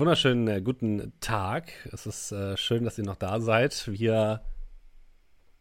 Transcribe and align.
Einen 0.00 0.06
wunderschönen 0.06 0.48
äh, 0.48 0.62
guten 0.62 1.12
Tag. 1.20 1.72
Es 1.92 2.06
ist 2.06 2.32
äh, 2.32 2.56
schön, 2.56 2.84
dass 2.84 2.96
ihr 2.96 3.04
noch 3.04 3.16
da 3.16 3.38
seid. 3.38 3.86
Wir 3.86 4.40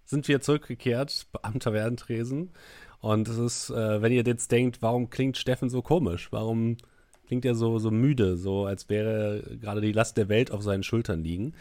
sind 0.06 0.30
wieder 0.30 0.40
zurückgekehrt 0.40 1.28
am 1.42 1.60
Tavernentresen. 1.60 2.52
Und 3.02 3.28
es 3.28 3.38
ist, 3.38 3.70
äh, 3.70 4.02
wenn 4.02 4.14
ihr 4.14 4.24
jetzt 4.24 4.50
denkt, 4.54 4.82
warum 4.82 5.10
klingt 5.10 5.36
Steffen 5.36 5.70
so 5.70 5.82
komisch? 5.82 6.32
Warum 6.32 6.78
klingt 7.28 7.44
er 7.44 7.54
so, 7.54 7.80
so 7.80 7.92
müde, 7.92 8.38
so 8.38 8.64
als 8.64 8.88
wäre 8.88 9.44
gerade 9.60 9.82
die 9.82 9.92
Last 9.92 10.16
der 10.16 10.30
Welt 10.30 10.52
auf 10.52 10.64
seinen 10.64 10.84
Schultern 10.84 11.22
liegen? 11.22 11.54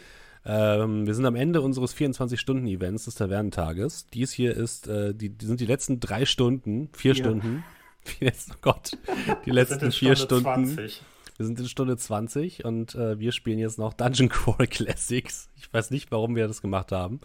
Ähm, 0.45 1.05
wir 1.05 1.15
sind 1.15 1.25
am 1.25 1.35
Ende 1.35 1.59
unseres 1.59 1.93
24-Stunden-Events 1.93 3.03
des 3.03 3.15
Tavernentages. 3.15 4.07
Dies 4.07 4.31
hier 4.31 4.55
ist, 4.55 4.87
äh, 4.87 5.13
die, 5.13 5.31
die, 5.31 5.45
sind 5.45 5.59
die 5.59 5.65
letzten 5.65 5.99
drei 5.99 6.23
Stunden, 6.23 6.87
vier 6.93 7.11
ja. 7.11 7.25
Stunden. 7.25 7.61
oh 8.23 8.53
Gott, 8.61 8.97
die 9.45 9.51
letzten 9.51 9.91
vier 9.91 10.15
Stunden. 10.15 10.65
20. 10.65 11.01
Wir 11.39 11.45
sind 11.45 11.57
in 11.57 11.69
Stunde 11.69 11.95
20 11.95 12.65
und 12.65 12.95
äh, 12.95 13.17
wir 13.17 13.31
spielen 13.31 13.59
jetzt 13.59 13.79
noch 13.79 13.93
Dungeon 13.93 14.27
Crawl 14.27 14.67
Classics. 14.67 15.49
Ich 15.55 15.73
weiß 15.73 15.89
nicht, 15.89 16.11
warum 16.11 16.35
wir 16.35 16.45
das 16.49 16.61
gemacht 16.61 16.91
haben. 16.91 17.21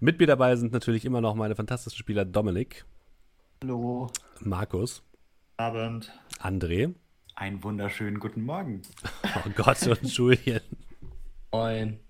Mit 0.00 0.18
mir 0.18 0.26
dabei 0.26 0.56
sind 0.56 0.72
natürlich 0.72 1.04
immer 1.04 1.20
noch 1.20 1.34
meine 1.34 1.54
fantastischen 1.54 1.98
Spieler 1.98 2.24
Dominik. 2.24 2.86
Hallo. 3.62 4.10
Markus. 4.40 5.02
Abend. 5.58 6.10
André. 6.38 6.94
Einen 7.34 7.62
wunderschönen 7.62 8.18
guten 8.20 8.42
Morgen. 8.42 8.80
Oh 9.44 9.50
Gott, 9.54 9.86
und 9.86 10.02
Julien. 10.16 10.62
Moin. 11.52 12.00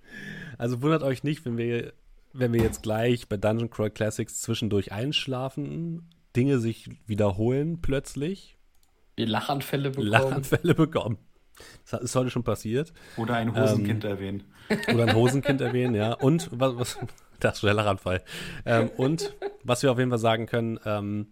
Also 0.58 0.80
wundert 0.80 1.02
euch 1.02 1.24
nicht, 1.24 1.44
wenn 1.44 1.58
wir, 1.58 1.92
wenn 2.32 2.52
wir 2.52 2.62
jetzt 2.62 2.84
gleich 2.84 3.28
bei 3.28 3.36
Dungeon 3.36 3.68
Crawl 3.68 3.90
Classics 3.90 4.40
zwischendurch 4.42 4.92
einschlafen, 4.92 6.08
Dinge 6.36 6.60
sich 6.60 6.88
wiederholen 7.06 7.80
plötzlich. 7.82 8.56
Wir 9.16 9.26
Lachanfälle 9.26 9.90
bekommen. 9.90 10.08
Lachanfälle 10.08 10.76
bekommen. 10.76 11.18
Das 11.90 12.02
ist 12.02 12.14
heute 12.14 12.30
schon 12.30 12.44
passiert. 12.44 12.92
Oder 13.16 13.34
ein 13.34 13.54
Hosenkind 13.54 14.04
ähm, 14.04 14.10
erwähnen. 14.10 14.44
Oder 14.92 15.04
ein 15.04 15.14
Hosenkind 15.14 15.60
erwähnen, 15.60 15.94
ja. 15.94 16.12
Und 16.12 16.48
was, 16.52 16.76
was 16.76 16.98
das 17.40 17.60
schneller 17.60 17.86
Anfall. 17.86 18.22
Ähm, 18.66 18.90
und 18.96 19.34
was 19.64 19.82
wir 19.82 19.92
auf 19.92 19.98
jeden 19.98 20.10
Fall 20.10 20.18
sagen 20.18 20.46
können, 20.46 20.78
ähm, 20.84 21.28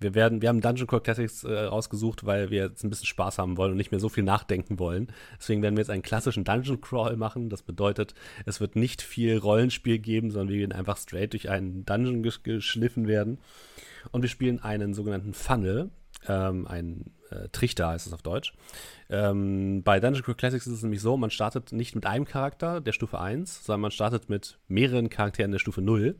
wir 0.00 0.14
werden, 0.14 0.42
wir 0.42 0.48
haben 0.48 0.60
Dungeon 0.60 0.86
Core 0.86 1.02
Classics 1.02 1.42
äh, 1.42 1.52
rausgesucht, 1.52 2.24
weil 2.24 2.50
wir 2.50 2.66
jetzt 2.66 2.84
ein 2.84 2.90
bisschen 2.90 3.06
Spaß 3.06 3.38
haben 3.38 3.56
wollen 3.56 3.72
und 3.72 3.76
nicht 3.76 3.90
mehr 3.90 4.00
so 4.00 4.08
viel 4.08 4.22
nachdenken 4.22 4.78
wollen. 4.78 5.08
Deswegen 5.38 5.60
werden 5.60 5.76
wir 5.76 5.82
jetzt 5.82 5.90
einen 5.90 6.02
klassischen 6.02 6.44
Dungeon 6.44 6.80
Crawl 6.80 7.16
machen. 7.16 7.50
Das 7.50 7.62
bedeutet, 7.62 8.14
es 8.46 8.60
wird 8.60 8.76
nicht 8.76 9.02
viel 9.02 9.36
Rollenspiel 9.38 9.98
geben, 9.98 10.30
sondern 10.30 10.50
wir 10.50 10.60
werden 10.60 10.72
einfach 10.72 10.96
straight 10.98 11.32
durch 11.32 11.48
einen 11.48 11.84
Dungeon 11.84 12.22
geschliffen 12.22 13.08
werden. 13.08 13.38
Und 14.12 14.22
wir 14.22 14.28
spielen 14.28 14.62
einen 14.62 14.94
sogenannten 14.94 15.34
Funnel, 15.34 15.90
ähm, 16.28 16.66
ein 16.68 17.10
äh, 17.30 17.48
Trichter 17.50 17.88
heißt 17.88 18.06
es 18.06 18.12
auf 18.12 18.22
Deutsch. 18.22 18.52
Ähm, 19.10 19.82
bei 19.82 20.00
Dungeon 20.00 20.24
Crawl 20.24 20.34
Classics 20.34 20.66
ist 20.66 20.74
es 20.74 20.82
nämlich 20.82 21.00
so, 21.00 21.16
man 21.16 21.30
startet 21.30 21.72
nicht 21.72 21.94
mit 21.94 22.06
einem 22.06 22.24
Charakter 22.24 22.80
der 22.80 22.92
Stufe 22.92 23.18
1, 23.18 23.64
sondern 23.64 23.82
man 23.82 23.90
startet 23.90 24.28
mit 24.28 24.58
mehreren 24.68 25.08
Charakteren 25.08 25.50
der 25.52 25.58
Stufe 25.58 25.82
0 25.82 26.16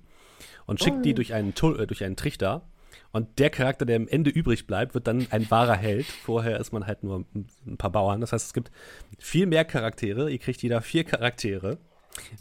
und 0.66 0.83
schickt 0.83 0.99
oh. 0.99 1.03
die 1.03 1.15
durch 1.15 1.34
einen, 1.34 1.50
äh, 1.50 1.87
durch 1.87 2.05
einen 2.05 2.16
Trichter. 2.16 2.62
Und 3.10 3.38
der 3.38 3.50
Charakter, 3.50 3.87
der 3.87 3.97
am 3.97 4.09
Ende 4.09 4.31
übrig 4.31 4.66
bleibt, 4.66 4.94
wird 4.94 5.06
dann 5.06 5.27
ein 5.31 5.50
wahrer 5.50 5.77
Held. 5.77 6.06
Vorher 6.06 6.60
ist 6.60 6.72
man 6.72 6.87
halt 6.87 7.03
nur 7.03 7.25
ein 7.66 7.78
paar 7.78 7.91
Bauern. 7.91 8.21
Das 8.21 8.33
heißt, 8.33 8.47
es 8.47 8.53
gibt 8.53 8.71
viel 9.19 9.47
mehr 9.47 9.65
Charaktere. 9.65 10.31
Ihr 10.31 10.38
kriegt 10.38 10.62
jeder 10.62 10.83
vier 10.83 11.04
Charaktere 11.04 11.78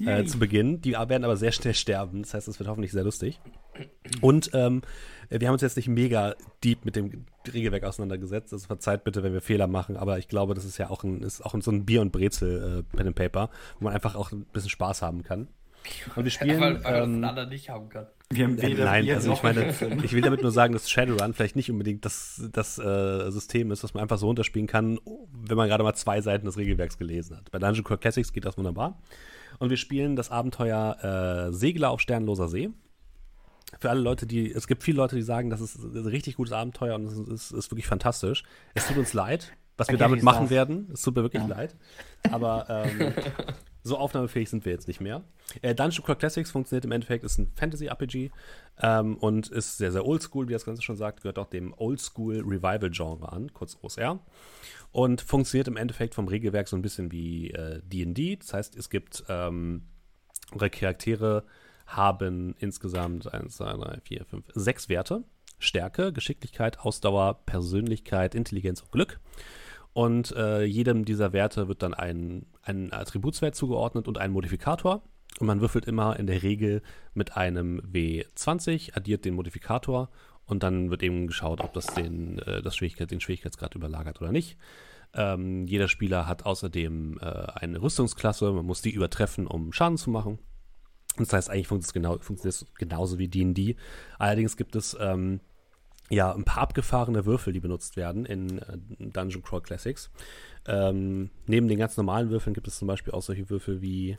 äh, 0.05 0.25
zu 0.25 0.39
Beginn. 0.39 0.81
Die 0.81 0.93
werden 0.93 1.23
aber 1.23 1.37
sehr 1.37 1.53
schnell 1.53 1.73
sterben. 1.73 2.23
Das 2.23 2.33
heißt, 2.33 2.47
es 2.47 2.59
wird 2.59 2.69
hoffentlich 2.69 2.91
sehr 2.91 3.03
lustig. 3.03 3.39
Und 4.21 4.51
ähm, 4.53 4.81
wir 5.29 5.47
haben 5.47 5.53
uns 5.53 5.61
jetzt 5.61 5.77
nicht 5.77 5.87
mega 5.87 6.35
deep 6.63 6.85
mit 6.85 6.95
dem 6.95 7.25
Regelwerk 7.51 7.83
auseinandergesetzt. 7.83 8.53
Also 8.53 8.67
verzeiht 8.67 9.03
bitte, 9.03 9.23
wenn 9.23 9.33
wir 9.33 9.41
Fehler 9.41 9.67
machen, 9.67 9.97
aber 9.97 10.17
ich 10.17 10.27
glaube, 10.27 10.53
das 10.53 10.65
ist 10.65 10.77
ja 10.77 10.89
auch, 10.89 11.03
ein, 11.03 11.21
ist 11.21 11.41
auch 11.41 11.55
so 11.61 11.71
ein 11.71 11.85
Bier- 11.85 12.01
und 12.01 12.11
Brezel 12.11 12.79
äh, 12.79 12.95
Pen 12.95 13.07
and 13.07 13.15
Paper, 13.15 13.49
wo 13.79 13.85
man 13.85 13.93
einfach 13.93 14.15
auch 14.15 14.31
ein 14.31 14.45
bisschen 14.45 14.69
Spaß 14.69 15.01
haben 15.01 15.23
kann. 15.23 15.47
Und 16.15 16.23
wir 16.23 16.31
spielen. 16.31 16.59
weil, 16.59 16.83
weil 16.83 17.03
ähm, 17.03 17.21
das 17.21 17.49
nicht 17.49 17.69
haben 17.69 17.89
kann. 17.89 18.07
Wir 18.29 18.43
haben 18.43 18.61
weder 18.61 18.85
Nein, 18.85 19.09
also 19.09 19.31
ich 19.31 19.43
meine, 19.43 19.73
ich 20.03 20.11
will 20.11 20.21
damit 20.21 20.41
nur 20.41 20.51
sagen, 20.51 20.73
dass 20.73 20.89
Shadowrun 20.89 21.33
vielleicht 21.33 21.55
nicht 21.55 21.71
unbedingt 21.71 22.03
das, 22.03 22.49
das 22.51 22.77
äh, 22.77 23.31
System 23.31 23.71
ist, 23.71 23.85
dass 23.85 23.93
man 23.93 24.03
einfach 24.03 24.17
so 24.17 24.27
runterspielen 24.27 24.67
kann, 24.67 24.99
wenn 25.31 25.55
man 25.55 25.69
gerade 25.69 25.83
mal 25.83 25.93
zwei 25.93 26.19
Seiten 26.19 26.45
des 26.45 26.57
Regelwerks 26.57 26.97
gelesen 26.97 27.37
hat. 27.37 27.49
Bei 27.51 27.59
Dungeon 27.59 27.85
Core 27.85 27.99
Classics 27.99 28.33
geht 28.33 28.43
das 28.43 28.57
wunderbar. 28.57 29.01
Und 29.59 29.69
wir 29.69 29.77
spielen 29.77 30.17
das 30.17 30.29
Abenteuer 30.29 31.47
äh, 31.47 31.53
Segler 31.53 31.89
auf 31.91 32.01
Sternloser 32.01 32.49
See 32.49 32.69
für 33.79 33.89
alle 33.89 34.01
Leute, 34.01 34.25
die, 34.25 34.51
es 34.51 34.67
gibt 34.67 34.83
viele 34.83 34.97
Leute, 34.97 35.15
die 35.15 35.21
sagen, 35.21 35.49
das 35.49 35.61
ist 35.61 35.75
ein 35.75 36.05
richtig 36.05 36.35
gutes 36.37 36.53
Abenteuer 36.53 36.95
und 36.95 37.05
es 37.05 37.17
ist, 37.17 37.51
ist 37.51 37.71
wirklich 37.71 37.87
fantastisch. 37.87 38.43
Es 38.73 38.87
tut 38.87 38.97
uns 38.97 39.13
leid, 39.13 39.53
was 39.75 39.89
wir 39.89 39.97
damit 39.97 40.23
machen 40.23 40.49
werden. 40.49 40.89
Es 40.93 41.01
tut 41.01 41.15
mir 41.15 41.23
wirklich 41.23 41.43
ja. 41.43 41.49
leid. 41.49 41.75
Aber 42.31 42.65
ähm, 42.69 43.13
so 43.83 43.97
aufnahmefähig 43.97 44.49
sind 44.49 44.65
wir 44.65 44.71
jetzt 44.71 44.87
nicht 44.87 45.01
mehr. 45.01 45.23
Äh, 45.61 45.75
Dungeon 45.75 46.03
Crawl 46.05 46.15
Classics 46.15 46.49
funktioniert 46.49 46.85
im 46.85 46.91
Endeffekt, 46.91 47.23
ist 47.23 47.37
ein 47.37 47.51
Fantasy-RPG 47.55 48.31
ähm, 48.81 49.17
und 49.17 49.49
ist 49.49 49.77
sehr, 49.77 49.91
sehr 49.91 50.05
oldschool, 50.05 50.47
wie 50.47 50.53
das 50.53 50.65
Ganze 50.65 50.81
schon 50.81 50.97
sagt, 50.97 51.21
gehört 51.21 51.37
auch 51.37 51.49
dem 51.49 51.73
Oldschool 51.73 52.39
Revival-Genre 52.39 53.31
an, 53.31 53.53
kurz 53.53 53.77
OSR. 53.81 54.19
Und 54.91 55.21
funktioniert 55.21 55.67
im 55.67 55.77
Endeffekt 55.77 56.15
vom 56.15 56.27
Regelwerk 56.27 56.67
so 56.69 56.77
ein 56.77 56.81
bisschen 56.81 57.11
wie 57.11 57.53
DD. 57.83 58.33
Äh, 58.33 58.37
das 58.37 58.53
heißt, 58.53 58.77
es 58.77 58.89
gibt 58.89 59.25
ähm, 59.27 59.83
Charaktere, 60.57 61.43
haben 61.87 62.55
insgesamt 62.59 63.33
1, 63.33 63.57
2, 63.57 63.73
3, 63.73 63.99
4, 64.03 64.25
5, 64.25 64.45
6 64.53 64.89
Werte. 64.89 65.23
Stärke, 65.59 66.13
Geschicklichkeit, 66.13 66.79
Ausdauer, 66.79 67.39
Persönlichkeit, 67.45 68.35
Intelligenz 68.35 68.81
und 68.81 68.91
Glück. 68.91 69.19
Und 69.93 70.31
äh, 70.35 70.63
jedem 70.63 71.05
dieser 71.05 71.33
Werte 71.33 71.67
wird 71.67 71.81
dann 71.81 71.95
ein, 71.95 72.45
ein 72.61 72.93
Attributswert 72.93 73.55
zugeordnet 73.55 74.07
und 74.07 74.19
ein 74.19 74.31
Modifikator. 74.31 75.01
Und 75.39 75.47
man 75.47 75.61
würfelt 75.61 75.85
immer 75.85 76.19
in 76.19 76.27
der 76.27 76.43
Regel 76.43 76.83
mit 77.15 77.35
einem 77.35 77.81
W20, 77.81 78.95
addiert 78.95 79.25
den 79.25 79.33
Modifikator 79.33 80.09
und 80.45 80.63
dann 80.63 80.89
wird 80.89 81.03
eben 81.03 81.27
geschaut, 81.27 81.61
ob 81.61 81.73
das 81.73 81.87
den, 81.87 82.39
äh, 82.39 82.61
das 82.61 82.75
Schwierigkeit, 82.75 83.11
den 83.11 83.21
Schwierigkeitsgrad 83.21 83.75
überlagert 83.75 84.21
oder 84.21 84.31
nicht. 84.31 84.57
Ähm, 85.13 85.65
jeder 85.65 85.87
Spieler 85.87 86.27
hat 86.27 86.45
außerdem 86.45 87.19
äh, 87.19 87.25
eine 87.25 87.81
Rüstungsklasse, 87.81 88.51
man 88.51 88.65
muss 88.65 88.81
die 88.81 88.91
übertreffen, 88.91 89.47
um 89.47 89.73
Schaden 89.73 89.97
zu 89.97 90.09
machen. 90.09 90.39
Das 91.25 91.33
heißt, 91.33 91.49
eigentlich 91.49 91.67
funktioniert 91.67 91.87
es, 91.87 91.93
genau, 91.93 92.17
funktioniert 92.19 92.65
genauso 92.77 93.17
wie 93.19 93.27
D&D. 93.27 93.75
Allerdings 94.19 94.57
gibt 94.57 94.75
es 94.75 94.95
ähm, 94.99 95.39
ja 96.09 96.33
ein 96.33 96.45
paar 96.45 96.63
abgefahrene 96.63 97.25
Würfel, 97.25 97.53
die 97.53 97.59
benutzt 97.59 97.97
werden 97.97 98.25
in 98.25 98.59
äh, 98.59 98.77
Dungeon 98.99 99.43
Crawl 99.43 99.61
Classics. 99.61 100.09
Ähm, 100.65 101.29
neben 101.45 101.67
den 101.67 101.77
ganz 101.77 101.97
normalen 101.97 102.29
Würfeln 102.29 102.53
gibt 102.53 102.67
es 102.67 102.77
zum 102.77 102.87
Beispiel 102.87 103.13
auch 103.13 103.21
solche 103.21 103.49
Würfel 103.49 103.81
wie, 103.81 104.11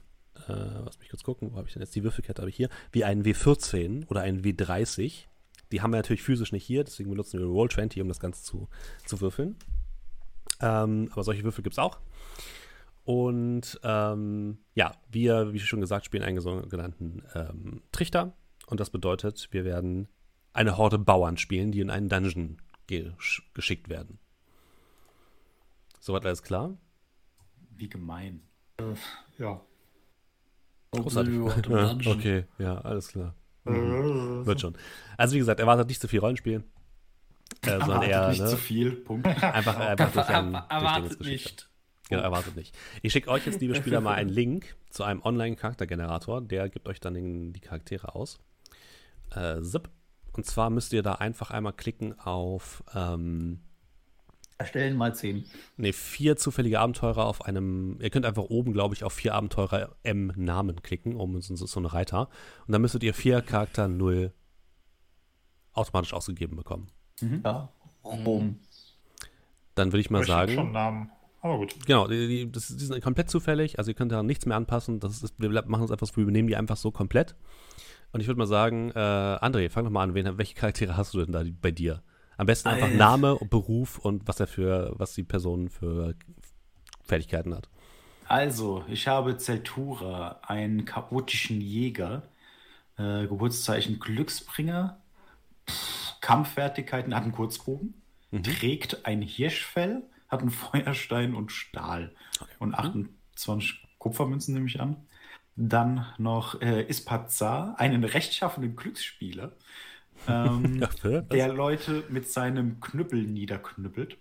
äh, 0.49 0.53
lass 0.85 0.99
mich 0.99 1.09
kurz 1.09 1.23
gucken, 1.23 1.53
wo 1.53 1.57
habe 1.57 1.69
ich 1.69 1.75
denn 1.75 1.83
jetzt 1.83 1.95
die 1.95 2.03
Würfelkette? 2.03 2.43
Habe 2.43 2.51
ich 2.51 2.57
hier, 2.57 2.71
wie 2.93 3.05
ein 3.05 3.25
W14 3.25 4.07
oder 4.09 4.23
ein 4.23 4.43
W30. 4.43 5.25
Die 5.71 5.83
haben 5.83 5.93
wir 5.93 5.99
natürlich 5.99 6.23
physisch 6.23 6.53
nicht 6.53 6.65
hier, 6.65 6.85
deswegen 6.85 7.11
benutzen 7.11 7.39
wir 7.39 7.47
Roll20, 7.47 8.01
um 8.01 8.09
das 8.09 8.21
Ganze 8.21 8.43
zu, 8.43 8.69
zu 9.05 9.21
würfeln. 9.21 9.57
Ähm, 10.61 11.09
aber 11.13 11.23
solche 11.23 11.45
Würfel 11.45 11.63
gibt 11.63 11.75
es 11.75 11.79
auch. 11.79 11.99
Und 13.09 13.81
ähm, 13.85 14.59
ja, 14.75 14.93
wir, 15.11 15.55
wie 15.55 15.61
schon 15.61 15.81
gesagt, 15.81 16.05
spielen 16.05 16.23
einen 16.23 16.43
sogenannten 16.43 17.23
ähm, 17.35 17.81
Trichter. 17.91 18.35
Und 18.67 18.81
das 18.81 18.91
bedeutet, 18.91 19.49
wir 19.51 19.65
werden 19.65 20.09
eine 20.53 20.77
Horde 20.77 20.99
Bauern 20.99 21.39
spielen, 21.39 21.73
die 21.73 21.81
in 21.81 21.89
einen 21.89 22.11
Dungeon 22.11 22.59
gesch 22.87 23.51
geschickt 23.55 23.89
werden. 23.89 24.19
Soweit 26.01 26.27
alles 26.27 26.43
klar? 26.43 26.77
Wie 27.71 27.89
gemein. 27.89 28.43
Äh, 28.77 28.93
ja. 29.39 29.59
Großartig. 30.91 31.33
Ja, 31.71 31.97
okay, 32.13 32.45
ja, 32.59 32.79
alles 32.83 33.09
klar. 33.09 33.35
Mhm. 33.65 34.45
Wird 34.45 34.61
schon. 34.61 34.77
Also 35.17 35.35
wie 35.35 35.39
gesagt, 35.39 35.61
erwartet 35.61 35.89
nicht 35.89 36.03
zu 36.03 36.09
viel 36.09 36.21
Rollenspiel. 36.21 36.63
Äh, 37.63 37.79
sondern 37.79 38.03
eher 38.03 38.29
nicht 38.29 38.43
ne, 38.43 38.49
zu 38.49 38.59
viel. 38.59 38.93
Punkt. 38.97 39.27
Einfach, 39.27 39.77
einfach 39.79 40.13
durch 40.13 40.29
ein, 40.29 40.53
erwartet 40.53 41.21
durch 41.21 41.31
nicht. 41.31 41.68
Genau, 42.09 42.23
erwartet 42.23 42.57
nicht. 42.57 42.77
Ich 43.03 43.13
schicke 43.13 43.31
euch 43.31 43.47
jetzt, 43.47 43.61
liebe 43.61 43.75
Spieler, 43.75 44.01
mal 44.01 44.15
einen 44.15 44.31
Link 44.31 44.77
zu 44.91 45.05
einem 45.05 45.23
Online-Charaktergenerator. 45.23 46.41
Der 46.41 46.69
gibt 46.69 46.89
euch 46.89 47.01
dann 47.01 47.15
den, 47.15 47.53
die 47.53 47.61
Charaktere 47.61 48.15
aus. 48.15 48.39
Äh, 49.35 49.61
zip. 49.63 49.91
Und 50.33 50.47
zwar 50.47 50.71
müsst 50.71 50.93
ihr 50.93 51.03
da 51.03 51.15
einfach 51.15 51.51
einmal 51.51 51.73
klicken 51.73 52.19
auf 52.19 52.83
ähm, 52.95 53.61
Erstellen 54.59 54.97
mal 54.97 55.15
zehn. 55.15 55.45
Ne, 55.77 55.93
vier 55.93 56.37
zufällige 56.37 56.81
Abenteurer 56.81 57.27
auf 57.27 57.45
einem. 57.45 57.97
Ihr 58.01 58.11
könnt 58.11 58.27
einfach 58.27 58.43
oben, 58.43 58.73
glaube 58.73 58.93
ich, 58.95 59.05
auf 59.05 59.13
vier 59.13 59.35
Abenteurer 59.35 59.95
M 60.03 60.33
Namen 60.35 60.83
klicken, 60.83 61.15
um 61.15 61.41
so, 61.41 61.55
so 61.55 61.79
eine 61.79 61.93
Reiter. 61.93 62.29
Und 62.67 62.73
dann 62.73 62.83
müsstet 62.83 63.05
ihr 63.05 63.15
vier 63.15 63.41
Charakter 63.41 63.87
0 63.87 64.33
automatisch 65.75 66.13
ausgegeben 66.13 66.57
bekommen. 66.57 66.89
Mhm. 67.21 67.43
Ja. 67.45 67.73
Boom. 68.03 68.59
Dann 69.77 69.93
würde 69.93 70.01
ich 70.01 70.11
mal 70.11 70.23
ich 70.23 70.27
sagen. 70.27 70.55
Schon 70.55 70.73
Namen. 70.73 71.11
Aber 71.41 71.59
gut. 71.59 71.75
Genau, 71.87 72.09
die, 72.09 72.27
die, 72.27 72.53
das, 72.53 72.69
die 72.69 72.85
sind 72.85 73.03
komplett 73.03 73.31
zufällig. 73.31 73.79
Also 73.79 73.91
ihr 73.91 73.95
könnt 73.95 74.13
da 74.13 74.23
nichts 74.23 74.47
mehr 74.47 74.57
anpassen. 74.57 75.01
Das 75.01 75.23
ist, 75.23 75.35
wir 75.39 75.51
machen 75.67 75.85
es 75.85 75.91
einfach, 75.91 76.09
wir 76.17 76.23
übernehmen 76.23 76.49
die 76.49 76.57
einfach 76.57 76.77
so 76.77 76.91
komplett. 76.91 77.37
Und 78.13 78.21
ich 78.21 78.27
würde 78.27 78.39
mal 78.39 78.47
sagen, 78.47 78.91
äh, 78.91 78.99
André, 78.99 79.71
fang 79.71 79.85
doch 79.85 79.91
mal 79.91 80.03
an. 80.03 80.15
Wen, 80.15 80.39
welche 80.39 80.55
Charaktere 80.55 80.97
hast 80.97 81.15
du 81.15 81.25
denn 81.25 81.33
da 81.33 81.43
bei 81.61 81.71
dir? 81.71 82.03
Am 82.37 82.47
besten 82.47 82.69
einfach 82.69 82.91
Name, 82.91 83.37
Beruf 83.51 83.99
und 83.99 84.27
was 84.27 84.41
er 84.41 84.47
für, 84.47 84.95
was 84.97 85.13
die 85.15 85.25
Person 85.25 85.69
für 85.69 86.15
Fertigkeiten 87.03 87.55
hat. 87.55 87.69
Also, 88.29 88.85
ich 88.89 89.09
habe 89.09 89.39
Zeltura, 89.39 90.41
einen 90.43 90.85
chaotischen 90.85 91.61
Jäger, 91.61 92.23
äh, 92.97 93.27
Geburtszeichen 93.27 93.99
Glücksbringer, 93.99 95.01
Pff, 95.69 96.21
Kampffertigkeiten, 96.21 97.15
hat 97.15 97.23
einen 97.23 97.33
Kurzbogen, 97.33 97.95
mhm. 98.31 98.43
trägt 98.43 99.07
ein 99.07 99.23
Hirschfell, 99.23 100.03
hat 100.29 100.41
einen 100.41 100.51
Feuerstein 100.51 101.35
und 101.35 101.53
Stahl 101.53 102.15
okay. 102.41 102.51
und 102.59 102.75
28 102.75 103.83
mhm. 103.83 103.89
Kupfermünzen 103.99 104.55
nehme 104.55 104.67
ich 104.67 104.81
an. 104.81 104.97
Dann 105.57 106.07
noch 106.19 106.61
äh, 106.61 106.83
Ispazar, 106.83 107.81
einen 107.81 108.05
rechtschaffenden 108.05 108.77
Glücksspieler, 108.77 109.53
ähm, 110.29 110.87
der 111.33 111.53
Leute 111.53 112.05
mit 112.09 112.31
seinem 112.31 112.81
Knüppel 112.81 113.23
niederknüppelt. 113.23 114.19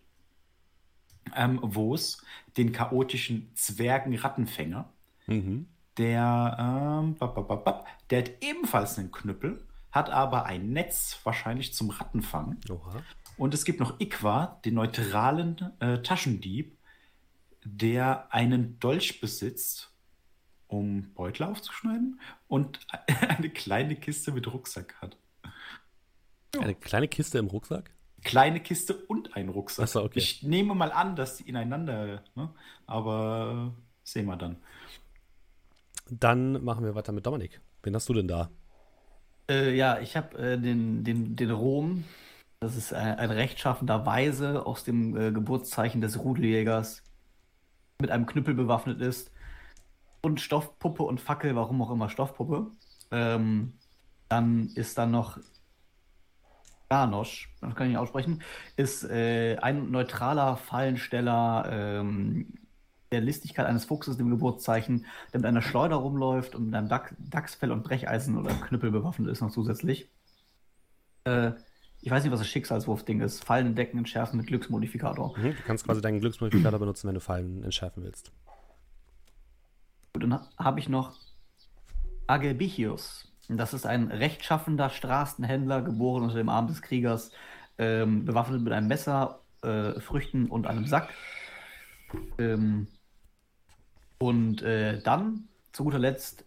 Ähm, 1.35 1.59
Wos, 1.61 2.23
den 2.55 2.71
chaotischen 2.71 3.51
Zwergen-Rattenfänger. 3.53 4.89
Mhm. 5.27 5.67
Der, 5.97 7.01
ähm, 7.03 7.15
bap, 7.15 7.35
bap, 7.35 7.65
bap, 7.65 7.87
der 8.09 8.19
hat 8.19 8.31
ebenfalls 8.41 8.97
einen 8.97 9.11
Knüppel, 9.11 9.65
hat 9.91 10.09
aber 10.09 10.45
ein 10.45 10.71
Netz, 10.71 11.19
wahrscheinlich 11.23 11.73
zum 11.73 11.89
Rattenfang. 11.89 12.57
Oha. 12.69 13.03
Und 13.37 13.53
es 13.53 13.65
gibt 13.65 13.79
noch 13.79 13.99
Ikwa, 13.99 14.59
den 14.65 14.73
neutralen 14.73 15.57
äh, 15.79 16.01
Taschendieb, 16.01 16.75
der 17.63 18.33
einen 18.33 18.79
Dolch 18.79 19.21
besitzt, 19.21 19.91
um 20.67 21.13
Beutel 21.13 21.43
aufzuschneiden 21.43 22.19
und 22.47 22.79
eine 23.27 23.49
kleine 23.49 23.95
Kiste 23.95 24.31
mit 24.31 24.51
Rucksack 24.51 24.95
hat. 25.01 25.17
Eine 26.59 26.75
kleine 26.75 27.07
Kiste 27.07 27.37
im 27.37 27.47
Rucksack? 27.47 27.91
Kleine 28.23 28.59
Kiste 28.59 28.95
und 28.95 29.35
ein 29.35 29.49
Rucksack. 29.49 29.87
So, 29.87 30.03
okay. 30.03 30.19
Ich 30.19 30.43
nehme 30.43 30.73
mal 30.73 30.91
an, 30.91 31.15
dass 31.15 31.37
die 31.37 31.47
ineinander, 31.47 32.23
ne? 32.35 32.49
aber 32.87 33.73
sehen 34.03 34.25
wir 34.25 34.35
dann. 34.35 34.57
Dann 36.09 36.63
machen 36.63 36.83
wir 36.83 36.95
weiter 36.95 37.11
mit 37.11 37.25
Dominik. 37.25 37.61
Wen 37.83 37.93
hast 37.93 38.09
du 38.09 38.13
denn 38.13 38.27
da? 38.27 38.49
Äh, 39.49 39.75
ja, 39.75 39.99
ich 39.99 40.17
habe 40.17 40.37
äh, 40.37 40.59
den, 40.59 41.03
den, 41.03 41.35
den 41.35 41.51
Rom. 41.51 42.03
Das 42.59 42.75
ist 42.75 42.93
ein, 42.93 43.19
ein 43.19 43.31
rechtschaffender 43.31 44.05
Weise 44.05 44.65
aus 44.65 44.83
dem 44.83 45.15
äh, 45.15 45.31
Geburtszeichen 45.31 46.01
des 46.01 46.19
Rudeljägers. 46.19 47.03
Mit 48.01 48.11
einem 48.11 48.25
Knüppel 48.25 48.55
bewaffnet 48.55 49.01
ist. 49.01 49.31
Und 50.21 50.41
Stoffpuppe 50.41 51.03
und 51.03 51.21
Fackel, 51.21 51.55
warum 51.55 51.81
auch 51.81 51.91
immer 51.91 52.09
Stoffpuppe. 52.09 52.71
Ähm, 53.11 53.73
dann 54.29 54.69
ist 54.75 54.97
da 54.97 55.05
noch 55.05 55.39
Janosch, 56.91 57.53
das 57.61 57.75
kann 57.75 57.87
ich 57.87 57.91
nicht 57.91 57.99
aussprechen, 57.99 58.41
ist 58.77 59.03
äh, 59.03 59.57
ein 59.57 59.91
neutraler 59.91 60.57
Fallensteller 60.57 61.67
ähm, 61.69 62.53
der 63.11 63.21
Listigkeit 63.21 63.65
eines 63.65 63.85
Fuchses, 63.85 64.17
dem 64.17 64.29
Geburtszeichen, 64.29 65.05
der 65.31 65.41
mit 65.41 65.45
einer 65.45 65.61
Schleuder 65.61 65.97
rumläuft 65.97 66.55
und 66.55 66.65
mit 66.67 66.75
einem 66.75 66.89
Dach 66.89 67.11
Dachsfell 67.17 67.71
und 67.71 67.83
Brecheisen 67.83 68.37
oder 68.37 68.53
Knüppel 68.53 68.91
bewaffnet 68.91 69.29
ist 69.29 69.41
noch 69.41 69.51
zusätzlich. 69.51 70.09
Äh, 71.25 71.51
ich 72.07 72.11
weiß 72.11 72.23
nicht, 72.23 72.31
was 72.31 72.39
das 72.39 72.47
Schicksalswurf-Ding 72.47 73.19
ist. 73.19 73.43
Fallen 73.43 73.67
entdecken, 73.67 73.97
entschärfen 73.97 74.37
mit 74.37 74.47
Glücksmodifikator. 74.47 75.37
Mhm, 75.37 75.57
du 75.57 75.61
kannst 75.65 75.83
quasi 75.83 75.99
deinen 75.99 76.21
Glücksmodifikator 76.21 76.79
benutzen, 76.79 77.05
wenn 77.09 77.15
du 77.15 77.19
Fallen 77.19 77.65
entschärfen 77.65 78.01
willst. 78.05 78.31
Gut, 80.13 80.23
dann 80.23 80.39
habe 80.57 80.79
ich 80.79 80.87
noch 80.87 81.17
Agelbichius. 82.25 83.27
Das 83.49 83.73
ist 83.73 83.85
ein 83.85 84.07
rechtschaffender 84.07 84.89
Straßenhändler, 84.89 85.81
geboren 85.81 86.23
unter 86.23 86.37
dem 86.37 86.47
Arm 86.47 86.67
des 86.67 86.81
Kriegers, 86.81 87.31
ähm, 87.77 88.23
bewaffnet 88.23 88.61
mit 88.61 88.71
einem 88.71 88.87
Messer, 88.87 89.41
äh, 89.61 89.99
Früchten 89.99 90.45
und 90.45 90.65
einem 90.65 90.85
Sack. 90.85 91.09
Ähm, 92.37 92.87
und 94.17 94.61
äh, 94.61 95.01
dann, 95.01 95.49
zu 95.73 95.83
guter 95.83 95.99
Letzt, 95.99 96.45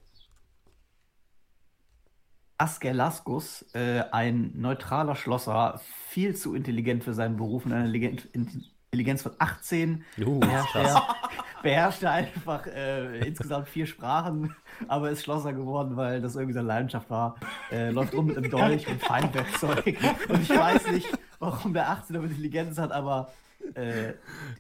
Askelaskus, 2.61 3.65
äh, 3.73 4.03
ein 4.13 4.53
neutraler 4.55 5.17
Schlosser, 5.17 5.81
viel 6.09 6.37
zu 6.37 6.55
intelligent 6.55 7.03
für 7.03 7.15
seinen 7.15 7.39
Beruf 7.39 7.65
und 7.65 7.73
eine 7.73 7.97
Intelligenz 7.97 9.23
von 9.23 9.33
18. 9.39 10.05
Uh, 10.19 10.41
beherrscht, 10.41 10.75
er, 10.75 11.17
beherrscht 11.63 12.03
er 12.03 12.13
einfach 12.13 12.67
äh, 12.67 13.27
insgesamt 13.27 13.67
vier 13.67 13.87
Sprachen, 13.87 14.55
aber 14.89 15.11
ist 15.11 15.23
Schlosser 15.23 15.55
geworden, 15.55 15.97
weil 15.97 16.21
das 16.21 16.35
irgendwie 16.35 16.53
seine 16.53 16.69
Leidenschaft 16.69 17.09
war. 17.09 17.37
Äh, 17.73 17.93
läuft 17.93 18.13
rum 18.13 18.27
mit 18.27 18.37
einem 18.37 18.51
Dolch 18.51 18.87
und 18.87 19.01
Feinwerkzeug. 19.01 19.97
Und 20.29 20.43
ich 20.43 20.51
weiß 20.51 20.91
nicht, 20.91 21.09
warum 21.39 21.73
der 21.73 21.89
18 21.89 22.15
aber 22.15 22.27
Intelligenz 22.27 22.77
hat, 22.77 22.93
aber 22.93 23.33
äh, 23.75 24.13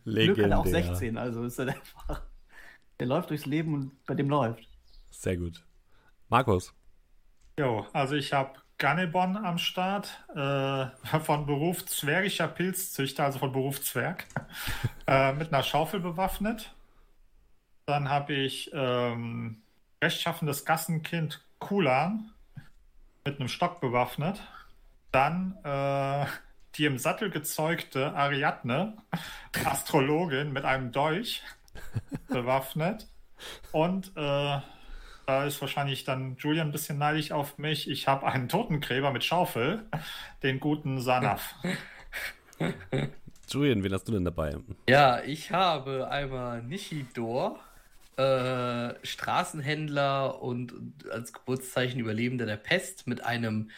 Glück 0.04 0.38
hat 0.38 0.50
er 0.50 0.58
auch 0.58 0.66
16. 0.66 1.18
Also 1.18 1.44
ist 1.44 1.58
er 1.58 1.68
einfach. 1.68 2.22
Der 2.98 3.06
läuft 3.06 3.28
durchs 3.28 3.44
Leben 3.44 3.74
und 3.74 4.06
bei 4.06 4.14
dem 4.14 4.30
läuft. 4.30 4.66
Sehr 5.10 5.36
gut. 5.36 5.62
Markus. 6.30 6.72
Jo, 7.60 7.86
also 7.92 8.14
ich 8.14 8.32
habe 8.32 8.58
Gannebon 8.78 9.36
am 9.36 9.58
Start, 9.58 10.24
äh, 10.34 10.86
von 11.20 11.44
Beruf 11.44 11.84
zwergischer 11.84 12.48
Pilzzüchter, 12.48 13.24
also 13.24 13.38
von 13.38 13.52
Beruf 13.52 13.82
Zwerg, 13.82 14.24
äh, 15.06 15.34
mit 15.34 15.52
einer 15.52 15.62
Schaufel 15.62 16.00
bewaffnet. 16.00 16.74
Dann 17.84 18.08
habe 18.08 18.32
ich 18.32 18.70
ähm, 18.72 19.60
rechtschaffendes 20.02 20.64
Gassenkind 20.64 21.44
Kulan 21.58 22.30
mit 23.26 23.38
einem 23.38 23.50
Stock 23.50 23.82
bewaffnet. 23.82 24.40
Dann 25.12 25.58
äh, 25.62 26.24
die 26.76 26.86
im 26.86 26.96
Sattel 26.96 27.28
gezeugte 27.28 28.14
Ariadne, 28.14 28.96
Astrologin 29.66 30.50
mit 30.50 30.64
einem 30.64 30.92
Dolch 30.92 31.42
bewaffnet. 32.28 33.06
Und 33.70 34.12
äh, 34.16 34.60
da 35.30 35.44
ist 35.44 35.60
wahrscheinlich 35.60 36.02
dann 36.02 36.36
Julian 36.38 36.68
ein 36.68 36.72
bisschen 36.72 36.98
neidisch 36.98 37.30
auf 37.30 37.56
mich. 37.56 37.88
Ich 37.88 38.08
habe 38.08 38.26
einen 38.26 38.48
Totengräber 38.48 39.12
mit 39.12 39.22
Schaufel, 39.22 39.84
den 40.42 40.58
guten 40.58 41.00
Sanaf. 41.00 41.54
Julian, 43.48 43.84
wen 43.84 43.92
hast 43.92 44.08
du 44.08 44.12
denn 44.12 44.24
dabei? 44.24 44.56
Ja, 44.88 45.22
ich 45.22 45.52
habe 45.52 46.10
einmal 46.10 46.62
Nishidor, 46.62 47.60
äh, 48.16 48.94
Straßenhändler 49.06 50.42
und 50.42 50.74
als 51.10 51.32
Geburtszeichen 51.32 52.00
Überlebender 52.00 52.46
der 52.46 52.56
Pest 52.56 53.06
mit 53.06 53.24
einem 53.24 53.70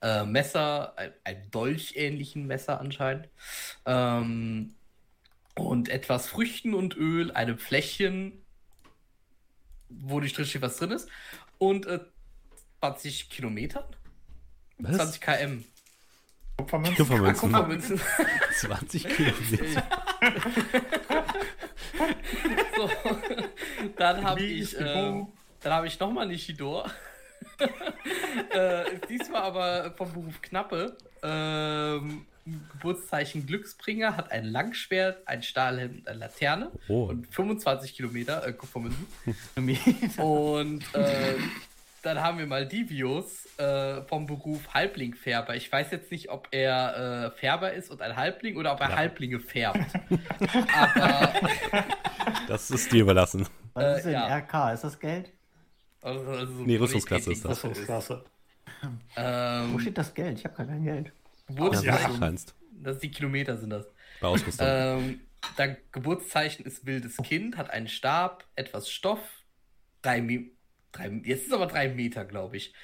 äh, 0.00 0.24
Messer, 0.24 0.96
ein, 0.96 1.12
ein 1.24 1.50
dolchähnlichen 1.50 2.46
Messer 2.46 2.80
anscheinend. 2.80 3.28
Ähm, 3.84 4.74
und 5.56 5.90
etwas 5.90 6.26
Früchten 6.26 6.72
und 6.72 6.96
Öl, 6.96 7.32
einem 7.32 7.58
Fläschchen 7.58 8.45
wo 9.88 10.20
die 10.20 10.28
Striche 10.28 10.62
was 10.62 10.76
drin 10.76 10.92
ist. 10.92 11.08
Und 11.58 11.86
äh, 11.86 11.98
20 12.80 13.30
Kilometern? 13.30 13.84
Was? 14.78 14.96
20 14.96 15.20
km. 15.20 15.64
Kupfermünzen. 16.58 16.96
Kupfermünzen. 16.96 17.52
Kupfermünzen. 17.52 18.00
20 18.60 19.08
Kilometer. 19.08 19.82
so, 22.76 22.90
dann 23.96 24.24
habe 24.24 24.42
ich, 24.42 24.78
äh, 24.78 25.24
dann 25.60 25.72
habe 25.72 25.86
ich 25.86 26.00
nochmal 26.00 26.26
Nishidor. 26.26 26.90
äh, 28.50 28.84
diesmal 29.08 29.42
aber 29.42 29.94
vom 29.96 30.12
Beruf 30.12 30.42
Knappe. 30.42 30.96
Ähm, 31.22 32.26
Geburtszeichen 32.72 33.46
Glücksbringer, 33.46 34.16
hat 34.16 34.30
ein 34.30 34.44
Langschwert, 34.44 35.26
ein 35.26 35.42
Stahlhelm 35.42 35.96
und 35.98 36.08
eine 36.08 36.18
Laterne 36.20 36.70
oh. 36.88 37.04
und 37.04 37.26
25 37.34 37.94
Kilometer 37.94 38.46
äh, 38.46 38.52
und 40.22 40.82
äh, 40.94 41.34
dann 42.06 42.20
haben 42.20 42.38
wir 42.38 42.46
mal 42.46 42.66
Divius 42.66 43.46
äh, 43.58 44.02
vom 44.02 44.26
Beruf 44.26 44.72
Halblingfärber. 44.72 45.56
Ich 45.56 45.70
weiß 45.72 45.90
jetzt 45.90 46.12
nicht, 46.12 46.30
ob 46.30 46.46
er 46.52 47.26
äh, 47.26 47.30
Färber 47.32 47.72
ist 47.72 47.90
und 47.90 48.00
ein 48.00 48.14
Halbling 48.14 48.56
oder 48.56 48.72
ob 48.72 48.80
er 48.80 48.90
ja. 48.90 48.96
Halblinge 48.96 49.40
färbt. 49.40 49.80
Aber 50.72 51.32
das 52.46 52.70
ist 52.70 52.92
dir 52.92 53.02
überlassen. 53.02 53.48
Was 53.74 53.98
ist 53.98 54.04
denn 54.04 54.12
ja. 54.12 54.36
RK? 54.36 54.72
Ist 54.74 54.84
das 54.84 55.00
Geld? 55.00 55.32
Also, 56.00 56.30
also 56.30 56.52
so 56.58 56.62
nee, 56.62 56.76
Rüstungsklasse 56.76 57.32
ist 57.32 57.44
das. 57.44 57.50
Rüstungsklasse. 57.64 58.24
Ähm, 59.16 59.72
Wo 59.72 59.78
steht 59.80 59.98
das 59.98 60.14
Geld? 60.14 60.38
Ich 60.38 60.44
habe 60.44 60.54
gar 60.54 60.66
kein 60.66 60.84
Geld. 60.84 61.12
Geburtszeichen. 61.46 62.20
Ja, 62.20 62.32
das 62.82 62.98
die 62.98 63.10
Kilometer 63.10 63.56
sind 63.56 63.70
das. 63.70 63.86
Bei 64.20 64.28
Ausrüstung. 64.28 64.66
Ähm, 64.68 65.20
dein 65.56 65.76
Geburtszeichen 65.92 66.64
ist 66.64 66.86
wildes 66.86 67.16
Kind, 67.18 67.56
hat 67.56 67.70
einen 67.70 67.88
Stab, 67.88 68.44
etwas 68.56 68.90
Stoff, 68.90 69.20
drei, 70.02 70.20
drei 70.92 71.08
jetzt 71.24 71.42
ist 71.42 71.46
es 71.48 71.52
aber 71.52 71.66
drei 71.66 71.88
Meter, 71.88 72.24
glaube 72.24 72.56
ich. 72.56 72.74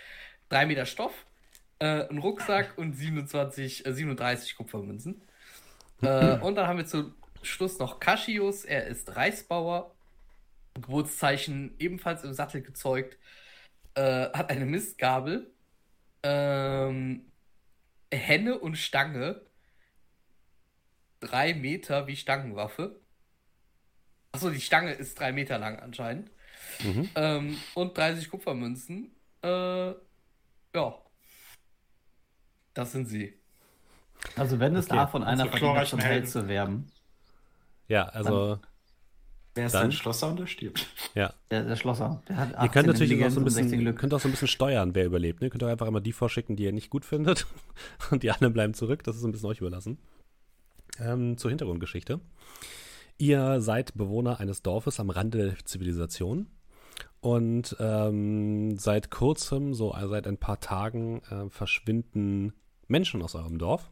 Drei 0.48 0.66
Meter 0.66 0.86
Stoff, 0.86 1.26
äh, 1.78 2.08
ein 2.08 2.18
Rucksack 2.18 2.76
und 2.76 2.94
27, 2.94 3.86
äh, 3.86 3.92
37 3.92 4.56
Kupfermünzen. 4.56 5.22
äh, 6.02 6.38
und 6.40 6.54
dann 6.54 6.66
haben 6.66 6.78
wir 6.78 6.86
zum 6.86 7.14
Schluss 7.42 7.78
noch 7.78 8.00
Cashius, 8.00 8.64
er 8.64 8.86
ist 8.86 9.16
Reisbauer, 9.16 9.94
Geburtszeichen 10.74 11.74
ebenfalls 11.78 12.24
im 12.24 12.32
Sattel 12.32 12.62
gezeugt, 12.62 13.18
äh, 13.94 14.28
hat 14.30 14.50
eine 14.50 14.64
Mistgabel, 14.64 15.50
ähm, 16.22 17.31
Henne 18.16 18.58
und 18.58 18.76
Stange. 18.76 19.40
Drei 21.20 21.54
Meter 21.54 22.06
wie 22.06 22.16
Stangenwaffe. 22.16 23.00
Achso, 24.32 24.50
die 24.50 24.60
Stange 24.60 24.92
ist 24.92 25.18
drei 25.18 25.32
Meter 25.32 25.58
lang 25.58 25.78
anscheinend. 25.78 26.30
Mhm. 26.82 27.10
Ähm, 27.14 27.58
und 27.74 27.96
30 27.96 28.30
Kupfermünzen. 28.30 29.14
Äh, 29.42 29.48
ja. 30.74 30.94
Das 32.74 32.92
sind 32.92 33.06
sie. 33.06 33.38
Also 34.36 34.58
wenn 34.58 34.74
es 34.76 34.86
okay. 34.86 34.96
davon 34.96 35.22
einer 35.22 35.46
verdient 35.46 35.86
zum 35.86 36.00
Held 36.00 36.28
zu 36.28 36.48
werben. 36.48 36.90
Ja, 37.88 38.04
also. 38.08 38.58
Wer 39.54 39.66
ist 39.66 39.72
dann, 39.74 39.84
ein 39.84 39.92
Schlosser 39.92 40.28
und 40.28 40.38
der 40.38 40.46
stirbt? 40.46 40.86
Ja. 41.14 41.34
Der, 41.50 41.64
der 41.64 41.76
Schlosser. 41.76 42.22
Der 42.26 42.36
hat 42.36 42.62
ihr 42.62 42.68
könnt 42.70 42.86
natürlich 42.86 43.22
auch 43.22 43.30
so 43.30 43.40
ein 43.40 43.44
bisschen, 43.44 43.94
könnt 43.94 44.14
auch 44.14 44.20
so 44.20 44.28
ein 44.28 44.30
bisschen 44.30 44.48
steuern, 44.48 44.94
wer 44.94 45.04
überlebt. 45.04 45.40
Ne? 45.40 45.48
Ihr 45.48 45.50
könnt 45.50 45.62
auch 45.62 45.68
einfach 45.68 45.86
immer 45.86 46.00
die 46.00 46.12
vorschicken, 46.12 46.56
die 46.56 46.64
ihr 46.64 46.72
nicht 46.72 46.88
gut 46.88 47.04
findet. 47.04 47.46
Und 48.10 48.22
die 48.22 48.30
anderen 48.30 48.54
bleiben 48.54 48.72
zurück. 48.72 49.04
Das 49.04 49.16
ist 49.16 49.24
ein 49.24 49.32
bisschen 49.32 49.50
euch 49.50 49.60
überlassen. 49.60 49.98
Ähm, 50.98 51.36
zur 51.36 51.50
Hintergrundgeschichte. 51.50 52.20
Ihr 53.18 53.60
seid 53.60 53.94
Bewohner 53.94 54.40
eines 54.40 54.62
Dorfes 54.62 55.00
am 55.00 55.10
Rande 55.10 55.38
der 55.38 55.64
Zivilisation. 55.64 56.48
Und 57.20 57.76
ähm, 57.78 58.78
seit 58.78 59.10
kurzem, 59.10 59.74
so 59.74 59.94
seit 60.08 60.26
ein 60.26 60.38
paar 60.38 60.60
Tagen, 60.60 61.22
äh, 61.30 61.50
verschwinden 61.50 62.54
Menschen 62.88 63.22
aus 63.22 63.34
eurem 63.34 63.58
Dorf 63.58 63.90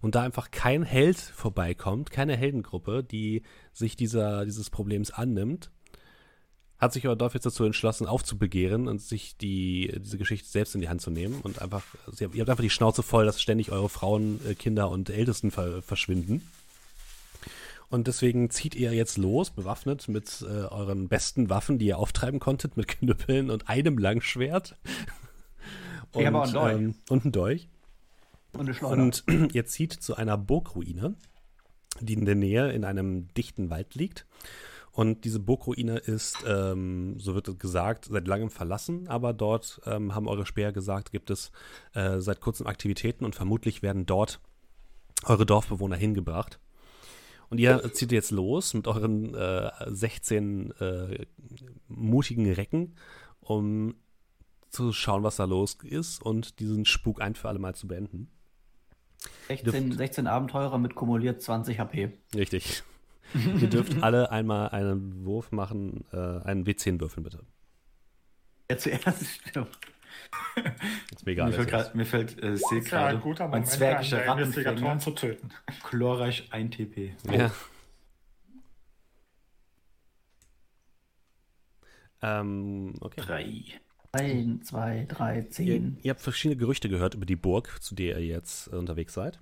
und 0.00 0.14
da 0.14 0.22
einfach 0.22 0.50
kein 0.50 0.82
Held 0.82 1.18
vorbeikommt, 1.18 2.10
keine 2.10 2.36
Heldengruppe, 2.36 3.04
die 3.04 3.42
sich 3.72 3.96
dieser, 3.96 4.44
dieses 4.44 4.70
Problems 4.70 5.10
annimmt, 5.10 5.70
hat 6.78 6.94
sich 6.94 7.06
euer 7.06 7.16
Dorf 7.16 7.34
jetzt 7.34 7.44
dazu 7.44 7.64
entschlossen, 7.64 8.06
aufzubegehren 8.06 8.88
und 8.88 9.02
sich 9.02 9.36
die, 9.36 9.92
diese 9.98 10.16
Geschichte 10.16 10.48
selbst 10.48 10.74
in 10.74 10.80
die 10.80 10.88
Hand 10.88 11.02
zu 11.02 11.10
nehmen 11.10 11.40
und 11.42 11.60
einfach, 11.60 11.84
ihr 12.18 12.40
habt 12.40 12.50
einfach 12.50 12.62
die 12.62 12.70
Schnauze 12.70 13.02
voll, 13.02 13.26
dass 13.26 13.40
ständig 13.40 13.70
eure 13.70 13.90
Frauen, 13.90 14.40
äh, 14.48 14.54
Kinder 14.54 14.90
und 14.90 15.10
Ältesten 15.10 15.50
ver 15.50 15.82
verschwinden. 15.82 16.42
Und 17.90 18.06
deswegen 18.06 18.50
zieht 18.50 18.76
ihr 18.76 18.92
jetzt 18.94 19.18
los, 19.18 19.50
bewaffnet 19.50 20.08
mit 20.08 20.42
äh, 20.42 20.46
euren 20.46 21.08
besten 21.08 21.50
Waffen, 21.50 21.78
die 21.78 21.86
ihr 21.86 21.98
auftreiben 21.98 22.38
konntet, 22.38 22.76
mit 22.76 22.86
Knüppeln 22.88 23.50
und 23.50 23.68
einem 23.68 23.98
Langschwert. 23.98 24.76
und, 26.12 26.20
ich 26.20 26.26
habe 26.26 26.38
auch 26.38 26.44
einen 26.44 26.52
Dolch. 26.52 26.74
Ähm, 26.74 26.94
und 27.10 27.24
einen 27.24 27.32
Dolch. 27.32 27.68
Und. 28.52 28.82
Und 28.82 29.24
ihr 29.54 29.66
zieht 29.66 29.92
zu 29.92 30.16
einer 30.16 30.36
Burgruine, 30.36 31.14
die 32.00 32.14
in 32.14 32.24
der 32.24 32.34
Nähe 32.34 32.72
in 32.72 32.84
einem 32.84 33.28
dichten 33.34 33.70
Wald 33.70 33.94
liegt. 33.94 34.26
Und 34.92 35.24
diese 35.24 35.38
Burgruine 35.38 35.98
ist, 35.98 36.38
ähm, 36.46 37.18
so 37.18 37.34
wird 37.34 37.60
gesagt, 37.60 38.06
seit 38.06 38.26
langem 38.26 38.50
verlassen, 38.50 39.06
aber 39.06 39.32
dort 39.32 39.80
ähm, 39.86 40.14
haben 40.14 40.26
eure 40.26 40.46
Speer 40.46 40.72
gesagt, 40.72 41.12
gibt 41.12 41.30
es 41.30 41.52
äh, 41.94 42.18
seit 42.18 42.40
kurzem 42.40 42.66
Aktivitäten 42.66 43.24
und 43.24 43.36
vermutlich 43.36 43.82
werden 43.82 44.04
dort 44.04 44.40
eure 45.24 45.46
Dorfbewohner 45.46 45.96
hingebracht. 45.96 46.58
Und 47.50 47.58
ihr 47.58 47.92
zieht 47.92 48.12
jetzt 48.12 48.30
los 48.30 48.74
mit 48.74 48.86
euren 48.86 49.34
äh, 49.34 49.70
16 49.86 50.70
äh, 50.72 51.26
mutigen 51.88 52.50
Recken, 52.50 52.94
um 53.40 53.94
zu 54.70 54.92
schauen, 54.92 55.24
was 55.24 55.36
da 55.36 55.44
los 55.44 55.78
ist 55.82 56.22
und 56.22 56.60
diesen 56.60 56.84
Spuk 56.84 57.20
ein 57.20 57.34
für 57.34 57.48
alle 57.48 57.58
Mal 57.58 57.74
zu 57.74 57.88
beenden. 57.88 58.30
16, 59.58 59.92
16 59.92 60.26
Abenteurer 60.26 60.78
mit 60.78 60.94
kumuliert 60.94 61.42
20 61.42 61.80
HP. 61.80 62.12
Richtig. 62.34 62.82
Ihr 63.60 63.68
dürft 63.68 64.02
alle 64.02 64.30
einmal 64.30 64.70
einen 64.70 65.24
Wurf 65.24 65.52
machen, 65.52 66.04
äh, 66.12 66.16
einen 66.16 66.64
W10 66.64 67.00
würfeln, 67.00 67.24
bitte. 67.24 67.40
Ja, 68.70 68.78
zuerst 68.78 69.26
stimmt. 69.48 69.78
Ist 71.12 71.26
mir 71.26 71.32
egal. 71.32 71.48
Mir 71.48 71.54
fällt, 71.54 71.68
grad, 71.68 71.94
mir 71.94 72.06
fällt 72.06 72.42
äh, 72.42 72.56
sehe 72.56 72.80
gerade, 72.80 73.20
ja, 73.24 73.48
mein 73.48 73.64
zwergischer 73.64 74.26
Rattenfänger 74.26 74.98
zu 74.98 75.12
töten. 75.12 75.50
Chlorreich 75.84 76.48
1 76.52 76.76
TP. 76.76 77.14
Oh. 77.28 77.32
Ja. 77.32 77.50
Ähm, 82.22 82.94
okay. 83.00 83.20
Drei. 83.20 83.64
Ein, 84.12 84.60
zwei, 84.62 85.06
drei, 85.08 85.42
zehn. 85.42 85.96
Ihr, 85.98 86.04
ihr, 86.04 86.10
habt 86.10 86.20
verschiedene 86.20 86.58
Gerüchte 86.58 86.88
gehört 86.88 87.14
über 87.14 87.26
die 87.26 87.36
Burg, 87.36 87.80
zu 87.80 87.94
der 87.94 88.18
ihr 88.18 88.26
jetzt 88.26 88.72
äh, 88.72 88.76
unterwegs 88.76 89.14
seid. 89.14 89.38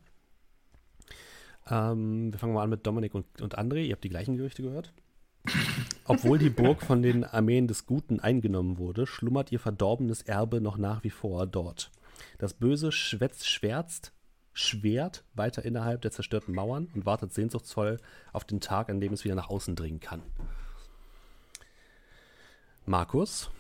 Ähm, 1.71 2.33
wir 2.33 2.39
fangen 2.39 2.53
mal 2.53 2.65
an 2.65 2.71
mit 2.71 2.87
Dominik 2.87 3.15
und, 3.15 3.41
und 3.41 3.59
André. 3.59 3.85
Ihr 3.85 3.93
habt 3.93 4.05
die 4.05 4.11
gleichen 4.11 4.37
Gerüchte 4.37 4.63
gehört. 4.63 4.93
Obwohl 6.05 6.39
die 6.39 6.51
Burg 6.51 6.83
von 6.83 7.03
den 7.03 7.25
Armeen 7.25 7.67
des 7.67 7.87
Guten 7.87 8.21
eingenommen 8.21 8.79
wurde, 8.79 9.07
schlummert 9.07 9.53
ihr 9.53 9.61
verdorbenes 9.61 10.23
Erbe 10.23 10.61
noch 10.61 10.77
nach 10.77 11.05
wie 11.05 11.11
vor 11.11 11.47
dort. 11.47 11.91
Das 12.39 12.55
Böse 12.55 12.93
schwätzt, 12.93 13.49
schwärzt, 13.49 14.13
schwert 14.53 15.25
weiter 15.35 15.65
innerhalb 15.65 16.03
der 16.03 16.11
zerstörten 16.11 16.55
Mauern 16.55 16.89
und 16.95 17.07
wartet 17.07 17.33
sehnsuchtsvoll 17.33 17.99
auf 18.33 18.45
den 18.45 18.61
Tag, 18.61 18.91
an 18.91 19.01
dem 19.01 19.13
es 19.13 19.25
wieder 19.25 19.35
nach 19.35 19.49
außen 19.49 19.77
dringen 19.77 20.01
kann. 20.01 20.23
Markus, 22.85 23.51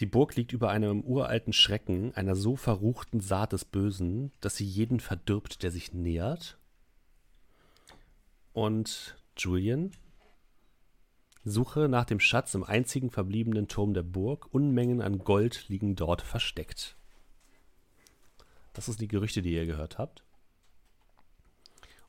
die 0.00 0.06
Burg 0.06 0.36
liegt 0.36 0.52
über 0.52 0.70
einem 0.70 1.00
uralten 1.00 1.52
Schrecken, 1.52 2.14
einer 2.14 2.36
so 2.36 2.56
verruchten 2.56 3.20
Saat 3.20 3.52
des 3.52 3.64
Bösen, 3.64 4.32
dass 4.40 4.56
sie 4.56 4.64
jeden 4.64 5.00
verdirbt, 5.00 5.62
der 5.62 5.70
sich 5.70 5.92
nähert. 5.92 6.58
Und 8.52 9.16
Julian, 9.36 9.90
suche 11.44 11.88
nach 11.88 12.04
dem 12.04 12.20
Schatz 12.20 12.54
im 12.54 12.64
einzigen 12.64 13.10
verbliebenen 13.10 13.68
Turm 13.68 13.94
der 13.94 14.02
Burg. 14.02 14.52
Unmengen 14.52 15.00
an 15.00 15.18
Gold 15.18 15.68
liegen 15.68 15.96
dort 15.96 16.22
versteckt. 16.22 16.96
Das 18.72 18.86
sind 18.86 19.00
die 19.00 19.08
Gerüchte, 19.08 19.42
die 19.42 19.54
ihr 19.54 19.66
gehört 19.66 19.98
habt. 19.98 20.22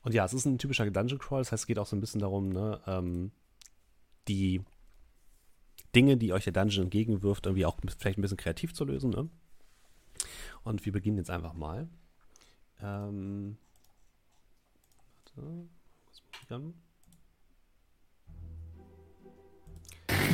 Und 0.02 0.14
ja, 0.14 0.24
es 0.24 0.32
ist 0.32 0.44
ein 0.44 0.58
typischer 0.58 0.88
Dungeon 0.90 1.18
Crawl, 1.18 1.40
das 1.40 1.52
heißt, 1.52 1.64
es 1.64 1.66
geht 1.66 1.78
auch 1.78 1.86
so 1.86 1.96
ein 1.96 2.00
bisschen 2.00 2.20
darum, 2.20 2.48
ne, 2.50 2.80
ähm, 2.86 3.32
die 4.28 4.62
Dinge, 5.94 6.16
die 6.16 6.32
euch 6.32 6.44
der 6.44 6.52
Dungeon 6.52 6.84
entgegenwirft, 6.84 7.46
irgendwie 7.46 7.66
auch 7.66 7.76
vielleicht 7.98 8.18
ein 8.18 8.22
bisschen 8.22 8.36
kreativ 8.36 8.74
zu 8.74 8.84
lösen. 8.84 9.10
Ne? 9.10 9.28
Und 10.62 10.84
wir 10.84 10.92
beginnen 10.92 11.16
jetzt 11.16 11.30
einfach 11.30 11.54
mal. 11.54 11.88
Ähm, 12.82 13.56
warte, 15.34 15.68
was 16.06 16.22
muss 16.22 16.42
ich 16.44 16.52
an? 16.52 16.74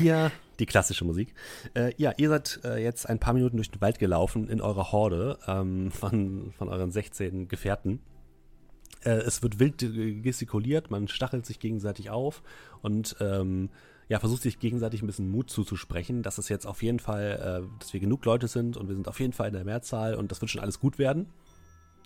Ihr, 0.02 0.30
die 0.58 0.66
klassische 0.66 1.04
Musik. 1.04 1.34
Äh, 1.74 1.92
ja, 1.96 2.12
ihr 2.16 2.28
seid 2.28 2.60
äh, 2.64 2.82
jetzt 2.82 3.08
ein 3.08 3.18
paar 3.18 3.34
Minuten 3.34 3.56
durch 3.56 3.70
den 3.70 3.80
Wald 3.80 3.98
gelaufen 3.98 4.48
in 4.48 4.60
eurer 4.60 4.92
Horde 4.92 5.38
ähm, 5.46 5.90
von, 5.90 6.52
von 6.52 6.68
euren 6.68 6.90
16 6.90 7.48
Gefährten. 7.48 8.00
Äh, 9.04 9.10
es 9.10 9.42
wird 9.42 9.58
wild 9.58 9.78
gestikuliert, 10.22 10.90
man 10.90 11.08
stachelt 11.08 11.46
sich 11.46 11.60
gegenseitig 11.60 12.10
auf 12.10 12.42
und 12.82 13.16
ähm, 13.20 13.70
ja, 14.08 14.20
versucht 14.20 14.42
sich 14.42 14.58
gegenseitig 14.58 15.02
ein 15.02 15.06
bisschen 15.06 15.30
Mut 15.30 15.50
zuzusprechen, 15.50 16.22
dass 16.22 16.38
es 16.38 16.48
jetzt 16.48 16.66
auf 16.66 16.82
jeden 16.82 17.00
Fall, 17.00 17.64
äh, 17.64 17.78
dass 17.78 17.92
wir 17.92 18.00
genug 18.00 18.24
Leute 18.24 18.48
sind 18.48 18.76
und 18.76 18.88
wir 18.88 18.94
sind 18.94 19.08
auf 19.08 19.20
jeden 19.20 19.32
Fall 19.32 19.48
in 19.48 19.54
der 19.54 19.64
Mehrzahl 19.64 20.14
und 20.14 20.30
das 20.30 20.40
wird 20.40 20.50
schon 20.50 20.62
alles 20.62 20.78
gut 20.78 20.98
werden. 20.98 21.26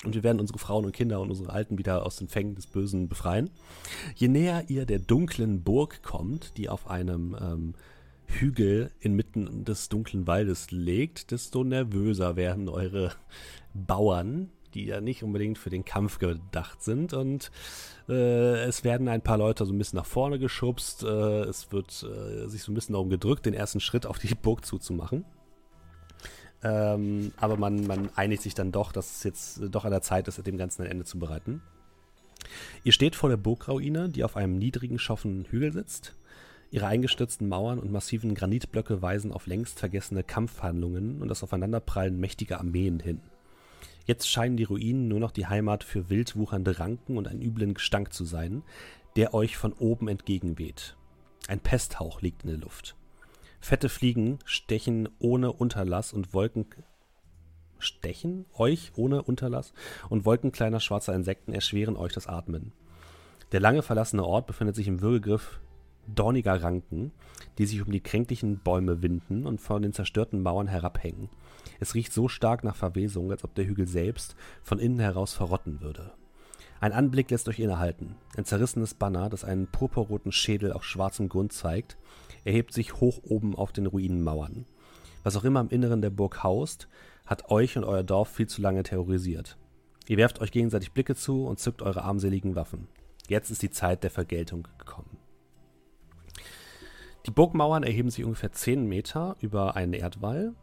Und 0.03 0.15
wir 0.15 0.23
werden 0.23 0.41
unsere 0.41 0.59
Frauen 0.59 0.87
und 0.87 0.93
Kinder 0.93 1.21
und 1.21 1.29
unsere 1.29 1.53
Alten 1.53 1.77
wieder 1.77 2.07
aus 2.07 2.17
den 2.17 2.29
Fängen 2.29 2.55
des 2.55 2.67
Bösen 2.67 3.09
befreien. 3.09 3.51
Je 4.15 4.29
näher 4.29 4.65
ihr 4.69 4.87
der 4.87 4.99
dunklen 4.99 5.63
Burg 5.63 6.03
kommt, 6.03 6.57
die 6.57 6.71
auf 6.71 6.89
einem 6.89 7.37
ähm, 7.39 7.75
Hügel 8.27 8.91
inmitten 9.01 9.65
des 9.65 9.91
dunklen 9.91 10.27
Waldes 10.27 10.71
liegt, 10.71 11.33
desto 11.33 11.65
nervöser 11.65 12.37
werden 12.37 12.71
eure 12.71 13.13
Bauern, 13.75 14.51
die 14.73 14.87
ja 14.87 15.01
nicht 15.01 15.23
unbedingt 15.23 15.59
für 15.59 15.71
den 15.71 15.85
Kampf 15.85 16.19
gedacht 16.19 16.83
sind. 16.83 17.13
Und 17.13 17.51
äh, 18.11 18.65
es 18.65 18.85
werden 18.85 19.09
ein 19.09 19.23
paar 19.23 19.39
Leute 19.39 19.65
so 19.65 19.73
ein 19.73 19.79
bisschen 19.79 19.97
nach 19.99 20.07
vorne 20.07 20.39
geschubst. 20.39 21.05
Äh, 21.05 21.43
es 21.45 21.73
wird 21.73 22.05
äh, 22.05 22.49
sich 22.49 22.63
so 22.63 22.73
ein 22.73 22.75
bisschen 22.75 22.95
darum 22.95 23.09
gedrückt, 23.09 23.47
den 23.47 23.55
ersten 23.55 23.81
Schritt 23.81 24.07
auf 24.07 24.19
die 24.19 24.35
Burg 24.35 24.65
zuzumachen. 24.65 25.25
Ähm, 26.63 27.33
aber 27.37 27.57
man, 27.57 27.87
man 27.87 28.11
einigt 28.17 28.43
sich 28.43 28.55
dann 28.55 28.73
doch, 28.73 28.93
dass 28.93 29.17
es 29.17 29.23
jetzt 29.23 29.61
doch 29.71 29.85
an 29.85 29.93
der 29.93 30.03
Zeit 30.03 30.29
ist, 30.29 30.45
dem 30.47 30.59
Ganzen 30.59 30.83
ein 30.83 30.91
Ende 30.91 31.05
zu 31.05 31.19
bereiten. 31.19 31.63
Ihr 32.85 32.93
steht 32.93 33.15
vor 33.15 33.31
der 33.31 33.37
Burgruine, 33.37 34.09
die 34.09 34.25
auf 34.25 34.37
einem 34.37 34.59
niedrigen, 34.59 34.99
schoffenen 34.99 35.45
Hügel 35.45 35.73
sitzt. 35.73 36.15
Ihre 36.71 36.87
eingestürzten 36.87 37.49
Mauern 37.49 37.79
und 37.79 37.91
massiven 37.91 38.35
Granitblöcke 38.35 39.03
weisen 39.03 39.33
auf 39.33 39.47
längst 39.47 39.79
vergessene 39.79 40.23
Kampfhandlungen 40.23 41.21
und 41.21 41.29
das 41.29 41.43
Aufeinanderprallen 41.43 42.19
mächtiger 42.19 42.59
Armeen 42.59 43.01
hin. 43.01 43.21
Jetzt 44.11 44.29
scheinen 44.29 44.57
die 44.57 44.65
Ruinen 44.65 45.07
nur 45.07 45.21
noch 45.21 45.31
die 45.31 45.47
Heimat 45.47 45.85
für 45.85 46.11
wild 46.11 46.35
wuchernde 46.35 46.81
Ranken 46.81 47.17
und 47.17 47.29
einen 47.29 47.43
üblen 47.43 47.75
Gestank 47.75 48.13
zu 48.13 48.25
sein, 48.25 48.65
der 49.15 49.35
euch 49.35 49.57
von 49.57 49.73
oben 49.73 50.09
entgegenweht. 50.09 50.97
Ein 51.47 51.61
Pesthauch 51.61 52.21
liegt 52.21 52.43
in 52.43 52.51
der 52.51 52.59
Luft. 52.59 52.97
Fette 53.61 53.89
Fliegen 53.89 54.41
stechen 54.45 55.09
ohne 55.21 55.53
Unterlass 55.53 56.13
und 56.13 56.35
Wolken 56.35 56.67
stechen 57.79 58.47
euch 58.55 58.91
ohne 58.97 59.23
Unterlass 59.23 59.73
und 60.09 60.25
Wolken 60.25 60.51
kleiner 60.51 60.81
schwarzer 60.81 61.15
Insekten 61.15 61.53
erschweren 61.53 61.95
euch 61.97 62.13
das 62.13 62.27
Atmen. 62.27 62.73
Der 63.53 63.61
lange 63.61 63.83
verlassene 63.83 64.25
Ort 64.25 64.49
befindet 64.49 64.75
sich 64.75 64.89
im 64.89 65.03
Würgegriff 65.03 65.61
dorniger 66.09 66.61
Ranken, 66.61 67.13
die 67.59 67.67
sich 67.67 67.81
um 67.81 67.93
die 67.93 68.03
kränklichen 68.03 68.59
Bäume 68.59 69.03
winden 69.03 69.47
und 69.47 69.61
von 69.61 69.83
den 69.83 69.93
zerstörten 69.93 70.43
Mauern 70.43 70.67
herabhängen. 70.67 71.29
Es 71.81 71.95
riecht 71.95 72.13
so 72.13 72.29
stark 72.29 72.63
nach 72.63 72.77
Verwesung, 72.77 73.31
als 73.31 73.43
ob 73.43 73.55
der 73.55 73.67
Hügel 73.67 73.89
selbst 73.89 74.37
von 74.63 74.79
innen 74.79 75.01
heraus 75.01 75.33
verrotten 75.33 75.81
würde. 75.81 76.13
Ein 76.79 76.93
Anblick 76.93 77.31
lässt 77.31 77.49
euch 77.49 77.59
innehalten. 77.59 78.17
Ein 78.37 78.45
zerrissenes 78.45 78.95
Banner, 78.95 79.29
das 79.29 79.45
einen 79.45 79.67
purpurroten 79.67 80.33
Schädel 80.33 80.73
auf 80.73 80.85
schwarzem 80.85 81.29
Grund 81.29 81.53
zeigt, 81.53 81.99
erhebt 82.45 82.73
sich 82.73 83.01
hoch 83.01 83.21
oben 83.23 83.55
auf 83.55 83.73
den 83.73 83.87
Ruinenmauern. 83.87 84.67
Was 85.23 85.37
auch 85.37 85.45
immer 85.45 85.61
im 85.61 85.69
Inneren 85.69 86.01
der 86.01 86.11
Burg 86.11 86.43
haust, 86.43 86.89
hat 87.27 87.51
euch 87.51 87.77
und 87.77 87.85
euer 87.85 88.03
Dorf 88.03 88.29
viel 88.31 88.47
zu 88.47 88.63
lange 88.63 88.83
terrorisiert. 88.83 89.59
Ihr 90.09 90.17
werft 90.17 90.41
euch 90.41 90.53
gegenseitig 90.53 90.93
Blicke 90.93 91.15
zu 91.15 91.45
und 91.45 91.59
zückt 91.59 91.83
eure 91.83 92.03
armseligen 92.03 92.57
Waffen. 92.57 92.89
Jetzt 93.29 93.51
ist 93.51 93.63
die 93.63 93.71
Zeit 93.71 94.03
der 94.03 94.11
Vergeltung 94.11 94.67
gekommen. 94.79 95.19
Die 97.27 97.31
Burgmauern 97.31 97.83
erheben 97.83 98.11
sich 98.11 98.25
ungefähr 98.25 98.53
10 98.53 98.87
Meter 98.87 99.37
über 99.41 99.77
einen 99.77 99.93
Erdwall. 99.93 100.55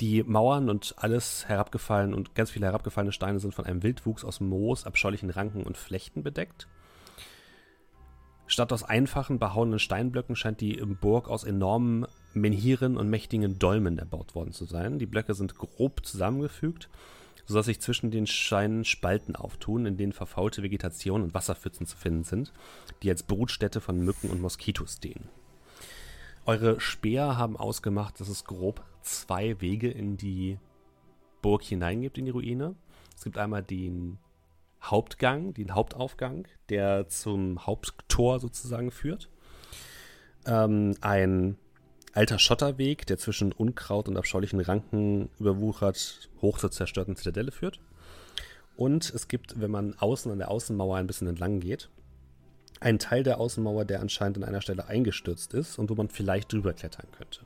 Die 0.00 0.22
Mauern 0.22 0.70
und 0.70 0.94
alles 0.98 1.48
herabgefallen 1.48 2.14
und 2.14 2.36
ganz 2.36 2.50
viele 2.50 2.66
herabgefallene 2.66 3.12
Steine 3.12 3.40
sind 3.40 3.54
von 3.54 3.64
einem 3.64 3.82
Wildwuchs 3.82 4.24
aus 4.24 4.40
Moos, 4.40 4.86
abscheulichen 4.86 5.30
Ranken 5.30 5.64
und 5.64 5.76
Flechten 5.76 6.22
bedeckt. 6.22 6.68
Statt 8.46 8.72
aus 8.72 8.84
einfachen, 8.84 9.38
behauenen 9.38 9.78
Steinblöcken 9.78 10.36
scheint 10.36 10.60
die 10.60 10.76
Burg 10.76 11.28
aus 11.28 11.44
enormen 11.44 12.06
Menhiren 12.32 12.96
und 12.96 13.10
mächtigen 13.10 13.58
Dolmen 13.58 13.98
erbaut 13.98 14.34
worden 14.34 14.52
zu 14.52 14.64
sein. 14.64 14.98
Die 14.98 15.06
Blöcke 15.06 15.34
sind 15.34 15.58
grob 15.58 16.06
zusammengefügt, 16.06 16.88
sodass 17.44 17.66
sich 17.66 17.80
zwischen 17.80 18.10
den 18.10 18.26
Steinen 18.26 18.84
Spalten 18.84 19.34
auftun, 19.34 19.84
in 19.84 19.96
denen 19.96 20.12
verfaulte 20.12 20.62
Vegetation 20.62 21.22
und 21.22 21.34
Wasserpfützen 21.34 21.86
zu 21.86 21.96
finden 21.96 22.24
sind, 22.24 22.52
die 23.02 23.10
als 23.10 23.24
Brutstätte 23.24 23.80
von 23.80 24.00
Mücken 24.00 24.30
und 24.30 24.40
Moskitos 24.40 25.00
dienen. 25.00 25.28
Eure 26.46 26.80
Speer 26.80 27.36
haben 27.36 27.56
ausgemacht, 27.56 28.20
dass 28.20 28.28
es 28.28 28.44
grob 28.44 28.82
zwei 29.08 29.60
Wege 29.60 29.90
in 29.90 30.16
die 30.16 30.58
Burg 31.42 31.62
hineingibt, 31.62 32.18
in 32.18 32.26
die 32.26 32.30
Ruine. 32.30 32.74
Es 33.16 33.24
gibt 33.24 33.38
einmal 33.38 33.62
den 33.62 34.18
Hauptgang, 34.82 35.54
den 35.54 35.74
Hauptaufgang, 35.74 36.46
der 36.68 37.08
zum 37.08 37.66
Haupttor 37.66 38.40
sozusagen 38.40 38.90
führt. 38.90 39.28
Ähm, 40.46 40.94
ein 41.00 41.56
alter 42.12 42.38
Schotterweg, 42.38 43.06
der 43.06 43.18
zwischen 43.18 43.52
Unkraut 43.52 44.08
und 44.08 44.16
abscheulichen 44.16 44.60
Ranken 44.60 45.30
überwuchert, 45.38 46.30
hoch 46.40 46.58
zur 46.58 46.70
zerstörten 46.70 47.16
Zitadelle 47.16 47.52
führt. 47.52 47.80
Und 48.76 49.12
es 49.12 49.28
gibt, 49.28 49.60
wenn 49.60 49.70
man 49.70 49.94
außen 49.98 50.30
an 50.30 50.38
der 50.38 50.50
Außenmauer 50.50 50.96
ein 50.96 51.06
bisschen 51.06 51.26
entlang 51.26 51.60
geht, 51.60 51.90
einen 52.80 53.00
Teil 53.00 53.24
der 53.24 53.40
Außenmauer, 53.40 53.84
der 53.84 54.00
anscheinend 54.00 54.38
an 54.38 54.44
einer 54.44 54.60
Stelle 54.60 54.86
eingestürzt 54.86 55.52
ist 55.54 55.78
und 55.78 55.90
wo 55.90 55.94
man 55.94 56.08
vielleicht 56.08 56.52
drüber 56.52 56.72
klettern 56.72 57.08
könnte. 57.16 57.40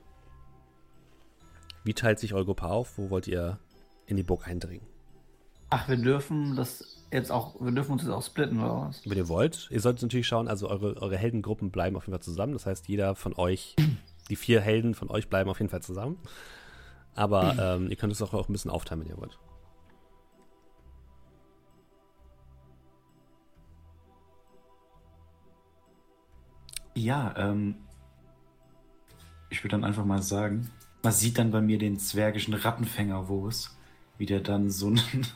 Wie 1.83 1.93
teilt 1.93 2.19
sich 2.19 2.33
eure 2.33 2.45
Gruppe 2.45 2.65
auf? 2.65 2.97
Wo 2.97 3.09
wollt 3.09 3.27
ihr 3.27 3.59
in 4.05 4.15
die 4.15 4.23
Burg 4.23 4.47
eindringen? 4.47 4.85
Ach, 5.69 5.87
wir 5.89 5.97
dürfen 5.97 6.55
das 6.55 7.03
jetzt 7.11 7.31
auch, 7.31 7.59
wir 7.59 7.71
dürfen 7.71 7.93
uns 7.93 8.03
jetzt 8.03 8.11
auch 8.11 8.23
splitten, 8.23 8.59
oder 8.59 8.87
was? 8.87 9.01
Wenn 9.05 9.17
ihr 9.17 9.27
wollt. 9.27 9.69
Ihr 9.71 9.79
solltet 9.79 10.03
natürlich 10.03 10.27
schauen, 10.27 10.47
also 10.47 10.69
eure, 10.69 11.01
eure 11.01 11.17
Heldengruppen 11.17 11.71
bleiben 11.71 11.95
auf 11.95 12.03
jeden 12.03 12.13
Fall 12.13 12.23
zusammen. 12.23 12.53
Das 12.53 12.65
heißt, 12.65 12.87
jeder 12.87 13.15
von 13.15 13.33
euch, 13.35 13.75
die 14.29 14.35
vier 14.35 14.61
Helden 14.61 14.93
von 14.93 15.09
euch 15.09 15.29
bleiben 15.29 15.49
auf 15.49 15.59
jeden 15.59 15.69
Fall 15.69 15.81
zusammen. 15.81 16.17
Aber 17.15 17.57
ähm, 17.59 17.89
ihr 17.89 17.95
könnt 17.95 18.13
es 18.13 18.21
auch, 18.21 18.33
auch 18.33 18.49
ein 18.49 18.53
bisschen 18.53 18.71
aufteilen, 18.71 19.01
wenn 19.01 19.09
ihr 19.09 19.17
wollt. 19.17 19.37
Ja, 26.95 27.33
ähm, 27.37 27.75
ich 29.49 29.63
würde 29.63 29.71
dann 29.71 29.83
einfach 29.83 30.05
mal 30.05 30.21
sagen, 30.21 30.69
man 31.03 31.11
sieht 31.11 31.37
dann 31.37 31.51
bei 31.51 31.61
mir 31.61 31.77
den 31.77 31.99
zwergischen 31.99 32.53
Rattenfängerwurst, 32.53 33.77
wie 34.17 34.25
der 34.25 34.39
dann 34.39 34.69
so 34.69 34.87
einen, 34.87 35.27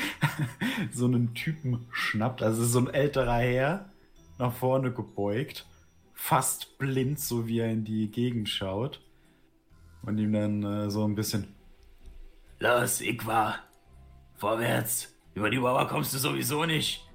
so 0.92 1.06
einen 1.06 1.34
Typen 1.34 1.86
schnappt. 1.90 2.42
Also 2.42 2.64
so 2.64 2.78
ein 2.78 2.88
älterer 2.88 3.38
Herr, 3.38 3.90
nach 4.38 4.52
vorne 4.52 4.92
gebeugt, 4.92 5.66
fast 6.14 6.78
blind, 6.78 7.18
so 7.18 7.48
wie 7.48 7.58
er 7.58 7.70
in 7.70 7.84
die 7.84 8.10
Gegend 8.10 8.48
schaut. 8.48 9.00
Und 10.02 10.18
ihm 10.18 10.32
dann 10.32 10.62
äh, 10.62 10.90
so 10.90 11.04
ein 11.04 11.14
bisschen. 11.14 11.54
Los, 12.60 13.00
Igwa, 13.00 13.56
vorwärts. 14.36 15.14
Über 15.34 15.50
die 15.50 15.58
Mauer 15.58 15.88
kommst 15.88 16.14
du 16.14 16.18
sowieso 16.18 16.64
nicht. 16.64 17.08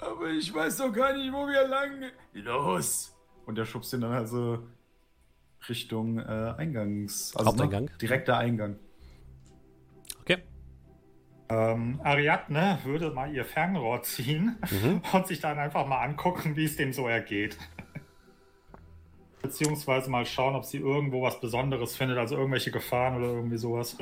Aber 0.00 0.30
ich 0.30 0.52
weiß 0.52 0.76
doch 0.78 0.92
gar 0.92 1.16
nicht, 1.16 1.32
wo 1.32 1.46
wir 1.46 1.66
lang. 1.66 2.10
Los! 2.34 3.16
Und 3.46 3.56
der 3.56 3.64
schubst 3.64 3.92
ihn 3.92 4.00
dann 4.00 4.12
also 4.12 4.58
Richtung 5.68 6.18
äh, 6.18 6.54
Eingangs. 6.56 7.34
Also 7.36 7.50
Haupteingang? 7.50 7.84
Ne, 7.84 7.90
direkter 8.00 8.38
Eingang. 8.38 8.76
Okay. 10.20 10.38
Ähm, 11.48 12.00
Ariadne 12.02 12.78
würde 12.84 13.10
mal 13.10 13.32
ihr 13.32 13.44
Fernrohr 13.44 14.02
ziehen 14.02 14.56
mhm. 14.70 15.02
und 15.12 15.26
sich 15.26 15.40
dann 15.40 15.58
einfach 15.58 15.86
mal 15.86 16.02
angucken, 16.02 16.56
wie 16.56 16.64
es 16.64 16.76
dem 16.76 16.92
so 16.92 17.08
ergeht. 17.08 17.56
Beziehungsweise 19.42 20.08
mal 20.08 20.24
schauen, 20.24 20.54
ob 20.54 20.64
sie 20.64 20.78
irgendwo 20.78 21.22
was 21.22 21.40
Besonderes 21.40 21.96
findet, 21.96 22.18
also 22.18 22.36
irgendwelche 22.36 22.70
Gefahren 22.70 23.16
oder 23.16 23.32
irgendwie 23.32 23.58
sowas. 23.58 23.96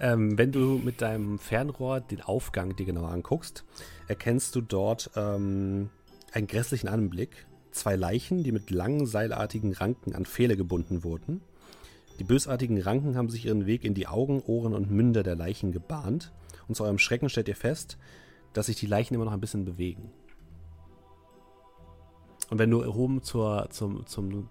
Ähm, 0.00 0.36
wenn 0.36 0.50
du 0.50 0.80
mit 0.82 1.00
deinem 1.00 1.38
Fernrohr 1.38 2.00
den 2.00 2.20
Aufgang 2.20 2.74
dir 2.74 2.84
genauer 2.84 3.10
anguckst, 3.10 3.64
erkennst 4.08 4.56
du 4.56 4.60
dort 4.60 5.10
ähm, 5.14 5.90
einen 6.32 6.46
grässlichen 6.48 6.88
Anblick. 6.88 7.46
Zwei 7.72 7.96
Leichen, 7.96 8.42
die 8.42 8.52
mit 8.52 8.70
langen 8.70 9.06
seilartigen 9.06 9.72
Ranken 9.72 10.14
an 10.14 10.26
Pfähle 10.26 10.56
gebunden 10.56 11.04
wurden. 11.04 11.40
Die 12.18 12.24
bösartigen 12.24 12.80
Ranken 12.80 13.16
haben 13.16 13.30
sich 13.30 13.46
ihren 13.46 13.66
Weg 13.66 13.84
in 13.84 13.94
die 13.94 14.06
Augen, 14.06 14.42
Ohren 14.42 14.74
und 14.74 14.90
Münder 14.90 15.22
der 15.22 15.34
Leichen 15.34 15.72
gebahnt. 15.72 16.32
Und 16.68 16.74
zu 16.74 16.84
eurem 16.84 16.98
Schrecken 16.98 17.28
stellt 17.28 17.48
ihr 17.48 17.56
fest, 17.56 17.98
dass 18.52 18.66
sich 18.66 18.76
die 18.76 18.86
Leichen 18.86 19.14
immer 19.14 19.24
noch 19.24 19.32
ein 19.32 19.40
bisschen 19.40 19.64
bewegen. 19.64 20.12
Und 22.50 22.58
wenn 22.58 22.70
du 22.70 22.84
oben 22.84 23.22
zur, 23.22 23.68
zum, 23.70 24.06
zum, 24.06 24.50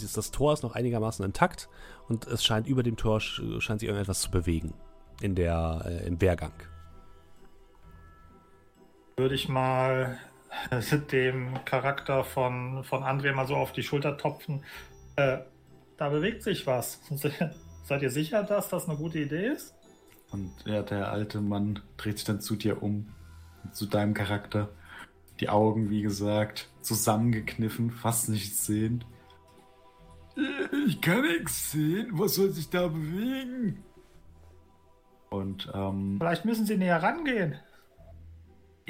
das 0.00 0.30
Tor 0.30 0.52
ist 0.52 0.62
noch 0.62 0.76
einigermaßen 0.76 1.24
intakt 1.24 1.68
und 2.08 2.28
es 2.28 2.44
scheint 2.44 2.68
über 2.68 2.84
dem 2.84 2.96
Tor 2.96 3.20
scheint 3.20 3.80
sich 3.80 3.88
irgendetwas 3.88 4.20
zu 4.20 4.30
bewegen 4.30 4.72
in 5.20 5.34
der, 5.34 5.82
äh, 5.84 6.06
im 6.06 6.20
Wehrgang. 6.20 6.52
Würde 9.16 9.34
ich 9.34 9.48
mal 9.48 10.16
dem 11.12 11.64
Charakter 11.64 12.24
von, 12.24 12.84
von 12.84 13.02
André 13.02 13.32
mal 13.32 13.46
so 13.46 13.56
auf 13.56 13.72
die 13.72 13.82
Schulter 13.82 14.16
topfen. 14.16 14.64
Äh, 15.16 15.38
da 15.96 16.08
bewegt 16.08 16.42
sich 16.42 16.66
was. 16.66 17.00
Seid 17.84 18.02
ihr 18.02 18.10
sicher, 18.10 18.42
dass 18.42 18.68
das 18.68 18.88
eine 18.88 18.96
gute 18.96 19.18
Idee 19.18 19.48
ist? 19.48 19.74
Und 20.30 20.52
ja, 20.64 20.82
der 20.82 21.10
alte 21.10 21.40
Mann 21.40 21.80
dreht 21.96 22.18
sich 22.18 22.24
dann 22.24 22.40
zu 22.40 22.56
dir 22.56 22.82
um, 22.82 23.12
zu 23.72 23.86
deinem 23.86 24.14
Charakter. 24.14 24.68
Die 25.40 25.48
Augen, 25.48 25.90
wie 25.90 26.02
gesagt, 26.02 26.68
zusammengekniffen, 26.82 27.90
fast 27.90 28.28
nichts 28.28 28.66
sehen. 28.66 29.04
Ich 30.86 31.00
kann 31.00 31.22
nichts 31.22 31.72
sehen. 31.72 32.10
Was 32.12 32.34
soll 32.34 32.50
sich 32.50 32.70
da 32.70 32.88
bewegen? 32.88 33.82
Und 35.30 35.70
ähm, 35.74 36.16
vielleicht 36.18 36.44
müssen 36.44 36.66
Sie 36.66 36.76
näher 36.76 37.02
rangehen. 37.02 37.56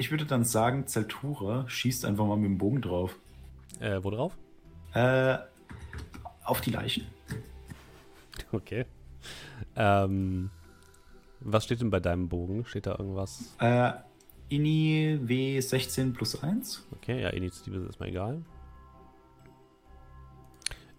Ich 0.01 0.09
würde 0.09 0.25
dann 0.25 0.43
sagen, 0.43 0.87
Zeltura 0.87 1.69
schießt 1.69 2.05
einfach 2.05 2.25
mal 2.25 2.35
mit 2.35 2.45
dem 2.45 2.57
Bogen 2.57 2.81
drauf. 2.81 3.19
Äh, 3.79 4.03
wo 4.03 4.09
drauf? 4.09 4.35
Äh, 4.95 5.37
auf 6.43 6.59
die 6.61 6.71
Leichen. 6.71 7.05
Okay. 8.51 8.85
Ähm, 9.75 10.49
was 11.39 11.65
steht 11.65 11.81
denn 11.81 11.91
bei 11.91 11.99
deinem 11.99 12.29
Bogen? 12.29 12.65
Steht 12.65 12.87
da 12.87 12.95
irgendwas? 12.97 13.53
Äh, 13.59 13.91
Ini 14.49 15.19
W16 15.23 16.13
plus 16.13 16.41
1. 16.41 16.87
Okay, 16.93 17.21
ja, 17.21 17.29
Initiative 17.29 17.77
ist 17.77 17.85
erstmal 17.85 18.09
egal. 18.09 18.41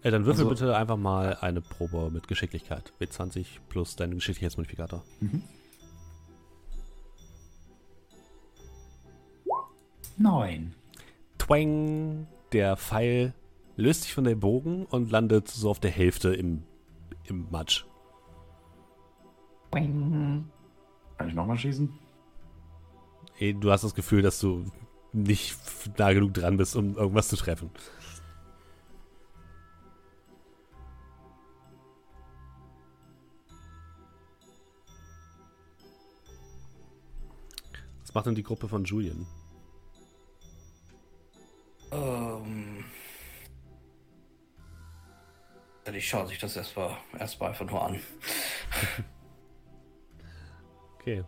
Äh, 0.01 0.11
dann 0.11 0.25
würfel 0.25 0.45
also, 0.47 0.49
bitte 0.49 0.77
einfach 0.77 0.95
mal 0.95 1.35
eine 1.41 1.59
Probe 1.59 2.09
mit 2.09 2.29
Geschicklichkeit. 2.29 2.93
W20 3.01 3.47
plus 3.67 3.97
dein 3.97 4.11
Geschicklichkeitsmodifikator. 4.11 5.03
Mhm. 5.19 5.43
Neun. 10.17 10.73
Twang! 11.37 12.27
Der 12.51 12.77
Pfeil 12.77 13.33
löst 13.75 14.03
sich 14.03 14.13
von 14.13 14.23
der 14.23 14.35
Bogen 14.35 14.85
und 14.85 15.11
landet 15.11 15.47
so 15.47 15.69
auf 15.69 15.79
der 15.79 15.91
Hälfte 15.91 16.33
im, 16.33 16.63
im 17.25 17.47
Matsch. 17.49 17.85
Twang. 19.71 20.49
Kann 21.17 21.27
ich 21.29 21.33
nochmal 21.33 21.57
schießen? 21.57 21.91
Du 23.39 23.71
hast 23.71 23.83
das 23.83 23.95
Gefühl, 23.95 24.21
dass 24.21 24.39
du 24.39 24.65
nicht 25.11 25.57
nah 25.97 26.13
genug 26.13 26.33
dran 26.33 26.57
bist, 26.57 26.75
um 26.75 26.95
irgendwas 26.95 27.27
zu 27.27 27.35
treffen. 27.35 27.69
Was 38.01 38.13
macht 38.13 38.27
denn 38.27 38.35
die 38.35 38.43
Gruppe 38.43 38.67
von 38.67 38.83
Julian? 38.85 39.25
Ähm. 41.93 42.85
Die 45.93 46.01
schauen 46.01 46.27
sich 46.27 46.39
das 46.39 46.55
erstmal 46.55 46.97
erst 47.19 47.41
einfach 47.41 47.65
nur 47.69 47.85
an. 47.85 47.99
okay. 50.95 51.23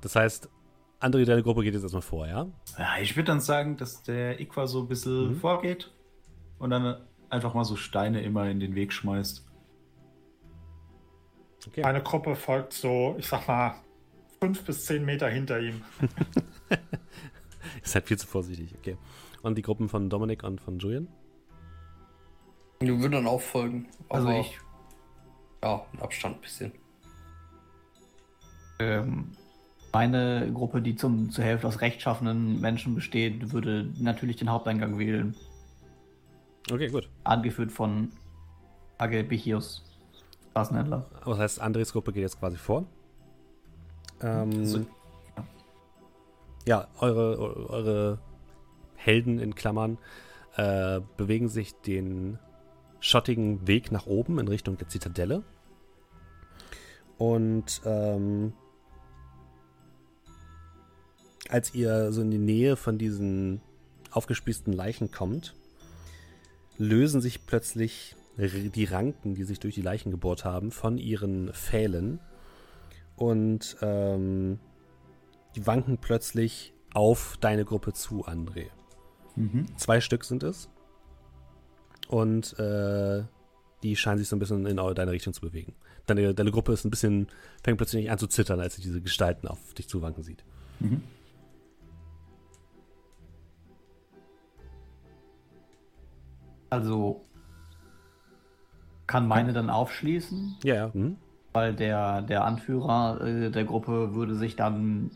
Das 0.00 0.16
heißt, 0.16 0.50
André, 1.00 1.24
deine 1.24 1.42
Gruppe 1.42 1.62
geht 1.62 1.74
jetzt 1.74 1.84
erstmal 1.84 2.02
vor, 2.02 2.26
ja? 2.26 2.48
Ja, 2.76 2.98
ich 3.00 3.16
würde 3.16 3.28
dann 3.28 3.40
sagen, 3.40 3.76
dass 3.76 4.02
der 4.02 4.40
Iqua 4.40 4.66
so 4.66 4.80
ein 4.80 4.88
bisschen 4.88 5.28
mhm. 5.28 5.36
vorgeht 5.36 5.92
und 6.58 6.70
dann 6.70 7.06
einfach 7.30 7.54
mal 7.54 7.64
so 7.64 7.76
Steine 7.76 8.22
immer 8.22 8.50
in 8.50 8.60
den 8.60 8.74
Weg 8.74 8.92
schmeißt. 8.92 9.46
Okay. 11.66 11.82
Meine 11.82 12.02
Gruppe 12.02 12.34
folgt 12.34 12.72
so, 12.72 13.14
ich 13.18 13.26
sag 13.28 13.46
mal, 13.46 13.74
fünf 14.40 14.64
bis 14.64 14.84
zehn 14.84 15.04
Meter 15.04 15.28
hinter 15.28 15.60
ihm. 15.60 15.82
Ihr 16.72 16.78
seid 17.82 18.06
viel 18.06 18.18
zu 18.18 18.26
vorsichtig, 18.26 18.74
okay. 18.78 18.96
Und 19.42 19.56
die 19.56 19.62
Gruppen 19.62 19.88
von 19.88 20.08
Dominik 20.08 20.44
und 20.44 20.60
von 20.60 20.78
Julian? 20.78 21.08
Die 22.80 22.88
würden 22.88 23.12
dann 23.12 23.26
auch 23.26 23.40
folgen. 23.40 23.88
Also 24.08 24.28
ich. 24.30 24.58
Ja, 25.62 25.84
mit 25.92 26.02
Abstand 26.02 26.36
ein 26.36 26.40
bisschen. 26.40 26.72
Ähm, 28.80 29.32
meine 29.92 30.50
Gruppe, 30.52 30.82
die 30.82 30.96
zum, 30.96 31.30
zur 31.30 31.44
Hälfte 31.44 31.68
aus 31.68 31.80
rechtschaffenen 31.80 32.60
Menschen 32.60 32.94
besteht, 32.94 33.52
würde 33.52 33.88
natürlich 33.98 34.36
den 34.36 34.50
Haupteingang 34.50 34.98
wählen. 34.98 35.36
Okay, 36.70 36.88
gut. 36.88 37.08
Angeführt 37.24 37.70
von 37.70 38.10
Agel 38.98 39.24
Bichios, 39.24 39.84
Straßenhändler. 40.50 41.06
Das 41.24 41.38
heißt, 41.38 41.60
Andres 41.60 41.92
Gruppe 41.92 42.12
geht 42.12 42.22
jetzt 42.22 42.38
quasi 42.38 42.56
vor. 42.56 42.84
Ähm, 44.22 44.64
so. 44.64 44.86
Ja, 46.64 46.88
eure, 47.00 47.38
eure 47.70 48.18
Helden 48.94 49.40
in 49.40 49.54
Klammern 49.54 49.98
äh, 50.56 51.00
bewegen 51.16 51.48
sich 51.48 51.74
den 51.74 52.38
schottigen 53.00 53.66
Weg 53.66 53.90
nach 53.90 54.06
oben 54.06 54.38
in 54.38 54.46
Richtung 54.46 54.78
der 54.78 54.88
Zitadelle. 54.88 55.42
Und 57.18 57.82
ähm, 57.84 58.52
als 61.48 61.74
ihr 61.74 62.12
so 62.12 62.22
in 62.22 62.30
die 62.30 62.38
Nähe 62.38 62.76
von 62.76 62.96
diesen 62.96 63.60
aufgespießten 64.12 64.72
Leichen 64.72 65.10
kommt, 65.10 65.54
lösen 66.78 67.20
sich 67.20 67.44
plötzlich 67.46 68.16
die 68.36 68.84
Ranken, 68.84 69.34
die 69.34 69.44
sich 69.44 69.60
durch 69.60 69.74
die 69.74 69.82
Leichen 69.82 70.10
gebohrt 70.10 70.44
haben, 70.44 70.70
von 70.70 70.96
ihren 70.96 71.52
Pfählen 71.52 72.20
und 73.16 73.76
ähm, 73.82 74.58
die 75.56 75.66
wanken 75.66 75.98
plötzlich 75.98 76.72
auf 76.94 77.36
deine 77.40 77.64
Gruppe 77.64 77.92
zu, 77.92 78.26
André. 78.26 78.66
Mhm. 79.36 79.66
Zwei 79.76 80.00
Stück 80.00 80.24
sind 80.24 80.42
es. 80.42 80.68
Und 82.08 82.58
äh, 82.58 83.24
die 83.82 83.96
scheinen 83.96 84.18
sich 84.18 84.28
so 84.28 84.36
ein 84.36 84.38
bisschen 84.38 84.66
in 84.66 84.76
deine 84.76 85.10
Richtung 85.10 85.32
zu 85.32 85.40
bewegen. 85.40 85.74
Deine, 86.06 86.34
deine 86.34 86.50
Gruppe 86.50 86.72
ist 86.72 86.84
ein 86.84 86.90
bisschen, 86.90 87.28
fängt 87.62 87.78
plötzlich 87.78 88.10
an 88.10 88.18
zu 88.18 88.26
zittern, 88.26 88.60
als 88.60 88.76
sie 88.76 88.82
diese 88.82 89.00
Gestalten 89.00 89.48
auf 89.48 89.74
dich 89.74 89.88
zuwanken 89.88 90.22
sieht. 90.22 90.44
Mhm. 90.80 91.02
Also 96.70 97.22
kann 99.06 99.28
meine 99.28 99.52
dann 99.52 99.68
aufschließen? 99.68 100.56
Ja, 100.64 100.74
ja. 100.74 100.90
Mhm. 100.94 101.16
Weil 101.52 101.74
der, 101.74 102.22
der 102.22 102.44
Anführer 102.44 103.20
äh, 103.20 103.50
der 103.50 103.64
Gruppe 103.64 104.14
würde 104.14 104.34
sich 104.34 104.56
dann 104.56 105.10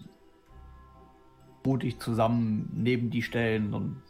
mutig 1.66 1.98
zusammen 2.00 2.70
neben 2.72 3.10
die 3.10 3.22
stellen 3.22 3.74
und 3.74 4.00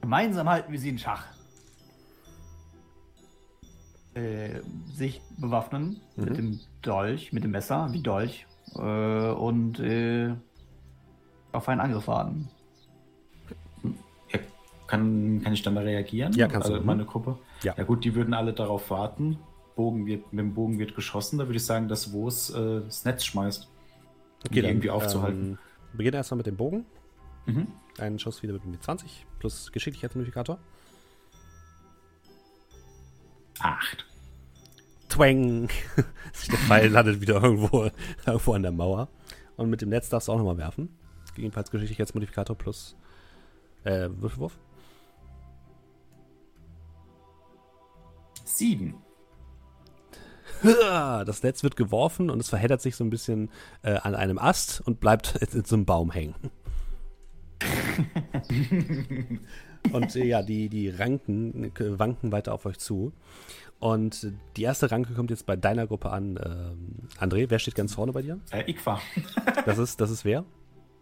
gemeinsam 0.00 0.48
halten 0.48 0.72
wir 0.72 0.78
sie 0.80 0.88
in 0.88 0.98
Schach. 0.98 1.26
Äh, 4.14 4.60
sich 4.92 5.22
bewaffnen 5.38 6.00
mhm. 6.16 6.24
mit 6.24 6.36
dem 6.36 6.60
Dolch, 6.82 7.32
mit 7.32 7.44
dem 7.44 7.52
Messer, 7.52 7.88
wie 7.92 8.02
Dolch, 8.02 8.46
äh, 8.74 9.30
und 9.30 9.80
äh, 9.80 10.34
auf 11.52 11.68
einen 11.68 11.80
Angriff 11.80 12.08
warten. 12.08 12.48
Kann, 14.86 15.40
kann 15.42 15.54
ich 15.54 15.62
da 15.62 15.70
mal 15.70 15.84
reagieren? 15.84 16.34
Ja, 16.34 16.48
kannst 16.48 16.68
also 16.68 16.80
du. 16.80 16.84
Meine 16.84 17.06
Gruppe? 17.06 17.38
Ja. 17.62 17.74
Ja 17.78 17.84
gut, 17.84 18.04
die 18.04 18.14
würden 18.14 18.34
alle 18.34 18.52
darauf 18.52 18.90
warten. 18.90 19.38
Bogen 19.74 20.04
wird, 20.04 20.30
mit 20.34 20.40
dem 20.44 20.52
Bogen 20.52 20.78
wird 20.78 20.94
geschossen. 20.94 21.38
Da 21.38 21.46
würde 21.46 21.56
ich 21.56 21.64
sagen, 21.64 21.88
dass 21.88 22.12
Wos 22.12 22.50
äh, 22.50 22.82
das 22.82 23.02
Netz 23.06 23.24
schmeißt. 23.24 23.71
Okay, 24.44 24.58
um 24.58 24.62
dann, 24.62 24.70
irgendwie 24.70 24.90
aufzuhalten. 24.90 25.50
Ähm, 25.50 25.58
beginne 25.92 26.16
erstmal 26.16 26.38
mit 26.38 26.46
dem 26.46 26.56
Bogen. 26.56 26.86
Mhm. 27.46 27.68
Einen 27.98 28.18
Schuss 28.18 28.42
wieder 28.42 28.52
mit 28.52 28.82
20 28.82 29.26
plus 29.38 29.72
Geschicklichkeitsmodifikator. 29.72 30.58
Acht. 33.60 34.06
Twang! 35.08 35.68
der 35.96 36.58
Pfeil 36.58 36.88
landet 36.88 37.20
wieder 37.20 37.42
irgendwo, 37.42 37.90
irgendwo 38.26 38.52
an 38.54 38.62
der 38.62 38.72
Mauer. 38.72 39.08
Und 39.56 39.70
mit 39.70 39.82
dem 39.82 39.90
Netz 39.90 40.08
darfst 40.08 40.28
du 40.28 40.32
auch 40.32 40.38
nochmal 40.38 40.58
werfen. 40.58 40.88
Gegebenenfalls 41.34 41.70
Geschicklichkeitsmodifikator 41.70 42.56
plus 42.56 42.96
äh, 43.84 44.08
Würfelwurf. 44.10 44.58
Sieben. 48.44 48.94
Das 50.62 51.42
Netz 51.42 51.62
wird 51.62 51.76
geworfen 51.76 52.30
und 52.30 52.40
es 52.40 52.48
verheddert 52.48 52.80
sich 52.80 52.96
so 52.96 53.04
ein 53.04 53.10
bisschen 53.10 53.50
äh, 53.82 53.94
an 53.94 54.14
einem 54.14 54.38
Ast 54.38 54.80
und 54.80 55.00
bleibt 55.00 55.36
in 55.54 55.64
so 55.64 55.76
einem 55.76 55.84
Baum 55.84 56.10
hängen. 56.10 56.34
und 59.92 60.16
äh, 60.16 60.24
ja, 60.24 60.42
die, 60.42 60.68
die 60.68 60.88
Ranken 60.88 61.64
äh, 61.64 61.98
wanken 61.98 62.32
weiter 62.32 62.54
auf 62.54 62.66
euch 62.66 62.78
zu. 62.78 63.12
Und 63.78 64.32
die 64.56 64.62
erste 64.62 64.90
Ranke 64.92 65.12
kommt 65.14 65.30
jetzt 65.30 65.44
bei 65.44 65.56
deiner 65.56 65.86
Gruppe 65.88 66.10
an. 66.10 66.38
Ähm, 66.40 67.08
André, 67.18 67.50
wer 67.50 67.58
steht 67.58 67.74
ganz 67.74 67.94
vorne 67.94 68.12
bei 68.12 68.22
dir? 68.22 68.38
Äh, 68.50 68.70
Iqua. 68.70 69.00
das, 69.66 69.78
ist, 69.78 70.00
das 70.00 70.10
ist 70.10 70.24
wer? 70.24 70.44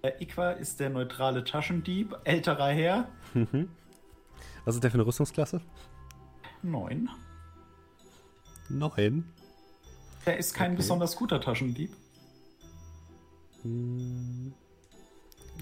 Äh, 0.03 0.13
Iqua 0.23 0.53
ist 0.53 0.81
der 0.81 0.89
neutrale 0.89 1.45
Taschendieb, 1.45 2.17
älterer 2.25 2.69
Herr. 2.69 3.09
Mhm. 3.35 3.69
Was 4.65 4.77
ist 4.77 4.85
der 4.85 4.91
für 4.91 4.97
eine 4.97 5.07
Rüstungsklasse? 5.07 5.61
Neun. 6.63 7.11
Neun? 8.71 9.25
Er 10.25 10.37
ist 10.37 10.55
kein 10.55 10.73
okay. 10.73 10.77
besonders 10.77 11.17
guter 11.17 11.41
Taschendieb. 11.41 11.97
Hm. 13.63 14.55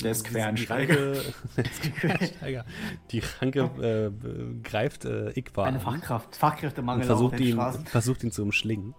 Der 0.02 0.12
ist 0.12 0.24
Quereinsteiger. 0.24 1.16
Quereinsteiger. 2.00 2.64
Die 3.10 3.22
Ranke 3.40 4.12
äh, 4.12 4.60
greift 4.62 5.04
äh, 5.04 5.30
Igwa 5.30 5.64
Eine 5.64 5.80
Fachkraft. 5.80 6.36
Fachkräftemangel 6.36 7.04
versucht 7.04 7.34
auf 7.34 7.40
ihn, 7.40 7.60
versucht 7.86 8.22
ihn 8.22 8.30
zu 8.30 8.42
umschlingen. 8.42 8.94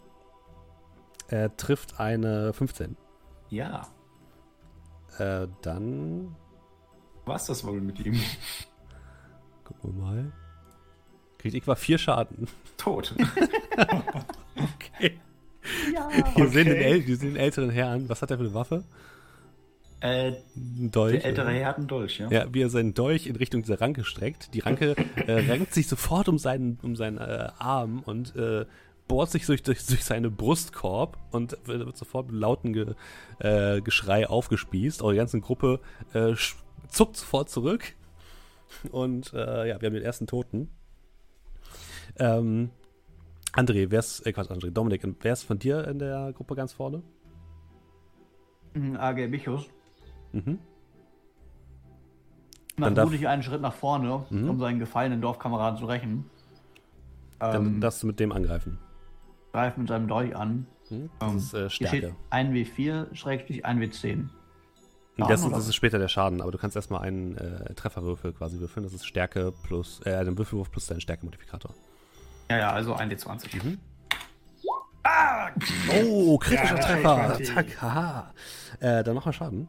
Er 1.27 1.55
trifft 1.55 1.99
eine 1.99 2.53
15. 2.53 2.97
Ja. 3.49 3.87
Äh, 5.17 5.47
dann. 5.61 6.35
Was 7.25 7.45
das 7.45 7.65
wohl 7.65 7.79
mit 7.79 7.99
ihm? 7.99 8.19
Gucken 9.63 9.95
wir 9.95 10.01
mal. 10.01 10.31
Kriegt 11.37 11.55
Igwa 11.55 11.75
vier 11.75 11.97
Schaden. 11.97 12.47
Tot. 12.77 13.15
okay. 14.55 15.19
Ja, 15.93 16.09
wir, 16.11 16.25
okay. 16.25 16.47
Sehen 16.47 16.65
den, 16.65 17.07
wir 17.07 17.17
sehen 17.17 17.33
den 17.33 17.37
älteren 17.37 17.69
Herrn. 17.69 18.09
Was 18.09 18.21
hat 18.21 18.31
er 18.31 18.37
für 18.37 18.43
eine 18.43 18.53
Waffe? 18.53 18.83
Äh, 20.01 20.33
Dolch. 20.55 21.13
Der 21.13 21.25
ältere 21.25 21.51
Herr 21.51 21.67
hat 21.67 21.77
einen 21.77 21.87
Dolch, 21.87 22.19
ja. 22.19 22.29
Ja, 22.29 22.53
wie 22.53 22.61
er 22.61 22.69
seinen 22.69 22.93
Dolch 22.93 23.27
in 23.27 23.35
Richtung 23.35 23.61
dieser 23.61 23.81
Ranke 23.81 24.05
streckt. 24.05 24.53
Die 24.53 24.59
Ranke 24.59 24.95
äh, 25.15 25.31
renkt 25.49 25.73
sich 25.73 25.87
sofort 25.87 26.29
um 26.29 26.37
seinen, 26.37 26.79
um 26.81 26.95
seinen 26.95 27.17
äh, 27.17 27.49
Arm 27.57 28.01
und 28.05 28.35
äh, 28.35 28.65
bohrt 29.07 29.31
sich 29.31 29.45
durch, 29.45 29.61
durch, 29.63 29.85
durch 29.85 30.03
seinen 30.05 30.33
Brustkorb 30.35 31.17
und 31.31 31.57
wird 31.65 31.97
sofort 31.97 32.31
mit 32.31 32.39
lauten 32.39 32.71
Ge, 32.71 32.93
äh, 33.39 33.81
Geschrei 33.81 34.27
aufgespießt. 34.27 35.01
Eure 35.01 35.17
ganze 35.17 35.41
Gruppe 35.41 35.81
äh, 36.13 36.33
zuckt 36.87 37.17
sofort 37.17 37.49
zurück. 37.49 37.95
Und 38.91 39.33
äh, 39.33 39.67
ja, 39.67 39.81
wir 39.81 39.87
haben 39.87 39.95
den 39.95 40.03
ersten 40.03 40.27
Toten. 40.27 40.69
Ähm, 42.17 42.69
André, 43.53 43.89
wer 43.89 43.99
ist, 43.99 44.25
äh, 44.25 44.33
Quatsch, 44.33 44.51
André, 44.51 44.71
Dominik, 44.71 45.07
wer 45.21 45.33
ist 45.33 45.43
von 45.43 45.59
dir 45.59 45.87
in 45.87 45.99
der 45.99 46.33
Gruppe 46.33 46.55
ganz 46.55 46.73
vorne? 46.73 47.01
Mhm, 48.73 48.97
AG 48.97 49.27
Bichus. 49.27 49.69
Mhm. 50.31 50.59
Dann 52.77 52.95
darf 52.95 53.11
ich 53.11 53.27
einen 53.27 53.43
Schritt 53.43 53.61
nach 53.61 53.73
vorne, 53.73 54.25
mhm. 54.29 54.49
um 54.49 54.59
seinen 54.59 54.79
gefallenen 54.79 55.21
Dorfkameraden 55.21 55.79
zu 55.79 55.85
rächen. 55.85 56.29
Dann 57.39 57.65
ähm, 57.65 57.81
darfst 57.81 58.03
du 58.03 58.07
mit 58.07 58.19
dem 58.19 58.31
angreifen. 58.31 58.77
Greif 59.51 59.77
mit 59.77 59.87
seinem 59.87 60.07
Dolch 60.07 60.35
an. 60.35 60.65
Mhm. 60.89 61.09
Das 61.19 61.31
ähm, 61.31 61.37
ist 61.37 61.53
äh, 61.53 61.69
Stärke. 61.69 62.15
1W4, 62.31 63.13
Schrägstrich 63.15 63.65
1W10. 63.65 64.29
Das, 65.17 65.49
das, 65.49 65.67
ist 65.67 65.75
später 65.75 65.99
der 65.99 66.07
Schaden, 66.07 66.39
aber 66.39 66.51
du 66.51 66.57
kannst 66.57 66.77
erstmal 66.77 67.01
einen 67.01 67.35
äh, 67.35 67.73
Trefferwürfel 67.73 68.31
quasi 68.31 68.59
würfeln. 68.59 68.85
Das 68.85 68.93
ist 68.93 69.05
Stärke 69.05 69.51
plus, 69.63 69.99
äh, 70.05 70.23
den 70.23 70.37
Würfelwurf 70.37 70.71
plus 70.71 70.87
deinen 70.87 71.01
Stärkemodifikator. 71.01 71.73
Ja, 72.49 72.57
ja, 72.57 72.71
also 72.71 72.95
1d20. 72.95 73.63
Mhm. 73.63 73.79
Ah! 75.03 75.49
Oh, 76.03 76.37
kritischer 76.37 76.75
ja, 76.75 76.81
Treffer. 76.81 77.43
Zack, 77.43 77.81
haha. 77.81 78.33
Äh, 78.79 79.03
dann 79.03 79.15
nochmal 79.15 79.33
Schaden. 79.33 79.67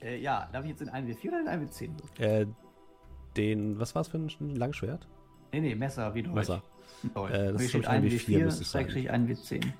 Äh, 0.00 0.18
ja, 0.18 0.48
darf 0.52 0.64
ich 0.64 0.70
jetzt 0.70 0.82
in 0.82 0.90
1w4 0.90 1.28
oder 1.28 1.40
in 1.40 1.68
1w10? 1.68 1.90
Äh, 2.20 2.46
den, 3.36 3.78
was 3.78 3.94
war 3.94 4.02
es 4.02 4.08
für 4.08 4.18
ein 4.18 4.56
Langschwert? 4.56 5.06
Nee, 5.52 5.60
nee, 5.60 5.74
Messer, 5.74 6.14
wie 6.14 6.22
du 6.22 6.30
Messer. 6.30 6.62
Äh, 7.14 7.52
das 7.52 7.62
ist 7.62 7.72
schon 7.72 7.84
1w4, 7.84 8.44
müsste 8.44 8.62
es 8.62 8.70
sein. 8.70 8.86
1w10. 8.88 9.72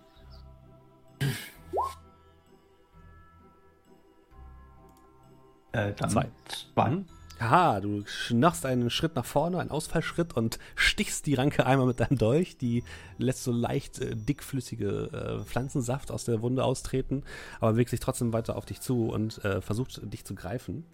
Äh, 5.72 5.92
dann 5.92 6.10
zwei. 6.10 6.28
Zwei. 6.74 6.90
Mhm. 6.90 7.06
Aha, 7.40 7.80
du 7.80 8.04
schnachst 8.04 8.66
einen 8.66 8.90
Schritt 8.90 9.16
nach 9.16 9.24
vorne, 9.24 9.60
einen 9.60 9.70
Ausfallschritt 9.70 10.36
und 10.36 10.58
stichst 10.74 11.24
die 11.24 11.32
Ranke 11.34 11.64
einmal 11.64 11.86
mit 11.86 11.98
deinem 11.98 12.18
Dolch. 12.18 12.58
Die 12.58 12.84
lässt 13.16 13.44
so 13.44 13.50
leicht 13.50 13.98
äh, 13.98 14.14
dickflüssige 14.14 15.40
äh, 15.40 15.44
Pflanzensaft 15.44 16.10
aus 16.10 16.26
der 16.26 16.42
Wunde 16.42 16.62
austreten, 16.64 17.22
aber 17.58 17.72
bewegt 17.72 17.90
sich 17.90 18.00
trotzdem 18.00 18.34
weiter 18.34 18.56
auf 18.56 18.66
dich 18.66 18.82
zu 18.82 19.08
und 19.08 19.42
äh, 19.42 19.62
versucht 19.62 20.12
dich 20.12 20.26
zu 20.26 20.34
greifen. 20.34 20.84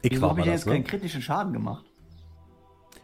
Ich 0.00 0.12
Wieso 0.12 0.30
habe 0.30 0.40
ich 0.40 0.46
jetzt 0.46 0.64
ne? 0.64 0.72
keinen 0.72 0.84
kritischen 0.84 1.20
Schaden 1.20 1.52
gemacht? 1.52 1.84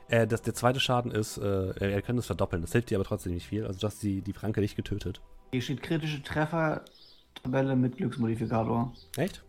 Äh, 0.09 0.27
das, 0.27 0.41
der 0.41 0.55
zweite 0.55 0.81
Schaden 0.81 1.11
ist, 1.11 1.37
äh, 1.37 1.75
er 1.79 2.01
kann 2.01 2.17
das 2.17 2.27
verdoppeln. 2.27 2.63
Das 2.63 2.73
hilft 2.73 2.89
dir 2.89 2.97
aber 2.97 3.05
trotzdem 3.05 3.35
nicht 3.35 3.47
viel. 3.47 3.67
Also 3.67 3.79
du 3.79 3.87
hast 3.87 4.03
die, 4.03 4.23
die 4.23 4.33
Franke 4.33 4.63
nicht 4.63 4.75
getötet. 4.75 5.21
Hier 5.53 5.61
steht 5.61 5.83
kritische 5.83 6.23
Treffer-Tabelle 6.23 7.77
mit 7.77 7.99
Glücksmodifikator. 7.99 8.95
Echt? 9.19 9.45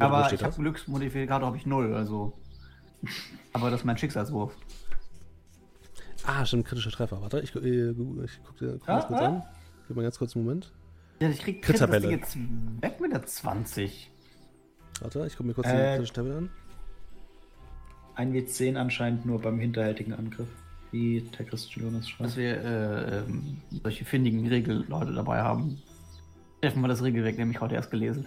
Aber 0.00 0.32
ich 0.32 0.42
habe 0.42 0.54
Glücksmodifikator 0.54 1.46
habe 1.46 1.56
ich 1.56 1.66
null, 1.66 1.94
also. 1.94 2.32
aber 3.52 3.70
das 3.70 3.80
ist 3.80 3.86
mein 3.86 3.98
Schicksalswurf. 3.98 4.54
Ah, 6.26 6.44
stimmt, 6.44 6.66
kritischer 6.66 6.90
Treffer. 6.90 7.20
Warte, 7.22 7.40
ich, 7.40 7.54
äh, 7.56 7.90
ich 7.90 8.40
guck 8.44 8.56
dir 8.58 8.78
guck 8.78 8.88
ah, 8.88 8.96
das 8.96 9.06
kurz 9.06 9.20
ah. 9.20 9.26
an. 9.26 9.42
Gib 9.88 9.96
mal 9.96 10.02
ganz 10.02 10.18
kurz 10.18 10.36
einen 10.36 10.44
Moment. 10.44 10.72
Ja, 11.20 11.28
ich 11.28 11.40
krieg 11.40 11.62
Crit 11.62 11.80
das 11.80 11.90
Ding 11.90 12.10
jetzt 12.10 12.36
weg 12.80 13.00
mit 13.00 13.12
der 13.12 13.24
20. 13.24 14.10
Warte, 15.00 15.26
ich 15.26 15.36
guck 15.36 15.46
mir 15.46 15.54
kurz 15.54 15.68
äh, 15.68 15.72
die 15.72 15.96
kritische 15.96 16.12
Tabelle 16.12 16.36
an. 16.36 16.50
1W10 18.16 18.76
anscheinend 18.76 19.24
nur 19.24 19.40
beim 19.40 19.58
hinterhältigen 19.58 20.12
Angriff, 20.12 20.48
wie 20.90 21.22
der 21.38 21.46
Christian 21.46 21.86
Jonas 21.86 22.08
schreibt. 22.08 22.30
Dass 22.30 22.36
wir 22.36 22.62
äh, 22.62 23.18
ähm, 23.18 23.58
solche 23.82 24.04
findigen 24.04 24.46
Regelleute 24.46 25.12
dabei 25.12 25.40
haben. 25.42 25.80
Treffen 26.60 26.82
wir 26.82 26.88
das 26.88 27.02
Regelwerk, 27.02 27.38
nämlich 27.38 27.60
heute 27.60 27.76
erst 27.76 27.90
gelesen. 27.90 28.26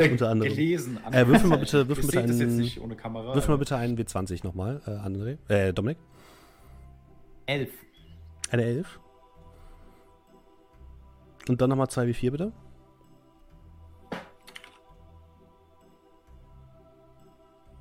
Unter 0.00 0.30
anderem. 0.30 0.54
Gelesen. 0.54 0.98
Äh, 1.12 1.26
würfel 1.26 1.48
mal 1.48 1.58
bitte, 1.58 1.86
würfel 1.88 2.06
bitte 2.06 2.20
einen, 2.20 2.96
Kamera, 2.96 3.34
würfel 3.34 3.50
mal 3.50 3.58
bitte 3.58 3.76
einen 3.76 3.96
W20 3.96 4.44
nochmal, 4.44 4.80
äh, 4.86 4.90
André. 4.90 5.38
Äh, 5.48 5.72
Dominik. 5.72 5.98
Elf. 7.46 7.70
Eine 8.50 8.64
Elf. 8.64 9.00
Und 11.48 11.60
dann 11.60 11.70
nochmal 11.70 11.88
zwei 11.88 12.04
W4 12.04 12.30
bitte. 12.30 12.52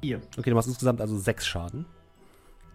Vier. 0.02 0.22
Okay, 0.38 0.50
du 0.50 0.56
machst 0.56 0.68
insgesamt 0.68 1.00
also 1.00 1.18
sechs 1.18 1.46
Schaden. 1.46 1.86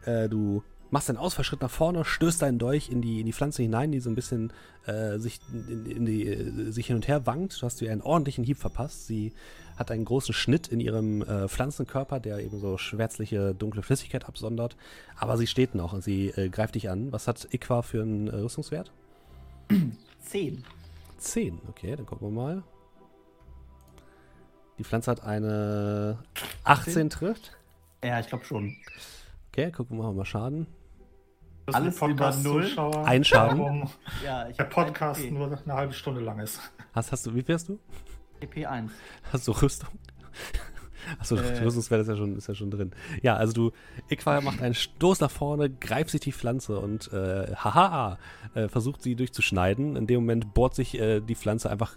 Äh, 0.04 0.28
du 0.28 0.62
machst 0.90 1.08
einen 1.08 1.18
Ausfallschritt 1.18 1.60
nach 1.60 1.70
vorne, 1.70 2.04
stößt 2.04 2.42
deinen 2.42 2.58
Dolch 2.58 2.88
in 2.88 3.02
die, 3.02 3.20
in 3.20 3.26
die 3.26 3.32
Pflanze 3.32 3.62
hinein, 3.62 3.92
die 3.92 4.00
so 4.00 4.10
ein 4.10 4.14
bisschen 4.14 4.52
äh, 4.86 5.18
sich, 5.18 5.40
in, 5.52 5.86
in 5.86 6.06
die, 6.06 6.26
äh, 6.26 6.70
sich 6.70 6.86
hin 6.86 6.96
und 6.96 7.08
her 7.08 7.26
wankt. 7.26 7.60
Du 7.60 7.66
hast 7.66 7.80
ihr 7.82 7.90
einen 7.90 8.02
ordentlichen 8.02 8.44
Hieb 8.44 8.58
verpasst. 8.58 9.06
Sie 9.06 9.32
hat 9.76 9.90
einen 9.90 10.04
großen 10.04 10.34
Schnitt 10.34 10.68
in 10.68 10.80
ihrem 10.80 11.22
äh, 11.22 11.48
Pflanzenkörper, 11.48 12.20
der 12.20 12.38
eben 12.40 12.58
so 12.60 12.78
schwärzliche, 12.78 13.54
dunkle 13.54 13.82
Flüssigkeit 13.82 14.26
absondert. 14.26 14.76
Aber 15.16 15.36
sie 15.36 15.46
steht 15.46 15.74
noch 15.74 15.92
und 15.92 16.02
sie 16.02 16.28
äh, 16.28 16.48
greift 16.48 16.74
dich 16.74 16.88
an. 16.88 17.12
Was 17.12 17.28
hat 17.28 17.48
Iqua 17.52 17.82
für 17.82 18.02
einen 18.02 18.28
äh, 18.28 18.36
Rüstungswert? 18.36 18.92
Zehn. 20.20 20.64
Zehn, 21.18 21.60
okay, 21.68 21.96
dann 21.96 22.06
gucken 22.06 22.28
wir 22.28 22.32
mal. 22.32 22.62
Die 24.78 24.84
Pflanze 24.84 25.10
hat 25.10 25.22
eine 25.24 26.18
18 26.64 27.08
trifft. 27.08 27.56
Ja, 28.04 28.20
ich 28.20 28.26
glaube 28.26 28.44
schon. 28.44 28.76
Okay, 29.50 29.70
gucken 29.72 29.96
wir 29.96 30.12
mal 30.12 30.24
Schaden. 30.26 30.66
Das 31.66 31.74
Alles 31.74 32.00
über 32.00 32.34
null. 32.36 32.70
Ein 33.04 33.24
Schaden. 33.24 33.88
ja, 34.24 34.44
der 34.44 34.64
Podcast 34.64 35.20
e 35.20 35.32
nur 35.32 35.46
eine 35.46 35.74
halbe 35.74 35.92
Stunde 35.92 36.20
lang 36.20 36.38
ist. 36.38 36.60
Hast, 36.92 37.10
hast 37.10 37.26
du, 37.26 37.34
wie 37.34 37.42
fährst 37.42 37.68
du? 37.68 37.78
EP1. 38.40 38.90
Hast 39.32 39.48
du 39.48 39.52
Rüstung? 39.52 39.90
Achso, 41.18 41.36
äh. 41.36 41.58
Rüstungswert 41.64 42.02
ist 42.02 42.08
ja, 42.08 42.16
schon, 42.16 42.36
ist 42.36 42.46
ja 42.46 42.54
schon 42.54 42.70
drin. 42.70 42.92
Ja, 43.20 43.36
also 43.36 43.52
du, 43.52 43.72
Iqua 44.08 44.40
macht 44.40 44.62
einen 44.62 44.74
Stoß 44.74 45.20
nach 45.20 45.30
vorne, 45.30 45.68
greift 45.70 46.10
sich 46.10 46.20
die 46.20 46.32
Pflanze 46.32 46.78
und 46.78 47.12
äh, 47.12 47.54
haha, 47.56 48.18
äh, 48.54 48.68
versucht 48.68 49.02
sie 49.02 49.16
durchzuschneiden. 49.16 49.96
In 49.96 50.06
dem 50.06 50.20
Moment 50.20 50.54
bohrt 50.54 50.76
sich 50.76 50.98
äh, 50.98 51.20
die 51.20 51.34
Pflanze 51.34 51.68
einfach 51.68 51.96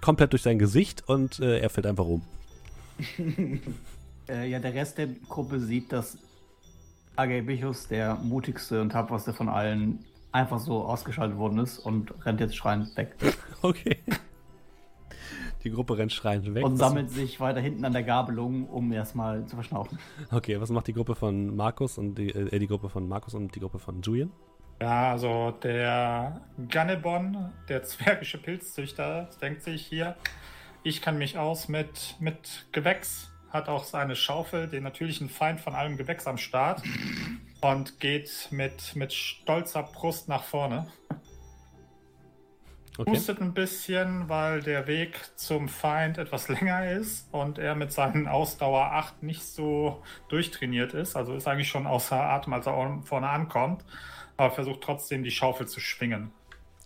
komplett 0.00 0.32
durch 0.32 0.42
sein 0.42 0.58
Gesicht 0.58 1.08
und 1.08 1.40
äh, 1.40 1.58
er 1.58 1.68
fällt 1.68 1.86
einfach 1.86 2.06
um. 2.06 2.22
äh, 4.28 4.48
ja, 4.48 4.58
der 4.58 4.74
Rest 4.74 4.96
der 4.98 5.08
Gruppe 5.28 5.60
sieht, 5.60 5.92
dass 5.92 6.16
Ageibichus, 7.20 7.88
der 7.88 8.14
mutigste 8.16 8.80
und 8.80 8.90
tapferste 8.90 9.32
von 9.32 9.48
allen, 9.48 10.04
einfach 10.32 10.58
so 10.58 10.84
ausgeschaltet 10.84 11.36
worden 11.36 11.58
ist 11.58 11.78
und 11.78 12.14
rennt 12.24 12.40
jetzt 12.40 12.56
schreiend 12.56 12.96
weg. 12.96 13.14
Okay. 13.62 13.98
Die 15.64 15.70
Gruppe 15.70 15.98
rennt 15.98 16.14
schreiend 16.14 16.54
weg. 16.54 16.64
Und 16.64 16.78
sammelt 16.78 17.10
sich 17.10 17.38
weiter 17.40 17.60
hinten 17.60 17.84
an 17.84 17.92
der 17.92 18.02
Gabelung, 18.02 18.66
um 18.66 18.90
erstmal 18.90 19.44
zu 19.44 19.56
verschnaufen. 19.56 19.98
Okay, 20.30 20.58
was 20.58 20.70
macht 20.70 20.86
die 20.86 20.94
Gruppe 20.94 21.14
von 21.14 21.54
Markus 21.54 21.98
und 21.98 22.14
die, 22.14 22.30
äh, 22.30 22.58
die 22.58 22.66
Gruppe 22.66 22.88
von 22.88 23.06
Markus 23.06 23.34
und 23.34 23.54
die 23.54 23.60
Gruppe 23.60 23.78
von 23.78 24.00
Julian? 24.00 24.30
Ja, 24.80 25.10
also 25.10 25.50
der 25.62 26.40
Gannebon, 26.70 27.50
der 27.68 27.82
zwergische 27.82 28.38
Pilzzüchter, 28.38 29.28
denkt 29.42 29.62
sich 29.62 29.84
hier, 29.84 30.16
ich 30.82 31.02
kann 31.02 31.18
mich 31.18 31.36
aus 31.36 31.68
mit, 31.68 32.16
mit 32.18 32.64
Gewächs, 32.72 33.30
hat 33.50 33.68
auch 33.68 33.84
seine 33.84 34.16
Schaufel, 34.16 34.68
den 34.68 34.84
natürlichen 34.84 35.28
Feind 35.28 35.60
von 35.60 35.74
allem 35.74 35.96
Gewächs 35.96 36.26
am 36.26 36.38
Start 36.38 36.82
und 37.60 38.00
geht 38.00 38.48
mit, 38.50 38.96
mit 38.96 39.12
stolzer 39.12 39.82
Brust 39.82 40.28
nach 40.28 40.44
vorne. 40.44 40.86
Okay. 42.98 43.12
Hustet 43.12 43.40
ein 43.40 43.54
bisschen, 43.54 44.28
weil 44.28 44.62
der 44.62 44.86
Weg 44.86 45.16
zum 45.36 45.68
Feind 45.68 46.18
etwas 46.18 46.48
länger 46.48 46.90
ist 46.90 47.32
und 47.32 47.58
er 47.58 47.74
mit 47.74 47.92
seinen 47.92 48.28
Ausdauer 48.28 48.92
8 48.92 49.22
nicht 49.22 49.42
so 49.42 50.02
durchtrainiert 50.28 50.92
ist. 50.92 51.16
Also 51.16 51.34
ist 51.34 51.48
eigentlich 51.48 51.68
schon 51.68 51.86
außer 51.86 52.20
Atem, 52.20 52.52
als 52.52 52.66
er 52.66 53.00
vorne 53.04 53.28
ankommt 53.28 53.84
aber 54.40 54.54
versucht 54.54 54.80
trotzdem 54.80 55.22
die 55.22 55.30
Schaufel 55.30 55.68
zu 55.68 55.80
schwingen. 55.80 56.32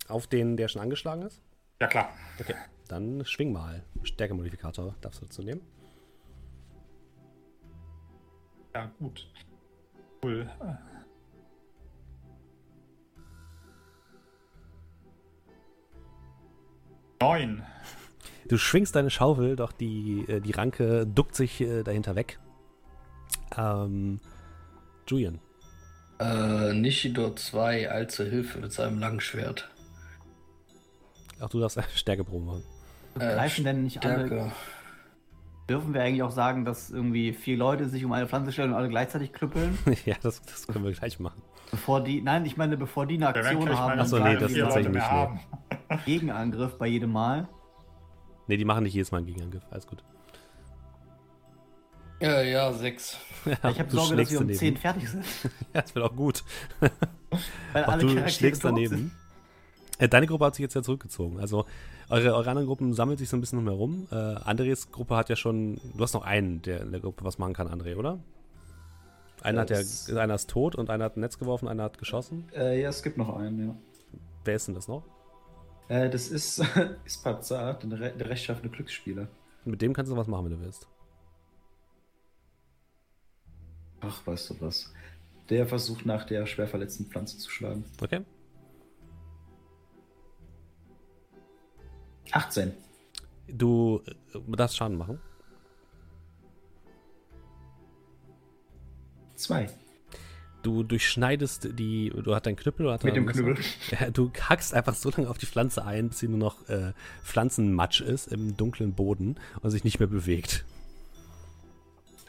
Auf 0.08 0.26
den, 0.26 0.56
der 0.56 0.66
schon 0.66 0.82
angeschlagen 0.82 1.22
ist? 1.22 1.40
Ja, 1.80 1.86
klar. 1.86 2.08
Okay, 2.40 2.54
dann 2.88 3.24
schwing 3.24 3.52
mal. 3.52 3.84
Stärkemodifikator 4.02 4.96
darfst 5.00 5.22
du 5.22 5.26
dazu 5.26 5.42
nehmen. 5.42 5.60
Ja, 8.74 8.90
gut. 8.98 9.26
Cool. 10.22 10.50
Neun. 17.20 17.62
Du 18.48 18.58
schwingst 18.58 18.94
deine 18.94 19.10
Schaufel, 19.10 19.56
doch 19.56 19.72
die, 19.72 20.24
äh, 20.28 20.40
die 20.40 20.50
Ranke 20.52 21.06
duckt 21.06 21.34
sich 21.34 21.60
äh, 21.60 21.82
dahinter 21.82 22.14
weg. 22.14 22.38
Ähm, 23.56 24.20
Julian. 25.06 25.40
Äh, 26.18 26.74
Nishidor 26.74 27.36
2, 27.36 27.90
allzu 27.90 28.24
Hilfe 28.24 28.58
mit 28.58 28.72
seinem 28.72 28.98
Langschwert. 28.98 29.70
Ach, 31.40 31.48
du 31.48 31.60
darfst 31.60 31.80
Stärkeproben 31.94 32.46
machen. 32.46 32.64
Äh, 33.14 33.34
Greifen 33.34 33.64
denn 33.64 33.84
nicht 33.84 33.98
Stärke. 33.98 34.42
alle? 34.42 34.52
Dürfen 35.68 35.94
wir 35.94 36.02
eigentlich 36.02 36.22
auch 36.22 36.30
sagen, 36.30 36.64
dass 36.64 36.90
irgendwie 36.90 37.32
vier 37.32 37.56
Leute 37.56 37.88
sich 37.88 38.04
um 38.04 38.12
eine 38.12 38.28
Pflanze 38.28 38.52
stellen 38.52 38.70
und 38.70 38.76
alle 38.76 38.88
gleichzeitig 38.88 39.32
knüppeln? 39.32 39.78
ja, 40.04 40.14
das, 40.20 40.42
das, 40.42 40.66
können 40.66 40.84
wir 40.84 40.92
gleich 40.92 41.18
machen. 41.18 41.40
Bevor 41.70 42.02
die, 42.02 42.20
nein, 42.20 42.44
ich 42.44 42.56
meine, 42.56 42.76
bevor 42.76 43.06
die 43.06 43.14
eine 43.14 43.28
Aktion 43.28 43.76
haben. 43.76 43.98
Achso, 43.98 44.18
nee, 44.18 44.36
das 44.36 44.52
ist 44.52 44.58
tatsächlich 44.58 44.94
nicht 44.94 45.10
mehr. 45.10 45.40
Gegenangriff 46.04 46.76
bei 46.76 46.86
jedem 46.86 47.12
Mal. 47.12 47.48
Nee, 48.46 48.58
die 48.58 48.64
machen 48.64 48.84
nicht 48.84 48.94
jedes 48.94 49.10
Mal 49.10 49.18
einen 49.18 49.26
Gegenangriff. 49.26 49.62
Alles 49.70 49.86
gut. 49.86 50.04
Ja, 52.20 52.42
ja, 52.42 52.72
sechs. 52.72 53.18
Ja, 53.44 53.68
ich 53.68 53.78
habe 53.78 53.90
Sorge, 53.90 54.16
dass 54.16 54.30
wir 54.30 54.38
um 54.38 54.44
daneben. 54.44 54.58
zehn 54.58 54.76
fertig 54.78 55.06
sind. 55.06 55.22
ja, 55.74 55.82
das 55.82 55.94
wird 55.94 56.02
auch 56.02 56.16
gut. 56.16 56.42
Weil 57.74 57.84
auch 57.84 57.92
alle 57.92 58.00
du 58.00 58.06
Charaktere 58.08 58.30
schlägst 58.30 58.64
daneben. 58.64 59.12
Äh, 59.98 60.08
deine 60.08 60.26
Gruppe 60.26 60.46
hat 60.46 60.54
sich 60.54 60.62
jetzt 60.62 60.72
ja 60.74 60.82
zurückgezogen. 60.82 61.38
Also 61.40 61.66
eure, 62.08 62.34
eure 62.34 62.50
anderen 62.50 62.66
Gruppen 62.66 62.92
sammeln 62.92 63.18
sich 63.18 63.28
so 63.28 63.36
ein 63.36 63.40
bisschen 63.40 63.62
noch 63.62 63.72
herum. 63.72 64.06
Äh, 64.10 64.14
Andres 64.14 64.90
Gruppe 64.90 65.16
hat 65.16 65.28
ja 65.28 65.36
schon. 65.36 65.80
Du 65.96 66.02
hast 66.02 66.14
noch 66.14 66.24
einen, 66.24 66.62
der 66.62 66.82
in 66.82 66.92
der 66.92 67.00
Gruppe 67.00 67.24
was 67.24 67.38
machen 67.38 67.54
kann, 67.54 67.68
André, 67.68 67.96
oder? 67.96 68.18
Einer, 69.42 69.62
hat 69.62 69.70
ja, 69.70 69.78
einer 70.16 70.34
ist 70.34 70.48
tot 70.48 70.74
und 70.74 70.88
einer 70.88 71.04
hat 71.04 71.16
ein 71.16 71.20
Netz 71.20 71.38
geworfen, 71.38 71.68
einer 71.68 71.82
hat 71.82 71.98
geschossen. 71.98 72.48
Äh, 72.54 72.80
ja, 72.80 72.88
es 72.88 73.02
gibt 73.02 73.18
noch 73.18 73.36
einen, 73.36 73.66
ja. 73.68 73.76
Wer 74.44 74.56
ist 74.56 74.68
denn 74.68 74.74
das 74.74 74.88
noch? 74.88 75.04
Äh, 75.88 76.08
das 76.08 76.28
ist 76.28 76.62
Ispazar, 77.04 77.74
der, 77.74 78.10
der 78.10 78.30
rechtschaffene 78.30 78.70
Glücksspieler. 78.70 79.28
Mit 79.66 79.82
dem 79.82 79.92
kannst 79.92 80.10
du 80.10 80.16
was 80.16 80.28
machen, 80.28 80.46
wenn 80.46 80.58
du 80.58 80.60
willst. 80.60 80.88
Ach, 84.00 84.26
weißt 84.26 84.50
du 84.50 84.60
was. 84.60 84.92
Der 85.50 85.66
versucht 85.66 86.06
nach 86.06 86.24
der 86.24 86.46
schwer 86.46 86.66
verletzten 86.66 87.06
Pflanze 87.06 87.38
zu 87.38 87.50
schlagen. 87.50 87.84
Okay. 88.02 88.22
18. 92.32 92.72
Du 93.48 94.02
äh, 94.06 94.56
darfst 94.56 94.76
Schaden 94.76 94.96
machen. 94.96 95.20
Zwei. 99.36 99.68
Du 100.62 100.82
durchschneidest 100.82 101.78
die. 101.78 102.10
Du 102.10 102.34
hast 102.34 102.46
deinen 102.46 102.56
Knüppel 102.56 102.86
oder 102.86 102.98
Mit 103.04 103.16
dem 103.16 103.26
Knüppel. 103.26 103.58
Ja, 103.90 104.10
du 104.10 104.30
hackst 104.48 104.72
einfach 104.72 104.94
so 104.94 105.10
lange 105.10 105.28
auf 105.28 105.36
die 105.36 105.44
Pflanze 105.46 105.84
ein, 105.84 106.08
bis 106.08 106.20
sie 106.20 106.28
nur 106.28 106.38
noch 106.38 106.68
äh, 106.70 106.92
Pflanzenmatsch 107.22 108.00
ist 108.00 108.28
im 108.28 108.56
dunklen 108.56 108.94
Boden 108.94 109.36
und 109.60 109.70
sich 109.70 109.84
nicht 109.84 109.98
mehr 109.98 110.08
bewegt. 110.08 110.64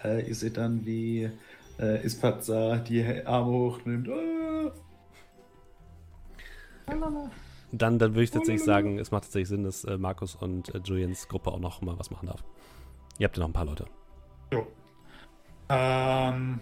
äh, 0.03 0.27
ihr 0.27 0.35
seht 0.35 0.57
dann, 0.57 0.85
wie 0.85 1.29
äh, 1.79 2.05
Ispazza 2.05 2.77
die 2.77 3.05
Arme 3.25 3.51
hochnimmt. 3.51 4.09
Ah! 4.09 4.71
Dann, 7.71 7.99
dann 7.99 8.11
würde 8.11 8.23
ich 8.23 8.31
tatsächlich 8.31 8.63
sagen, 8.63 8.99
es 8.99 9.11
macht 9.11 9.23
tatsächlich 9.23 9.49
Sinn, 9.49 9.63
dass 9.63 9.83
äh, 9.83 9.97
Markus 9.97 10.35
und 10.35 10.73
äh, 10.73 10.79
Julians 10.83 11.27
Gruppe 11.27 11.51
auch 11.51 11.59
noch 11.59 11.81
mal 11.81 11.97
was 11.99 12.11
machen 12.11 12.27
darf. 12.27 12.43
Ihr 13.17 13.25
habt 13.25 13.37
ja 13.37 13.41
noch 13.41 13.49
ein 13.49 13.53
paar 13.53 13.65
Leute. 13.65 13.85
Jo. 14.51 14.67
Ähm. 15.69 16.59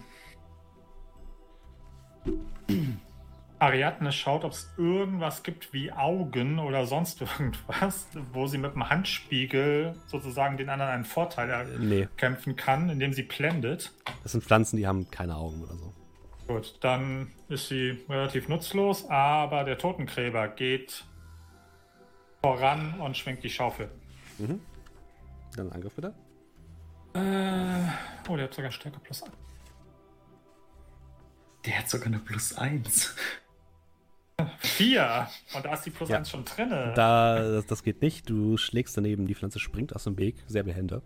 Ariadne 3.58 4.12
schaut, 4.12 4.44
ob 4.44 4.52
es 4.52 4.70
irgendwas 4.76 5.42
gibt 5.42 5.72
wie 5.72 5.90
Augen 5.92 6.58
oder 6.58 6.86
sonst 6.86 7.20
irgendwas, 7.38 8.08
wo 8.32 8.46
sie 8.46 8.58
mit 8.58 8.74
dem 8.74 8.88
Handspiegel 8.88 9.94
sozusagen 10.06 10.56
den 10.56 10.68
anderen 10.68 10.92
einen 10.92 11.04
Vorteil 11.04 11.78
nee. 11.78 12.08
kämpfen 12.16 12.56
kann, 12.56 12.90
indem 12.90 13.12
sie 13.12 13.22
blendet. 13.22 13.92
Das 14.22 14.32
sind 14.32 14.44
Pflanzen, 14.44 14.76
die 14.76 14.86
haben 14.86 15.10
keine 15.10 15.36
Augen 15.36 15.62
oder 15.62 15.74
so. 15.74 15.92
Gut, 16.46 16.76
dann 16.80 17.32
ist 17.48 17.68
sie 17.68 18.04
relativ 18.08 18.48
nutzlos, 18.48 19.08
aber 19.08 19.64
der 19.64 19.78
Totengräber 19.78 20.48
geht 20.48 21.04
voran 22.42 23.00
und 23.00 23.16
schwingt 23.16 23.42
die 23.42 23.48
Schaufel. 23.48 23.90
Mhm. 24.38 24.60
Dann 25.56 25.72
Angriff 25.72 25.94
bitte. 25.94 26.14
Äh, 27.14 28.28
oh, 28.28 28.36
der 28.36 28.44
hat 28.44 28.54
sogar 28.54 28.70
Stärke 28.70 28.98
plus 28.98 29.22
1. 29.22 29.32
Der 31.64 31.78
hat 31.78 31.88
sogar 31.88 32.08
eine 32.08 32.18
plus 32.18 32.52
1. 32.54 33.14
4. 34.58 35.28
Und 35.54 35.64
da 35.64 35.72
ist 35.72 35.86
die 35.86 35.90
plus 35.90 36.08
ja. 36.08 36.18
1 36.18 36.28
schon 36.28 36.44
drin. 36.44 36.68
Da, 36.68 37.38
das, 37.38 37.66
das, 37.66 37.82
geht 37.82 38.02
nicht. 38.02 38.28
Du 38.28 38.56
schlägst 38.56 38.96
daneben, 38.96 39.26
die 39.26 39.34
Pflanze 39.34 39.60
springt 39.60 39.94
aus 39.94 40.04
dem 40.04 40.18
Weg. 40.18 40.42
Sehr 40.46 40.64
behende. 40.64 41.02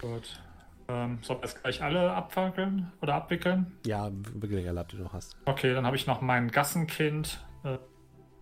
Gut. 0.00 0.40
Ähm, 0.88 1.18
soll 1.22 1.38
das 1.40 1.60
gleich 1.60 1.82
alle 1.82 2.12
abwickeln 2.12 2.92
oder 3.00 3.14
abwickeln? 3.14 3.76
Ja, 3.84 4.10
wickel 4.34 4.66
alle 4.68 4.80
ab, 4.80 4.88
die 4.88 4.96
du 4.96 5.02
noch 5.02 5.12
hast. 5.12 5.36
Okay, 5.44 5.74
dann 5.74 5.84
habe 5.84 5.96
ich 5.96 6.06
noch 6.06 6.20
mein 6.20 6.50
Gassenkind, 6.50 7.44
äh, 7.64 7.78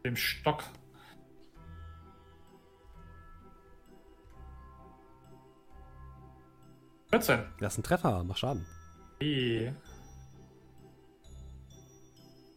dem 0.05 0.17
Stock. 0.17 0.65
Das 7.11 7.29
ist 7.29 7.79
ein 7.79 7.83
Treffer, 7.85 8.25
mach 8.25 8.37
Schaden. 8.37 8.67
Okay. 9.17 9.73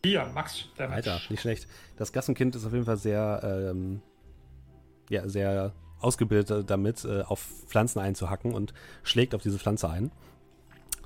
Hier, 0.03 0.25
Max. 0.33 0.65
Damage. 0.77 0.95
Alter, 0.95 1.21
nicht 1.29 1.41
schlecht. 1.41 1.67
Das 1.97 2.11
Gassenkind 2.11 2.55
ist 2.55 2.65
auf 2.65 2.73
jeden 2.73 2.85
Fall 2.85 2.97
sehr, 2.97 3.41
ähm, 3.43 4.01
ja, 5.09 5.27
sehr 5.29 5.73
ausgebildet 5.99 6.69
damit, 6.69 7.05
äh, 7.05 7.21
auf 7.21 7.39
Pflanzen 7.67 7.99
einzuhacken 7.99 8.53
und 8.53 8.73
schlägt 9.03 9.35
auf 9.35 9.41
diese 9.41 9.59
Pflanze 9.59 9.89
ein, 9.89 10.11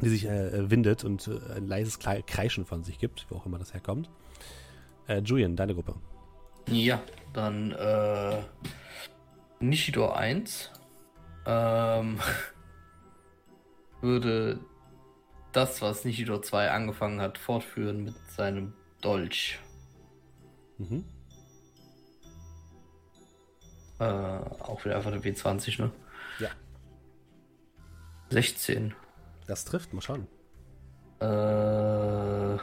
die 0.01 0.09
sich 0.09 0.25
äh, 0.25 0.69
windet 0.69 1.03
und 1.03 1.27
äh, 1.27 1.57
ein 1.57 1.67
leises 1.67 1.99
Kreischen 1.99 2.65
von 2.65 2.83
sich 2.83 2.99
gibt, 2.99 3.25
wo 3.29 3.37
auch 3.37 3.45
immer 3.45 3.59
das 3.59 3.73
herkommt. 3.73 4.09
Äh, 5.07 5.19
Julian, 5.19 5.55
deine 5.55 5.73
Gruppe. 5.73 5.95
Ja, 6.69 7.01
dann 7.33 7.71
äh, 7.71 8.41
Nishidor 9.59 10.17
1 10.17 10.71
ähm, 11.45 12.19
würde 14.01 14.59
das, 15.51 15.81
was 15.81 16.05
Nishidor 16.05 16.41
2 16.41 16.71
angefangen 16.71 17.19
hat, 17.19 17.37
fortführen 17.37 18.03
mit 18.03 18.15
seinem 18.29 18.73
Dolch. 19.01 19.59
Mhm. 20.77 21.05
Äh, 24.01 24.03
auch 24.03 24.83
wieder 24.83 24.95
einfach 24.97 25.11
der 25.11 25.21
W20, 25.21 25.79
ne? 25.79 25.91
Ja. 26.39 26.49
16. 28.31 28.95
Das 29.45 29.63
trifft, 29.63 29.93
mal 29.93 30.01
schauen. 30.01 30.27
Äh. 31.19 32.57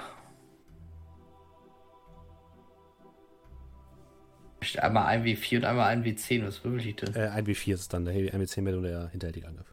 Einmal 4.81 5.07
ein 5.07 5.25
W4 5.25 5.59
und 5.59 5.65
einmal 5.65 5.87
ein 5.91 6.05
W10. 6.05 6.45
Was 6.45 6.65
würfel 6.65 6.85
ich 6.85 6.97
denn? 6.97 7.15
Äh, 7.15 7.29
ein 7.29 7.47
W4 7.47 7.75
ist 7.75 7.93
dann 7.93 8.05
der 8.05 8.15
ein 8.15 8.43
W10 8.43 8.75
und 8.77 8.83
der 8.83 9.09
hinterhältige 9.09 9.47
Angriff. 9.47 9.73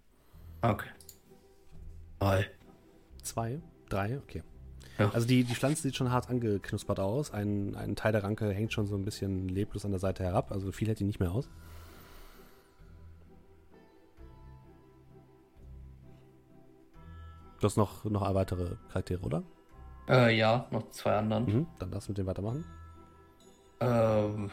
Okay. 0.62 0.90
Drei. 2.20 2.48
Zwei? 3.24 3.60
Drei? 3.90 4.20
Okay. 4.20 4.44
Ja. 4.98 5.12
Also 5.12 5.28
die, 5.28 5.44
die 5.44 5.56
Pflanze 5.56 5.82
sieht 5.82 5.96
schon 5.96 6.12
hart 6.12 6.30
angeknuspert 6.30 7.00
aus. 7.00 7.32
Ein, 7.32 7.76
ein 7.76 7.96
Teil 7.96 8.12
der 8.12 8.24
Ranke 8.24 8.52
hängt 8.52 8.72
schon 8.72 8.88
so 8.88 8.96
ein 8.96 9.04
bisschen 9.04 9.50
leblos 9.50 9.84
an 9.86 9.92
der 9.92 10.00
Seite 10.00 10.24
herab. 10.24 10.52
Also 10.52 10.72
viel 10.72 10.88
hält 10.88 11.00
die 11.00 11.04
nicht 11.04 11.20
mehr 11.20 11.32
aus. 11.32 11.50
Du 17.60 17.68
hast 17.68 17.78
noch, 17.78 18.04
noch 18.06 18.34
weitere 18.34 18.76
Charaktere, 18.90 19.22
oder? 19.22 19.44
Äh, 20.08 20.38
ja, 20.38 20.68
noch 20.72 20.92
zwei 20.92 21.16
anderen. 21.16 21.46
Mhm, 21.46 21.68
dann 21.80 21.92
du 22.08 22.12
mit 22.12 22.18
dem 22.18 22.28
weitermachen. 22.28 22.64
Ähm, 23.80 24.52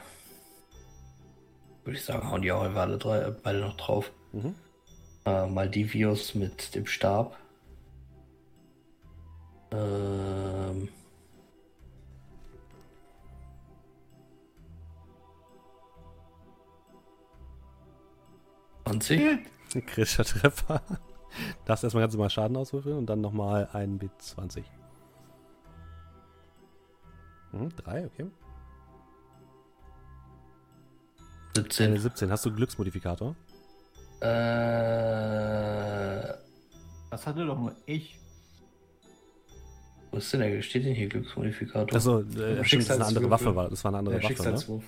würde 1.84 1.98
ich 1.98 2.04
sagen, 2.04 2.28
hauen 2.30 2.42
die 2.42 2.52
auch 2.52 2.62
alle 2.62 2.98
drei, 2.98 3.30
beide 3.30 3.60
noch 3.60 3.76
drauf. 3.76 4.12
Mhm. 4.32 4.54
Äh, 5.24 5.46
Maldivius 5.46 6.34
mit 6.34 6.74
dem 6.74 6.86
Stab. 6.86 7.36
Ähm. 9.72 10.88
Kritischer 19.86 20.24
Treffer. 20.24 20.82
Darfst 21.64 21.82
erstmal 21.82 22.02
ganz 22.02 22.12
normal 22.12 22.28
Schaden 22.30 22.56
auswürfeln 22.56 22.98
und 22.98 23.06
dann 23.06 23.22
nochmal 23.22 23.68
ein 23.72 23.98
B20. 23.98 24.64
Hm, 27.52 27.70
drei, 27.76 28.06
okay. 28.06 28.26
17. 31.56 31.98
17. 31.98 32.30
Hast 32.30 32.44
du 32.44 32.50
einen 32.50 32.56
Glücksmodifikator? 32.56 33.34
Äh. 34.20 34.26
Das 37.10 37.26
hatte 37.26 37.44
doch 37.46 37.58
nur 37.58 37.74
ich. 37.86 38.21
Was 40.12 40.24
ist 40.24 40.34
denn 40.34 40.40
da? 40.40 40.62
Steht 40.62 40.84
denn 40.84 40.94
hier 40.94 41.08
Glücksmodifikator? 41.08 41.96
Achso, 41.96 42.20
äh, 42.20 42.62
stimmt, 42.64 42.82
das 42.82 42.90
eine 42.96 43.06
andere 43.06 43.30
Waffe 43.30 43.56
war. 43.56 43.70
Das 43.70 43.82
war 43.82 43.90
eine 43.90 43.98
andere 43.98 44.16
Der 44.16 44.22
Waffe. 44.22 44.34
Schicksalswurf. 44.34 44.84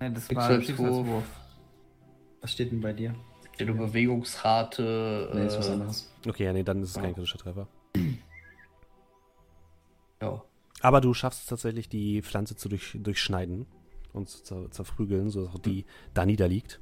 Ne? 0.00 0.06
Ja, 0.06 0.10
das 0.10 0.34
war 0.34 0.62
Schicksalswurf. 0.62 1.24
Was 2.40 2.52
steht 2.52 2.70
denn 2.70 2.80
bei 2.80 2.92
dir? 2.92 3.14
Steht 3.54 3.70
um 3.70 3.78
Bewegungsrate. 3.78 5.30
Nee, 5.34 5.46
ist 5.46 5.58
was 5.58 5.68
äh, 5.68 5.72
anderes. 5.72 6.12
Okay, 6.26 6.44
ja, 6.44 6.52
nee, 6.52 6.62
dann 6.62 6.80
ist 6.80 6.90
es 6.90 7.02
kein 7.02 7.12
kritischer 7.12 7.38
Treffer. 7.38 7.68
Ja. 10.20 10.42
Aber 10.80 11.00
du 11.00 11.14
schaffst 11.14 11.42
es 11.42 11.46
tatsächlich, 11.46 11.88
die 11.88 12.22
Pflanze 12.22 12.56
zu 12.56 12.68
durch, 12.68 12.98
durchschneiden 13.00 13.66
und 14.12 14.28
zu 14.28 14.68
zerfrügeln, 14.68 15.30
sodass 15.30 15.54
auch 15.54 15.60
die 15.60 15.84
da 16.12 16.26
niederliegt. 16.26 16.80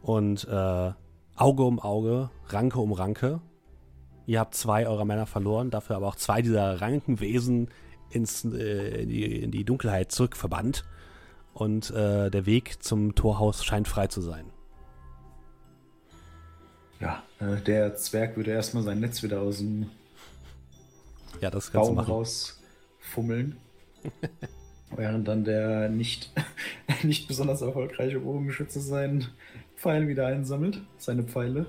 Und 0.00 0.46
äh, 0.48 0.92
Auge 1.34 1.62
um 1.64 1.80
Auge, 1.80 2.30
Ranke 2.46 2.78
um 2.78 2.92
Ranke 2.92 3.40
Ihr 4.30 4.38
habt 4.38 4.54
zwei 4.54 4.86
eurer 4.86 5.04
Männer 5.04 5.26
verloren, 5.26 5.70
dafür 5.70 5.96
aber 5.96 6.06
auch 6.06 6.14
zwei 6.14 6.40
dieser 6.40 6.80
Rankenwesen 6.80 7.66
ins, 8.10 8.44
äh, 8.44 9.02
in, 9.02 9.08
die, 9.08 9.42
in, 9.42 9.50
die, 9.50 9.64
Dunkelheit 9.64 10.12
zurückverbannt. 10.12 10.84
Und 11.52 11.90
äh, 11.90 12.30
der 12.30 12.46
Weg 12.46 12.80
zum 12.80 13.16
Torhaus 13.16 13.64
scheint 13.64 13.88
frei 13.88 14.06
zu 14.06 14.20
sein. 14.20 14.44
Ja, 17.00 17.24
äh, 17.40 17.60
der 17.60 17.96
Zwerg 17.96 18.36
würde 18.36 18.52
erstmal 18.52 18.84
sein 18.84 19.00
Netz 19.00 19.20
wieder 19.24 19.40
aus 19.40 19.58
dem 19.58 19.90
ja, 21.40 21.50
das 21.50 21.70
Baum 21.70 21.98
rausfummeln. 21.98 23.56
Während 24.94 25.26
dann 25.26 25.42
der 25.42 25.88
nicht, 25.88 26.30
nicht 27.02 27.26
besonders 27.26 27.62
erfolgreiche 27.62 28.20
Bogenschütze 28.20 28.80
seinen 28.80 29.26
Pfeil 29.74 30.06
wieder 30.06 30.28
einsammelt, 30.28 30.80
seine 30.98 31.24
Pfeile. 31.24 31.66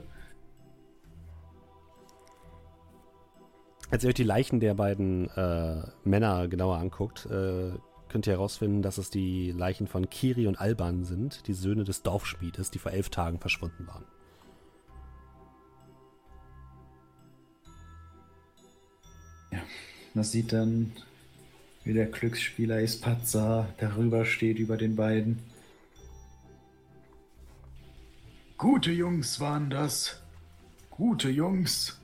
Als 3.92 4.06
ihr 4.06 4.08
euch 4.08 4.16
die 4.16 4.24
Leichen 4.24 4.62
der 4.62 4.74
beiden 4.74 5.30
äh, 5.32 5.84
Männer 6.06 6.48
genauer 6.48 6.78
anguckt, 6.78 7.26
äh, 7.26 7.72
könnt 8.08 8.26
ihr 8.26 8.34
herausfinden, 8.34 8.82
dass 8.82 8.98
es 8.98 9.10
die 9.10 9.52
Leichen 9.52 9.86
von 9.86 10.10
Kiri 10.10 10.48
und 10.48 10.56
Alban 10.56 11.04
sind, 11.04 11.46
die 11.48 11.54
Söhne 11.54 11.84
des 11.84 12.02
Dorfschmiedes, 12.02 12.72
die 12.72 12.80
vor 12.80 12.94
elf 12.94 13.10
Tagen 13.10 13.40
verschwunden 13.40 13.86
waren. 13.88 14.06
Ja, 19.52 19.60
man 20.14 20.24
sieht 20.24 20.54
dann, 20.54 20.94
wie 21.84 21.94
der 21.94 22.06
Glücksspieler 22.06 22.80
Ispazza 22.80 23.68
darüber 23.78 24.24
steht 24.24 24.58
über 24.58 24.78
den 24.78 24.96
beiden. 24.96 25.40
Gute 28.58 28.92
Jungs 28.92 29.42
waren 29.42 29.70
das. 29.70 30.22
Gute 30.92 31.30
Jungs. 31.30 32.01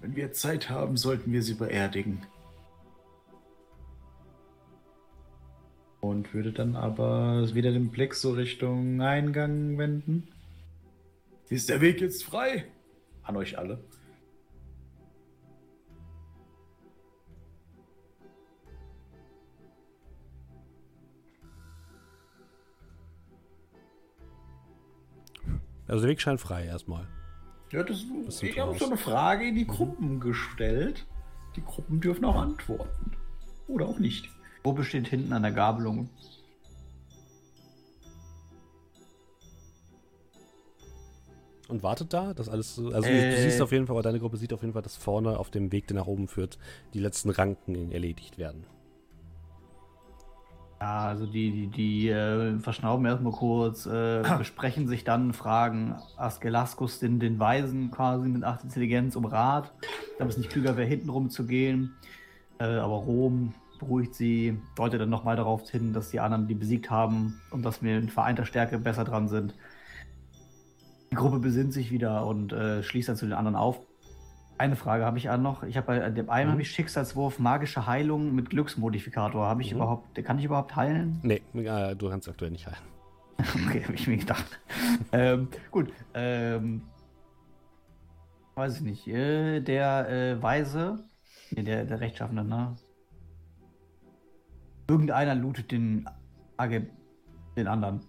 Wenn 0.00 0.16
wir 0.16 0.32
Zeit 0.32 0.70
haben, 0.70 0.96
sollten 0.96 1.32
wir 1.32 1.42
sie 1.42 1.54
beerdigen. 1.54 2.26
Und 6.00 6.32
würde 6.32 6.52
dann 6.52 6.76
aber 6.76 7.54
wieder 7.54 7.72
den 7.72 7.90
Blick 7.90 8.14
so 8.14 8.32
Richtung 8.32 9.00
Eingang 9.02 9.76
wenden. 9.76 10.28
Ist 11.50 11.68
der 11.68 11.80
Weg 11.80 12.00
jetzt 12.00 12.24
frei? 12.24 12.66
an 13.30 13.36
euch 13.36 13.58
alle. 13.58 13.78
Also 25.86 26.02
der 26.02 26.10
Weg 26.10 26.20
scheint 26.20 26.40
frei 26.40 26.66
erstmal. 26.66 27.08
Ja, 27.72 27.84
das, 27.84 28.04
das 28.26 28.42
ich 28.42 28.58
habe 28.58 28.76
so 28.76 28.86
eine 28.86 28.96
Frage 28.96 29.46
in 29.46 29.54
die 29.54 29.66
Gruppen 29.66 30.18
gestellt. 30.18 31.06
Die 31.56 31.62
Gruppen 31.62 32.00
dürfen 32.00 32.24
auch 32.24 32.36
antworten. 32.36 33.12
Oder 33.68 33.86
auch 33.86 33.98
nicht. 33.98 34.28
Wo 34.64 34.72
besteht 34.72 35.08
hinten 35.08 35.32
an 35.32 35.42
der 35.42 35.52
Gabelung? 35.52 36.08
Und 41.68 41.84
wartet 41.84 42.12
da, 42.12 42.34
dass 42.34 42.48
alles 42.48 42.74
so. 42.74 42.88
Also 42.88 43.08
äh, 43.08 43.30
du 43.30 43.42
siehst 43.42 43.62
auf 43.62 43.70
jeden 43.70 43.86
Fall, 43.86 43.94
aber 43.94 44.02
deine 44.02 44.18
Gruppe 44.18 44.36
sieht 44.36 44.52
auf 44.52 44.62
jeden 44.62 44.72
Fall, 44.72 44.82
dass 44.82 44.96
vorne 44.96 45.38
auf 45.38 45.50
dem 45.50 45.70
Weg, 45.70 45.86
der 45.86 45.96
nach 45.96 46.08
oben 46.08 46.26
führt, 46.26 46.58
die 46.94 46.98
letzten 46.98 47.30
Ranken 47.30 47.92
erledigt 47.92 48.38
werden. 48.38 48.66
Ja, 50.80 51.08
also 51.08 51.26
die, 51.26 51.50
die, 51.50 51.66
die 51.66 52.08
äh, 52.08 52.58
verschnauben 52.58 53.04
erstmal 53.04 53.32
kurz, 53.32 53.84
äh, 53.84 54.22
besprechen 54.38 54.88
sich 54.88 55.04
dann, 55.04 55.34
fragen 55.34 55.94
Askelaskus, 56.16 56.98
den, 56.98 57.20
den 57.20 57.38
Weisen 57.38 57.90
quasi 57.90 58.28
mit 58.28 58.44
8 58.44 58.64
Intelligenz, 58.64 59.14
um 59.14 59.26
Rat, 59.26 59.72
ob 60.18 60.28
es 60.28 60.38
nicht 60.38 60.48
klüger 60.48 60.78
wäre, 60.78 60.88
hinten 60.88 61.10
rumzugehen. 61.10 61.96
Äh, 62.58 62.64
aber 62.64 62.94
Rom 62.94 63.54
beruhigt 63.78 64.14
sie, 64.14 64.58
deutet 64.74 65.02
dann 65.02 65.10
nochmal 65.10 65.36
darauf 65.36 65.68
hin, 65.68 65.92
dass 65.92 66.10
die 66.10 66.20
anderen 66.20 66.46
die 66.46 66.54
besiegt 66.54 66.90
haben 66.90 67.40
und 67.50 67.62
dass 67.62 67.82
wir 67.82 67.98
in 67.98 68.08
vereinter 68.08 68.46
Stärke 68.46 68.78
besser 68.78 69.04
dran 69.04 69.28
sind. 69.28 69.54
Die 71.10 71.16
Gruppe 71.16 71.40
besinnt 71.40 71.74
sich 71.74 71.90
wieder 71.90 72.26
und 72.26 72.52
äh, 72.54 72.82
schließt 72.82 73.08
dann 73.08 73.16
zu 73.16 73.26
den 73.26 73.34
anderen 73.34 73.56
auf. 73.56 73.80
Eine 74.60 74.76
Frage 74.76 75.06
habe 75.06 75.16
ich 75.16 75.30
auch 75.30 75.38
noch. 75.38 75.62
Ich 75.62 75.78
habe 75.78 75.86
bei 75.86 76.10
dem 76.10 76.28
einen 76.28 76.48
mhm. 76.48 76.52
habe 76.52 76.60
ich 76.60 76.70
Schicksalswurf 76.70 77.38
magische 77.38 77.86
Heilung 77.86 78.34
mit 78.34 78.50
Glücksmodifikator. 78.50 79.46
Habe 79.46 79.62
ich 79.62 79.70
mhm. 79.70 79.78
überhaupt, 79.78 80.22
kann 80.22 80.38
ich 80.38 80.44
überhaupt 80.44 80.76
heilen? 80.76 81.18
Nee, 81.22 81.40
äh, 81.54 81.96
du 81.96 82.10
kannst 82.10 82.28
aktuell 82.28 82.50
nicht 82.50 82.66
heilen. 82.66 82.76
okay, 83.66 83.82
habe 83.82 83.94
ich 83.94 84.06
mir 84.06 84.18
gedacht. 84.18 84.60
ähm, 85.12 85.48
gut, 85.70 85.90
ähm, 86.12 86.82
weiß 88.54 88.76
ich 88.76 88.82
nicht. 88.82 89.08
Äh, 89.08 89.62
der 89.62 90.10
äh, 90.10 90.42
Weise, 90.42 91.08
nee, 91.52 91.62
der, 91.62 91.86
der 91.86 92.00
Rechtschaffende, 92.00 92.44
ne? 92.44 92.76
Irgendeiner 94.88 95.36
lootet 95.36 95.72
den, 95.72 96.06
den 97.56 97.66
anderen. 97.66 98.00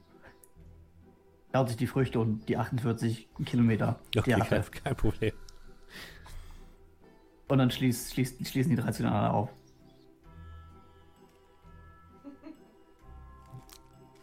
Klaut 1.54 1.70
sich 1.70 1.78
die 1.78 1.88
Früchte 1.88 2.20
und 2.20 2.50
die 2.50 2.58
48 2.58 3.30
Kilometer. 3.46 4.02
Okay, 4.18 4.38
kein, 4.38 4.64
kein 4.70 4.96
Problem. 4.98 5.32
Und 7.52 7.58
dann 7.58 7.70
schließt, 7.70 8.14
schließt, 8.14 8.48
schließen 8.48 8.70
die 8.70 8.82
drei 8.82 8.94
zueinander 8.94 9.34
auf. 9.34 9.50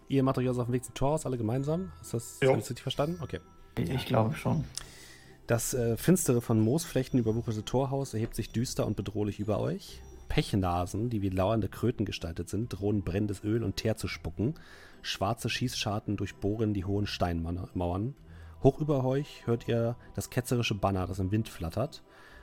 Ihr 0.09 0.23
macht 0.23 0.39
euch 0.39 0.49
also 0.49 0.63
auf 0.63 0.69
dem 0.69 0.73
Weg 0.73 0.83
zum 0.83 0.95
Torhaus, 0.95 1.27
alle 1.27 1.37
gemeinsam? 1.37 1.93
Ist 2.01 2.15
das 2.15 2.39
jo. 2.43 2.55
richtig 2.55 2.81
verstanden? 2.81 3.19
Okay. 3.23 3.41
Ich 3.77 4.07
glaube 4.07 4.35
schon. 4.35 4.65
Das 5.47 5.75
äh, 5.75 5.99
finstere 5.99 6.41
von 6.41 6.59
Moosflechten 6.59 7.21
überwucherte 7.21 7.67
Torhaus 7.67 8.15
erhebt 8.15 8.35
sich 8.35 8.51
düster 8.51 8.87
und 8.87 8.97
bedrohlich 8.97 9.41
über 9.41 9.61
euch. 9.61 10.01
Pechnasen, 10.31 11.11
die 11.11 11.21
wie 11.21 11.29
lauernde 11.29 11.69
Kröten 11.69 12.07
gestaltet 12.07 12.49
sind, 12.49 12.71
drohen 12.71 13.03
brennendes 13.03 13.45
Öl 13.45 13.63
und 13.63 13.77
Teer 13.77 13.99
zu 13.99 14.09
spucken. 14.09 14.55
Schwarze 15.03 15.51
Schießscharten 15.51 16.17
durchbohren 16.17 16.73
die 16.73 16.87
hohen 16.87 17.07
Steinmauern. 17.07 18.15
Hoch 18.63 18.81
über 18.81 19.05
euch 19.05 19.47
hört 19.47 19.69
ihr 19.69 19.97
das 20.15 20.31
ketzerische 20.31 20.75
Banner, 20.75 21.07
das 21.07 21.19
im 21.19 21.31
Wind 21.31 21.51
flattert 21.51 22.03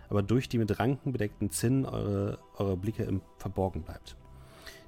aber 0.10 0.24
durch 0.24 0.49
die 0.49 0.58
mit 0.58 0.80
Ranken 0.80 1.12
bedeckten 1.12 1.49
Zinnen 1.49 1.86
eure, 1.86 2.39
eure 2.58 2.78
Blicke 2.78 3.03
im 3.03 3.22
Verborgen 3.38 3.84
bleibt. 3.84 4.16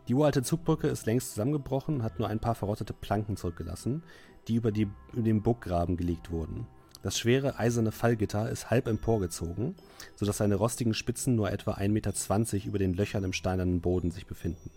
Die 0.07 0.13
uralte 0.13 0.41
Zugbrücke 0.41 0.87
ist 0.87 1.05
längst 1.05 1.31
zusammengebrochen 1.31 1.95
und 1.95 2.03
hat 2.03 2.17
nur 2.17 2.29
ein 2.29 2.39
paar 2.39 2.55
verrottete 2.55 2.93
Planken 2.93 3.35
zurückgelassen, 3.35 4.03
die 4.47 4.55
über, 4.55 4.71
die, 4.71 4.87
über 5.11 5.21
den 5.21 5.41
Burggraben 5.41 5.97
gelegt 5.97 6.31
wurden. 6.31 6.65
Das 7.03 7.19
schwere 7.19 7.59
eiserne 7.59 7.91
Fallgitter 7.91 8.49
ist 8.49 8.69
halb 8.69 8.87
emporgezogen, 8.87 9.75
sodass 10.15 10.37
seine 10.37 10.55
rostigen 10.55 10.93
Spitzen 10.93 11.35
nur 11.35 11.51
etwa 11.51 11.73
1,20 11.73 11.89
Meter 11.89 12.67
über 12.67 12.79
den 12.79 12.93
Löchern 12.93 13.23
im 13.23 13.33
steinernen 13.33 13.81
Boden 13.81 14.11
sich 14.11 14.25
befinden. 14.25 14.71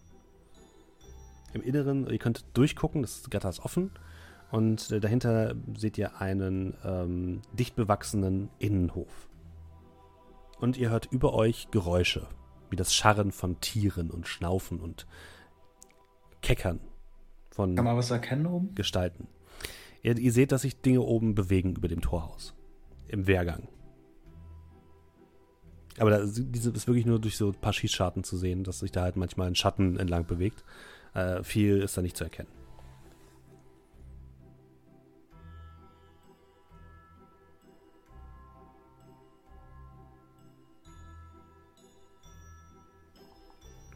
Im 1.53 1.63
Inneren, 1.63 2.09
ihr 2.09 2.19
könnt 2.19 2.45
durchgucken, 2.55 3.03
das 3.03 3.29
Gitter 3.31 3.49
ist 3.49 3.61
offen 3.61 3.91
und 4.51 4.91
äh, 4.91 5.01
dahinter 5.01 5.55
seht 5.77 5.99
ihr 5.99 6.21
einen 6.21 6.75
ähm, 6.85 7.43
dicht 7.53 7.75
bewachsenen 7.75 8.51
Innenhof 8.59 9.30
und 10.61 10.77
ihr 10.77 10.91
hört 10.91 11.07
über 11.11 11.35
euch 11.35 11.69
Geräusche, 11.71 12.29
wie 12.69 12.77
das 12.77 12.95
Scharren 12.95 13.33
von 13.33 13.61
Tieren 13.61 14.11
und 14.11 14.29
Schnaufen 14.29 14.81
und 14.81 15.07
Keckern 16.43 16.81
von 17.51 17.75
Kann 17.75 17.85
man 17.85 17.97
was 17.97 18.11
erkennen 18.11 18.47
oben? 18.47 18.75
Gestalten. 18.75 19.27
Ihr, 20.03 20.17
ihr 20.17 20.33
seht, 20.33 20.53
dass 20.53 20.63
sich 20.63 20.81
Dinge 20.81 21.03
oben 21.03 21.35
bewegen 21.35 21.75
über 21.77 21.89
dem 21.89 22.01
Torhaus. 22.01 22.55
Im 23.09 23.27
Wehrgang. 23.27 23.69
Aber 25.99 26.11
da, 26.11 26.25
diese 26.25 26.71
ist 26.71 26.87
wirklich 26.87 27.07
nur 27.07 27.19
durch 27.19 27.37
so 27.37 27.49
ein 27.49 27.61
paar 27.61 27.73
Schießscharten 27.73 28.25
zu 28.25 28.37
sehen, 28.37 28.65
dass 28.65 28.79
sich 28.79 28.93
da 28.93 29.03
halt 29.03 29.17
manchmal 29.17 29.49
ein 29.49 29.57
Schatten 29.57 29.99
entlang 29.99 30.25
bewegt. 30.25 30.65
Äh, 31.13 31.43
viel 31.43 31.79
ist 31.79 31.97
da 31.97 32.03
nicht 32.03 32.17
zu 32.17 32.25
erkennen. 32.25 32.49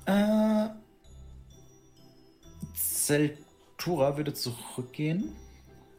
Äh, 0.06 0.68
Zeltura 2.74 4.16
würde 4.16 4.32
zurückgehen, 4.34 5.32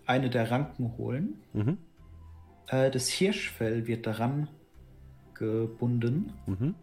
eine 0.05 0.29
der 0.29 0.51
Ranken 0.51 0.97
holen. 0.97 1.41
Mhm. 1.53 1.77
Äh, 2.67 2.91
das 2.91 3.09
Hirschfell 3.09 3.87
wird 3.87 4.07
daran 4.07 4.47
gebunden 5.33 6.33
mhm. 6.45 6.75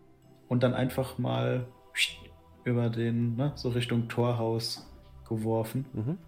und 0.48 0.62
dann 0.62 0.74
einfach 0.74 1.18
mal 1.18 1.66
über 2.64 2.90
den, 2.90 3.36
ne, 3.36 3.52
so 3.56 3.70
Richtung 3.70 4.08
Torhaus 4.08 4.88
geworfen, 5.28 5.86
mhm. 5.92 6.18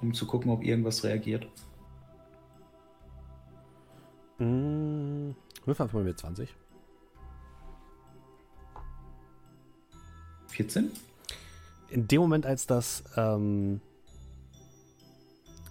um 0.00 0.12
zu 0.12 0.26
gucken, 0.26 0.50
ob 0.50 0.62
irgendwas 0.62 1.04
reagiert. 1.04 1.46
Mhm. 4.38 5.34
Wir 5.64 5.74
fahren 5.74 5.90
mal 5.92 6.04
mit 6.04 6.18
20. 6.18 6.54
14? 10.54 10.90
In 11.90 12.08
dem 12.08 12.20
Moment, 12.20 12.46
als 12.46 12.66
das, 12.66 13.04
ähm, 13.16 13.80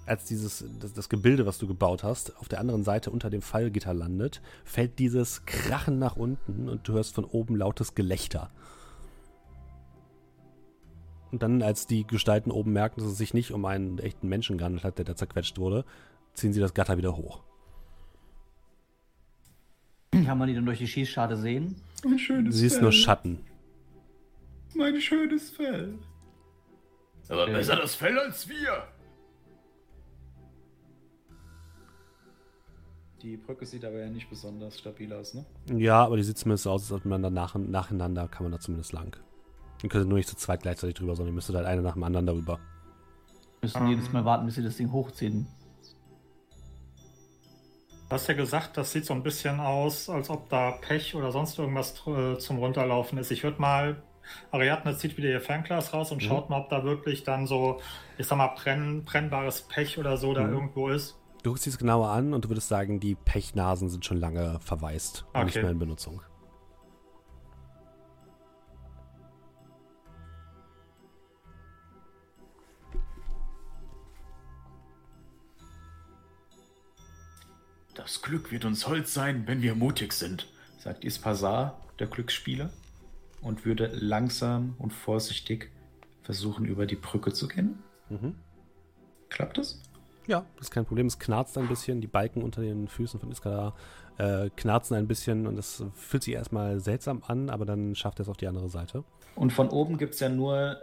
als 0.05 0.25
dieses, 0.25 0.65
das, 0.79 0.93
das, 0.93 1.09
Gebilde, 1.09 1.45
was 1.45 1.57
du 1.57 1.67
gebaut 1.67 2.03
hast, 2.03 2.37
auf 2.37 2.47
der 2.47 2.59
anderen 2.59 2.83
Seite 2.83 3.11
unter 3.11 3.29
dem 3.29 3.41
Fallgitter 3.41 3.93
landet, 3.93 4.41
fällt 4.63 4.99
dieses 4.99 5.45
Krachen 5.45 5.99
nach 5.99 6.15
unten 6.15 6.69
und 6.69 6.87
du 6.87 6.93
hörst 6.93 7.15
von 7.15 7.25
oben 7.25 7.55
lautes 7.55 7.95
Gelächter. 7.95 8.51
Und 11.31 11.41
dann, 11.41 11.63
als 11.63 11.87
die 11.87 12.05
Gestalten 12.05 12.51
oben 12.51 12.73
merken, 12.73 12.99
dass 12.99 13.09
es 13.09 13.17
sich 13.17 13.33
nicht 13.33 13.51
um 13.51 13.65
einen 13.65 13.97
echten 13.97 14.27
Menschen 14.29 14.57
gehandelt 14.57 14.83
hat, 14.83 14.99
der 14.99 15.05
da 15.05 15.15
zerquetscht 15.15 15.57
wurde, 15.57 15.83
ziehen 16.35 16.53
sie 16.53 16.59
das 16.59 16.73
Gatter 16.73 16.97
wieder 16.97 17.17
hoch. 17.17 17.41
Kann 20.11 20.37
man 20.37 20.47
die 20.47 20.53
dann 20.53 20.65
durch 20.65 20.77
die 20.77 20.87
Schießschade 20.87 21.35
sehen? 21.35 21.75
Ein 22.05 22.19
schönes 22.19 22.55
Sie 22.55 22.67
ist 22.67 22.81
nur 22.81 22.91
Schatten. 22.91 23.39
Mein 24.75 24.99
schönes 24.99 25.49
Fell. 25.49 25.97
Aber 27.29 27.43
okay. 27.43 27.53
besser 27.53 27.75
das 27.75 27.95
Fell 27.95 28.17
als 28.17 28.47
wir. 28.47 28.87
Die 33.21 33.37
Brücke 33.37 33.65
sieht 33.65 33.85
aber 33.85 33.99
ja 33.99 34.09
nicht 34.09 34.29
besonders 34.29 34.77
stabil 34.77 35.13
aus, 35.13 35.33
ne? 35.33 35.45
Ja, 35.77 36.03
aber 36.03 36.17
die 36.17 36.23
sieht 36.23 36.37
zumindest 36.37 36.67
aus, 36.67 36.83
als 36.83 36.91
ob 36.91 37.05
man 37.05 37.23
da 37.23 37.29
nach, 37.29 37.55
nacheinander 37.55 38.27
kann 38.27 38.43
man 38.43 38.51
da 38.51 38.59
zumindest 38.59 38.91
lang. 38.91 39.15
Ihr 39.81 39.89
könnt 39.89 40.09
nur 40.09 40.17
nicht 40.17 40.27
zu 40.27 40.35
zweit 40.35 40.61
gleichzeitig 40.61 40.95
drüber, 40.95 41.15
sondern 41.15 41.33
ihr 41.33 41.35
müsstet 41.35 41.55
halt 41.55 41.65
eine 41.65 41.81
nach 41.81 41.93
dem 41.93 42.03
anderen 42.03 42.25
darüber. 42.25 42.59
Wir 43.61 43.67
müssen 43.67 43.81
um. 43.81 43.89
jedes 43.89 44.11
Mal 44.11 44.25
warten, 44.25 44.45
bis 44.45 44.55
sie 44.55 44.63
das 44.63 44.75
Ding 44.75 44.91
hochziehen. 44.91 45.47
Du 48.09 48.15
hast 48.15 48.27
ja 48.27 48.33
gesagt, 48.33 48.75
das 48.75 48.91
sieht 48.91 49.05
so 49.05 49.13
ein 49.13 49.23
bisschen 49.23 49.59
aus, 49.61 50.09
als 50.09 50.29
ob 50.29 50.49
da 50.49 50.71
Pech 50.71 51.15
oder 51.15 51.31
sonst 51.31 51.57
irgendwas 51.57 51.95
äh, 52.05 52.37
zum 52.37 52.57
Runterlaufen 52.57 53.17
ist. 53.17 53.31
Ich 53.31 53.43
würde 53.43 53.61
mal 53.61 54.03
Ariadne 54.51 54.97
zieht 54.97 55.17
wieder 55.17 55.29
ihr 55.29 55.41
Fernglas 55.41 55.93
raus 55.93 56.11
und 56.11 56.21
mhm. 56.21 56.27
schaut 56.27 56.49
mal, 56.49 56.61
ob 56.61 56.69
da 56.69 56.83
wirklich 56.83 57.23
dann 57.23 57.47
so, 57.47 57.79
ich 58.17 58.27
sag 58.27 58.37
mal, 58.37 58.47
brenn, 58.55 59.03
brennbares 59.03 59.63
Pech 59.63 59.97
oder 59.97 60.17
so 60.17 60.33
da 60.33 60.43
mhm. 60.43 60.53
irgendwo 60.53 60.89
ist. 60.89 61.17
Du 61.43 61.49
guckst 61.49 61.67
es 61.67 61.77
genauer 61.77 62.09
an 62.09 62.33
und 62.33 62.45
du 62.45 62.49
würdest 62.49 62.69
sagen, 62.69 62.99
die 62.99 63.15
Pechnasen 63.15 63.89
sind 63.89 64.05
schon 64.05 64.17
lange 64.17 64.59
verwaist 64.61 65.25
und 65.33 65.45
nicht 65.45 65.55
mehr 65.55 65.71
in 65.71 65.79
Benutzung. 65.79 66.21
Das 77.93 78.21
Glück 78.21 78.51
wird 78.51 78.65
uns 78.65 78.87
Holz 78.87 79.13
sein, 79.13 79.47
wenn 79.47 79.61
wir 79.61 79.75
mutig 79.75 80.13
sind, 80.13 80.47
sagt 80.79 81.05
Ispasar, 81.05 81.79
der 81.99 82.07
Glücksspieler, 82.07 82.69
und 83.43 83.65
würde 83.65 83.87
langsam 83.93 84.75
und 84.79 84.91
vorsichtig 84.91 85.71
versuchen, 86.21 86.65
über 86.65 86.85
die 86.85 86.95
Brücke 86.95 87.33
zu 87.33 87.47
gehen. 87.47 87.79
Mhm. 88.09 88.35
Klappt 89.29 89.57
das? 89.57 89.81
Ja, 90.27 90.45
das 90.55 90.67
ist 90.67 90.71
kein 90.71 90.85
Problem. 90.85 91.07
Es 91.07 91.19
knarzt 91.19 91.57
ein 91.57 91.67
bisschen, 91.67 91.99
die 91.99 92.07
Balken 92.07 92.41
unter 92.41 92.61
den 92.61 92.87
Füßen 92.87 93.19
von 93.19 93.31
Iskadar 93.31 93.75
äh, 94.17 94.49
knarzen 94.55 94.95
ein 94.95 95.07
bisschen 95.07 95.47
und 95.47 95.57
es 95.57 95.83
fühlt 95.93 96.23
sich 96.23 96.33
erstmal 96.33 96.79
seltsam 96.79 97.23
an, 97.27 97.49
aber 97.49 97.65
dann 97.65 97.95
schafft 97.95 98.19
er 98.19 98.23
es 98.23 98.29
auf 98.29 98.37
die 98.37 98.47
andere 98.47 98.69
Seite. 98.69 99.03
Und 99.35 99.51
von 99.51 99.69
oben 99.69 99.97
gibt 99.97 100.13
es 100.13 100.19
ja 100.19 100.29
nur 100.29 100.77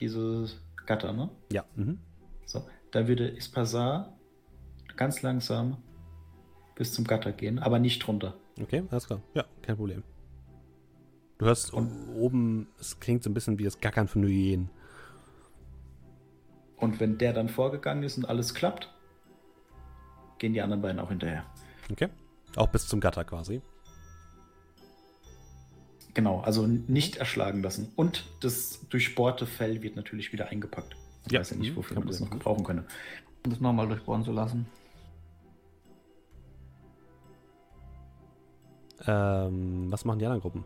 dieses 0.00 0.60
Gatter, 0.86 1.12
ne? 1.12 1.28
Ja. 1.52 1.64
Mhm. 1.74 1.98
So, 2.46 2.64
da 2.92 3.08
würde 3.08 3.28
Ispasar 3.28 4.16
ganz 4.96 5.22
langsam 5.22 5.78
bis 6.76 6.92
zum 6.92 7.04
Gatter 7.04 7.32
gehen, 7.32 7.58
aber 7.58 7.78
nicht 7.78 8.06
runter. 8.06 8.34
Okay, 8.60 8.84
alles 8.90 9.06
klar. 9.06 9.20
Ja, 9.34 9.44
kein 9.62 9.76
Problem. 9.76 10.02
Du 11.38 11.44
hörst 11.46 11.72
und, 11.72 11.90
oben, 12.14 12.68
es 12.80 12.98
klingt 12.98 13.22
so 13.22 13.30
ein 13.30 13.34
bisschen 13.34 13.58
wie 13.58 13.64
das 13.64 13.80
Gackern 13.80 14.08
von 14.08 14.22
Hyänen. 14.24 14.70
Und 16.76 17.00
wenn 17.00 17.18
der 17.18 17.32
dann 17.32 17.48
vorgegangen 17.48 18.02
ist 18.02 18.16
und 18.16 18.26
alles 18.26 18.54
klappt, 18.54 18.92
gehen 20.38 20.52
die 20.52 20.60
anderen 20.60 20.82
beiden 20.82 21.00
auch 21.00 21.08
hinterher. 21.08 21.44
Okay. 21.90 22.08
Auch 22.56 22.68
bis 22.68 22.86
zum 22.86 23.00
Gatter 23.00 23.24
quasi. 23.24 23.60
Genau, 26.14 26.40
also 26.40 26.66
nicht 26.66 27.16
erschlagen 27.16 27.62
lassen. 27.62 27.92
Und 27.96 28.24
das 28.40 28.86
durchbohrte 28.88 29.46
Fell 29.46 29.82
wird 29.82 29.96
natürlich 29.96 30.32
wieder 30.32 30.48
eingepackt. 30.48 30.96
Ich 31.26 31.32
ja. 31.32 31.40
weiß 31.40 31.50
ja 31.50 31.56
nicht, 31.56 31.72
mhm. 31.72 31.76
wofür 31.76 31.98
man 31.98 32.06
das 32.06 32.20
noch 32.20 32.30
gebrauchen 32.30 32.64
könne. 32.64 32.84
Um 33.44 33.50
das 33.50 33.60
nochmal 33.60 33.86
durchbohren 33.86 34.24
zu 34.24 34.32
lassen. 34.32 34.66
Ähm, 39.06 39.92
was 39.92 40.06
machen 40.06 40.18
die 40.18 40.24
anderen 40.24 40.40
Gruppen? 40.40 40.64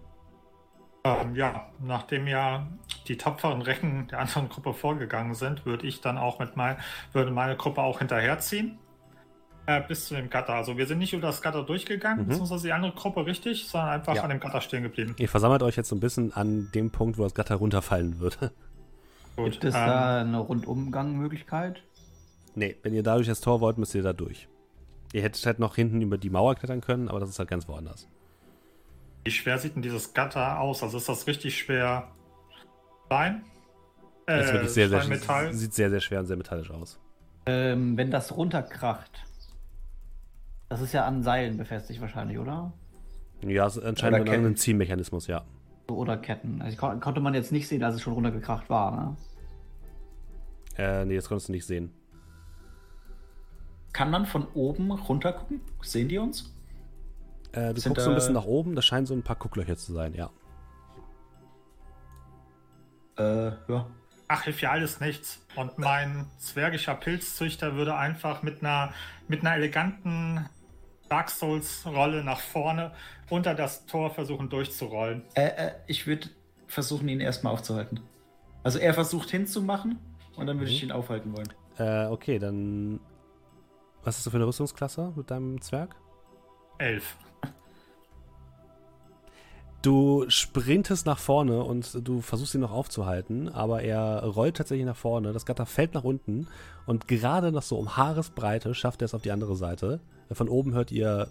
Ähm, 1.03 1.35
ja, 1.35 1.67
nachdem 1.81 2.27
ja 2.27 2.67
die 3.09 3.17
tapferen 3.17 3.63
Recken 3.63 4.09
der 4.09 4.21
anderen 4.21 4.49
Gruppe 4.49 4.75
vorgegangen 4.75 5.35
sind, 5.35 5.65
würde 5.65 5.87
ich 5.87 6.01
dann 6.01 6.19
auch 6.19 6.39
mit 6.39 6.57
mein, 6.57 6.77
würde 7.13 7.31
meine 7.31 7.57
Gruppe 7.57 7.83
auch 7.83 8.01
hinterherziehen. 8.01 8.79
Äh, 9.67 9.83
bis 9.87 10.07
zu 10.07 10.15
dem 10.15 10.31
Gatter. 10.31 10.55
Also 10.55 10.77
wir 10.77 10.87
sind 10.87 10.99
nicht 10.99 11.13
über 11.13 11.23
das 11.23 11.43
Gatter 11.43 11.63
durchgegangen, 11.63 12.25
mhm. 12.25 12.29
beziehungsweise 12.29 12.67
die 12.67 12.73
andere 12.73 12.93
Gruppe 12.93 13.25
richtig, 13.25 13.69
sondern 13.69 13.91
einfach 13.91 14.15
ja. 14.15 14.23
an 14.23 14.31
dem 14.31 14.41
Gatter 14.41 14.61
stehen 14.61 14.83
geblieben. 14.83 15.15
Ihr 15.19 15.29
versammelt 15.29 15.63
euch 15.63 15.77
jetzt 15.77 15.89
so 15.89 15.97
ein 15.97 16.01
bisschen 16.01 16.33
an 16.33 16.71
dem 16.75 16.91
Punkt, 16.91 17.19
wo 17.19 17.23
das 17.23 17.35
Gatter 17.35 17.57
runterfallen 17.57 18.21
würde. 18.21 18.53
Gut, 19.37 19.53
Gibt 19.53 19.65
es 19.65 19.75
ähm, 19.75 19.87
da 19.87 20.21
eine 20.21 20.39
Rundumgangmöglichkeit? 20.39 21.83
Nee, 22.55 22.77
wenn 22.83 22.95
ihr 22.95 23.03
dadurch 23.03 23.29
das 23.29 23.41
Tor 23.41 23.61
wollt, 23.61 23.79
müsst 23.79 23.95
ihr 23.95 24.03
da 24.03 24.13
durch. 24.13 24.49
Ihr 25.13 25.23
hättet 25.23 25.45
halt 25.47 25.59
noch 25.59 25.77
hinten 25.77 26.03
über 26.03 26.19
die 26.19 26.31
Mauer 26.31 26.55
klettern 26.57 26.81
können, 26.81 27.09
aber 27.09 27.21
das 27.21 27.31
ist 27.31 27.39
halt 27.39 27.49
ganz 27.49 27.69
woanders. 27.69 28.09
Wie 29.25 29.31
schwer 29.31 29.59
sieht 29.59 29.75
denn 29.75 29.83
dieses 29.83 30.15
Gatter 30.15 30.61
aus? 30.61 30.83
Also 30.83 30.99
ist 30.99 31.09
das 31.09 31.27
richtig 31.27 31.59
schwer 31.59 32.09
Stein? 33.07 33.43
Äh, 34.27 34.39
das 34.39 34.47
ist 34.47 34.53
wirklich 34.53 34.71
sehr, 34.71 34.89
sehr, 34.89 35.05
Metall? 35.05 35.53
sieht 35.53 35.75
sehr, 35.75 35.91
sehr 35.91 36.01
schwer 36.01 36.21
und 36.21 36.27
sehr 36.27 36.37
metallisch 36.37 36.71
aus. 36.71 36.99
Ähm, 37.47 37.97
wenn 37.97 38.11
das 38.11 38.37
runterkracht, 38.37 39.25
das 40.69 40.81
ist 40.81 40.93
ja 40.93 41.05
an 41.05 41.23
Seilen 41.23 41.57
befestigt 41.57 42.01
wahrscheinlich, 42.01 42.39
oder? 42.39 42.73
Ja, 43.43 43.65
anscheinend 43.65 44.29
an 44.29 44.35
einem 44.35 44.57
Ziehmechanismus, 44.57 45.27
ja. 45.27 45.45
Oder 45.89 46.17
Ketten. 46.17 46.63
Also 46.63 46.77
kon 46.77 47.01
konnte 47.01 47.21
man 47.21 47.35
jetzt 47.35 47.51
nicht 47.51 47.67
sehen, 47.67 47.83
als 47.83 47.97
es 47.97 48.03
schon 48.03 48.13
runtergekracht 48.13 48.71
war, 48.71 48.91
ne? 48.93 49.17
Äh, 50.77 51.05
nee, 51.05 51.17
das 51.17 51.29
konntest 51.29 51.49
du 51.49 51.53
nicht 51.53 51.67
sehen. 51.67 51.93
Kann 53.93 54.11
man 54.11 54.25
von 54.25 54.47
oben 54.55 54.93
runter 54.93 55.33
gucken? 55.33 55.61
Sehen 55.83 56.09
die 56.09 56.19
uns? 56.19 56.55
Äh, 57.53 57.75
du 57.75 57.81
Sind 57.81 57.91
guckst 57.91 58.05
so 58.05 58.11
ein 58.11 58.15
bisschen 58.15 58.35
nach 58.35 58.45
oben, 58.45 58.75
das 58.77 58.85
scheinen 58.85 59.07
so 59.07 59.15
ein 59.15 59.23
paar 59.23 59.37
Gucklöcher 59.37 59.77
zu 59.77 59.93
sein, 59.93 60.15
ja. 60.15 60.31
Äh, 63.19 63.53
ja. 63.69 63.87
Ach, 64.29 64.43
hilft 64.45 64.63
ja 64.63 64.71
alles 64.71 65.01
nichts. 65.01 65.45
Und 65.57 65.79
mein 65.79 66.27
zwergischer 66.39 66.95
Pilzzüchter 66.95 67.75
würde 67.75 67.97
einfach 67.97 68.43
mit 68.43 68.63
einer, 68.63 68.93
mit 69.27 69.41
einer 69.41 69.57
eleganten 69.57 70.49
Dark 71.09 71.29
Souls-Rolle 71.31 72.23
nach 72.23 72.39
vorne 72.39 72.93
unter 73.29 73.55
das 73.55 73.87
Tor 73.87 74.11
versuchen 74.11 74.49
durchzurollen. 74.49 75.23
Äh, 75.35 75.49
äh, 75.49 75.73
ich 75.89 76.07
würde 76.07 76.29
versuchen, 76.69 77.09
ihn 77.09 77.21
erstmal 77.21 77.53
aufzuhalten. 77.53 78.01
Also 78.63 78.79
er 78.79 78.95
versucht 78.95 79.31
hinzumachen 79.31 79.99
und 80.37 80.47
dann 80.47 80.59
würde 80.59 80.71
mhm. 80.71 80.77
ich 80.77 80.83
ihn 80.85 80.93
aufhalten 80.93 81.37
wollen. 81.37 81.53
Äh, 81.79 82.07
okay, 82.07 82.39
dann. 82.39 83.01
Was 84.03 84.19
ist 84.19 84.27
du 84.27 84.31
für 84.31 84.37
eine 84.37 84.47
Rüstungsklasse 84.47 85.13
mit 85.17 85.31
deinem 85.31 85.61
Zwerg? 85.61 85.97
Elf. 86.79 87.17
Du 89.83 90.27
sprintest 90.29 91.07
nach 91.07 91.19
vorne 91.19 91.65
und 91.65 92.07
du 92.07 92.21
versuchst 92.21 92.55
ihn 92.55 92.61
noch 92.61 92.73
aufzuhalten, 92.73 93.49
aber 93.49 93.83
er 93.83 94.23
rollt 94.25 94.59
tatsächlich 94.59 94.85
nach 94.85 94.97
vorne. 94.97 95.33
Das 95.33 95.47
Gatter 95.47 95.65
fällt 95.65 95.95
nach 95.95 96.05
unten 96.05 96.49
und 96.85 97.09
gerade 97.09 97.51
noch 97.51 97.63
so 97.63 97.77
um 97.79 97.97
Haaresbreite 97.97 98.75
schafft 98.75 99.01
er 99.01 99.07
es 99.07 99.15
auf 99.15 99.23
die 99.23 99.31
andere 99.31 99.57
Seite. 99.57 100.01
Von 100.31 100.51
oben 100.51 100.75
hört 100.75 100.93
ihr 100.93 101.29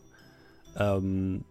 ähm, 0.75 1.45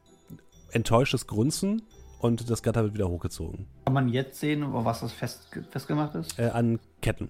enttäuschtes 0.73 1.29
Grunzen 1.29 1.83
und 2.19 2.51
das 2.51 2.65
Gatter 2.65 2.83
wird 2.83 2.95
wieder 2.95 3.09
hochgezogen. 3.09 3.67
Kann 3.85 3.95
man 3.95 4.09
jetzt 4.09 4.41
sehen, 4.41 4.65
was 4.67 5.01
das 5.01 5.13
fest, 5.13 5.57
festgemacht 5.71 6.17
ist? 6.17 6.37
Äh, 6.37 6.49
an 6.49 6.81
Ketten. 7.01 7.29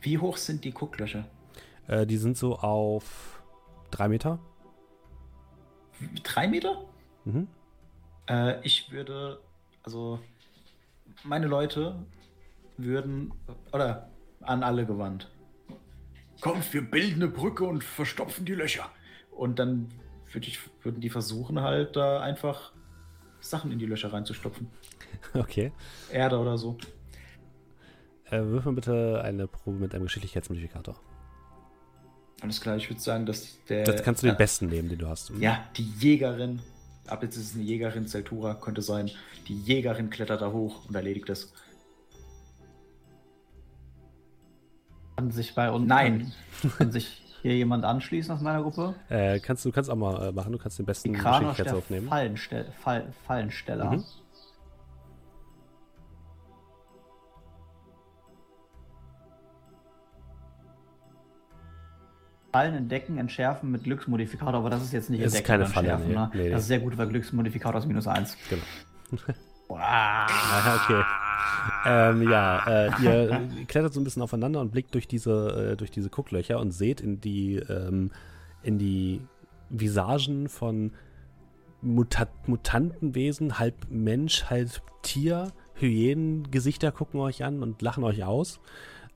Wie 0.00 0.16
hoch 0.16 0.38
sind 0.38 0.64
die 0.64 0.72
Gucklöcher? 0.72 1.26
Äh, 1.88 2.06
die 2.06 2.16
sind 2.16 2.38
so 2.38 2.56
auf 2.56 3.42
drei 3.90 4.08
Meter. 4.08 4.38
Drei 6.22 6.48
Meter? 6.48 6.84
Mhm. 7.26 7.48
Äh, 8.28 8.64
ich 8.64 8.90
würde, 8.90 9.40
also 9.82 10.18
meine 11.22 11.46
Leute 11.46 11.96
würden, 12.76 13.32
oder 13.72 14.10
an 14.40 14.62
alle 14.62 14.86
gewandt. 14.86 15.30
Kommt, 16.40 16.72
wir 16.72 16.82
bilden 16.82 17.22
eine 17.22 17.28
Brücke 17.30 17.64
und 17.64 17.82
verstopfen 17.82 18.44
die 18.44 18.54
Löcher. 18.54 18.90
Und 19.30 19.58
dann 19.58 19.88
würd 20.32 20.46
ich, 20.46 20.58
würden 20.82 21.00
die 21.00 21.10
versuchen 21.10 21.60
halt 21.60 21.96
da 21.96 22.20
einfach 22.20 22.72
Sachen 23.40 23.70
in 23.72 23.78
die 23.78 23.86
Löcher 23.86 24.12
reinzustopfen. 24.12 24.68
Okay. 25.32 25.72
Erde 26.10 26.38
oder 26.38 26.58
so. 26.58 26.76
Äh, 28.26 28.42
wirf 28.42 28.64
mal 28.64 28.74
bitte 28.74 29.22
eine 29.22 29.46
Probe 29.46 29.78
mit 29.78 29.94
einem 29.94 30.04
Geschicklichkeitsmodifikator. 30.04 30.96
Alles 32.40 32.60
klar, 32.60 32.76
ich 32.76 32.90
würde 32.90 33.00
sagen, 33.00 33.26
dass 33.26 33.64
der. 33.64 33.84
Das 33.84 34.02
kannst 34.02 34.22
du 34.22 34.26
den 34.26 34.34
äh, 34.34 34.38
besten 34.38 34.66
nehmen, 34.66 34.88
den 34.88 34.98
du 34.98 35.08
hast. 35.08 35.30
Ja, 35.38 35.64
die 35.76 35.88
Jägerin 35.98 36.60
Ab 37.06 37.22
jetzt 37.22 37.36
ist 37.36 37.50
es 37.50 37.54
eine 37.54 37.64
Jägerin, 37.64 38.06
Zeltura 38.06 38.54
könnte 38.54 38.82
sein. 38.82 39.10
Die 39.48 39.60
Jägerin 39.60 40.10
klettert 40.10 40.40
da 40.40 40.52
hoch 40.52 40.88
und 40.88 40.94
erledigt 40.94 41.28
es. 41.28 41.52
Kann 45.16 45.30
sich 45.30 45.54
bei 45.54 45.70
uns. 45.70 45.86
Nein! 45.86 46.32
Kann 46.78 46.90
sich 46.90 47.22
hier 47.42 47.54
jemand 47.56 47.84
anschließen 47.84 48.34
aus 48.34 48.40
meiner 48.40 48.62
Gruppe? 48.62 48.94
Äh, 49.10 49.38
kannst 49.38 49.64
du 49.64 49.70
kannst 49.70 49.90
auch 49.90 49.96
mal 49.96 50.28
äh, 50.28 50.32
machen, 50.32 50.52
du 50.52 50.58
kannst 50.58 50.78
den 50.78 50.86
besten 50.86 51.12
Geschicklichkeits 51.12 51.74
aufnehmen. 51.74 52.08
Fallenstell 52.08 52.72
Fall 52.82 53.12
Fallensteller. 53.26 53.90
Mhm. 53.92 54.04
Fallen 62.54 62.74
entdecken, 62.76 63.18
entschärfen 63.18 63.72
mit 63.72 63.82
Glücksmodifikator, 63.82 64.54
aber 64.54 64.70
das 64.70 64.82
ist 64.84 64.92
jetzt 64.92 65.10
nicht 65.10 65.24
das 65.24 65.34
entdecken 65.34 65.62
ist 65.62 65.74
keine 65.74 65.88
Falle, 65.88 66.06
nee, 66.06 66.14
ne? 66.14 66.30
nee, 66.32 66.50
Das 66.50 66.62
ist 66.62 66.68
sehr 66.68 66.78
gut, 66.78 66.96
weil 66.96 67.08
Glücksmodifikator 67.08 67.80
ist 67.80 67.86
minus 67.86 68.06
1. 68.06 68.36
Genau. 68.48 68.62
okay. 69.68 71.02
Ähm, 71.84 72.30
ja, 72.30 72.64
äh, 72.66 73.02
ihr 73.02 73.40
klettert 73.66 73.92
so 73.92 74.00
ein 74.00 74.04
bisschen 74.04 74.22
aufeinander 74.22 74.60
und 74.60 74.70
blickt 74.70 74.94
durch 74.94 75.08
diese, 75.08 75.72
äh, 75.72 75.76
durch 75.76 75.90
diese 75.90 76.10
Gucklöcher 76.10 76.60
und 76.60 76.70
seht 76.70 77.00
in 77.00 77.20
die, 77.20 77.56
ähm, 77.56 78.12
in 78.62 78.78
die 78.78 79.20
Visagen 79.70 80.48
von 80.48 80.92
Muta 81.82 82.28
Mutantenwesen, 82.46 83.58
halb 83.58 83.74
Mensch, 83.90 84.44
halb 84.44 84.70
Tier. 85.02 85.48
Hyänen, 85.74 86.52
Gesichter 86.52 86.92
gucken 86.92 87.18
euch 87.18 87.42
an 87.42 87.64
und 87.64 87.82
lachen 87.82 88.04
euch 88.04 88.22
aus. 88.22 88.60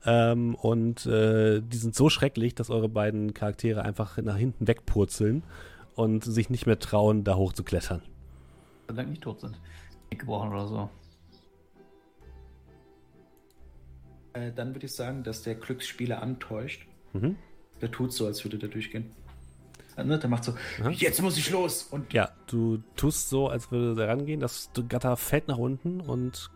Ähm, 0.05 0.55
und 0.55 1.05
äh, 1.05 1.61
die 1.61 1.77
sind 1.77 1.95
so 1.95 2.09
schrecklich, 2.09 2.55
dass 2.55 2.69
eure 2.69 2.89
beiden 2.89 3.33
Charaktere 3.33 3.83
einfach 3.83 4.17
nach 4.17 4.37
hinten 4.37 4.67
wegpurzeln 4.67 5.43
und 5.95 6.23
sich 6.23 6.49
nicht 6.49 6.65
mehr 6.65 6.79
trauen, 6.79 7.23
da 7.23 7.35
hoch 7.35 7.53
zu 7.53 7.63
klettern. 7.63 8.01
Solange 8.87 9.09
nicht 9.09 9.21
tot 9.21 9.41
sind. 9.41 9.59
Gebrochen 10.09 10.51
oder 10.51 10.67
so. 10.67 10.89
Äh, 14.33 14.51
dann 14.53 14.73
würde 14.73 14.85
ich 14.85 14.93
sagen, 14.93 15.23
dass 15.23 15.43
der 15.43 15.55
Glücksspieler 15.55 16.21
antäuscht. 16.21 16.87
Mhm. 17.13 17.35
Der 17.81 17.91
tut 17.91 18.13
so, 18.13 18.25
als 18.25 18.43
würde 18.43 18.57
der 18.57 18.69
durchgehen. 18.69 19.11
Äh, 19.97 20.03
ne, 20.03 20.17
der 20.17 20.29
macht 20.29 20.43
so, 20.45 20.53
mhm. 20.83 20.91
jetzt 20.91 21.21
muss 21.21 21.37
ich 21.37 21.49
los. 21.49 21.83
Und 21.83 22.13
ja, 22.13 22.31
du 22.47 22.81
tust 22.95 23.29
so, 23.29 23.49
als 23.49 23.71
würde 23.71 24.01
er 24.01 24.09
rangehen. 24.09 24.39
Das 24.39 24.71
Gatter 24.87 25.17
fällt 25.17 25.47
nach 25.47 25.57
unten 25.57 26.01
und 26.01 26.49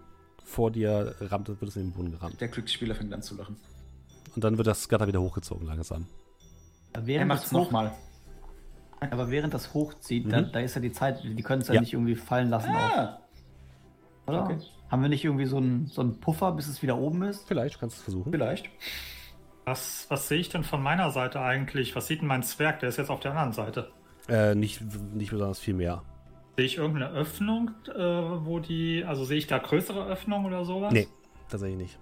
vor 0.44 0.72
dir 0.72 1.16
rammt, 1.20 1.48
wird 1.48 1.62
es 1.64 1.76
in 1.76 1.84
den 1.84 1.92
Boden 1.94 2.12
gerammt. 2.12 2.40
Der 2.40 2.48
Glücksspieler 2.48 2.96
fängt 2.96 3.14
an 3.14 3.22
zu 3.22 3.36
lachen. 3.36 3.56
Und 4.36 4.44
dann 4.44 4.58
wird 4.58 4.68
das 4.68 4.90
Gatter 4.90 5.08
wieder 5.08 5.22
hochgezogen 5.22 5.68
langsam. 5.68 6.08
Er 7.06 7.26
macht 7.26 7.46
es 7.46 7.52
nochmal. 7.52 7.94
Aber 9.00 9.30
während 9.32 9.54
das 9.54 9.74
hochzieht, 9.74 10.26
mhm. 10.26 10.30
da, 10.30 10.42
da, 10.42 10.60
ist 10.60 10.76
ja 10.76 10.82
die 10.82 10.92
Zeit, 10.92 11.24
die 11.24 11.44
können 11.44 11.62
es 11.62 11.68
ja, 11.68 11.76
ja, 11.76 11.82
nicht 11.82 11.94
irgendwie 11.94 12.16
fallen 12.16 12.50
lassen. 12.50 12.70
Ah. 12.72 13.20
Auch. 14.26 14.30
Oder? 14.30 14.44
Okay. 14.44 14.58
Haben 14.90 15.02
wir 15.02 15.10
nicht 15.10 15.26
irgendwie 15.26 15.46
so 15.46 15.58
einen, 15.58 15.88
so 15.88 16.02
einen 16.02 16.20
Puffer, 16.20 16.52
bis 16.52 16.68
es 16.68 16.82
wieder 16.82 16.98
oben 16.98 17.24
ist? 17.24 17.48
Vielleicht, 17.48 17.80
kannst 17.80 17.98
du 17.98 18.00
es 18.00 18.04
versuchen. 18.04 18.32
Vielleicht. 18.32 18.70
Was, 19.66 20.06
was 20.10 20.28
sehe 20.28 20.40
ich 20.40 20.50
denn 20.50 20.64
von 20.64 20.82
meiner 20.82 21.10
Seite 21.12 21.42
eigentlich? 21.42 21.96
Was 21.96 22.08
sieht 22.08 22.22
denn 22.22 22.28
mein 22.28 22.44
Zwerg? 22.44 22.80
Der 22.80 22.90
ist 22.90 22.98
jetzt 22.98 23.10
auf 23.10 23.20
der 23.20 23.32
anderen 23.32 23.54
Seite. 23.54 23.92
Äh, 24.28 24.56
nicht, 24.56 24.82
nicht 25.14 25.32
besonders 25.32 25.60
viel 25.60 25.74
mehr. 25.74 26.04
Sehe 26.56 26.66
ich 26.66 26.78
irgendeine 26.78 27.10
Öffnung, 27.12 27.72
äh, 27.88 28.00
wo 28.00 28.60
die. 28.60 29.04
Also 29.06 29.26
sehe 29.26 29.38
ich 29.38 29.48
da 29.48 29.58
größere 29.58 30.06
Öffnung 30.06 30.46
oder 30.46 30.66
sowas? 30.66 30.94
Nee, 30.94 31.08
tatsächlich 31.50 31.78
nicht. 31.78 32.00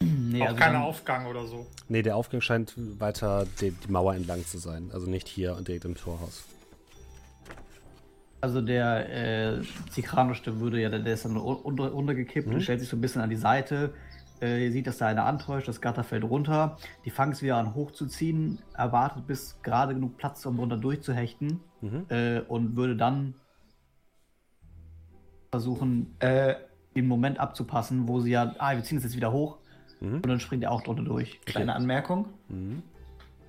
Nee, 0.34 0.42
Auch 0.42 0.46
also 0.46 0.58
kein 0.58 0.74
Aufgang 0.74 1.26
oder 1.26 1.46
so. 1.46 1.64
Nee, 1.88 2.02
der 2.02 2.16
Aufgang 2.16 2.40
scheint 2.40 2.74
weiter 2.98 3.46
die, 3.60 3.70
die 3.70 3.90
Mauer 3.90 4.16
entlang 4.16 4.44
zu 4.44 4.58
sein. 4.58 4.90
Also 4.92 5.08
nicht 5.08 5.28
hier 5.28 5.54
und 5.54 5.68
direkt 5.68 5.84
im 5.84 5.94
Torhaus. 5.94 6.44
Also 8.40 8.60
der 8.60 9.54
äh, 9.58 9.62
Zikranisch, 9.90 10.42
der 10.42 10.58
würde 10.58 10.80
ja, 10.80 10.88
der 10.88 11.14
ist 11.14 11.24
dann 11.24 11.36
unter, 11.36 11.94
untergekippt 11.94 12.48
mhm. 12.48 12.54
und 12.54 12.60
stellt 12.62 12.80
sich 12.80 12.88
so 12.88 12.96
ein 12.96 13.00
bisschen 13.00 13.22
an 13.22 13.30
die 13.30 13.36
Seite. 13.36 13.94
Äh, 14.42 14.64
ihr 14.64 14.72
seht, 14.72 14.88
dass 14.88 14.98
da 14.98 15.06
eine 15.06 15.22
antäuscht, 15.22 15.68
das 15.68 15.80
Gatter 15.80 16.02
fällt 16.02 16.24
runter. 16.24 16.78
Die 17.04 17.10
fangen 17.10 17.32
es 17.32 17.40
wieder 17.40 17.56
an 17.56 17.74
hochzuziehen, 17.74 18.58
erwartet 18.76 19.28
bis 19.28 19.62
gerade 19.62 19.94
genug 19.94 20.16
Platz, 20.16 20.44
um 20.46 20.58
runter 20.58 20.76
durchzuhechten 20.76 21.60
mhm. 21.84 22.06
äh, 22.08 22.40
und 22.40 22.76
würde 22.76 22.96
dann 22.96 23.34
versuchen, 25.50 26.16
äh, 26.18 26.54
den 26.96 27.06
Moment 27.06 27.38
abzupassen, 27.38 28.08
wo 28.08 28.20
sie 28.20 28.30
ja, 28.30 28.54
ah, 28.58 28.74
wir 28.74 28.82
ziehen 28.82 28.98
es 28.98 29.04
jetzt 29.04 29.16
wieder 29.16 29.32
hoch 29.32 29.58
mhm. 30.00 30.16
und 30.16 30.26
dann 30.26 30.40
springt 30.40 30.62
er 30.62 30.72
auch 30.72 30.82
drunter 30.82 31.04
durch. 31.04 31.40
Kleine 31.42 31.74
Anmerkung. 31.74 32.26
Mhm. 32.48 32.82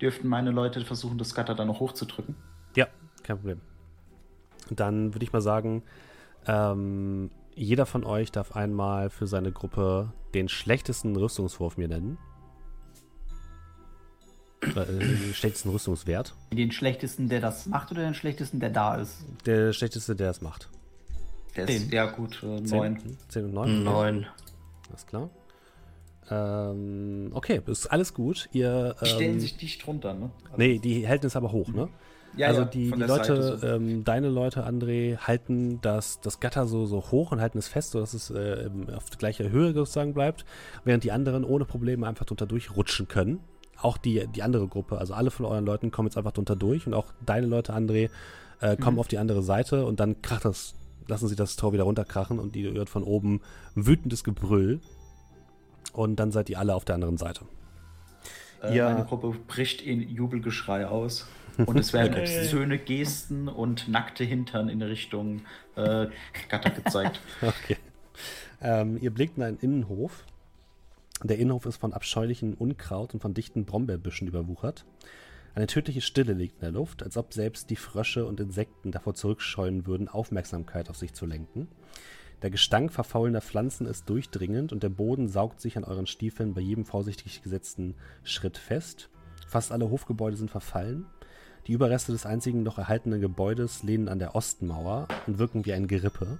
Dürften 0.00 0.28
meine 0.28 0.50
Leute 0.50 0.84
versuchen, 0.84 1.18
das 1.18 1.34
Gatter 1.34 1.54
dann 1.54 1.68
noch 1.68 1.80
hochzudrücken? 1.80 2.36
Ja, 2.74 2.86
kein 3.22 3.38
Problem. 3.38 3.60
Dann 4.70 5.14
würde 5.14 5.24
ich 5.24 5.32
mal 5.32 5.40
sagen, 5.40 5.82
ähm, 6.46 7.30
jeder 7.54 7.86
von 7.86 8.04
euch 8.04 8.30
darf 8.32 8.54
einmal 8.54 9.08
für 9.10 9.26
seine 9.26 9.52
Gruppe 9.52 10.12
den 10.34 10.48
schlechtesten 10.48 11.16
Rüstungswurf 11.16 11.78
mir 11.78 11.88
nennen. 11.88 12.18
Äh, 14.62 15.32
schlechtesten 15.34 15.70
Rüstungswert. 15.70 16.34
Den 16.52 16.72
schlechtesten, 16.72 17.28
der 17.28 17.40
das 17.40 17.66
macht 17.66 17.90
oder 17.90 18.02
den 18.02 18.14
schlechtesten, 18.14 18.60
der 18.60 18.70
da 18.70 18.96
ist? 18.96 19.24
Der 19.44 19.72
schlechteste, 19.72 20.16
der 20.16 20.30
es 20.30 20.40
macht. 20.40 20.68
Der 21.56 21.68
ist, 21.68 21.92
ja 21.92 22.06
gut, 22.06 22.42
äh, 22.42 22.60
9. 22.60 23.16
10 23.28 23.44
und 23.44 23.54
9? 23.54 23.82
9. 23.84 24.26
Alles 24.88 25.06
klar. 25.06 25.30
Ähm, 26.30 27.30
okay, 27.34 27.60
ist 27.66 27.86
alles 27.86 28.12
gut. 28.12 28.48
Ihr, 28.52 28.96
die 29.00 29.06
stellen 29.06 29.34
ähm, 29.34 29.40
sich 29.40 29.56
dicht 29.56 29.86
runter, 29.86 30.14
ne? 30.14 30.30
Also 30.44 30.56
nee, 30.56 30.78
die 30.78 31.06
halten 31.06 31.26
es 31.26 31.36
aber 31.36 31.52
hoch, 31.52 31.68
ne? 31.68 31.88
Ja, 32.36 32.48
also 32.48 32.62
ja, 32.62 32.66
die, 32.66 32.90
die 32.90 33.00
Leute, 33.00 33.58
so. 33.58 33.66
ähm, 33.66 34.04
deine 34.04 34.28
Leute, 34.28 34.66
André, 34.66 35.16
halten 35.18 35.80
das, 35.80 36.20
das 36.20 36.40
Gatter 36.40 36.66
so, 36.66 36.84
so 36.84 37.10
hoch 37.10 37.32
und 37.32 37.40
halten 37.40 37.56
es 37.58 37.68
fest, 37.68 37.92
sodass 37.92 38.12
es 38.12 38.30
äh, 38.30 38.68
auf 38.94 39.08
gleicher 39.16 39.48
Höhe 39.48 39.72
sozusagen 39.72 40.12
bleibt, 40.12 40.44
während 40.84 41.04
die 41.04 41.12
anderen 41.12 41.44
ohne 41.44 41.64
Probleme 41.64 42.06
einfach 42.06 42.26
drunter 42.26 42.46
durchrutschen 42.46 43.08
können. 43.08 43.40
Auch 43.80 43.98
die, 43.98 44.26
die 44.28 44.42
andere 44.42 44.68
Gruppe, 44.68 44.98
also 44.98 45.14
alle 45.14 45.30
von 45.30 45.46
euren 45.46 45.66
Leuten 45.66 45.90
kommen 45.90 46.08
jetzt 46.08 46.16
einfach 46.16 46.32
drunter 46.32 46.56
durch 46.56 46.86
und 46.86 46.94
auch 46.94 47.12
deine 47.24 47.46
Leute, 47.46 47.74
André, 47.74 48.10
äh, 48.60 48.76
kommen 48.76 48.94
mhm. 48.94 49.00
auf 49.00 49.08
die 49.08 49.18
andere 49.18 49.42
Seite 49.42 49.84
und 49.84 50.00
dann 50.00 50.22
kracht 50.22 50.44
das, 50.44 50.74
lassen 51.08 51.28
sie 51.28 51.36
das 51.36 51.56
Tor 51.56 51.72
wieder 51.72 51.84
runterkrachen 51.84 52.38
und 52.38 52.56
ihr 52.56 52.72
hört 52.72 52.88
von 52.88 53.02
oben 53.02 53.40
wütendes 53.74 54.24
Gebrüll 54.24 54.80
und 55.92 56.16
dann 56.16 56.32
seid 56.32 56.48
ihr 56.50 56.58
alle 56.58 56.74
auf 56.74 56.84
der 56.84 56.94
anderen 56.94 57.18
Seite. 57.18 57.42
Äh, 58.62 58.76
ja. 58.76 58.92
Meine 58.92 59.04
Gruppe 59.04 59.34
bricht 59.46 59.82
in 59.82 60.00
Jubelgeschrei 60.08 60.86
aus. 60.86 61.26
Und 61.64 61.78
es 61.78 61.92
werden 61.92 62.14
obszöne 62.20 62.78
Gesten 62.78 63.48
und 63.48 63.88
nackte 63.88 64.24
Hintern 64.24 64.68
in 64.68 64.82
Richtung 64.82 65.42
äh, 65.76 66.06
Gatter 66.48 66.70
gezeigt. 66.70 67.20
Okay. 67.42 67.76
Ähm, 68.62 68.98
ihr 69.00 69.10
blickt 69.10 69.36
in 69.36 69.42
einen 69.42 69.58
Innenhof. 69.58 70.24
Der 71.22 71.38
Innenhof 71.38 71.66
ist 71.66 71.78
von 71.78 71.92
abscheulichen 71.92 72.54
Unkraut 72.54 73.14
und 73.14 73.20
von 73.20 73.34
dichten 73.34 73.64
Brombeerbüschen 73.64 74.28
überwuchert. 74.28 74.84
Eine 75.54 75.66
tödliche 75.66 76.02
Stille 76.02 76.34
liegt 76.34 76.56
in 76.56 76.60
der 76.60 76.72
Luft, 76.72 77.02
als 77.02 77.16
ob 77.16 77.32
selbst 77.32 77.70
die 77.70 77.76
Frösche 77.76 78.26
und 78.26 78.40
Insekten 78.40 78.92
davor 78.92 79.14
zurückscheuen 79.14 79.86
würden, 79.86 80.08
Aufmerksamkeit 80.08 80.90
auf 80.90 80.96
sich 80.98 81.14
zu 81.14 81.24
lenken. 81.24 81.68
Der 82.42 82.50
Gestank 82.50 82.92
verfaulender 82.92 83.40
Pflanzen 83.40 83.86
ist 83.86 84.10
durchdringend 84.10 84.70
und 84.70 84.82
der 84.82 84.90
Boden 84.90 85.28
saugt 85.28 85.62
sich 85.62 85.78
an 85.78 85.84
euren 85.84 86.06
Stiefeln 86.06 86.52
bei 86.52 86.60
jedem 86.60 86.84
vorsichtig 86.84 87.40
gesetzten 87.42 87.94
Schritt 88.22 88.58
fest. 88.58 89.08
Fast 89.48 89.72
alle 89.72 89.88
Hofgebäude 89.88 90.36
sind 90.36 90.50
verfallen. 90.50 91.06
Die 91.66 91.72
Überreste 91.72 92.12
des 92.12 92.26
einzigen 92.26 92.62
noch 92.62 92.76
erhaltenen 92.76 93.22
Gebäudes 93.22 93.82
lehnen 93.82 94.08
an 94.08 94.18
der 94.18 94.34
Ostmauer 94.34 95.08
und 95.26 95.38
wirken 95.38 95.64
wie 95.64 95.72
ein 95.72 95.88
Gerippe. 95.88 96.38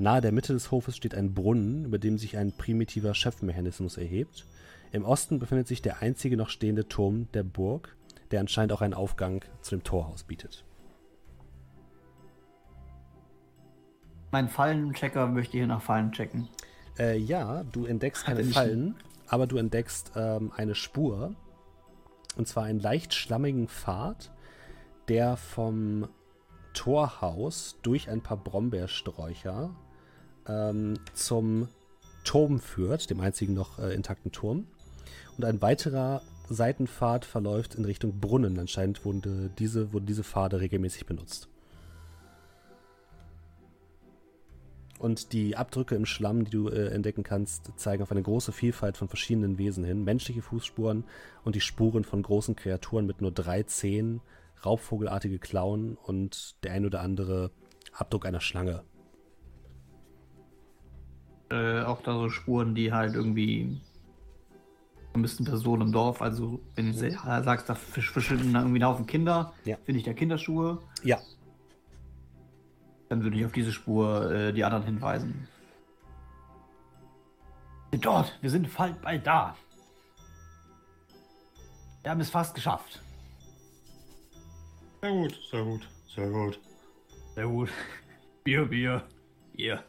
Nahe 0.00 0.22
der 0.22 0.32
Mitte 0.32 0.54
des 0.54 0.70
Hofes 0.70 0.96
steht 0.96 1.14
ein 1.14 1.34
Brunnen, 1.34 1.84
über 1.84 1.98
dem 1.98 2.16
sich 2.16 2.38
ein 2.38 2.52
primitiver 2.52 3.14
Schöpfmechanismus 3.14 3.98
erhebt. 3.98 4.46
Im 4.92 5.04
Osten 5.04 5.38
befindet 5.38 5.68
sich 5.68 5.82
der 5.82 6.00
einzige 6.00 6.36
noch 6.36 6.48
stehende 6.48 6.88
Turm 6.88 7.28
der 7.34 7.42
Burg, 7.42 7.94
der 8.30 8.40
anscheinend 8.40 8.72
auch 8.72 8.80
einen 8.80 8.94
Aufgang 8.94 9.44
zu 9.60 9.76
dem 9.76 9.84
Torhaus 9.84 10.24
bietet. 10.24 10.64
Mein 14.32 14.48
Fallenchecker 14.48 15.26
möchte 15.26 15.58
hier 15.58 15.66
nach 15.66 15.82
Fallen 15.82 16.12
checken. 16.12 16.48
Äh, 16.98 17.18
ja, 17.18 17.64
du 17.64 17.84
entdeckst 17.84 18.24
keine 18.24 18.44
Fallen, 18.44 18.94
aber 19.28 19.46
du 19.46 19.58
entdeckst 19.58 20.12
ähm, 20.16 20.50
eine 20.56 20.74
Spur, 20.74 21.34
und 22.36 22.48
zwar 22.48 22.64
einen 22.64 22.80
leicht 22.80 23.12
schlammigen 23.12 23.68
Pfad, 23.68 24.32
der 25.08 25.36
vom 25.36 26.08
Torhaus 26.72 27.78
durch 27.82 28.08
ein 28.08 28.22
paar 28.22 28.36
Brombeersträucher 28.36 29.74
ähm, 30.50 30.94
zum 31.14 31.68
Turm 32.24 32.60
führt, 32.60 33.10
dem 33.10 33.20
einzigen 33.20 33.54
noch 33.54 33.78
äh, 33.78 33.94
intakten 33.94 34.32
Turm. 34.32 34.66
Und 35.36 35.44
ein 35.44 35.62
weiterer 35.62 36.22
Seitenpfad 36.48 37.24
verläuft 37.24 37.76
in 37.76 37.84
Richtung 37.84 38.20
Brunnen. 38.20 38.58
Anscheinend 38.58 39.04
wurden 39.04 39.52
diese, 39.58 39.92
wurden 39.92 40.06
diese 40.06 40.24
Pfade 40.24 40.60
regelmäßig 40.60 41.06
benutzt. 41.06 41.48
Und 44.98 45.32
die 45.32 45.56
Abdrücke 45.56 45.94
im 45.94 46.04
Schlamm, 46.04 46.44
die 46.44 46.50
du 46.50 46.68
äh, 46.68 46.88
entdecken 46.88 47.22
kannst, 47.22 47.72
zeigen 47.76 48.02
auf 48.02 48.10
eine 48.10 48.22
große 48.22 48.52
Vielfalt 48.52 48.98
von 48.98 49.08
verschiedenen 49.08 49.56
Wesen 49.56 49.82
hin. 49.82 50.04
Menschliche 50.04 50.42
Fußspuren 50.42 51.04
und 51.42 51.54
die 51.54 51.62
Spuren 51.62 52.04
von 52.04 52.22
großen 52.22 52.54
Kreaturen 52.54 53.06
mit 53.06 53.22
nur 53.22 53.32
drei 53.32 53.62
Zehen, 53.62 54.20
raubvogelartige 54.62 55.38
Klauen 55.38 55.96
und 55.96 56.56
der 56.64 56.72
ein 56.72 56.84
oder 56.84 57.00
andere 57.00 57.50
Abdruck 57.94 58.26
einer 58.26 58.42
Schlange. 58.42 58.82
Äh, 61.50 61.82
auch 61.82 62.02
da 62.02 62.12
so 62.14 62.30
Spuren, 62.30 62.74
die 62.74 62.92
halt 62.92 63.14
irgendwie 63.14 63.80
müssten 65.14 65.44
Personen 65.44 65.82
im 65.82 65.92
Dorf, 65.92 66.22
also 66.22 66.60
wenn 66.76 66.92
du 66.92 67.10
sagst, 67.10 67.68
da 67.68 67.74
verschwinden 67.74 68.54
irgendwie 68.54 68.78
ein 68.78 68.84
Haufen 68.84 69.06
Kinder, 69.06 69.52
ja. 69.64 69.76
finde 69.84 69.98
ich 69.98 70.04
da 70.04 70.12
Kinderschuhe. 70.12 70.78
Ja, 71.02 71.18
dann 73.10 73.24
würde 73.24 73.36
ich 73.36 73.44
auf 73.44 73.52
diese 73.52 73.72
Spur 73.72 74.30
äh, 74.30 74.52
die 74.52 74.64
anderen 74.64 74.84
hinweisen. 74.84 75.48
Dort, 78.00 78.38
wir 78.40 78.50
sind 78.50 78.72
bald, 78.74 79.02
bald 79.02 79.26
da. 79.26 79.56
Wir 82.02 82.12
haben 82.12 82.20
es 82.20 82.30
fast 82.30 82.54
geschafft. 82.54 83.02
Sehr 85.02 85.10
gut, 85.10 85.38
sehr 85.50 85.64
gut, 85.64 85.88
sehr 86.14 86.30
gut. 86.30 86.60
Sehr 87.34 87.46
gut. 87.46 87.68
Bier, 88.44 88.64
Bier. 88.64 89.02
Bier. 89.54 89.84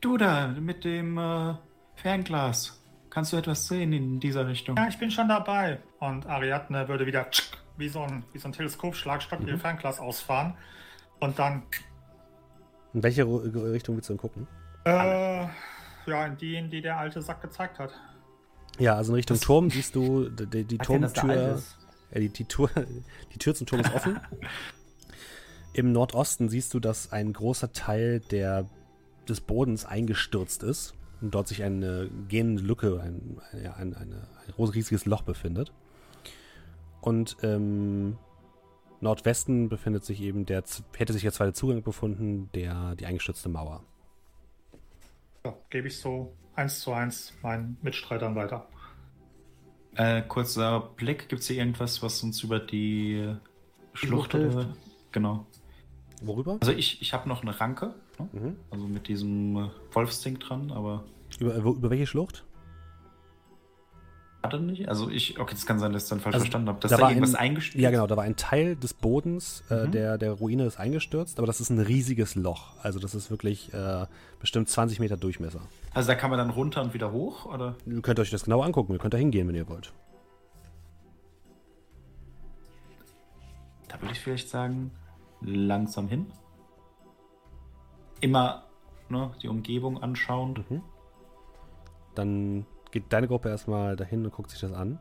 Du 0.00 0.16
da 0.16 0.48
mit 0.48 0.84
dem 0.84 1.18
äh, 1.18 1.54
Fernglas. 1.94 2.80
Kannst 3.10 3.32
du 3.32 3.36
etwas 3.36 3.66
sehen 3.66 3.92
in 3.92 4.20
dieser 4.20 4.46
Richtung? 4.46 4.76
Ja, 4.76 4.88
ich 4.88 4.98
bin 4.98 5.10
schon 5.10 5.28
dabei. 5.28 5.80
Und 5.98 6.26
Ariadne 6.26 6.88
würde 6.88 7.06
wieder 7.06 7.26
wie 7.76 7.88
so 7.88 8.02
ein, 8.02 8.24
wie 8.32 8.38
so 8.38 8.48
ein 8.48 8.52
Teleskopschlagstock 8.52 9.40
mhm. 9.40 9.48
ihr 9.48 9.58
Fernglas 9.58 10.00
ausfahren 10.00 10.54
und 11.18 11.38
dann. 11.38 11.62
In 12.94 13.02
welche 13.02 13.26
Richtung 13.26 13.96
willst 13.96 14.08
du 14.08 14.14
denn 14.14 14.20
gucken? 14.20 14.46
Äh, 14.84 15.46
ja, 16.06 16.26
in 16.26 16.36
die, 16.38 16.54
in 16.56 16.70
die 16.70 16.80
der 16.80 16.98
alte 16.98 17.20
Sack 17.20 17.42
gezeigt 17.42 17.78
hat. 17.78 17.92
Ja, 18.78 18.94
also 18.94 19.12
in 19.12 19.16
Richtung 19.16 19.36
das 19.36 19.44
Turm 19.44 19.70
siehst 19.70 19.94
du 19.94 20.28
die, 20.30 20.64
die 20.64 20.78
Turmtür. 20.78 21.62
Äh, 22.10 22.20
die, 22.20 22.28
die, 22.30 22.44
Tür, 22.44 22.70
die 23.34 23.38
Tür 23.38 23.54
zum 23.54 23.66
Turm 23.66 23.82
ist 23.82 23.94
offen. 23.94 24.18
Im 25.72 25.92
Nordosten 25.92 26.48
siehst 26.48 26.74
du, 26.74 26.80
dass 26.80 27.12
ein 27.12 27.32
großer 27.32 27.72
Teil 27.72 28.20
der, 28.20 28.68
des 29.30 29.40
Bodens 29.40 29.84
eingestürzt 29.84 30.62
ist 30.62 30.94
und 31.20 31.34
dort 31.34 31.48
sich 31.48 31.62
eine 31.62 32.10
gähnende 32.28 32.62
Lücke, 32.62 33.00
ein, 33.00 33.40
ein, 33.52 33.94
ein, 33.94 34.14
ein 34.56 34.64
riesiges 34.64 35.06
Loch 35.06 35.22
befindet. 35.22 35.72
Und 37.00 37.36
ähm, 37.42 38.18
Nordwesten 39.00 39.68
befindet 39.68 40.04
sich 40.04 40.20
eben 40.20 40.44
der, 40.44 40.62
hätte 40.96 41.12
sich 41.12 41.22
der 41.22 41.32
zweite 41.32 41.52
Zugang 41.52 41.82
befunden, 41.82 42.50
der, 42.54 42.94
die 42.96 43.06
eingestürzte 43.06 43.48
Mauer. 43.48 43.82
Ja, 45.44 45.54
gebe 45.70 45.88
ich 45.88 45.98
so 45.98 46.34
eins 46.54 46.80
zu 46.80 46.92
eins 46.92 47.32
meinen 47.42 47.78
Mitstreitern 47.82 48.34
weiter. 48.34 48.68
Äh, 49.94 50.22
kurzer 50.22 50.80
Blick, 50.96 51.28
gibt 51.28 51.40
es 51.42 51.48
hier 51.48 51.56
irgendwas, 51.56 52.02
was 52.02 52.22
uns 52.22 52.42
über 52.42 52.60
die 52.60 53.34
Schlucht 53.94 54.32
hilft? 54.32 54.68
Genau. 55.12 55.46
Worüber? 56.22 56.58
Also 56.60 56.72
ich, 56.72 57.00
ich 57.00 57.12
habe 57.12 57.28
noch 57.28 57.42
eine 57.42 57.58
Ranke, 57.58 57.94
ne? 58.32 58.40
mhm. 58.40 58.56
also 58.70 58.86
mit 58.86 59.08
diesem 59.08 59.70
Wolfsding 59.92 60.38
dran, 60.38 60.70
aber... 60.70 61.04
Über, 61.38 61.54
über 61.56 61.90
welche 61.90 62.06
Schlucht? 62.06 62.44
Hat 64.42 64.54
er 64.54 64.60
nicht? 64.60 64.88
Also 64.88 65.10
ich, 65.10 65.38
okay, 65.38 65.54
das 65.54 65.66
kann 65.66 65.78
sein, 65.78 65.92
dass 65.92 66.04
ich 66.04 66.08
dann 66.08 66.20
falsch 66.20 66.34
also 66.34 66.44
verstanden 66.44 66.68
habe. 66.68 66.80
Dass 66.80 66.90
da, 66.90 66.96
da 66.96 67.08
irgendwas 67.10 67.34
ein, 67.34 67.50
eingestürzt? 67.50 67.82
Ja, 67.82 67.90
genau, 67.90 68.06
da 68.06 68.16
war 68.16 68.24
ein 68.24 68.36
Teil 68.36 68.74
des 68.74 68.94
Bodens 68.94 69.62
äh, 69.68 69.86
mhm. 69.86 69.92
der, 69.92 70.18
der 70.18 70.32
Ruine 70.32 70.64
ist 70.64 70.78
eingestürzt, 70.78 71.38
aber 71.38 71.46
das 71.46 71.60
ist 71.60 71.68
ein 71.68 71.78
riesiges 71.78 72.36
Loch. 72.36 72.72
Also 72.82 72.98
das 72.98 73.14
ist 73.14 73.30
wirklich 73.30 73.72
äh, 73.74 74.06
bestimmt 74.38 74.70
20 74.70 74.98
Meter 74.98 75.18
Durchmesser. 75.18 75.60
Also 75.92 76.08
da 76.08 76.14
kann 76.14 76.30
man 76.30 76.38
dann 76.38 76.50
runter 76.50 76.80
und 76.80 76.94
wieder 76.94 77.12
hoch, 77.12 77.44
oder? 77.44 77.76
Ihr 77.84 78.00
könnt 78.00 78.18
euch 78.18 78.30
das 78.30 78.44
genau 78.44 78.62
angucken, 78.62 78.94
ihr 78.94 78.98
könnt 78.98 79.12
da 79.12 79.18
hingehen, 79.18 79.46
wenn 79.46 79.54
ihr 79.54 79.68
wollt. 79.68 79.92
Da 83.88 84.00
würde 84.00 84.12
ich 84.12 84.20
vielleicht 84.20 84.48
sagen, 84.48 84.90
langsam 85.42 86.08
hin. 86.08 86.26
Immer 88.20 88.64
ne, 89.08 89.32
die 89.42 89.48
Umgebung 89.48 90.02
anschauen. 90.02 90.64
Mhm. 90.68 90.82
Dann 92.14 92.66
geht 92.90 93.04
deine 93.12 93.28
Gruppe 93.28 93.48
erstmal 93.48 93.96
dahin 93.96 94.24
und 94.24 94.32
guckt 94.32 94.50
sich 94.50 94.60
das 94.60 94.72
an. 94.72 94.98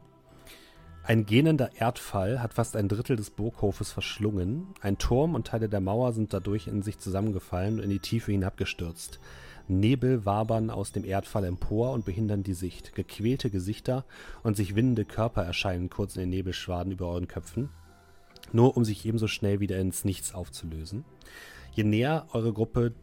Ein 1.04 1.26
gähnender 1.26 1.76
Erdfall 1.76 2.42
hat 2.42 2.54
fast 2.54 2.76
ein 2.76 2.88
Drittel 2.88 3.16
des 3.16 3.32
Burghofes 3.32 3.92
verschlungen. 3.92 4.68
Ein 4.82 4.98
Turm 5.00 5.34
und 5.34 5.48
Teile 5.48 5.68
der 5.68 5.80
Mauer 5.80 6.14
sind 6.14 6.34
dadurch 6.34 6.68
in 6.68 6.84
sich 6.84 7.00
zusammengefallen 7.00 7.78
und 7.78 7.84
in 7.84 7.90
die 7.90 8.00
Tiefe 8.00 8.32
hinabgestürzt. 8.32 9.20
Nebel 9.68 10.26
wabern 10.26 10.70
aus 10.70 10.92
dem 10.92 11.06
Erdfall 11.06 11.46
empor 11.46 11.94
und 11.94 12.06
behindern 12.06 12.44
die 12.44 12.54
Sicht. 12.54 12.94
Gequälte 12.96 13.50
Gesichter 13.50 14.06
und 14.44 14.58
sich 14.58 14.76
windende 14.76 15.06
Körper 15.06 15.44
erscheinen 15.44 15.90
kurz 15.90 16.16
in 16.16 16.22
den 16.22 16.30
Nebelschwaden 16.30 16.92
über 16.92 17.08
euren 17.08 17.28
Köpfen, 17.28 17.70
nur 18.52 18.76
um 18.78 18.84
sich 18.84 19.06
ebenso 19.06 19.28
schnell 19.28 19.60
wieder 19.60 19.80
ins 19.80 20.06
Nichts 20.06 20.34
aufzulösen. 20.34 21.06
Je 21.72 21.84
näher 21.84 22.28
eure 22.34 22.52
Gruppe 22.52 22.94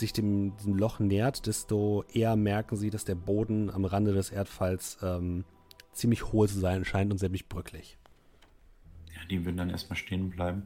sich 0.00 0.12
dem, 0.12 0.56
dem, 0.58 0.76
Loch 0.76 0.98
nähert, 0.98 1.46
desto 1.46 2.04
eher 2.12 2.36
merken 2.36 2.76
sie, 2.76 2.90
dass 2.90 3.04
der 3.04 3.14
Boden 3.14 3.70
am 3.70 3.84
Rande 3.84 4.12
des 4.12 4.30
Erdfalls 4.30 4.98
ähm, 5.02 5.44
ziemlich 5.92 6.32
hohl 6.32 6.48
zu 6.48 6.58
sein 6.58 6.84
scheint 6.84 7.12
und 7.12 7.18
ziemlich 7.18 7.48
bröcklig. 7.48 7.98
Ja, 9.14 9.24
die 9.30 9.44
würden 9.44 9.56
dann 9.56 9.70
erstmal 9.70 9.96
stehen 9.96 10.30
bleiben. 10.30 10.64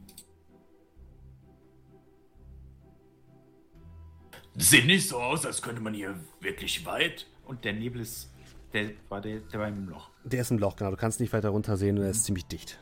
Sieht 4.55 4.85
nicht 4.85 5.07
so 5.07 5.17
aus, 5.17 5.45
als 5.45 5.61
könnte 5.61 5.81
man 5.81 5.93
hier 5.93 6.19
wirklich 6.41 6.85
weit. 6.85 7.27
Und 7.45 7.63
der 7.65 7.73
Nebel 7.73 8.01
ist. 8.01 8.33
Der 8.73 8.91
war, 9.07 9.21
der, 9.21 9.39
der 9.39 9.59
war 9.59 9.67
im 9.67 9.89
Loch. 9.89 10.09
Der 10.23 10.41
ist 10.41 10.51
im 10.51 10.59
Loch, 10.59 10.75
genau. 10.75 10.91
Du 10.91 10.97
kannst 10.97 11.19
nicht 11.19 11.33
weiter 11.33 11.49
runter 11.49 11.77
sehen 11.77 11.97
und 11.97 12.03
er 12.03 12.11
ist 12.11 12.25
ziemlich 12.25 12.45
dicht. 12.45 12.79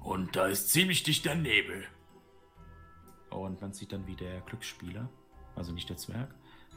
Und 0.00 0.34
da 0.34 0.46
ist 0.46 0.70
ziemlich 0.70 1.02
dicht 1.02 1.24
der 1.24 1.34
Nebel. 1.34 1.84
Und 3.30 3.60
man 3.60 3.72
sieht 3.72 3.92
dann, 3.92 4.06
wie 4.06 4.16
der 4.16 4.40
Glücksspieler 4.40 5.08
also 5.56 5.72
nicht 5.72 5.88
der 5.88 5.96
Zwerg, 5.96 6.34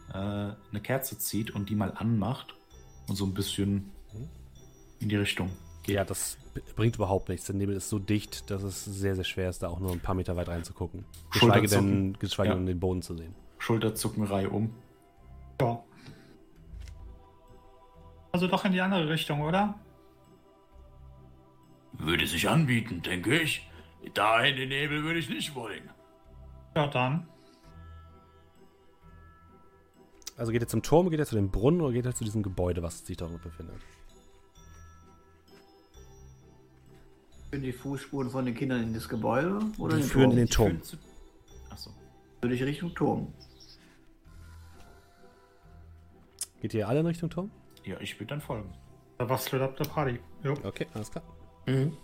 äh, 0.10 0.18
eine 0.18 0.82
Kerze 0.82 1.18
zieht 1.18 1.52
und 1.52 1.70
die 1.70 1.76
mal 1.76 1.94
anmacht 1.96 2.56
und 3.08 3.16
so 3.16 3.26
ein 3.26 3.34
bisschen 3.34 3.92
in 5.00 5.10
die 5.10 5.16
Richtung 5.16 5.52
geht. 5.84 5.96
Ja, 5.96 6.04
das 6.04 6.38
bringt 6.76 6.96
überhaupt 6.96 7.30
nichts. 7.30 7.46
Der 7.46 7.56
Nebel 7.56 7.76
ist 7.76 7.90
so 7.90 8.00
dicht, 8.00 8.50
dass 8.50 8.64
es 8.64 8.84
sehr, 8.86 9.16
sehr 9.16 9.24
schwer 9.24 9.50
ist, 9.50 9.64
da 9.64 9.70
auch 9.70 9.80
nur 9.80 9.92
ein 9.92 10.00
paar 10.00 10.16
Meter 10.16 10.36
weit 10.36 10.48
reinzugucken. 10.48 11.06
Geschweige 11.32 11.68
denn, 11.68 12.18
geschweige 12.20 12.50
ja. 12.50 12.56
denn 12.56 12.66
den 12.66 12.80
Boden 12.80 13.02
zu 13.02 13.16
sehen. 13.16 13.36
Schulterzuckenreihe 13.58 14.50
um. 14.50 14.74
Ja. 15.62 15.84
Also 18.32 18.48
doch 18.48 18.66
in 18.66 18.72
die 18.72 18.82
andere 18.82 19.10
Richtung, 19.10 19.42
oder? 19.42 19.76
Würde 21.94 22.28
sich 22.28 22.48
anbieten, 22.48 23.02
denke 23.02 23.40
ich. 23.40 23.68
Da 24.14 24.42
in 24.42 24.56
den 24.56 24.70
Nebel 24.70 25.04
würde 25.04 25.20
ich 25.20 25.30
nicht 25.30 25.56
wollen. 25.56 25.90
Ja, 26.76 26.88
dann. 26.88 27.28
Also 30.40 30.54
geht 30.54 30.62
er 30.62 30.70
zum 30.70 30.82
Turm, 30.82 31.10
geht 31.10 31.20
er 31.20 31.26
zu 31.26 31.36
dem 31.36 31.52
Brunnen 31.52 31.82
oder 31.82 31.92
geht 31.92 32.06
er 32.06 32.16
zu 32.16 32.24
diesem 32.24 32.42
Gebäude, 32.44 32.82
was 32.82 33.06
sich 33.06 33.18
dort 33.18 33.42
befindet? 33.44 33.76
Führen 37.50 37.62
die 37.62 37.74
Fußspuren 37.74 38.30
von 38.30 38.46
den 38.46 38.56
Kindern 38.56 38.84
in 38.84 38.94
das 38.94 39.10
Gebäude 39.10 39.60
oder 39.78 39.98
die 39.98 40.02
in 40.02 40.08
den 40.08 40.10
führen 40.10 40.24
Turm? 40.24 40.32
in 40.32 40.38
den 40.38 40.50
Turm. 40.50 40.82
Achso. 41.70 41.92
Würde 42.40 42.56
ich 42.56 42.64
Richtung 42.64 42.96
Turm. 42.96 43.34
Geht 46.62 46.74
ihr 46.74 46.88
alle 46.88 47.02
in 47.02 47.06
Richtung 47.06 47.30
Turm? 47.30 47.52
Ja, 47.84 48.00
ich 48.00 48.18
würde 48.18 48.28
dann 48.28 48.42
folgen. 48.42 48.74
Da 49.18 49.28
warst 49.28 49.52
du 49.52 49.62
ab 49.62 49.76
der 49.76 49.86
Party. 49.86 50.20
Jo. 50.42 50.54
Okay, 50.64 50.88
alles 50.94 51.12
klar. 51.12 51.24
Mhm. 51.68 51.98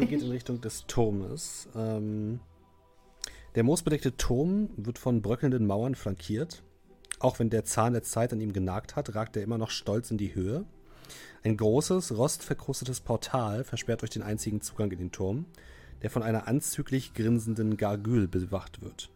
Ihr 0.00 0.06
geht 0.06 0.20
in 0.20 0.30
Richtung 0.32 0.60
des 0.60 0.84
Turmes. 0.88 1.68
Ähm, 1.76 2.40
der 3.54 3.62
moosbedeckte 3.62 4.16
Turm 4.16 4.70
wird 4.76 4.98
von 4.98 5.22
bröckelnden 5.22 5.64
Mauern 5.64 5.94
flankiert. 5.94 6.64
Auch 7.18 7.38
wenn 7.38 7.50
der 7.50 7.64
Zahn 7.64 7.92
der 7.92 8.02
Zeit 8.02 8.32
an 8.32 8.40
ihm 8.40 8.52
genagt 8.52 8.96
hat, 8.96 9.14
ragt 9.14 9.36
er 9.36 9.42
immer 9.42 9.58
noch 9.58 9.70
stolz 9.70 10.10
in 10.10 10.18
die 10.18 10.34
Höhe. 10.34 10.64
Ein 11.42 11.56
großes, 11.56 12.16
rostverkrustetes 12.16 13.00
Portal 13.00 13.64
versperrt 13.64 14.02
euch 14.02 14.10
den 14.10 14.22
einzigen 14.22 14.60
Zugang 14.60 14.90
in 14.90 14.98
den 14.98 15.12
Turm, 15.12 15.44
der 16.02 16.10
von 16.10 16.22
einer 16.22 16.48
anzüglich 16.48 17.14
grinsenden 17.14 17.76
Gargül 17.76 18.28
bewacht 18.28 18.82
wird. 18.82 19.10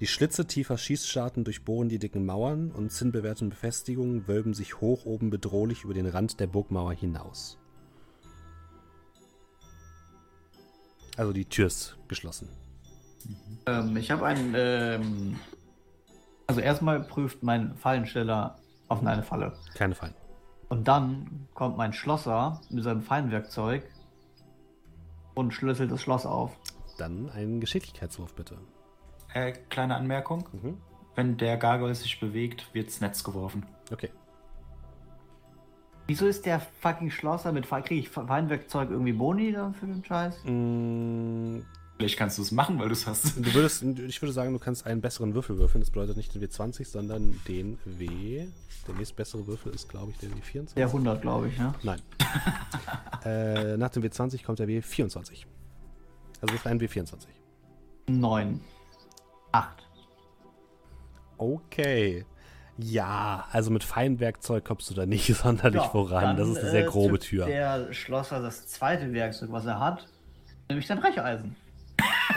Die 0.00 0.06
Schlitze 0.06 0.46
tiefer 0.46 0.78
Schießscharten 0.78 1.44
durchbohren 1.44 1.90
die 1.90 1.98
dicken 1.98 2.24
Mauern 2.24 2.70
und 2.70 2.90
zinnbewehrten 2.90 3.50
Befestigungen 3.50 4.26
wölben 4.26 4.54
sich 4.54 4.80
hoch 4.80 5.04
oben 5.04 5.28
bedrohlich 5.28 5.84
über 5.84 5.92
den 5.92 6.06
Rand 6.06 6.40
der 6.40 6.46
Burgmauer 6.46 6.94
hinaus. 6.94 7.58
Also 11.18 11.34
die 11.34 11.44
Tür 11.44 11.66
ist 11.66 11.98
geschlossen. 12.08 12.48
Ähm, 13.66 13.94
ich 13.98 14.10
habe 14.10 14.24
einen 14.24 14.54
ähm, 14.56 15.36
also 16.50 16.60
erstmal 16.62 17.00
prüft 17.00 17.44
mein 17.44 17.76
Fallensteller 17.76 18.56
auf 18.88 19.06
eine 19.06 19.22
Falle. 19.22 19.52
Keine 19.74 19.94
Fallen. 19.94 20.14
Und 20.68 20.88
dann 20.88 21.46
kommt 21.54 21.76
mein 21.76 21.92
Schlosser 21.92 22.60
mit 22.70 22.82
seinem 22.82 23.02
Fallenwerkzeug 23.02 23.84
und 25.34 25.54
schlüsselt 25.54 25.92
das 25.92 26.02
Schloss 26.02 26.26
auf. 26.26 26.58
Dann 26.98 27.30
einen 27.30 27.60
Geschicklichkeitswurf 27.60 28.34
bitte. 28.34 28.58
Äh, 29.32 29.52
kleine 29.68 29.94
Anmerkung. 29.94 30.48
Mhm. 30.50 30.78
Wenn 31.14 31.36
der 31.36 31.56
Gargoyle 31.56 31.94
sich 31.94 32.18
bewegt, 32.18 32.74
wird's 32.74 33.00
Netz 33.00 33.22
geworfen. 33.22 33.64
Okay. 33.92 34.10
Wieso 36.08 36.26
ist 36.26 36.46
der 36.46 36.58
fucking 36.58 37.12
Schlosser 37.12 37.52
mit 37.52 37.68
kriege 37.68 38.00
ich 38.00 38.08
Fallenwerkzeug 38.08 38.90
irgendwie 38.90 39.12
Boni 39.12 39.52
da 39.52 39.72
für 39.72 39.86
den 39.86 40.04
Scheiß? 40.04 40.42
Mm, 40.42 41.60
Vielleicht 42.00 42.16
kannst 42.16 42.38
du 42.38 42.42
es 42.42 42.50
machen, 42.50 42.78
weil 42.78 42.88
du 42.88 42.94
es 42.94 43.06
hast. 43.06 43.36
Du 43.36 43.52
würdest, 43.52 43.82
ich 43.82 44.22
würde 44.22 44.32
sagen, 44.32 44.54
du 44.54 44.58
kannst 44.58 44.86
einen 44.86 45.02
besseren 45.02 45.34
Würfel 45.34 45.58
würfeln. 45.58 45.82
Das 45.82 45.90
bedeutet 45.90 46.16
nicht 46.16 46.34
den 46.34 46.42
W20, 46.42 46.86
sondern 46.86 47.38
den 47.46 47.78
W. 47.84 48.46
Der 48.88 48.94
nächstbessere 48.94 49.46
Würfel 49.46 49.74
ist, 49.74 49.86
glaube 49.86 50.12
ich, 50.12 50.16
der 50.16 50.30
W24. 50.30 50.76
Der 50.76 50.86
100, 50.86 51.20
glaube 51.20 51.48
ich, 51.48 51.58
ne? 51.58 51.74
Nein. 51.82 52.00
äh, 53.26 53.76
nach 53.76 53.90
dem 53.90 54.02
W20 54.02 54.42
kommt 54.42 54.60
der 54.60 54.66
W24. 54.66 55.44
Also 56.40 56.54
ist 56.54 56.66
ein 56.66 56.80
W24. 56.80 57.26
9. 58.08 58.60
8. 59.52 59.68
Okay. 61.36 62.24
Ja, 62.78 63.46
also 63.52 63.70
mit 63.70 63.84
Feinwerkzeug 63.84 64.64
kommst 64.64 64.88
du 64.88 64.94
da 64.94 65.04
nicht 65.04 65.26
sonderlich 65.34 65.82
ja, 65.82 65.88
voran. 65.90 66.24
Dann, 66.24 66.36
das 66.38 66.48
ist 66.48 66.58
eine 66.60 66.70
sehr 66.70 66.86
äh, 66.86 66.88
grobe 66.88 67.18
Tür. 67.18 67.44
Der 67.44 67.92
Schlosser 67.92 68.40
das 68.40 68.68
zweite 68.68 69.12
Werkzeug, 69.12 69.52
was 69.52 69.66
er 69.66 69.78
hat, 69.78 70.08
nämlich 70.70 70.86
sein 70.86 70.98
Brecheisen. 70.98 71.56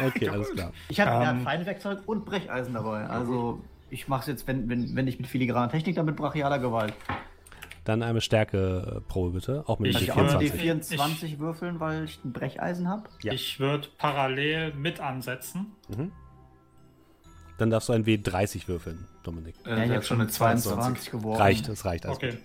Okay, 0.07 0.29
alles 0.29 0.51
klar. 0.51 0.71
Ich 0.89 0.99
habe 0.99 1.25
ähm, 1.25 1.43
Feinwerkzeug 1.43 1.99
und 2.05 2.25
Brecheisen 2.25 2.73
dabei. 2.73 3.05
Also 3.05 3.61
ich 3.89 4.07
mache 4.07 4.21
es 4.21 4.27
jetzt, 4.27 4.47
wenn, 4.47 4.69
wenn, 4.69 4.95
wenn 4.95 5.05
nicht 5.05 5.19
mit 5.19 5.27
filigraner 5.27 5.69
Technik, 5.69 5.95
dann 5.95 6.05
mit 6.05 6.15
brachialer 6.15 6.59
Gewalt. 6.59 6.93
Dann 7.83 8.01
eine 8.01 8.21
Stärkeprobe 8.21 9.31
bitte, 9.31 9.63
auch 9.67 9.79
mit 9.79 9.91
ich 9.91 10.11
24. 10.11 10.51
die 10.51 10.57
24 10.57 11.39
würfeln, 11.39 11.79
weil 11.79 12.05
ich 12.05 12.23
ein 12.23 12.31
Brecheisen 12.31 12.87
habe. 12.87 13.09
Ja. 13.21 13.33
Ich 13.33 13.59
würde 13.59 13.89
parallel 13.97 14.73
mit 14.73 15.01
ansetzen. 15.01 15.73
Mhm. 15.89 16.11
Dann 17.57 17.69
darfst 17.69 17.89
du 17.89 17.93
ein 17.93 18.05
W30 18.05 18.67
würfeln, 18.67 19.05
Dominik. 19.23 19.55
Äh, 19.65 19.69
ja, 19.69 19.83
ich 19.83 19.91
habe 19.91 20.03
schon 20.03 20.21
eine 20.21 20.29
22 20.29 21.11
geworfen. 21.11 21.41
Reicht, 21.41 21.67
es 21.67 21.85
reicht. 21.85 22.05
Also 22.05 22.17
okay. 22.17 22.37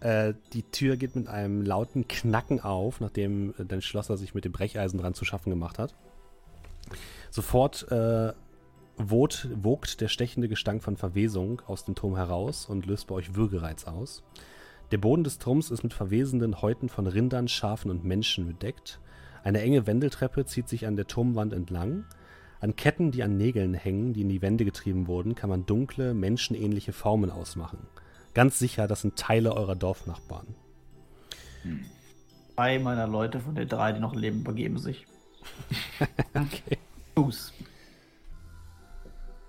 Äh, 0.00 0.34
die 0.52 0.62
Tür 0.62 0.96
geht 0.96 1.16
mit 1.16 1.28
einem 1.28 1.62
lauten 1.62 2.06
Knacken 2.06 2.60
auf, 2.60 3.00
nachdem 3.00 3.54
äh, 3.58 3.64
dein 3.64 3.82
Schlosser 3.82 4.16
sich 4.16 4.34
mit 4.34 4.44
dem 4.44 4.52
Brecheisen 4.52 4.98
dran 4.98 5.14
zu 5.14 5.24
schaffen 5.24 5.50
gemacht 5.50 5.78
hat. 5.78 5.94
Sofort 7.30 7.90
äh, 7.90 8.32
wogt, 8.96 9.48
wogt 9.54 10.00
der 10.00 10.08
stechende 10.08 10.48
Gestank 10.48 10.82
von 10.82 10.96
Verwesung 10.96 11.62
aus 11.66 11.84
dem 11.84 11.94
Turm 11.94 12.16
heraus 12.16 12.66
und 12.66 12.86
löst 12.86 13.06
bei 13.06 13.14
euch 13.14 13.34
Würgereiz 13.34 13.84
aus. 13.84 14.22
Der 14.90 14.98
Boden 14.98 15.24
des 15.24 15.38
Turms 15.38 15.70
ist 15.70 15.82
mit 15.82 15.92
verwesenden 15.92 16.62
Häuten 16.62 16.88
von 16.88 17.06
Rindern, 17.06 17.48
Schafen 17.48 17.90
und 17.90 18.04
Menschen 18.04 18.46
bedeckt. 18.46 19.00
Eine 19.44 19.60
enge 19.60 19.86
Wendeltreppe 19.86 20.46
zieht 20.46 20.68
sich 20.68 20.86
an 20.86 20.96
der 20.96 21.06
Turmwand 21.06 21.52
entlang. 21.52 22.04
An 22.60 22.74
Ketten, 22.74 23.12
die 23.12 23.22
an 23.22 23.36
Nägeln 23.36 23.74
hängen, 23.74 24.14
die 24.14 24.22
in 24.22 24.28
die 24.28 24.42
Wände 24.42 24.64
getrieben 24.64 25.06
wurden, 25.06 25.34
kann 25.34 25.50
man 25.50 25.66
dunkle, 25.66 26.14
menschenähnliche 26.14 26.92
Formen 26.92 27.30
ausmachen. 27.30 27.78
Ganz 28.34 28.58
sicher, 28.58 28.88
das 28.88 29.02
sind 29.02 29.16
Teile 29.16 29.54
eurer 29.54 29.76
Dorfnachbarn. 29.76 30.54
Hm. 31.62 31.84
Zwei 32.54 32.78
meiner 32.78 33.06
Leute 33.06 33.40
von 33.40 33.54
den 33.54 33.68
drei, 33.68 33.92
die 33.92 34.00
noch 34.00 34.14
leben, 34.14 34.42
begeben 34.42 34.78
sich. 34.78 35.06
okay. 36.34 36.78
Fuß. 37.18 37.52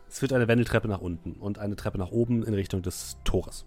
Es 0.07 0.22
wird 0.24 0.34
eine 0.34 0.47
Wendeltreppe 0.47 0.88
nach 0.88 1.01
unten 1.01 1.34
und 1.34 1.59
eine 1.59 1.76
Treppe 1.76 1.99
nach 1.99 2.09
oben 2.09 2.43
in 2.43 2.55
Richtung 2.55 2.82
des 2.82 3.17
Tores. 3.24 3.65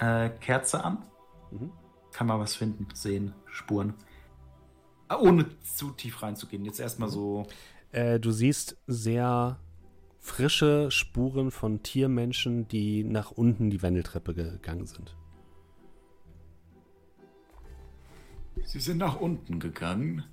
Äh, 0.00 0.30
Kerze 0.30 0.82
an. 0.82 1.04
Mhm. 1.50 1.70
Kann 2.12 2.26
man 2.26 2.40
was 2.40 2.56
finden, 2.56 2.88
sehen, 2.94 3.34
Spuren. 3.44 3.92
Ah, 5.08 5.18
ohne 5.18 5.46
zu 5.60 5.90
tief 5.90 6.22
reinzugehen. 6.22 6.64
Jetzt 6.64 6.80
erstmal 6.80 7.10
so. 7.10 7.46
Äh, 7.92 8.18
du 8.18 8.30
siehst 8.30 8.78
sehr 8.86 9.58
frische 10.18 10.90
Spuren 10.90 11.50
von 11.50 11.82
Tiermenschen, 11.82 12.66
die 12.68 13.04
nach 13.04 13.30
unten 13.30 13.68
die 13.68 13.82
Wendeltreppe 13.82 14.32
gegangen 14.32 14.86
sind. 14.86 15.14
Sie 18.64 18.80
sind 18.80 18.96
nach 18.96 19.20
unten 19.20 19.60
gegangen. 19.60 20.24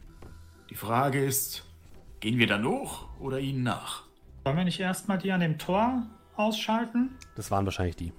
Die 0.70 0.76
Frage 0.76 1.24
ist, 1.24 1.65
gehen 2.26 2.40
wir 2.40 2.48
dann 2.48 2.66
hoch 2.66 3.08
oder 3.20 3.40
ihnen 3.40 3.62
nach? 3.62 4.02
Sollen 4.44 4.58
wir 4.58 4.64
nicht 4.64 4.80
erstmal 4.80 5.20
die 5.20 5.32
an 5.32 5.42
dem 5.42 5.60
Tor 5.60 6.08
ausschalten? 6.36 7.16
Das 7.36 7.52
waren 7.52 7.66
wahrscheinlich 7.66 7.98
die. 7.98 8.14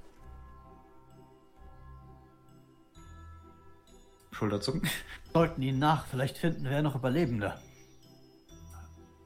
Schulterzucken. 4.30 4.88
Sollten 5.32 5.60
ihnen 5.60 5.80
nach, 5.80 6.06
vielleicht 6.06 6.38
finden 6.38 6.62
wir 6.62 6.82
noch 6.82 6.94
Überlebende. 6.94 7.60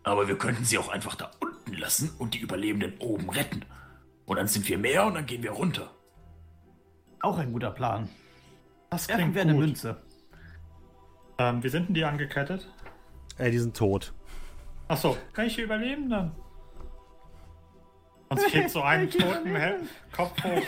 Aber 0.02 0.28
wir 0.28 0.38
könnten 0.38 0.64
sie 0.64 0.78
auch 0.78 0.88
einfach 0.88 1.14
da 1.14 1.30
unten 1.40 1.74
lassen 1.74 2.14
und 2.18 2.32
die 2.32 2.38
Überlebenden 2.38 2.96
oben 3.00 3.28
retten. 3.28 3.66
Und 4.24 4.38
dann 4.38 4.46
sind 4.46 4.66
wir 4.66 4.78
mehr 4.78 5.04
und 5.04 5.12
dann 5.12 5.26
gehen 5.26 5.42
wir 5.42 5.50
runter. 5.50 5.90
Auch 7.20 7.36
ein 7.36 7.52
guter 7.52 7.70
Plan. 7.70 8.08
Das 8.88 9.08
klingt 9.08 9.34
wir 9.34 9.42
eine 9.42 9.52
Münze. 9.52 10.00
Ähm, 11.36 11.62
wie 11.62 11.68
sind 11.68 11.88
denn 11.88 11.94
die 11.94 12.04
angekettet? 12.06 12.66
Äh, 13.36 13.50
die 13.50 13.58
sind 13.58 13.76
tot. 13.76 14.14
Achso, 14.90 15.16
welche 15.34 15.62
überleben 15.62 16.10
dann? 16.10 16.32
Und 18.28 18.40
hebt 18.52 18.70
so 18.70 18.82
einen 18.82 19.08
toten 19.10 19.88
Kopf 20.10 20.42
hoch 20.42 20.62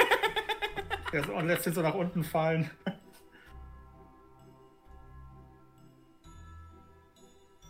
und 1.37 1.47
lässt 1.49 1.67
ihn 1.67 1.73
so 1.73 1.83
nach 1.83 1.95
unten 1.95 2.23
fallen. 2.23 2.71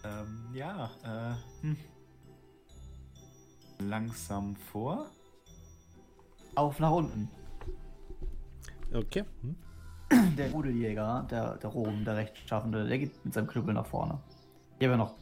Ähm, 0.04 0.48
ja, 0.52 0.90
äh, 1.04 1.62
hm. 1.62 1.76
langsam 3.78 4.56
vor. 4.56 5.06
Auf 6.56 6.80
nach 6.80 6.90
unten. 6.90 7.28
Okay. 8.92 9.24
Hm. 9.42 10.36
Der 10.36 10.50
Rudeljäger, 10.50 11.24
der, 11.30 11.56
der 11.58 11.70
Rom, 11.70 12.04
der 12.04 12.16
Rechtschaffende, 12.16 12.84
der 12.84 12.98
geht 12.98 13.24
mit 13.24 13.32
seinem 13.32 13.46
Knüppel 13.46 13.74
nach 13.74 13.86
vorne. 13.86 14.18
Hier 14.80 14.88
haben 14.88 14.98
wir 14.98 15.04
noch. 15.04 15.14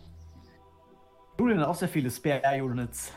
Julian 1.41 1.61
hat 1.61 1.68
auch 1.68 1.74
sehr 1.74 1.88
viele 1.88 2.11
Spare-Units. 2.11 3.14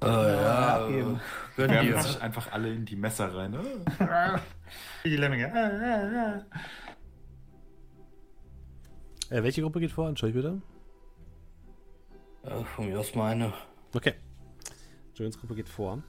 Äh, 0.00 0.06
ja, 0.06 0.88
ja 0.88 1.12
wir 1.56 1.78
haben 1.78 2.02
sich 2.02 2.22
einfach 2.22 2.50
alle 2.52 2.72
in 2.72 2.86
die 2.86 2.96
Messer 2.96 3.34
rein. 3.34 3.50
Ne? 3.50 3.60
die 5.04 5.14
Lemminge. 5.14 6.46
Äh, 9.28 9.42
welche 9.42 9.60
Gruppe 9.60 9.80
geht 9.80 9.92
vor? 9.92 10.08
Entschuldigung 10.08 10.62
bitte. 12.42 12.50
Äh, 12.50 12.64
von 12.64 12.86
mir 12.86 12.98
aus 12.98 13.14
meine. 13.14 13.52
Okay. 13.92 14.14
Julians 15.14 15.38
Gruppe 15.38 15.54
geht 15.54 15.68
vor. 15.68 16.02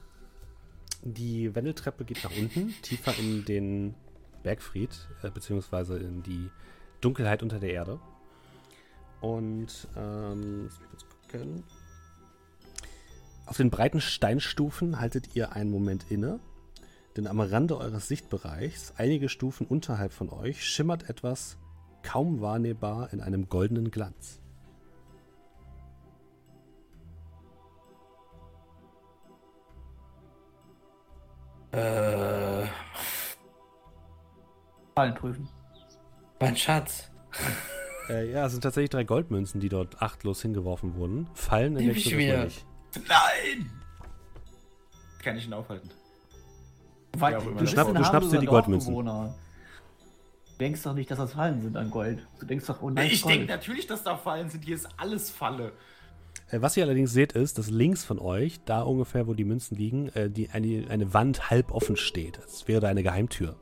Die 1.02 1.54
Wendeltreppe 1.54 2.06
geht 2.06 2.24
nach 2.24 2.34
unten, 2.34 2.74
tiefer 2.80 3.12
in 3.18 3.44
den 3.44 3.94
Bergfried, 4.42 5.06
äh, 5.22 5.28
beziehungsweise 5.28 5.98
in 5.98 6.22
die 6.22 6.48
Dunkelheit 7.02 7.42
unter 7.42 7.60
der 7.60 7.74
Erde. 7.74 8.00
Und, 9.24 9.88
ähm, 9.96 10.64
lass 10.64 10.80
mich 10.80 10.88
kurz 10.90 11.06
gucken. 11.30 11.64
Auf 13.46 13.56
den 13.56 13.70
breiten 13.70 14.02
Steinstufen 14.02 15.00
haltet 15.00 15.34
ihr 15.34 15.52
einen 15.52 15.70
Moment 15.70 16.10
inne, 16.10 16.40
denn 17.16 17.26
am 17.26 17.40
Rande 17.40 17.78
eures 17.78 18.06
Sichtbereichs, 18.06 18.92
einige 18.98 19.30
Stufen 19.30 19.66
unterhalb 19.66 20.12
von 20.12 20.28
euch, 20.28 20.62
schimmert 20.62 21.08
etwas 21.08 21.56
kaum 22.02 22.42
wahrnehmbar 22.42 23.14
in 23.14 23.22
einem 23.22 23.48
goldenen 23.48 23.90
Glanz. 23.90 24.40
Äh. 31.72 32.66
Fallen 34.94 35.14
prüfen. 35.14 35.48
Mein 36.40 36.56
Schatz. 36.58 37.10
Äh, 38.08 38.32
ja, 38.32 38.46
es 38.46 38.52
sind 38.52 38.62
tatsächlich 38.62 38.90
drei 38.90 39.04
Goldmünzen, 39.04 39.60
die 39.60 39.68
dort 39.68 40.02
achtlos 40.02 40.42
hingeworfen 40.42 40.94
wurden. 40.96 41.28
Fallen 41.34 41.76
in 41.76 41.86
der 41.86 41.94
nicht. 41.94 42.66
Nein! 43.08 43.70
Kann 45.22 45.36
ich 45.36 45.46
ihn 45.46 45.52
aufhalten. 45.52 45.90
Weil, 47.16 47.32
ja, 47.32 47.40
du, 47.40 47.66
schnapp, 47.66 47.94
du 47.94 48.04
schnappst 48.04 48.32
dir 48.32 48.40
die 48.40 48.46
Goldmünzen. 48.46 48.94
Du 48.94 49.32
denkst 50.60 50.82
doch 50.82 50.94
nicht, 50.94 51.10
dass 51.10 51.18
das 51.18 51.32
Fallen 51.32 51.62
sind 51.62 51.76
an 51.76 51.90
Gold. 51.90 52.26
Du 52.38 52.46
denkst 52.46 52.66
doch, 52.66 52.82
oh 52.82 52.90
nein, 52.90 53.08
Ich 53.10 53.24
denke 53.24 53.46
natürlich, 53.46 53.86
dass 53.86 54.04
da 54.04 54.16
Fallen 54.16 54.50
sind. 54.50 54.64
Hier 54.64 54.74
ist 54.76 54.88
alles 54.98 55.30
Falle. 55.30 55.72
Äh, 56.50 56.60
was 56.60 56.76
ihr 56.76 56.84
allerdings 56.84 57.12
seht, 57.12 57.32
ist, 57.32 57.58
dass 57.58 57.70
links 57.70 58.04
von 58.04 58.18
euch, 58.18 58.60
da 58.64 58.82
ungefähr, 58.82 59.26
wo 59.26 59.34
die 59.34 59.44
Münzen 59.44 59.76
liegen, 59.76 60.08
äh, 60.10 60.30
die, 60.30 60.50
eine, 60.50 60.86
eine 60.90 61.14
Wand 61.14 61.50
halb 61.50 61.72
offen 61.72 61.96
steht. 61.96 62.38
Es 62.38 62.68
wäre 62.68 62.80
da 62.80 62.88
eine 62.88 63.02
Geheimtür. 63.02 63.56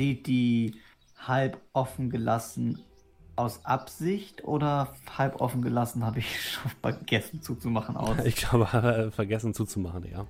Sieht 0.00 0.26
die 0.26 0.80
halb 1.16 1.60
offen 1.72 2.10
gelassen 2.10 2.82
aus 3.36 3.64
Absicht 3.64 4.44
oder 4.44 4.94
halb 5.16 5.40
offen 5.40 5.62
gelassen 5.62 6.04
habe 6.04 6.18
ich 6.18 6.50
schon 6.52 6.70
vergessen 6.80 7.42
zuzumachen 7.42 7.96
aus? 7.96 8.24
Ich 8.24 8.36
glaube, 8.36 8.64
äh, 8.64 9.10
vergessen 9.12 9.54
zuzumachen, 9.54 10.10
ja. 10.10 10.26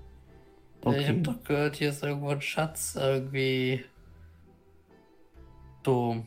Okay. 0.83 1.01
Ich 1.01 1.09
habe 1.09 1.21
doch 1.21 1.45
gehört, 1.45 1.77
hier 1.77 1.91
ist 1.91 2.03
irgendwo 2.03 2.29
ein 2.31 2.41
Schatz 2.41 2.97
irgendwie. 2.97 3.85
So 5.85 6.25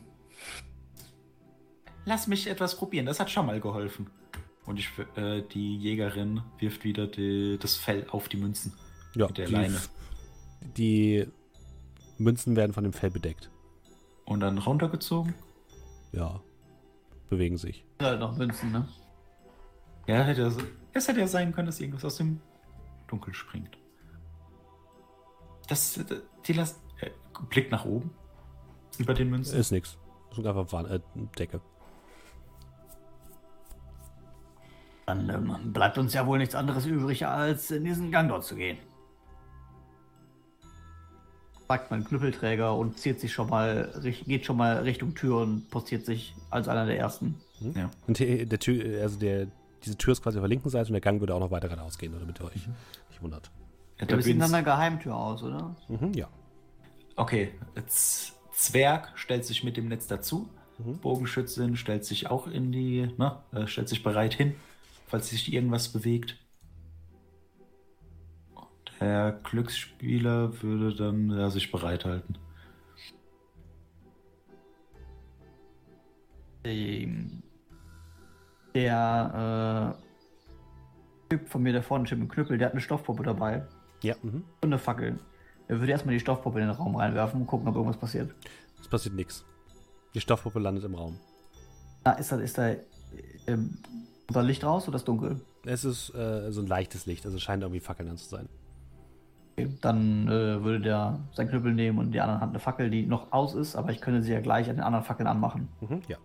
lass 2.04 2.26
mich 2.26 2.46
etwas 2.46 2.76
probieren, 2.76 3.06
das 3.06 3.20
hat 3.20 3.30
schon 3.30 3.46
mal 3.46 3.60
geholfen. 3.60 4.08
Und 4.66 4.78
ich, 4.78 4.88
äh, 5.16 5.42
die 5.42 5.76
Jägerin 5.76 6.42
wirft 6.58 6.84
wieder 6.84 7.06
die, 7.06 7.58
das 7.60 7.76
Fell 7.76 8.06
auf 8.10 8.28
die 8.28 8.38
Münzen. 8.38 8.72
Ja, 9.14 9.26
mit 9.26 9.38
der 9.38 9.46
die, 9.46 9.52
Leine. 9.52 9.80
Die 10.76 11.26
Münzen 12.18 12.56
werden 12.56 12.72
von 12.72 12.84
dem 12.84 12.92
Fell 12.92 13.10
bedeckt. 13.10 13.50
Und 14.24 14.40
dann 14.40 14.58
runtergezogen? 14.58 15.34
Ja. 16.12 16.40
Bewegen 17.28 17.56
sich. 17.56 17.84
Ja, 18.00 18.16
noch 18.16 18.36
Münzen, 18.36 18.72
ne? 18.72 18.88
Ja, 20.06 20.22
hätte, 20.22 20.52
es 20.92 21.08
hätte 21.08 21.20
ja 21.20 21.26
sein 21.26 21.52
können, 21.52 21.66
dass 21.66 21.80
irgendwas 21.80 22.04
aus 22.04 22.16
dem 22.16 22.40
Dunkel 23.08 23.34
springt. 23.34 23.78
Das, 25.68 25.98
die 26.46 26.52
lässt. 26.52 26.80
Äh, 27.00 27.10
Blick 27.48 27.70
nach 27.70 27.84
oben. 27.84 28.10
Über 28.98 29.14
den 29.14 29.30
Münzen. 29.30 29.58
Ist 29.58 29.72
nix. 29.72 29.98
Das 30.28 30.38
ist 30.38 30.46
einfach 30.46 30.70
Warn, 30.72 30.86
äh, 30.86 31.00
Decke. 31.38 31.60
Dann 35.06 35.28
ähm, 35.28 35.72
bleibt 35.72 35.98
uns 35.98 36.14
ja 36.14 36.26
wohl 36.26 36.38
nichts 36.38 36.54
anderes 36.54 36.86
übrig, 36.86 37.26
als 37.26 37.70
in 37.70 37.84
diesen 37.84 38.10
Gang 38.10 38.28
dort 38.28 38.44
zu 38.44 38.54
gehen. 38.54 38.78
Packt 41.66 41.90
mein 41.90 42.04
Knüppelträger 42.04 42.76
und 42.76 42.98
zieht 42.98 43.20
sich 43.20 43.32
schon 43.32 43.48
mal, 43.48 43.90
geht 44.26 44.44
schon 44.44 44.56
mal 44.56 44.78
Richtung 44.78 45.14
Tür 45.14 45.38
und 45.38 45.70
postiert 45.70 46.04
sich 46.04 46.34
als 46.50 46.68
einer 46.68 46.86
der 46.86 46.98
ersten. 46.98 47.40
Mhm. 47.60 47.72
Ja. 47.76 47.90
Und 48.06 48.18
der, 48.18 48.44
der 48.46 48.58
Tür, 48.58 49.02
also 49.02 49.18
der, 49.18 49.46
diese 49.84 49.96
Tür 49.96 50.12
ist 50.12 50.22
quasi 50.22 50.38
auf 50.38 50.42
der 50.42 50.48
linken 50.48 50.68
Seite 50.68 50.88
und 50.88 50.92
der 50.92 51.00
Gang 51.00 51.20
würde 51.20 51.34
auch 51.34 51.40
noch 51.40 51.50
weiter 51.50 51.68
geradeaus 51.68 51.98
gehen, 51.98 52.12
damit 52.18 52.40
ihr 52.40 52.44
euch 52.44 52.66
mhm. 52.66 52.74
nicht 53.08 53.22
wundert. 53.22 53.50
Ja, 53.98 54.06
da 54.06 54.20
sieht 54.20 54.36
nach 54.36 54.48
einer 54.48 54.62
Geheimtür 54.62 55.16
aus, 55.16 55.42
oder? 55.42 55.74
Mhm, 55.88 56.12
ja. 56.14 56.28
Okay, 57.16 57.52
jetzt 57.76 58.34
Zwerg 58.52 59.12
stellt 59.14 59.44
sich 59.44 59.64
mit 59.64 59.76
dem 59.76 59.88
Netz 59.88 60.06
dazu. 60.06 60.48
Mhm. 60.78 60.98
Bogenschützin 60.98 61.76
stellt 61.76 62.04
sich 62.04 62.28
auch 62.28 62.46
in 62.48 62.72
die, 62.72 63.08
ne, 63.16 63.36
äh, 63.52 63.66
stellt 63.66 63.88
sich 63.88 64.02
bereit 64.02 64.34
hin 64.34 64.54
falls 65.14 65.28
sich 65.28 65.52
irgendwas 65.52 65.88
bewegt. 65.88 66.36
Der 69.00 69.40
Glücksspieler 69.42 70.62
würde 70.62 70.94
dann 70.94 71.30
ja, 71.30 71.50
sich 71.50 71.70
bereithalten. 71.70 72.38
Der 78.74 79.96
äh, 79.98 81.28
Typ 81.28 81.48
von 81.48 81.62
mir, 81.62 81.72
der 81.72 81.82
vorne 81.82 82.06
steht 82.06 82.18
mit 82.18 82.30
Knüppel, 82.30 82.56
der 82.58 82.66
hat 82.68 82.72
eine 82.72 82.80
Stoffpuppe 82.80 83.22
dabei. 83.22 83.66
Ja. 84.02 84.14
Mhm. 84.22 84.44
Und 84.60 84.68
eine 84.68 84.78
Fackel. 84.78 85.18
Er 85.68 85.80
würde 85.80 85.92
erstmal 85.92 86.14
die 86.14 86.20
Stoffpuppe 86.20 86.60
in 86.60 86.66
den 86.66 86.74
Raum 86.74 86.96
reinwerfen 86.96 87.40
und 87.40 87.46
gucken, 87.46 87.68
ob 87.68 87.74
irgendwas 87.74 87.98
passiert. 87.98 88.34
Es 88.80 88.88
passiert 88.88 89.14
nichts. 89.14 89.44
Die 90.14 90.20
Stoffpuppe 90.20 90.58
landet 90.58 90.84
im 90.84 90.94
Raum. 90.94 91.18
Da 92.04 92.12
ist 92.12 92.30
da, 92.32 92.36
ist 92.36 92.58
da 92.58 92.74
ähm, 93.46 93.78
war 94.28 94.42
Licht 94.42 94.64
raus 94.64 94.88
oder 94.88 94.96
ist 94.96 95.08
dunkel? 95.08 95.40
Es 95.64 95.84
ist 95.84 96.14
äh, 96.14 96.50
so 96.50 96.60
ein 96.60 96.66
leichtes 96.66 97.06
Licht, 97.06 97.24
also 97.24 97.38
scheint 97.38 97.62
irgendwie 97.62 97.80
Fackeln 97.80 98.08
an 98.08 98.18
zu 98.18 98.28
sein. 98.28 98.48
Dann 99.80 100.26
äh, 100.26 100.62
würde 100.64 100.80
der 100.80 101.20
seinen 101.32 101.48
Knüppel 101.48 101.72
nehmen 101.72 101.98
und 101.98 102.12
der 102.12 102.24
anderen 102.24 102.40
Hand 102.40 102.50
eine 102.50 102.58
Fackel, 102.58 102.90
die 102.90 103.06
noch 103.06 103.32
aus 103.32 103.54
ist, 103.54 103.76
aber 103.76 103.90
ich 103.92 104.00
könnte 104.00 104.22
sie 104.22 104.32
ja 104.32 104.40
gleich 104.40 104.68
an 104.68 104.76
den 104.76 104.84
anderen 104.84 105.04
Fackeln 105.04 105.26
anmachen. 105.26 105.68
Mhm, 105.80 106.02
ja. 106.08 106.18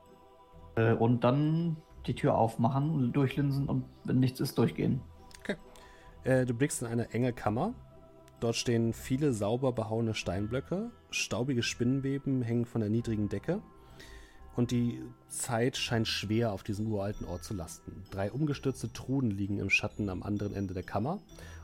Äh, 0.76 0.94
und 0.94 1.24
dann 1.24 1.78
die 2.08 2.16
Tür 2.16 2.36
aufmachen, 2.36 3.12
durchlinsen 3.14 3.68
und 3.68 3.86
wenn 4.04 4.20
nichts 4.20 4.40
ist, 4.40 4.58
durchgehen. 4.58 5.02
Okay. 5.42 5.56
Äh, 6.24 6.46
du 6.46 6.54
blickst 6.54 6.82
in 6.82 6.88
eine 6.88 7.12
enge 7.12 7.34
Kammer. 7.34 7.74
Dort 8.40 8.56
stehen 8.56 8.94
viele 8.94 9.34
sauber 9.34 9.74
behauene 9.74 10.14
Steinblöcke. 10.14 10.92
Staubige 11.12 11.62
Spinnenweben 11.62 12.42
hängen 12.42 12.66
von 12.66 12.82
der 12.82 12.90
niedrigen 12.90 13.30
Decke. 13.30 13.62
Und 14.56 14.72
die 14.72 15.02
Zeit 15.28 15.78
scheint 15.78 16.08
schwer 16.08 16.52
auf 16.52 16.64
diesem 16.64 16.92
uralten 16.92 17.26
Ort 17.28 17.44
zu 17.44 17.54
lasten. 17.54 18.04
Drei 18.12 18.32
umgestürzte 18.32 18.92
Truhen 18.92 19.30
liegen 19.30 19.60
im 19.60 19.70
Schatten 19.70 20.10
am 20.10 20.24
anderen 20.24 20.54
Ende 20.54 20.74
der 20.74 20.84
Kammer. 20.84 21.20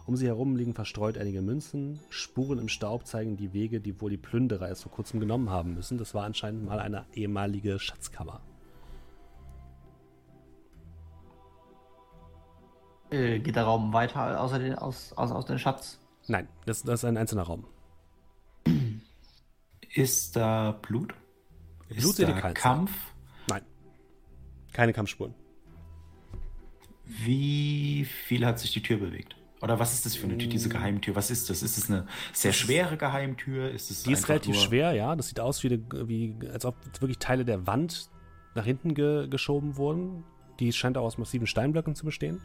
Um 0.05 0.15
sie 0.15 0.27
herum 0.27 0.55
liegen 0.55 0.75
verstreut 0.75 1.17
einige 1.17 1.41
Münzen. 1.41 1.99
Spuren 2.09 2.59
im 2.59 2.69
Staub 2.69 3.07
zeigen 3.07 3.37
die 3.37 3.53
Wege, 3.53 3.81
die 3.81 3.99
wohl 3.99 4.11
die 4.11 4.17
Plünderer 4.17 4.67
erst 4.67 4.83
vor 4.83 4.91
kurzem 4.91 5.19
genommen 5.19 5.49
haben 5.49 5.73
müssen. 5.73 5.97
Das 5.97 6.13
war 6.13 6.25
anscheinend 6.25 6.63
mal 6.63 6.79
eine 6.79 7.05
ehemalige 7.13 7.79
Schatzkammer. 7.79 8.41
Äh, 13.09 13.39
geht 13.39 13.55
der 13.55 13.63
Raum 13.63 13.93
weiter 13.93 14.39
außer 14.39 14.59
den, 14.59 14.75
aus, 14.75 15.13
aus, 15.13 15.31
aus 15.31 15.45
dem 15.45 15.57
Schatz? 15.57 15.99
Nein, 16.27 16.47
das, 16.65 16.83
das 16.83 17.01
ist 17.01 17.05
ein 17.05 17.17
einzelner 17.17 17.43
Raum. 17.43 17.65
Ist 19.93 20.35
da 20.35 20.71
Blut? 20.81 21.15
Blut 21.87 21.99
ist 21.99 22.21
da. 22.21 22.51
Kampf? 22.51 22.91
Nein. 23.49 23.61
Keine 24.73 24.93
Kampfspuren. 24.93 25.33
Wie 27.05 28.05
viel 28.05 28.45
hat 28.45 28.59
sich 28.59 28.71
die 28.71 28.81
Tür 28.81 28.97
bewegt? 28.97 29.35
Oder 29.65 29.79
was 29.79 29.93
ist 29.93 30.05
das 30.05 30.15
für 30.15 30.27
eine 30.27 30.37
Tür, 30.37 30.47
diese 30.47 30.69
Geheimtür? 30.69 31.15
Was 31.15 31.31
ist 31.31 31.49
das? 31.49 31.63
Ist 31.63 31.79
es 31.79 31.89
eine 31.89 32.05
sehr 32.33 32.53
schwere 32.53 32.97
Geheimtür? 32.97 33.71
Ist 33.71 33.89
es 33.89 34.03
Die 34.03 34.11
ist 34.11 34.29
relativ 34.29 34.55
schwer, 34.59 34.91
ja. 34.91 35.15
Das 35.15 35.29
sieht 35.29 35.39
aus, 35.39 35.63
wie, 35.63 35.81
wie 36.05 36.35
als 36.53 36.65
ob 36.65 36.75
wirklich 36.99 37.17
Teile 37.17 37.45
der 37.45 37.65
Wand 37.65 38.11
nach 38.53 38.63
hinten 38.63 38.93
ge 38.93 39.27
geschoben 39.27 39.75
wurden. 39.75 40.23
Die 40.59 40.71
scheint 40.71 40.99
auch 40.99 41.03
aus 41.03 41.17
massiven 41.17 41.47
Steinblöcken 41.47 41.95
zu 41.95 42.05
bestehen. 42.05 42.41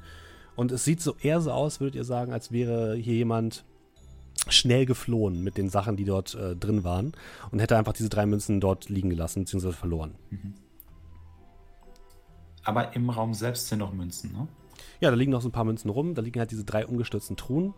Und 0.56 0.72
es 0.72 0.86
sieht 0.86 1.02
so 1.02 1.14
eher 1.20 1.42
so 1.42 1.52
aus, 1.52 1.78
würdet 1.78 1.94
ihr 1.94 2.04
sagen, 2.04 2.32
als 2.32 2.52
wäre 2.52 2.94
hier 2.94 3.16
jemand 3.16 3.66
schnell 4.48 4.86
geflohen 4.86 5.44
mit 5.44 5.58
den 5.58 5.68
Sachen, 5.68 5.96
die 5.96 6.06
dort 6.06 6.34
äh, 6.36 6.56
drin 6.56 6.84
waren 6.84 7.12
und 7.50 7.58
hätte 7.58 7.76
einfach 7.76 7.92
diese 7.92 8.08
drei 8.08 8.24
Münzen 8.24 8.62
dort 8.62 8.88
liegen 8.88 9.10
gelassen 9.10 9.44
bzw. 9.44 9.72
verloren. 9.72 10.14
Aber 12.64 12.96
im 12.96 13.10
Raum 13.10 13.34
selbst 13.34 13.68
sind 13.68 13.80
noch 13.80 13.92
Münzen, 13.92 14.32
ne? 14.32 14.48
Ja, 15.00 15.10
da 15.10 15.16
liegen 15.16 15.32
noch 15.32 15.40
so 15.40 15.48
ein 15.48 15.52
paar 15.52 15.64
Münzen 15.64 15.90
rum. 15.90 16.14
Da 16.14 16.22
liegen 16.22 16.38
halt 16.38 16.50
diese 16.50 16.64
drei 16.64 16.86
umgestürzten 16.86 17.36
Truhen. 17.36 17.74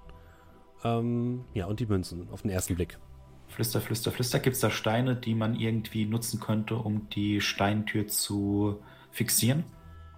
Ähm, 0.85 1.45
ja, 1.55 1.67
und 1.67 1.81
die 1.81 1.87
Münzen 1.87 2.29
auf 2.31 2.43
den 2.43 2.51
ersten 2.51 2.75
Blick. 2.75 2.99
Flüster, 3.49 3.81
flüster, 3.81 4.11
flüster. 4.11 4.41
Gibt 4.41 4.55
es 4.55 4.61
da 4.61 4.71
Steine, 4.71 5.15
die 5.15 5.35
man 5.35 5.55
irgendwie 5.55 6.07
nutzen 6.07 6.41
könnte, 6.41 6.77
um 6.77 7.09
die 7.11 7.41
Steintür 7.41 8.09
zu 8.09 8.81
fixieren? 9.11 9.65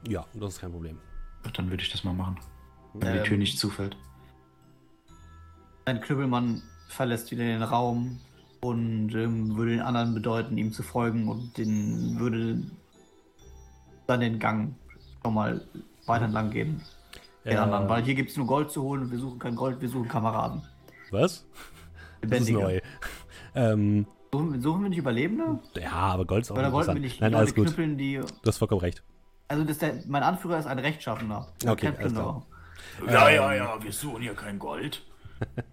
Ja, 0.09 0.25
das 0.35 0.55
ist 0.55 0.61
kein 0.61 0.73
Problem. 0.73 0.99
Dann 1.53 1.69
würde 1.71 1.83
ich 1.83 1.91
das 1.91 2.05
mal 2.05 2.15
machen. 2.15 2.39
Wenn 2.95 3.09
Ähm. 3.09 3.23
die 3.23 3.29
Tür 3.29 3.37
nicht 3.37 3.59
zufällt. 3.59 3.97
Ein 5.85 6.01
Knüppelmann 6.01 6.63
verlässt 6.89 7.31
wieder 7.31 7.45
den 7.45 7.63
Raum 7.63 8.21
und 8.63 9.15
ähm, 9.15 9.57
würde 9.57 9.73
den 9.73 9.81
anderen 9.81 10.15
bedeuten, 10.15 10.57
ihm 10.57 10.73
zu 10.73 10.83
folgen 10.83 11.29
und 11.29 11.59
den 11.59 12.19
würde 12.19 12.63
dann 14.07 14.21
den 14.21 14.39
Gang 14.39 14.75
schon 15.23 15.35
mal 15.35 15.67
weiter 16.07 16.27
entlang 16.27 16.51
gehen. 16.51 16.81
Den 17.45 17.53
Äh, 17.53 17.57
anderen, 17.57 17.89
weil 17.89 18.03
hier 18.05 18.15
gibt 18.15 18.31
es 18.31 18.37
nur 18.37 18.47
Gold 18.47 18.71
zu 18.71 18.83
holen 18.83 19.03
und 19.03 19.11
wir 19.11 19.19
suchen 19.19 19.39
kein 19.39 19.55
Gold, 19.55 19.81
wir 19.81 19.89
suchen 19.89 20.09
Kameraden. 20.09 20.63
Was? 21.11 21.45
Das 22.23 22.41
ist 22.41 22.49
Lebendige. 22.49 22.59
neu. 22.59 22.81
ähm, 23.55 24.07
Suchen, 24.33 24.61
suchen 24.63 24.83
wir 24.83 24.89
nicht 24.89 24.99
Überlebende? 24.99 25.59
ja, 25.81 25.91
aber 25.93 26.25
Gold 26.25 26.43
ist 26.45 26.51
auch 26.51 26.57
Oder 26.57 26.73
wollten 26.73 26.95
wir 26.95 27.01
nicht 27.01 27.21
Nein, 27.21 27.35
alles 27.35 27.55
gut. 27.55 27.67
knüppeln, 27.67 27.97
die. 27.99 28.17
Du 28.17 28.49
hast 28.49 28.59
vollkommen 28.59 28.81
recht. 28.81 29.03
Also 29.49 29.63
das 29.65 29.79
der, 29.79 29.95
mein 30.09 30.23
Anführer 30.23 30.59
ist 30.59 30.67
ein 30.67 30.79
Rechtschaffener. 30.79 31.47
Okay, 31.67 31.89
alles 31.89 31.99
Plünderer. 31.99 32.43
Ja, 33.07 33.29
Ähm. 33.29 33.35
ja, 33.37 33.55
ja, 33.55 33.83
wir 33.83 33.93
suchen 33.93 34.23
hier 34.23 34.35
kein 34.35 34.59
Gold. 34.59 35.03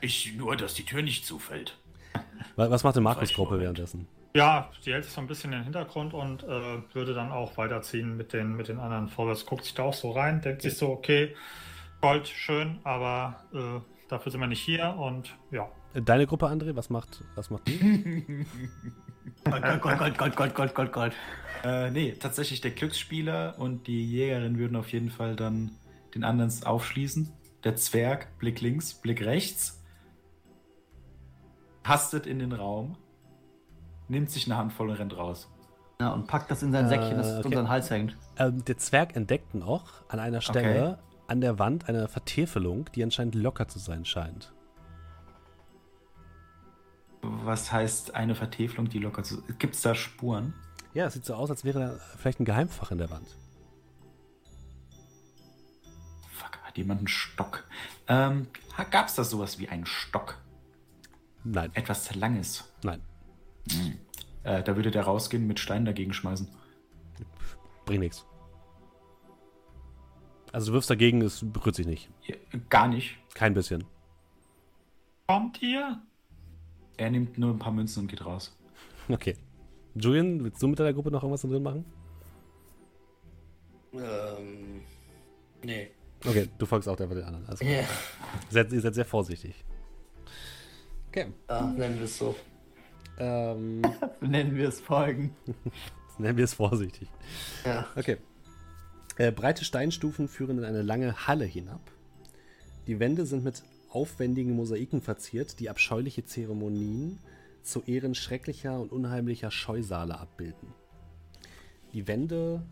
Ich 0.00 0.32
nur, 0.36 0.56
dass 0.56 0.74
die 0.74 0.84
Tür 0.84 1.02
nicht 1.02 1.26
zufällt. 1.26 1.76
Wa- 2.54 2.70
Was 2.70 2.84
macht 2.84 2.94
die 2.96 3.00
Markus-Gruppe 3.00 3.58
währenddessen? 3.58 4.06
Ja, 4.34 4.70
die 4.84 4.92
hält 4.92 5.04
sich 5.04 5.12
so 5.12 5.20
ein 5.20 5.26
bisschen 5.26 5.52
in 5.52 5.60
den 5.60 5.64
Hintergrund 5.64 6.12
und 6.12 6.42
äh, 6.42 6.82
würde 6.92 7.14
dann 7.14 7.32
auch 7.32 7.56
weiterziehen 7.56 8.16
mit 8.16 8.32
den, 8.32 8.56
mit 8.56 8.68
den 8.68 8.78
anderen 8.78 9.08
vorwärts. 9.08 9.46
Guckt 9.46 9.64
sich 9.64 9.74
da 9.74 9.84
auch 9.84 9.94
so 9.94 10.10
rein, 10.10 10.40
denkt 10.42 10.62
sich 10.62 10.76
so, 10.76 10.90
okay, 10.90 11.34
Gold, 12.00 12.28
schön, 12.28 12.78
aber 12.84 13.42
äh, 13.52 13.80
dafür 14.08 14.30
sind 14.30 14.40
wir 14.40 14.46
nicht 14.46 14.60
hier 14.60 14.94
und 14.96 15.34
ja. 15.50 15.68
Deine 15.94 16.26
Gruppe, 16.26 16.46
André, 16.46 16.76
was 16.76 16.90
macht, 16.90 17.24
was 17.34 17.50
macht 17.50 17.66
die? 17.66 17.78
Gold, 19.44 19.82
Gold, 19.82 19.98
Gold, 19.98 20.18
Gold, 20.18 20.36
Gold, 20.36 20.54
Gold, 20.54 20.74
Gold, 20.74 20.92
Gold. 20.92 21.12
Äh, 21.64 21.90
nee, 21.90 22.12
tatsächlich 22.12 22.60
der 22.60 22.70
Glücksspieler 22.70 23.56
und 23.58 23.86
die 23.86 24.04
Jägerin 24.08 24.58
würden 24.58 24.76
auf 24.76 24.92
jeden 24.92 25.10
Fall 25.10 25.34
dann 25.34 25.72
den 26.14 26.22
anderen 26.22 26.52
aufschließen. 26.64 27.32
Der 27.64 27.76
Zwerg, 27.76 28.38
Blick 28.38 28.60
links, 28.60 28.94
Blick 28.94 29.24
rechts. 29.24 29.82
Hastet 31.82 32.26
in 32.26 32.38
den 32.38 32.52
Raum 32.52 32.96
nimmt 34.08 34.30
sich 34.30 34.46
eine 34.46 34.56
Handvoll 34.56 34.90
und 34.90 34.96
rennt 34.96 35.16
raus. 35.16 35.48
Ja, 36.00 36.12
und 36.12 36.26
packt 36.26 36.50
das 36.50 36.62
in 36.62 36.70
sein 36.72 36.86
Äh, 36.86 36.88
Säckchen, 36.88 37.16
das 37.16 37.38
okay. 37.38 37.46
um 37.48 37.52
seinen 37.54 37.68
Hals 37.68 37.90
hängt. 37.90 38.16
ähm, 38.38 38.64
der 38.64 38.78
Zwerg 38.78 39.16
entdeckt 39.16 39.54
noch 39.54 39.84
an 40.08 40.20
einer 40.20 40.40
Stelle 40.40 40.98
an 41.26 41.40
der 41.40 41.58
Wand 41.58 41.88
eine 41.88 42.08
Vertäfelung, 42.08 42.88
die 42.94 43.02
anscheinend 43.02 43.34
locker 43.34 43.68
zu 43.68 43.78
sein 43.78 44.04
scheint. 44.04 44.52
Was 47.20 47.72
heißt 47.72 48.14
eine 48.14 48.34
Vertäfelung, 48.34 48.88
die 48.88 48.98
locker 49.00 49.22
zu. 49.24 49.42
Gibt 49.58 49.74
es 49.74 49.82
da 49.82 49.94
Spuren? 49.94 50.54
Ja, 50.94 51.06
es 51.06 51.14
sieht 51.14 51.24
so 51.26 51.34
aus, 51.34 51.50
als 51.50 51.64
wäre 51.64 51.80
da 51.80 51.90
vielleicht 52.16 52.40
ein 52.40 52.44
Geheimfach 52.44 52.92
in 52.92 52.98
der 52.98 53.10
Wand. 53.10 53.26
Fuck, 56.32 56.58
hat 56.62 56.78
jemand 56.78 57.00
einen 57.00 57.08
Stock? 57.08 57.64
Ähm, 58.06 58.46
Gab 58.90 59.08
es 59.08 59.16
da 59.16 59.24
sowas 59.24 59.58
wie 59.58 59.68
einen 59.68 59.84
Stock? 59.84 60.38
Nein, 61.44 61.70
Etwas 61.74 62.14
Langes. 62.14 62.64
nein, 62.84 63.00
Äh, 64.44 64.62
da 64.62 64.76
würde 64.76 64.90
der 64.90 65.02
rausgehen 65.02 65.46
mit 65.46 65.58
Steinen 65.60 65.84
dagegen 65.84 66.12
schmeißen. 66.12 66.48
bringt 67.84 68.00
nichts. 68.00 68.24
Also 70.52 70.68
du 70.70 70.74
wirfst 70.74 70.88
dagegen, 70.90 71.20
es 71.22 71.44
berührt 71.44 71.74
sich 71.76 71.86
nicht. 71.86 72.08
Ja, 72.24 72.34
Gar 72.70 72.88
nicht. 72.88 73.16
Kein 73.34 73.52
bisschen. 73.54 73.84
Kommt 75.26 75.60
ihr? 75.62 76.00
Er 76.96 77.10
nimmt 77.10 77.36
nur 77.38 77.50
ein 77.52 77.58
paar 77.58 77.72
Münzen 77.72 78.00
und 78.04 78.08
geht 78.08 78.24
raus. 78.24 78.56
Okay. 79.08 79.36
Julian, 79.94 80.42
willst 80.42 80.62
du 80.62 80.68
mit 80.68 80.78
deiner 80.78 80.92
Gruppe 80.92 81.10
noch 81.10 81.22
irgendwas 81.22 81.42
drin 81.42 81.62
machen? 81.62 81.84
Ähm. 83.94 84.82
Nee. 85.62 85.90
Okay, 86.24 86.48
du 86.58 86.66
folgst 86.66 86.88
auch 86.88 86.98
einfach 86.98 87.14
den 87.14 87.24
anderen. 87.24 87.46
Also, 87.46 87.64
Ja. 87.64 87.80
ihr, 87.80 87.86
seid, 88.50 88.72
ihr 88.72 88.80
seid 88.80 88.94
sehr 88.94 89.04
vorsichtig. 89.04 89.64
Okay. 91.08 91.32
Ah, 91.46 91.62
nennen 91.76 91.96
wir 91.96 92.04
es 92.04 92.18
so. 92.18 92.34
Ähm, 93.18 93.82
Nennen 94.20 94.56
wir 94.56 94.68
es 94.68 94.80
Folgen. 94.80 95.34
nennen 96.18 96.36
wir 96.36 96.44
es 96.44 96.54
vorsichtig. 96.54 97.08
Ja. 97.64 97.86
Okay. 97.96 98.16
Äh, 99.16 99.32
breite 99.32 99.64
Steinstufen 99.64 100.28
führen 100.28 100.58
in 100.58 100.64
eine 100.64 100.82
lange 100.82 101.26
Halle 101.26 101.44
hinab. 101.44 101.80
Die 102.86 103.00
Wände 103.00 103.26
sind 103.26 103.44
mit 103.44 103.62
aufwendigen 103.90 104.54
Mosaiken 104.54 105.02
verziert, 105.02 105.60
die 105.60 105.70
abscheuliche 105.70 106.24
Zeremonien 106.24 107.18
zu 107.62 107.82
Ehren 107.82 108.14
schrecklicher 108.14 108.80
und 108.80 108.92
unheimlicher 108.92 109.50
Scheusale 109.50 110.18
abbilden. 110.18 110.72
Die 111.92 112.06
Wände 112.06 112.62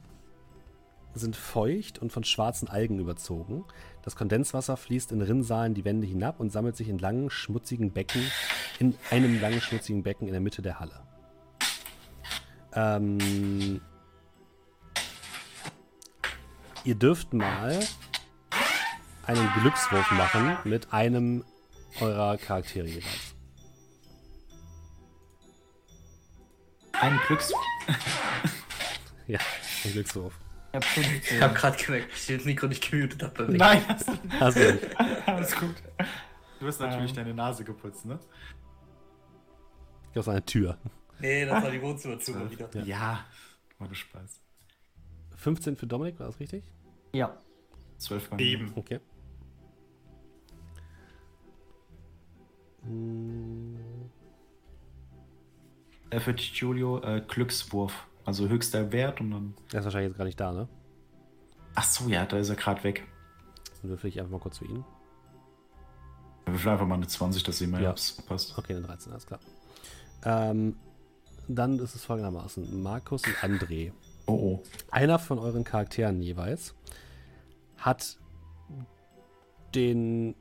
sind 1.14 1.36
feucht 1.36 1.99
und 1.99 2.12
von 2.12 2.24
schwarzen 2.24 2.68
Algen 2.68 2.99
überzogen. 2.99 3.64
Das 4.07 4.15
Kondenswasser 4.15 4.77
fließt 4.77 5.11
in 5.11 5.21
Rinnsalen 5.21 5.75
die 5.75 5.85
Wände 5.85 6.07
hinab 6.07 6.39
und 6.39 6.51
sammelt 6.51 6.77
sich 6.77 6.89
in 6.89 6.97
langen, 6.97 7.29
schmutzigen 7.29 7.93
Becken, 7.93 8.23
in 8.79 8.97
einem 9.11 9.41
langen, 9.41 9.61
schmutzigen 9.61 10.05
Becken 10.05 10.29
in 10.29 10.33
der 10.33 10.41
Mitte 10.41 10.63
der 10.63 10.79
Halle. 10.79 11.03
Ähm, 12.73 13.81
ihr 16.85 16.95
dürft 16.95 17.35
mal 17.35 17.81
einen 19.25 19.53
Glückswurf 19.61 20.09
machen 20.13 20.57
mit 20.63 20.93
einem 20.93 21.45
eurer 22.01 22.39
Charaktere 22.39 22.87
jeweils. 22.87 23.35
Ein 26.93 27.19
Glücks. 27.27 27.53
Ja, 29.29 29.41
ein 29.85 29.91
Glückswurf. 29.91 30.39
Ich 30.81 31.41
hab 31.41 31.55
gerade 31.55 31.77
gemerkt, 31.77 32.12
dass 32.12 32.29
ich 32.29 32.37
das 32.37 32.45
Mikro 32.45 32.66
nicht 32.66 32.91
gemutet 32.91 33.22
habe. 33.22 33.53
Nein, 33.53 33.83
hast 33.89 34.09
du 34.09 34.12
nicht. 34.12 34.41
Hast 34.41 34.57
du 34.57 34.72
nicht. 34.72 35.01
Alles 35.27 35.57
gut. 35.57 35.74
Du 36.61 36.66
hast 36.66 36.81
natürlich 36.81 37.11
ähm. 37.11 37.16
deine 37.16 37.35
Nase 37.35 37.64
geputzt, 37.64 38.05
ne? 38.05 38.18
Ich 40.12 40.18
Aus 40.18 40.29
einer 40.29 40.45
Tür. 40.45 40.79
Nee, 41.18 41.45
das 41.45 41.62
war 41.62 41.70
die 41.70 41.81
Wohnzimmerzimmer 41.83 42.51
wieder. 42.51 42.68
Ja, 42.74 42.83
ja. 42.85 43.24
Mal 43.79 43.89
du 43.89 43.95
Spaß. 43.95 44.41
15 45.37 45.77
für 45.77 45.87
Dominik, 45.87 46.18
war 46.18 46.27
das 46.27 46.41
richtig? 46.41 46.64
Ja. 47.12 47.37
12 47.99 48.29
für 48.29 48.37
7. 48.37 48.72
Okay. 48.74 49.01
Hm. 52.83 53.77
Äh, 56.11 56.20
für 56.20 56.33
Julio 56.33 57.03
äh, 57.03 57.22
Glückswurf. 57.27 58.07
Also 58.27 58.49
höchster 58.49 58.93
Wert 58.93 59.20
und 59.20 59.31
dann. 59.31 59.55
Der 59.72 59.81
ist 59.81 59.85
wahrscheinlich 59.85 60.11
jetzt 60.11 60.18
gar 60.18 60.24
nicht 60.24 60.39
da, 60.41 60.53
ne? 60.53 60.68
Ach 61.74 61.85
so, 61.85 62.09
ja, 62.09 62.27
da 62.27 62.37
ist 62.39 62.49
er 62.49 62.57
gerade 62.57 62.83
weg. 62.85 63.05
Dann 63.81 63.91
würfel 63.91 64.09
ich 64.09 64.18
einfach 64.18 64.33
mal 64.33 64.41
kurz 64.41 64.59
für 64.59 64.64
ihn. 64.64 64.85
Wir 66.45 66.55
würfeln 66.55 66.72
einfach 66.72 66.87
mal 66.87 66.95
eine 66.97 67.07
20, 67.07 67.43
dass 67.45 67.59
sehen 67.59 67.70
wir, 67.72 67.81
Ja. 67.81 67.91
passt. 67.93 68.57
Okay, 68.59 68.74
eine 68.74 68.83
13, 68.87 69.12
alles 69.12 69.27
klar. 69.27 69.41
Ähm, 70.24 70.77
dann 71.49 71.79
ist 71.79 71.95
es 71.95 72.05
folgendermaßen: 72.05 72.83
Markus 72.83 73.22
und 73.27 73.35
André. 73.37 73.93
Oh, 74.27 74.33
oh. 74.33 74.62
Einer 74.91 75.18
von 75.18 75.39
euren 75.39 75.62
Charakteren 75.64 76.20
jeweils 76.20 76.74
hat 77.77 78.18
den 79.74 80.35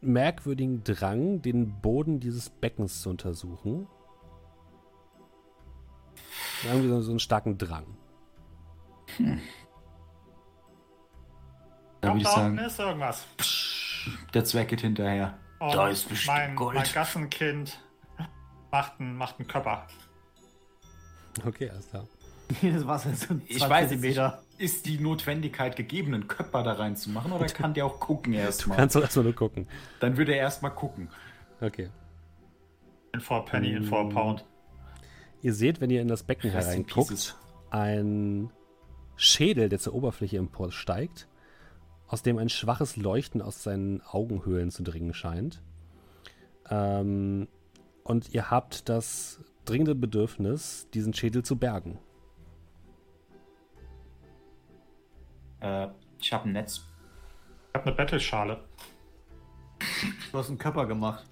merkwürdigen 0.00 0.84
Drang, 0.84 1.42
den 1.42 1.80
Boden 1.80 2.20
dieses 2.20 2.48
Beckens 2.48 3.02
zu 3.02 3.10
untersuchen. 3.10 3.88
Irgendwie 6.64 6.88
so, 6.88 7.00
so 7.02 7.10
einen 7.10 7.20
starken 7.20 7.58
Drang. 7.58 7.86
Da 12.00 12.08
Kommt 12.08 12.14
würde 12.14 12.18
ich 12.18 12.24
da 12.24 12.30
sagen, 12.30 12.58
ist 12.58 12.78
irgendwas. 12.78 13.26
der 14.34 14.44
Zwerg 14.44 14.68
geht 14.68 14.80
hinterher. 14.80 15.38
Und 15.58 15.74
Da 15.74 15.88
ist 15.88 16.08
bestimmt 16.08 16.36
mein, 16.36 16.56
Gold. 16.56 16.76
mein 16.76 16.86
Gassenkind 16.92 17.80
macht 18.70 19.00
einen, 19.00 19.16
macht 19.16 19.38
einen 19.38 19.48
Körper. 19.48 19.86
Okay, 21.44 21.70
alles 21.70 21.88
klar. 21.88 22.06
Jedes 22.62 22.86
Wasser 22.86 23.08
ein 23.08 23.42
Ich 23.46 23.58
20 23.58 23.70
weiß 23.70 23.88
Zentimeter. 23.88 24.42
ist 24.58 24.86
die 24.86 24.98
Notwendigkeit 24.98 25.74
gegeben, 25.76 26.14
einen 26.14 26.28
Köpper 26.28 26.62
da 26.62 26.74
reinzumachen 26.74 27.32
oder 27.32 27.46
kann 27.46 27.74
der 27.74 27.86
auch 27.86 27.98
gucken 27.98 28.32
erstmal? 28.34 28.76
Kannst 28.76 28.94
du 28.94 29.00
erstmal 29.00 29.24
nur 29.24 29.34
gucken. 29.34 29.66
Dann 30.00 30.16
würde 30.16 30.32
er 30.32 30.38
erstmal 30.38 30.70
gucken. 30.70 31.08
Okay. 31.60 31.90
In 33.12 33.20
4 33.20 33.40
Penny, 33.40 33.72
in 33.72 33.82
4 33.82 34.08
Pound. 34.10 34.44
Ihr 35.42 35.54
seht, 35.54 35.80
wenn 35.80 35.90
ihr 35.90 36.02
in 36.02 36.08
das 36.08 36.22
Becken 36.22 36.50
Rest 36.50 36.68
hereinguckt, 36.68 37.36
ein 37.70 38.50
Schädel, 39.16 39.68
der 39.68 39.78
zur 39.78 39.94
Oberfläche 39.94 40.38
emporsteigt, 40.38 41.28
aus 42.08 42.22
dem 42.22 42.38
ein 42.38 42.48
schwaches 42.48 42.96
Leuchten 42.96 43.42
aus 43.42 43.62
seinen 43.62 44.02
Augenhöhlen 44.02 44.70
zu 44.70 44.82
dringen 44.82 45.14
scheint. 45.14 45.62
Ähm, 46.70 47.48
und 48.04 48.32
ihr 48.32 48.50
habt 48.50 48.88
das 48.88 49.40
dringende 49.64 49.94
Bedürfnis, 49.94 50.88
diesen 50.94 51.12
Schädel 51.12 51.44
zu 51.44 51.56
bergen. 51.56 51.98
Äh, 55.60 55.88
ich 56.20 56.32
habe 56.32 56.48
ein 56.48 56.52
Netz. 56.52 56.86
Ich 57.68 57.74
habe 57.74 57.86
eine 57.86 57.96
Battle-Schale. 57.96 58.64
Du 60.32 60.38
hast 60.38 60.48
einen 60.48 60.58
Körper 60.58 60.86
gemacht. 60.86 61.24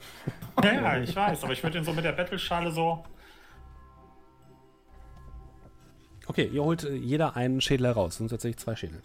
Ja, 0.63 0.99
ich 0.99 1.15
weiß, 1.15 1.45
aber 1.45 1.53
ich 1.53 1.63
würde 1.63 1.79
ihn 1.79 1.85
so 1.85 1.93
mit 1.93 2.05
der 2.05 2.13
Battle-Schale 2.13 2.71
so. 2.71 3.05
Okay, 6.27 6.49
ihr 6.53 6.63
holt 6.65 6.85
äh, 6.85 6.95
jeder 6.95 7.37
einen 7.37 7.61
Schädel 7.61 7.87
heraus. 7.87 8.17
Sind 8.17 8.29
tatsächlich 8.29 8.59
zwei 8.59 8.77
Schädel. 8.77 9.03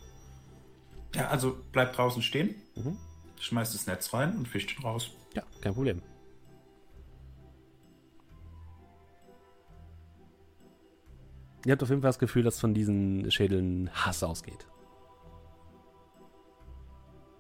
Ja, 1.16 1.28
also 1.30 1.58
bleibt 1.72 1.98
draußen 1.98 2.22
stehen, 2.22 2.56
Mhm. 2.76 2.98
schmeißt 3.40 3.74
das 3.74 3.88
Netz 3.88 4.14
rein 4.14 4.36
und 4.38 4.48
fischt 4.48 4.78
ihn 4.78 4.84
raus. 4.84 5.12
Ja, 5.34 5.44
kein 5.62 5.74
Problem. 5.74 6.02
Ihr 11.66 11.74
habt 11.74 11.84
auf 11.84 11.90
jeden 11.90 12.02
Fall 12.02 12.10
das 12.10 12.20
Gefühl, 12.20 12.44
dass 12.44 12.60
von 12.60 12.74
diesen 12.74 13.30
Schädeln 13.32 13.90
Hass 13.94 14.24
ausgeht. 14.24 14.66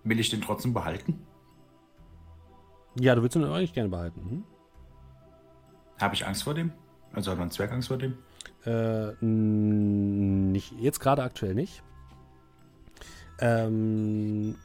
Will 0.03 0.19
ich 0.19 0.29
den 0.29 0.41
trotzdem 0.41 0.73
behalten? 0.73 1.25
Ja, 2.99 3.15
du 3.15 3.21
willst 3.21 3.35
ihn 3.35 3.43
eigentlich 3.45 3.73
gerne 3.73 3.89
behalten. 3.89 4.21
Hm? 4.29 4.43
Habe 6.01 6.15
ich 6.15 6.25
Angst 6.25 6.43
vor 6.43 6.53
dem? 6.53 6.71
Also 7.13 7.31
hat 7.31 7.37
mein 7.39 7.51
Zwerg 7.51 7.71
Angst 7.71 7.87
vor 7.87 7.97
dem? 7.97 8.17
Äh, 8.65 9.13
nicht, 9.23 10.73
jetzt 10.79 10.99
gerade 10.99 11.23
aktuell 11.23 11.55
nicht. 11.55 11.83
Ähm, 13.39 14.55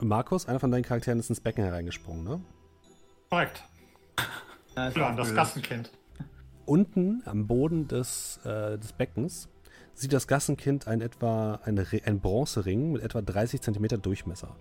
Markus, 0.00 0.46
einer 0.46 0.58
von 0.58 0.70
deinen 0.70 0.82
Charakteren 0.84 1.18
ist 1.18 1.28
ins 1.28 1.40
Becken 1.40 1.64
hereingesprungen, 1.64 2.24
ne? 2.24 2.40
Korrekt. 3.30 3.64
Ja, 4.74 4.88
Ja, 4.88 5.12
das. 5.14 5.34
Gassenkind. 5.34 5.90
Unten 6.64 7.22
am 7.26 7.46
Boden 7.46 7.88
des, 7.88 8.40
äh, 8.44 8.78
des 8.78 8.94
Beckens 8.94 9.50
sieht 9.92 10.14
das 10.14 10.26
Gassenkind 10.26 10.88
ein 10.88 11.02
etwa 11.02 11.60
ein, 11.64 11.78
ein 11.78 12.20
Bronzering 12.20 12.92
mit 12.92 13.02
etwa 13.02 13.20
30 13.20 13.60
Zentimeter 13.60 13.98
Durchmesser. 13.98 14.56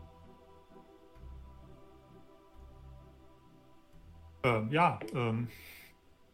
Ähm, 4.44 4.70
ja, 4.70 5.00
ähm, 5.14 5.48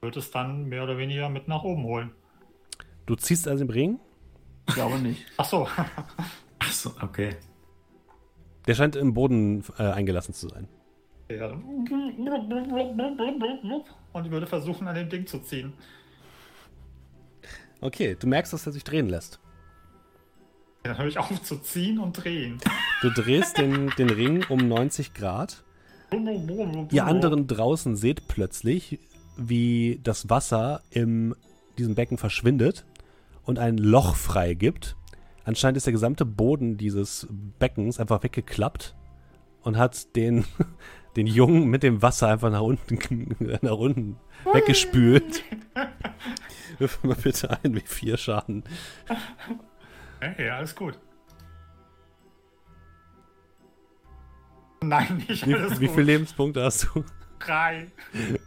wird 0.08 0.16
es 0.16 0.32
dann 0.32 0.70
mehr 0.70 0.84
oder 0.86 0.98
weniger 0.98 1.28
mit 1.28 1.50
nach 1.50 1.64
oben 1.64 1.84
holen. 1.84 2.12
Du 3.06 3.16
ziehst 3.16 3.46
also 3.46 3.66
den 3.66 3.70
Ring. 3.70 4.00
Ich 4.66 4.74
glaube 4.74 5.00
nicht. 5.00 5.26
Ach 5.36 5.44
so. 5.44 5.68
Ach 6.60 6.72
so, 6.72 6.94
okay. 7.02 7.36
Der 8.68 8.74
scheint 8.74 8.96
im 8.96 9.14
Boden 9.14 9.66
äh, 9.78 9.84
eingelassen 9.84 10.34
zu 10.34 10.48
sein. 10.48 10.70
Ja. 11.30 11.52
Und 14.14 14.26
ich 14.26 14.32
würde 14.32 14.48
versuchen, 14.48 14.88
an 14.88 14.96
dem 14.96 15.10
Ding 15.10 15.28
zu 15.28 15.40
ziehen. 15.40 15.74
Okay, 17.82 18.16
du 18.18 18.28
merkst, 18.28 18.54
dass 18.54 18.66
er 18.66 18.72
sich 18.72 18.86
drehen 18.86 19.10
lässt. 19.10 19.42
Dann 20.84 20.98
höre 20.98 21.08
ich 21.08 21.18
auf 21.18 21.44
zu 21.44 21.58
ziehen 21.58 22.00
und 22.00 22.14
drehen. 22.14 22.60
Du 23.02 23.10
drehst 23.10 23.58
den, 23.58 23.90
den 23.98 24.10
Ring 24.10 24.46
um 24.48 24.70
90 24.70 25.14
Grad. 25.14 25.66
Ihr 26.92 27.06
anderen 27.06 27.48
draußen 27.48 27.98
seht 27.98 28.30
plötzlich, 28.30 29.00
wie 29.38 30.00
das 30.04 30.30
Wasser 30.30 30.82
in 30.90 31.36
diesem 31.78 31.96
Becken 31.96 32.18
verschwindet 32.18 32.86
und 33.44 33.60
ein 33.60 33.78
Loch 33.78 34.16
frei 34.16 34.54
gibt. 34.54 34.96
Anscheinend 35.46 35.78
ist 35.78 35.86
der 35.86 35.94
gesamte 35.94 36.26
Boden 36.26 36.78
dieses 36.78 37.28
Beckens 37.60 38.00
einfach 38.00 38.24
weggeklappt 38.24 38.96
und 39.62 39.78
hat 39.78 40.16
den, 40.16 40.46
den 41.16 41.28
Jungen 41.28 41.68
mit 41.68 41.84
dem 41.84 42.02
Wasser 42.02 42.28
einfach 42.28 42.52
nach 42.52 42.62
unten, 42.62 43.36
nach 43.62 43.78
unten 43.78 44.18
weggespült. 44.54 45.44
Wirf 46.80 47.04
mal 47.04 47.16
bitte 47.16 47.50
ein, 47.64 47.76
wie 47.76 47.82
vier 47.82 48.18
Schaden. 48.18 48.64
Hey, 50.20 50.50
alles 50.50 50.76
gut. 50.76 51.00
Nein, 54.82 55.24
nicht 55.28 55.48
Wie, 55.48 55.56
alles 55.56 55.80
wie 55.80 55.88
gut. 55.88 55.96
viele 55.96 56.06
Lebenspunkte 56.06 56.64
hast 56.64 56.90
du? 56.94 57.04
Drei. 57.40 57.88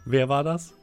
Wer 0.05 0.29
war 0.29 0.43
das? 0.43 0.73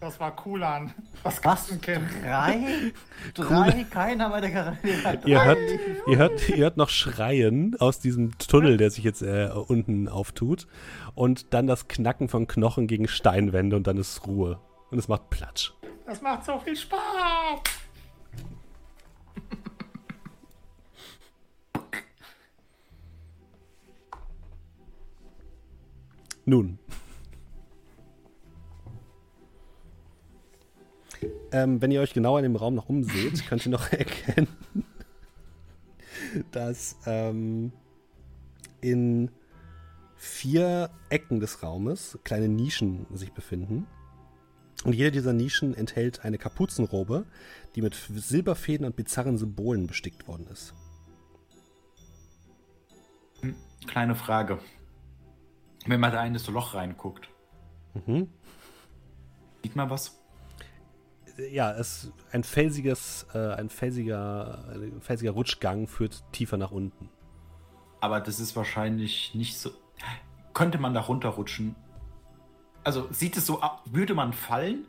Das 0.00 0.20
war 0.20 0.36
cool 0.44 0.62
an. 0.62 0.92
Das 1.24 1.42
Was? 1.42 1.68
Drei? 1.80 2.92
Drei? 3.34 3.84
Keiner 3.90 4.28
meiner 4.28 4.50
Charaktere 4.50 5.04
hat 5.04 5.24
drei. 5.24 5.28
Ihr 5.28 5.44
hört, 5.44 5.58
ihr, 6.06 6.18
hört, 6.18 6.48
ihr 6.50 6.56
hört 6.56 6.76
noch 6.76 6.90
Schreien 6.90 7.76
aus 7.80 7.98
diesem 7.98 8.36
Tunnel, 8.38 8.76
der 8.76 8.90
sich 8.90 9.04
jetzt 9.04 9.22
äh, 9.22 9.48
unten 9.48 10.08
auftut. 10.08 10.66
Und 11.14 11.54
dann 11.54 11.66
das 11.66 11.88
Knacken 11.88 12.28
von 12.28 12.46
Knochen 12.46 12.86
gegen 12.86 13.08
Steinwände 13.08 13.74
und 13.74 13.86
dann 13.86 13.96
ist 13.96 14.26
Ruhe. 14.26 14.60
Und 14.90 14.98
es 14.98 15.08
macht 15.08 15.30
Platsch. 15.30 15.72
Das 16.04 16.20
macht 16.20 16.44
so 16.44 16.58
viel 16.58 16.76
Spaß. 16.76 17.00
Nun. 26.44 26.78
Ähm, 31.52 31.80
wenn 31.80 31.90
ihr 31.90 32.00
euch 32.00 32.12
genau 32.12 32.36
in 32.38 32.42
dem 32.42 32.56
Raum 32.56 32.74
noch 32.74 32.88
umseht, 32.88 33.46
könnt 33.48 33.64
ihr 33.66 33.70
noch 33.72 33.90
erkennen, 33.92 34.48
dass 36.50 36.96
ähm, 37.06 37.72
in 38.80 39.30
vier 40.16 40.90
Ecken 41.10 41.40
des 41.40 41.62
Raumes 41.62 42.18
kleine 42.24 42.48
Nischen 42.48 43.06
sich 43.12 43.32
befinden. 43.32 43.86
Und 44.84 44.92
jede 44.94 45.10
dieser 45.10 45.32
Nischen 45.32 45.74
enthält 45.74 46.24
eine 46.24 46.38
Kapuzenrobe, 46.38 47.26
die 47.74 47.82
mit 47.82 47.94
Silberfäden 47.94 48.86
und 48.86 48.96
bizarren 48.96 49.38
Symbolen 49.38 49.86
bestickt 49.86 50.28
worden 50.28 50.46
ist. 50.48 50.74
Kleine 53.86 54.14
Frage. 54.14 54.58
Wenn 55.86 56.00
man 56.00 56.12
da 56.12 56.24
in 56.24 56.34
das 56.34 56.46
Loch 56.48 56.74
reinguckt, 56.74 57.28
Mhm. 57.94 58.28
sieht 59.62 59.76
man 59.76 59.88
was? 59.88 60.15
Ja, 61.50 61.72
es 61.72 62.12
ein 62.32 62.44
felsiges, 62.44 63.26
äh, 63.34 63.54
ein 63.54 63.68
felsiger, 63.68 64.64
ein 64.72 65.00
felsiger 65.00 65.32
Rutschgang 65.32 65.86
führt 65.86 66.24
tiefer 66.32 66.56
nach 66.56 66.70
unten. 66.70 67.08
Aber 68.00 68.20
das 68.20 68.40
ist 68.40 68.56
wahrscheinlich 68.56 69.34
nicht 69.34 69.58
so. 69.58 69.70
Könnte 70.54 70.78
man 70.78 70.94
da 70.94 71.00
runterrutschen? 71.00 71.74
Also 72.84 73.08
sieht 73.10 73.36
es 73.36 73.46
so 73.46 73.60
ab, 73.60 73.82
würde 73.86 74.14
man 74.14 74.32
fallen 74.32 74.86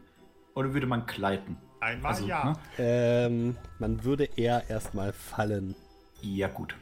oder 0.54 0.74
würde 0.74 0.88
man 0.88 1.06
gleiten? 1.06 1.58
Einmal 1.80 2.14
Also, 2.14 2.28
ja. 2.28 2.46
ne? 2.46 2.54
Ähm, 2.78 3.58
man 3.80 4.04
würde 4.04 4.26
eher 4.36 4.70
erstmal 4.70 5.14
fallen. 5.14 5.76
Ja, 6.22 6.48
gut. 6.48 6.76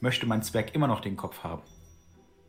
Möchte 0.00 0.26
mein 0.26 0.42
Zwerg 0.42 0.74
immer 0.74 0.86
noch 0.86 1.00
den 1.00 1.16
Kopf 1.16 1.44
haben? 1.44 1.62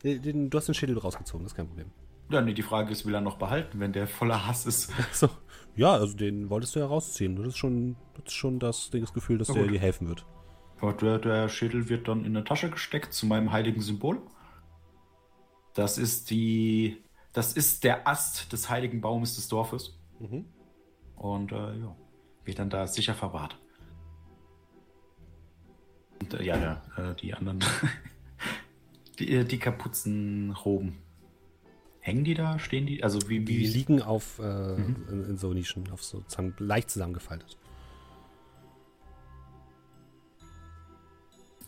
Den, 0.03 0.21
den, 0.21 0.49
du 0.49 0.57
hast 0.57 0.67
den 0.67 0.73
Schädel 0.73 0.97
rausgezogen, 0.97 1.43
das 1.43 1.53
ist 1.53 1.55
kein 1.55 1.67
Problem. 1.67 1.91
Ja, 2.29 2.41
nee, 2.41 2.53
die 2.53 2.63
Frage 2.63 2.91
ist, 2.91 3.05
will 3.05 3.13
er 3.13 3.21
noch 3.21 3.37
behalten, 3.37 3.79
wenn 3.79 3.93
der 3.93 4.07
voller 4.07 4.47
Hass 4.47 4.65
ist? 4.65 4.91
So. 5.11 5.29
Ja, 5.75 5.93
also 5.93 6.15
den 6.15 6.49
wolltest 6.49 6.75
du 6.75 6.79
ja 6.79 6.85
rausziehen. 6.85 7.35
Das 7.35 7.47
ist 7.47 7.57
schon 7.57 7.95
das, 8.13 8.25
ist 8.25 8.33
schon 8.33 8.59
das, 8.59 8.89
das 8.91 9.13
Gefühl, 9.13 9.37
dass 9.37 9.47
der 9.47 9.67
dir 9.67 9.79
helfen 9.79 10.07
wird. 10.07 10.25
Der, 11.01 11.17
der 11.17 11.49
Schädel 11.49 11.87
wird 11.87 12.07
dann 12.07 12.25
in 12.25 12.35
eine 12.35 12.43
Tasche 12.43 12.69
gesteckt 12.69 13.13
zu 13.13 13.25
meinem 13.25 13.51
heiligen 13.51 13.81
Symbol. 13.81 14.21
Das 15.73 15.97
ist 15.97 16.29
die. 16.29 17.01
Das 17.31 17.53
ist 17.53 17.83
der 17.83 18.07
Ast 18.07 18.51
des 18.53 18.69
heiligen 18.69 19.01
Baumes 19.01 19.35
des 19.35 19.47
Dorfes. 19.47 19.97
Mhm. 20.19 20.45
Und 21.15 21.51
äh, 21.51 21.79
ja, 21.79 21.95
wird 22.43 22.59
dann 22.59 22.69
da 22.69 22.85
sicher 22.85 23.15
verwahrt. 23.15 23.57
Und 26.21 26.33
äh, 26.35 26.43
ja, 26.43 26.57
ja 26.57 26.81
äh, 27.11 27.15
die 27.15 27.33
anderen. 27.33 27.63
die, 29.19 29.31
äh, 29.33 29.45
die 29.45 29.57
Kapuzenroben. 29.57 31.02
Hängen 32.03 32.25
die 32.25 32.33
da? 32.33 32.59
Stehen 32.59 32.85
die? 32.85 33.01
Also 33.01 33.29
wie, 33.29 33.47
wie 33.47 33.59
die 33.59 33.65
liegen 33.65 34.01
auf 34.01 34.37
äh, 34.39 34.43
mhm. 34.75 35.07
in, 35.09 35.23
in, 35.29 35.37
so 35.37 35.53
Nischen, 35.53 35.89
auf 35.89 36.03
so 36.03 36.21
leicht 36.59 36.89
zusammengefaltet. 36.89 37.57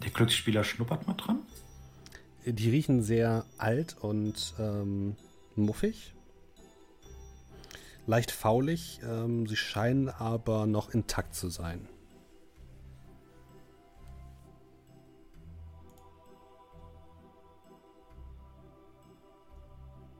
Der 0.03 0.11
Glücksspieler 0.11 0.65
schnuppert 0.65 1.07
mal 1.07 1.13
dran. 1.13 1.39
Die 2.45 2.69
riechen 2.69 3.01
sehr 3.01 3.45
alt 3.57 3.95
und 4.01 4.53
ähm, 4.59 5.15
muffig. 5.55 6.13
Leicht 8.05 8.31
faulig. 8.31 8.99
Ähm, 9.07 9.47
sie 9.47 9.55
scheinen 9.55 10.09
aber 10.09 10.67
noch 10.67 10.93
intakt 10.93 11.33
zu 11.33 11.47
sein. 11.47 11.87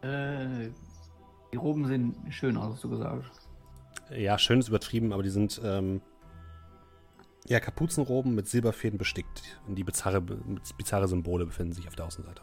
Äh, 0.05 0.71
die 1.51 1.57
Roben 1.57 1.87
sehen 1.87 2.15
schön 2.29 2.57
aus, 2.57 2.73
hast 2.73 2.83
du 2.83 2.89
gesagt. 2.89 3.23
Ja, 4.15 4.37
schön 4.37 4.59
ist 4.59 4.67
übertrieben, 4.67 5.13
aber 5.13 5.23
die 5.23 5.29
sind 5.29 5.59
ähm, 5.63 6.01
ja 7.47 7.59
Kapuzenroben 7.59 8.35
mit 8.35 8.47
Silberfäden 8.47 8.99
bestickt. 8.99 9.41
Und 9.67 9.75
die 9.75 9.83
bizarre, 9.83 10.21
bizarre 10.77 11.07
Symbole 11.07 11.45
befinden 11.45 11.73
sich 11.73 11.87
auf 11.87 11.95
der 11.95 12.05
Außenseite. 12.05 12.41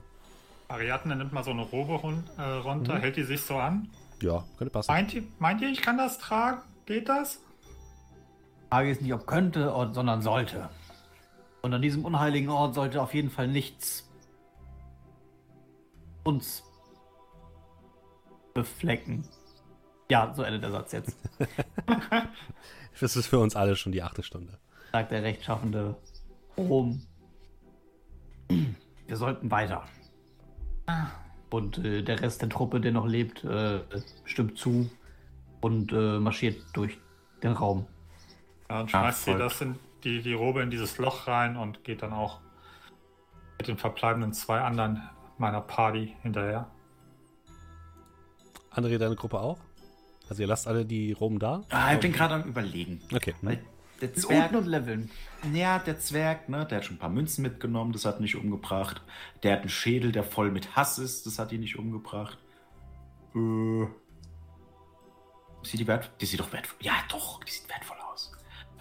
Ariadne 0.68 1.14
nimmt 1.14 1.32
mal 1.32 1.44
so 1.44 1.50
eine 1.50 1.62
Robe 1.62 1.94
run 1.94 2.24
äh, 2.38 2.42
runter, 2.42 2.94
mhm. 2.94 3.00
hält 3.00 3.16
die 3.16 3.24
sich 3.24 3.42
so 3.42 3.56
an. 3.56 3.88
Ja, 4.22 4.44
könnte 4.56 4.72
passen. 4.72 4.90
Meint 4.90 5.14
ihr, 5.14 5.24
meint 5.38 5.60
ihr, 5.60 5.68
ich 5.68 5.82
kann 5.82 5.98
das 5.98 6.18
tragen? 6.18 6.62
Geht 6.86 7.08
das? 7.08 7.40
Die 8.64 8.68
Frage 8.70 8.90
ist 8.90 9.02
nicht, 9.02 9.12
ob 9.12 9.26
könnte, 9.26 9.72
sondern 9.92 10.22
sollte. 10.22 10.70
Und 11.60 11.74
an 11.74 11.82
diesem 11.82 12.04
unheiligen 12.04 12.48
Ort 12.48 12.74
sollte 12.74 13.02
auf 13.02 13.14
jeden 13.14 13.30
Fall 13.30 13.46
nichts 13.46 14.08
uns 16.24 16.64
beflecken. 18.54 19.24
Ja, 20.10 20.32
so 20.34 20.42
endet 20.42 20.62
der 20.62 20.70
Satz 20.70 20.92
jetzt. 20.92 21.16
das 23.00 23.16
ist 23.16 23.26
für 23.26 23.38
uns 23.38 23.56
alle 23.56 23.76
schon 23.76 23.92
die 23.92 24.02
achte 24.02 24.22
Stunde. 24.22 24.58
Sagt 24.92 25.12
der 25.12 25.22
rechtschaffende 25.22 25.96
Rom. 26.56 27.02
Wir 29.06 29.16
sollten 29.16 29.50
weiter. 29.50 29.84
Und 31.50 31.78
äh, 31.78 32.02
der 32.02 32.20
Rest 32.20 32.42
der 32.42 32.48
Truppe, 32.48 32.80
der 32.80 32.92
noch 32.92 33.06
lebt, 33.06 33.44
äh, 33.44 33.80
stimmt 34.24 34.58
zu 34.58 34.90
und 35.60 35.92
äh, 35.92 36.18
marschiert 36.18 36.62
durch 36.74 36.98
den 37.42 37.52
Raum. 37.52 37.86
Ja, 38.68 38.80
und 38.80 38.90
schmeißt 38.90 39.24
sie 39.24 39.34
das 39.34 39.60
in 39.60 39.78
die, 40.04 40.22
die 40.22 40.34
Robe 40.34 40.62
in 40.62 40.70
dieses 40.70 40.98
Loch 40.98 41.26
rein 41.26 41.56
und 41.56 41.84
geht 41.84 42.02
dann 42.02 42.12
auch 42.12 42.40
mit 43.58 43.68
den 43.68 43.78
verbleibenden 43.78 44.32
zwei 44.32 44.60
anderen 44.60 45.02
meiner 45.38 45.60
Party 45.60 46.16
hinterher. 46.22 46.70
André, 48.74 48.98
deine 48.98 49.16
Gruppe 49.16 49.40
auch? 49.40 49.58
Also 50.28 50.42
ihr 50.42 50.48
lasst 50.48 50.66
alle 50.66 50.84
die 50.84 51.12
Roben 51.12 51.38
da? 51.38 51.62
Ah, 51.70 51.92
ich 51.94 52.00
bin 52.00 52.12
gerade 52.12 52.34
am 52.34 52.44
überlegen. 52.44 53.02
Okay. 53.12 53.34
Weil 53.42 53.62
der 54.00 54.14
Zwerg 54.14 54.52
und 54.52 54.66
leveln. 54.66 55.10
Ja, 55.52 55.78
der 55.78 55.98
Zwerg, 55.98 56.48
ne, 56.48 56.66
der 56.66 56.78
hat 56.78 56.84
schon 56.84 56.96
ein 56.96 56.98
paar 56.98 57.08
Münzen 57.08 57.42
mitgenommen, 57.42 57.92
das 57.92 58.04
hat 58.04 58.20
nicht 58.20 58.34
umgebracht. 58.34 59.02
Der 59.42 59.52
hat 59.52 59.60
einen 59.60 59.68
Schädel, 59.68 60.10
der 60.10 60.24
voll 60.24 60.50
mit 60.50 60.74
Hass 60.74 60.98
ist, 60.98 61.26
das 61.26 61.38
hat 61.38 61.52
ihn 61.52 61.60
nicht 61.60 61.78
umgebracht. 61.78 62.38
Äh. 63.34 63.86
Sieht 65.62 65.80
die 65.80 65.86
wertvoll? 65.86 66.12
Die 66.20 66.26
sieht 66.26 66.40
doch 66.40 66.52
wertvoll. 66.52 66.78
Ja, 66.80 66.94
doch, 67.08 67.44
die 67.44 67.52
sieht 67.52 67.68
wertvoll 67.68 67.96
aus. 68.12 68.32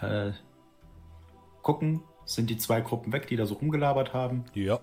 Äh, 0.02 0.32
gucken, 1.62 2.02
sind 2.26 2.50
die 2.50 2.58
zwei 2.58 2.82
Gruppen 2.82 3.14
weg, 3.14 3.28
die 3.28 3.36
da 3.36 3.46
so 3.46 3.56
rumgelabert 3.56 4.14
haben? 4.14 4.46
Ja. 4.56 4.80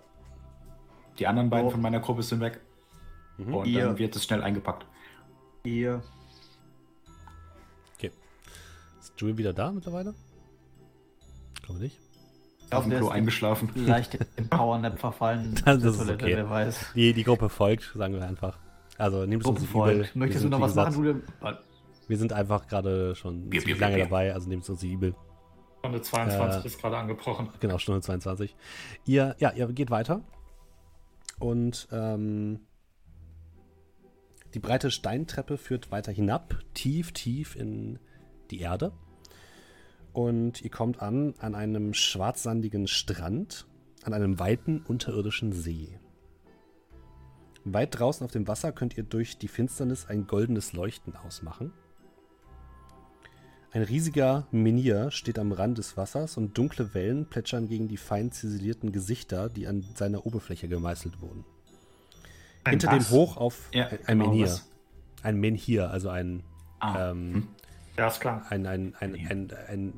Die 1.19 1.27
anderen 1.27 1.51
beiden 1.51 1.67
oh. 1.67 1.71
von 1.71 1.81
meiner 1.81 1.99
Gruppe 1.99 2.23
sind 2.23 2.41
weg. 2.41 2.61
Mhm. 3.39 3.55
Und 3.55 3.67
Ihr. 3.67 3.87
dann 3.87 3.99
wird 3.99 4.15
es 4.15 4.25
schnell 4.25 4.43
eingepackt. 4.43 4.87
Ihr. 5.65 6.03
Okay. 7.97 8.11
Ist 9.01 9.13
Julie 9.19 9.37
wieder 9.37 9.53
da 9.53 9.73
mittlerweile? 9.73 10.15
Glaube 11.63 11.81
nicht. 11.81 11.99
Auf 12.71 12.85
dem 12.85 12.97
Klo 12.97 13.09
eingeschlafen. 13.09 13.71
Leicht 13.75 14.19
im 14.37 14.49
Powernap 14.49 14.99
verfallen. 14.99 15.55
das 15.65 15.83
ist 15.83 15.99
Toilette, 15.99 16.25
okay. 16.25 16.37
wer 16.37 16.51
weiß. 16.51 16.93
Die, 16.95 17.13
die 17.13 17.25
Gruppe 17.25 17.49
folgt, 17.49 17.93
sagen 17.95 18.15
wir 18.15 18.27
einfach. 18.27 18.59
Also 18.99 19.25
nehmt 19.27 19.43
es 19.43 19.49
uns 19.49 19.61
nicht 19.61 19.71
übel. 19.71 20.09
Möchtest 20.15 20.45
du 20.45 20.49
noch 20.49 20.61
was 20.61 20.73
gesagt, 20.73 20.91
machen, 20.91 21.05
Julian? 21.05 21.23
Wir 22.09 22.17
sind 22.17 22.33
einfach 22.33 22.67
gerade 22.67 23.15
schon 23.15 23.49
bier, 23.49 23.63
bier, 23.63 23.77
lange 23.77 23.97
bier. 23.97 24.05
dabei, 24.05 24.35
also 24.35 24.49
nehmt 24.49 24.65
es 24.65 24.71
uns 24.71 24.83
nicht 24.83 24.93
übel. 24.93 25.15
Stunde 25.79 26.03
22 26.03 26.65
äh, 26.65 26.67
ist 26.67 26.81
gerade 26.81 26.97
angebrochen. 26.97 27.51
Genau, 27.61 27.79
Stunde 27.79 28.01
22. 28.01 28.57
Ihr, 29.05 29.37
ja, 29.39 29.53
ihr 29.53 29.67
geht 29.69 29.91
weiter. 29.91 30.23
Und 31.39 31.87
ähm, 31.93 32.61
die 34.55 34.59
breite 34.59 34.91
Steintreppe 34.91 35.59
führt 35.59 35.91
weiter 35.91 36.13
hinab, 36.13 36.59
tief, 36.75 37.13
tief 37.13 37.57
in 37.57 37.99
die 38.51 38.61
Erde. 38.61 38.93
Und 40.13 40.63
ihr 40.63 40.71
kommt 40.71 41.03
an 41.03 41.35
an 41.39 41.55
einem 41.55 41.95
schwarzsandigen 41.95 42.89
Strand, 42.89 43.67
an 44.05 44.15
einem 44.15 44.39
weiten 44.39 44.83
unterirdischen 44.87 45.53
See. 45.53 45.99
Weit 47.65 47.99
draußen 47.99 48.25
auf 48.25 48.31
dem 48.31 48.49
Wasser 48.49 48.73
könnt 48.73 48.97
ihr 48.97 49.05
durch 49.05 49.37
die 49.37 49.49
Finsternis 49.49 50.07
ein 50.07 50.27
goldenes 50.27 50.73
Leuchten 50.73 51.15
ausmachen. 51.15 51.73
Ein 53.71 53.83
riesiger 53.83 54.47
Menhir 54.51 55.11
steht 55.11 55.39
am 55.39 55.53
Rand 55.53 55.77
des 55.77 55.99
Wassers 55.99 56.39
und 56.39 56.57
dunkle 56.57 56.95
Wellen 56.95 57.29
plätschern 57.29 57.69
gegen 57.69 57.87
die 57.87 57.99
fein 57.99 58.33
ziselierten 58.33 58.93
Gesichter, 58.93 59.51
die 59.51 59.67
an 59.67 59.85
seiner 59.95 60.25
Oberfläche 60.25 60.69
gemeißelt 60.69 61.21
wurden. 61.21 61.45
Ein 62.69 62.81
Hinter 62.81 62.93
was? 62.93 63.09
dem 63.09 63.17
Hoch 63.17 63.37
auf 63.37 63.69
ja, 63.73 63.87
ein 64.07 64.19
genau 64.19 64.31
Menhir. 64.31 64.59
Ein 65.23 65.41
Menhir, 65.41 65.91
also 65.91 66.11
ein. 66.11 66.43
Ah. 66.81 67.11
Ähm, 67.11 67.35
hm. 67.35 67.49
Ja, 67.97 68.07
ist 68.07 68.21
klar. 68.21 68.47
Ein, 68.51 68.67
ein, 68.67 68.95
ein, 69.01 69.15
ein, 69.15 69.29
ein, 69.29 69.53
ein 69.69 69.93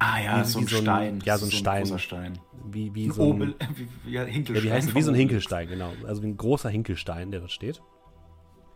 Ah 0.00 0.20
ja, 0.20 0.40
wie, 0.40 0.44
so, 0.44 0.60
ein 0.60 0.66
so 0.66 0.76
ein 0.76 0.82
Stein. 0.82 1.22
Ja, 1.24 1.38
so 1.38 1.46
ein, 1.46 1.50
so 1.50 1.56
Stein. 1.56 1.82
großer 1.82 1.98
Stein. 1.98 2.38
Wie, 2.70 2.94
wie 2.94 3.10
so 3.10 3.22
ein, 3.22 3.28
Obel, 3.30 3.54
wie, 4.04 4.12
ja, 4.12 4.22
Hinkelstein. 4.24 4.56
Ja, 4.56 4.62
wie, 4.62 4.72
heißt, 4.72 4.94
wie 4.94 5.02
so 5.02 5.10
ein 5.10 5.16
Hinkelstein, 5.16 5.68
genau. 5.68 5.92
Also 6.06 6.22
wie 6.22 6.28
ein 6.28 6.36
großer 6.36 6.68
Hinkelstein, 6.70 7.32
der 7.32 7.40
dort 7.40 7.50
steht. 7.50 7.82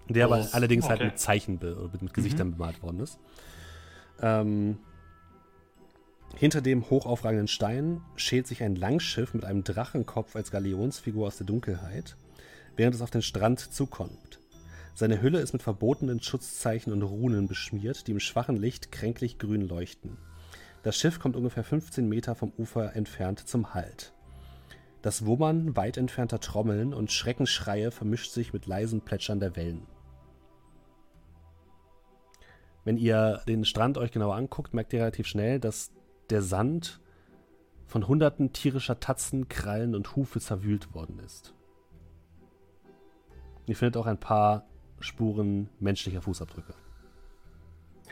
Der 0.08 0.28
oh, 0.28 0.32
aber 0.32 0.48
allerdings 0.52 0.88
halt 0.88 0.96
okay. 0.96 1.04
halt 1.04 1.12
mit 1.12 1.20
Zeichen, 1.20 1.58
mit, 1.62 2.02
mit 2.02 2.12
Gesichtern 2.12 2.48
mhm. 2.48 2.52
bemalt 2.52 2.82
worden 2.82 3.00
ist. 3.00 3.20
Ähm, 4.20 4.78
hinter 6.36 6.60
dem 6.60 6.90
hochaufragenden 6.90 7.46
Stein 7.46 8.00
schält 8.16 8.48
sich 8.48 8.62
ein 8.62 8.74
Langschiff 8.74 9.32
mit 9.32 9.44
einem 9.44 9.62
Drachenkopf 9.62 10.34
als 10.34 10.50
Galionsfigur 10.50 11.28
aus 11.28 11.36
der 11.36 11.46
Dunkelheit 11.46 12.16
während 12.76 12.94
es 12.94 13.02
auf 13.02 13.10
den 13.10 13.22
Strand 13.22 13.60
zukommt. 13.60 14.40
Seine 14.94 15.22
Hülle 15.22 15.40
ist 15.40 15.52
mit 15.52 15.62
verbotenen 15.62 16.20
Schutzzeichen 16.20 16.92
und 16.92 17.02
Runen 17.02 17.48
beschmiert, 17.48 18.06
die 18.06 18.12
im 18.12 18.20
schwachen 18.20 18.56
Licht 18.56 18.92
kränklich 18.92 19.38
grün 19.38 19.66
leuchten. 19.66 20.18
Das 20.82 20.96
Schiff 20.96 21.18
kommt 21.18 21.36
ungefähr 21.36 21.64
15 21.64 22.08
Meter 22.08 22.34
vom 22.34 22.52
Ufer 22.58 22.94
entfernt 22.94 23.46
zum 23.48 23.72
Halt. 23.72 24.12
Das 25.00 25.24
Wummern 25.26 25.76
weit 25.76 25.96
entfernter 25.96 26.40
Trommeln 26.40 26.92
und 26.92 27.10
Schreckenschreie 27.10 27.90
vermischt 27.90 28.32
sich 28.32 28.52
mit 28.52 28.66
leisen 28.66 29.00
Plätschern 29.00 29.40
der 29.40 29.56
Wellen. 29.56 29.86
Wenn 32.84 32.96
ihr 32.96 33.42
den 33.46 33.64
Strand 33.64 33.96
euch 33.96 34.10
genauer 34.10 34.34
anguckt, 34.34 34.74
merkt 34.74 34.92
ihr 34.92 35.00
relativ 35.00 35.26
schnell, 35.26 35.60
dass 35.60 35.92
der 36.30 36.42
Sand 36.42 37.00
von 37.86 38.08
hunderten 38.08 38.52
tierischer 38.52 39.00
Tatzen, 39.00 39.48
Krallen 39.48 39.94
und 39.94 40.16
Hufe 40.16 40.40
zerwühlt 40.40 40.94
worden 40.94 41.18
ist. 41.20 41.54
Ihr 43.66 43.76
findet 43.76 43.96
auch 43.96 44.06
ein 44.06 44.18
paar 44.18 44.64
Spuren 45.00 45.68
menschlicher 45.78 46.22
Fußabdrücke. 46.22 46.74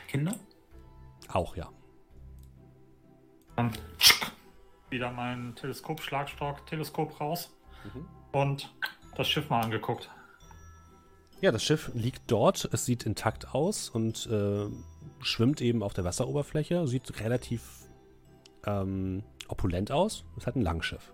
Kinder? 0.07 0.35
Auch, 1.29 1.55
ja. 1.55 1.69
Dann 3.55 3.71
wieder 4.89 5.11
mein 5.11 5.55
Teleskop, 5.55 6.01
Schlagstock, 6.01 6.65
Teleskop 6.65 7.19
raus 7.19 7.49
mhm. 7.93 8.07
und 8.31 8.73
das 9.15 9.29
Schiff 9.29 9.49
mal 9.49 9.61
angeguckt. 9.61 10.09
Ja, 11.39 11.51
das 11.51 11.63
Schiff 11.63 11.91
liegt 11.95 12.23
dort. 12.27 12.69
Es 12.71 12.85
sieht 12.85 13.05
intakt 13.05 13.55
aus 13.55 13.89
und 13.89 14.27
äh, 14.27 14.67
schwimmt 15.21 15.59
eben 15.61 15.81
auf 15.81 15.93
der 15.93 16.03
Wasseroberfläche. 16.03 16.87
Sieht 16.87 17.19
relativ 17.19 17.87
ähm, 18.65 19.23
opulent 19.47 19.91
aus. 19.91 20.23
Es 20.37 20.45
hat 20.45 20.55
ein 20.55 20.61
Langschiff. 20.61 21.13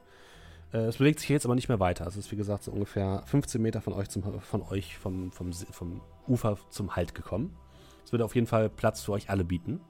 Äh, 0.73 0.79
es 0.79 0.97
bewegt 0.97 1.19
sich 1.19 1.29
jetzt 1.29 1.45
aber 1.45 1.55
nicht 1.55 1.69
mehr 1.69 1.79
weiter. 1.79 2.05
Es 2.07 2.17
ist, 2.17 2.31
wie 2.31 2.35
gesagt, 2.35 2.63
so 2.63 2.71
ungefähr 2.71 3.23
15 3.25 3.61
Meter 3.61 3.81
von 3.81 3.93
euch, 3.93 4.09
zum, 4.09 4.23
von 4.41 4.61
euch 4.63 4.97
vom, 4.97 5.31
vom, 5.31 5.53
vom 5.53 6.01
Ufer 6.27 6.57
zum 6.69 6.95
Halt 6.95 7.15
gekommen. 7.15 7.55
Es 8.03 8.11
würde 8.11 8.25
auf 8.25 8.35
jeden 8.35 8.47
Fall 8.47 8.69
Platz 8.69 9.01
für 9.01 9.13
euch 9.13 9.29
alle 9.29 9.43
bieten. 9.43 9.81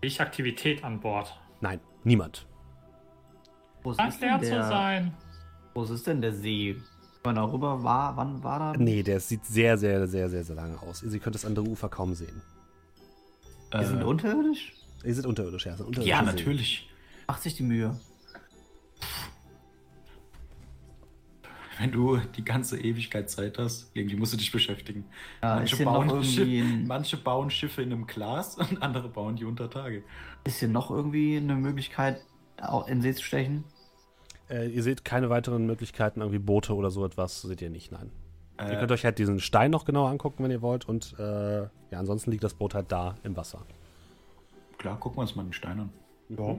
Ich 0.00 0.20
Aktivität 0.20 0.82
an 0.82 1.00
Bord. 1.00 1.38
Nein, 1.60 1.80
niemand. 2.02 2.46
Wo 3.82 3.94
Scheint 3.94 4.20
leer 4.20 4.40
zu 4.40 4.62
sein. 4.68 5.14
Wo 5.74 5.84
ist 5.84 6.06
denn 6.06 6.20
der 6.20 6.32
See? 6.32 6.76
Wenn 7.24 7.36
er 7.36 7.52
rüber 7.52 7.82
war, 7.84 8.16
wann 8.16 8.42
war 8.42 8.58
da? 8.58 8.72
Nee, 8.78 9.02
der 9.02 9.20
sieht 9.20 9.44
sehr, 9.46 9.78
sehr, 9.78 10.08
sehr, 10.08 10.28
sehr, 10.28 10.42
sehr 10.42 10.56
lange 10.56 10.80
aus. 10.82 10.98
Sie 10.98 11.18
könnt 11.20 11.36
das 11.36 11.44
andere 11.44 11.66
Ufer 11.66 11.88
kaum 11.88 12.14
sehen. 12.14 12.42
Wir 13.70 13.80
äh, 13.80 13.84
sind 13.84 14.02
unterirdisch? 14.02 14.72
Ihr 15.04 15.14
seid 15.14 15.26
unterirdisch, 15.26 15.66
ja. 15.66 15.72
Unterirdisch 15.74 16.06
ja, 16.06 16.22
natürlich. 16.22 16.90
Macht 17.28 17.42
sich 17.42 17.54
die 17.54 17.62
Mühe. 17.62 17.98
Wenn 21.78 21.90
du 21.90 22.18
die 22.18 22.44
ganze 22.44 22.80
Ewigkeit 22.80 23.30
Zeit 23.30 23.58
hast, 23.58 23.90
irgendwie 23.94 24.16
musst 24.16 24.32
du 24.32 24.36
dich 24.36 24.52
beschäftigen. 24.52 25.04
Ja, 25.42 25.56
manche, 25.56 25.84
bauen 25.84 26.24
Schiffe, 26.24 26.64
manche 26.86 27.16
bauen 27.16 27.50
Schiffe 27.50 27.82
in 27.82 27.92
einem 27.92 28.06
Glas 28.06 28.56
und 28.70 28.82
andere 28.82 29.08
bauen 29.08 29.36
die 29.36 29.44
unter 29.44 29.70
Tage. 29.70 30.02
Ist 30.44 30.58
hier 30.58 30.68
noch 30.68 30.90
irgendwie 30.90 31.36
eine 31.36 31.54
Möglichkeit, 31.54 32.20
in 32.86 32.94
den 32.94 33.02
See 33.02 33.14
zu 33.14 33.24
stechen? 33.24 33.64
Äh, 34.50 34.68
ihr 34.68 34.82
seht 34.82 35.04
keine 35.04 35.30
weiteren 35.30 35.66
Möglichkeiten, 35.66 36.20
irgendwie 36.20 36.38
Boote 36.38 36.74
oder 36.74 36.90
so 36.90 37.04
etwas, 37.04 37.42
seht 37.42 37.62
ihr 37.62 37.70
nicht, 37.70 37.90
nein. 37.90 38.10
Äh, 38.58 38.72
ihr 38.72 38.78
könnt 38.78 38.92
euch 38.92 39.04
halt 39.04 39.18
diesen 39.18 39.40
Stein 39.40 39.70
noch 39.70 39.84
genauer 39.84 40.10
angucken, 40.10 40.44
wenn 40.44 40.50
ihr 40.50 40.62
wollt. 40.62 40.88
Und 40.88 41.18
äh, 41.18 41.62
ja, 41.62 41.70
ansonsten 41.92 42.30
liegt 42.30 42.44
das 42.44 42.54
Boot 42.54 42.74
halt 42.74 42.92
da 42.92 43.16
im 43.22 43.36
Wasser. 43.36 43.64
Klar, 44.78 44.98
gucken 44.98 45.18
wir 45.18 45.22
uns 45.22 45.36
mal 45.36 45.44
den 45.44 45.52
Stein 45.52 45.80
an. 45.80 45.90
Ja. 46.28 46.58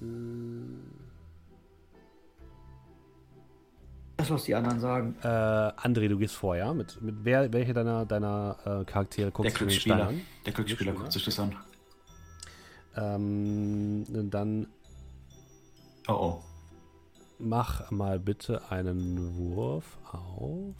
Hm. 0.00 0.80
Das, 4.20 4.30
was 4.30 4.44
die 4.44 4.54
anderen 4.54 4.80
sagen. 4.80 5.16
Äh, 5.22 5.26
André, 5.26 6.08
du 6.08 6.18
gehst 6.18 6.34
vor, 6.34 6.54
ja? 6.54 6.74
Mit, 6.74 7.00
mit 7.00 7.16
wer, 7.22 7.50
welche 7.52 7.72
deiner, 7.72 8.04
deiner 8.04 8.56
äh, 8.64 8.84
Charaktere 8.84 9.30
guckst 9.30 9.58
du 9.60 9.64
den 9.64 9.70
Stein 9.70 10.00
an? 10.00 10.20
Der 10.44 10.52
Glücksspieler 10.52 10.92
guckt 10.92 11.12
sich 11.12 11.24
das 11.24 11.40
an. 11.40 11.56
Ähm, 12.96 14.04
dann. 14.30 14.66
Oh 16.06 16.12
oh. 16.12 16.44
Mach 17.38 17.90
mal 17.90 18.18
bitte 18.18 18.70
einen 18.70 19.36
Wurf 19.38 19.96
auf. 20.12 20.74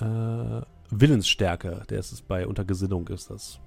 Äh, 0.00 0.66
Willensstärke. 0.90 1.84
Der 1.88 2.00
ist 2.00 2.10
es 2.10 2.20
bei 2.20 2.48
Untergesinnung 2.48 3.06
ist 3.08 3.30
das. 3.30 3.60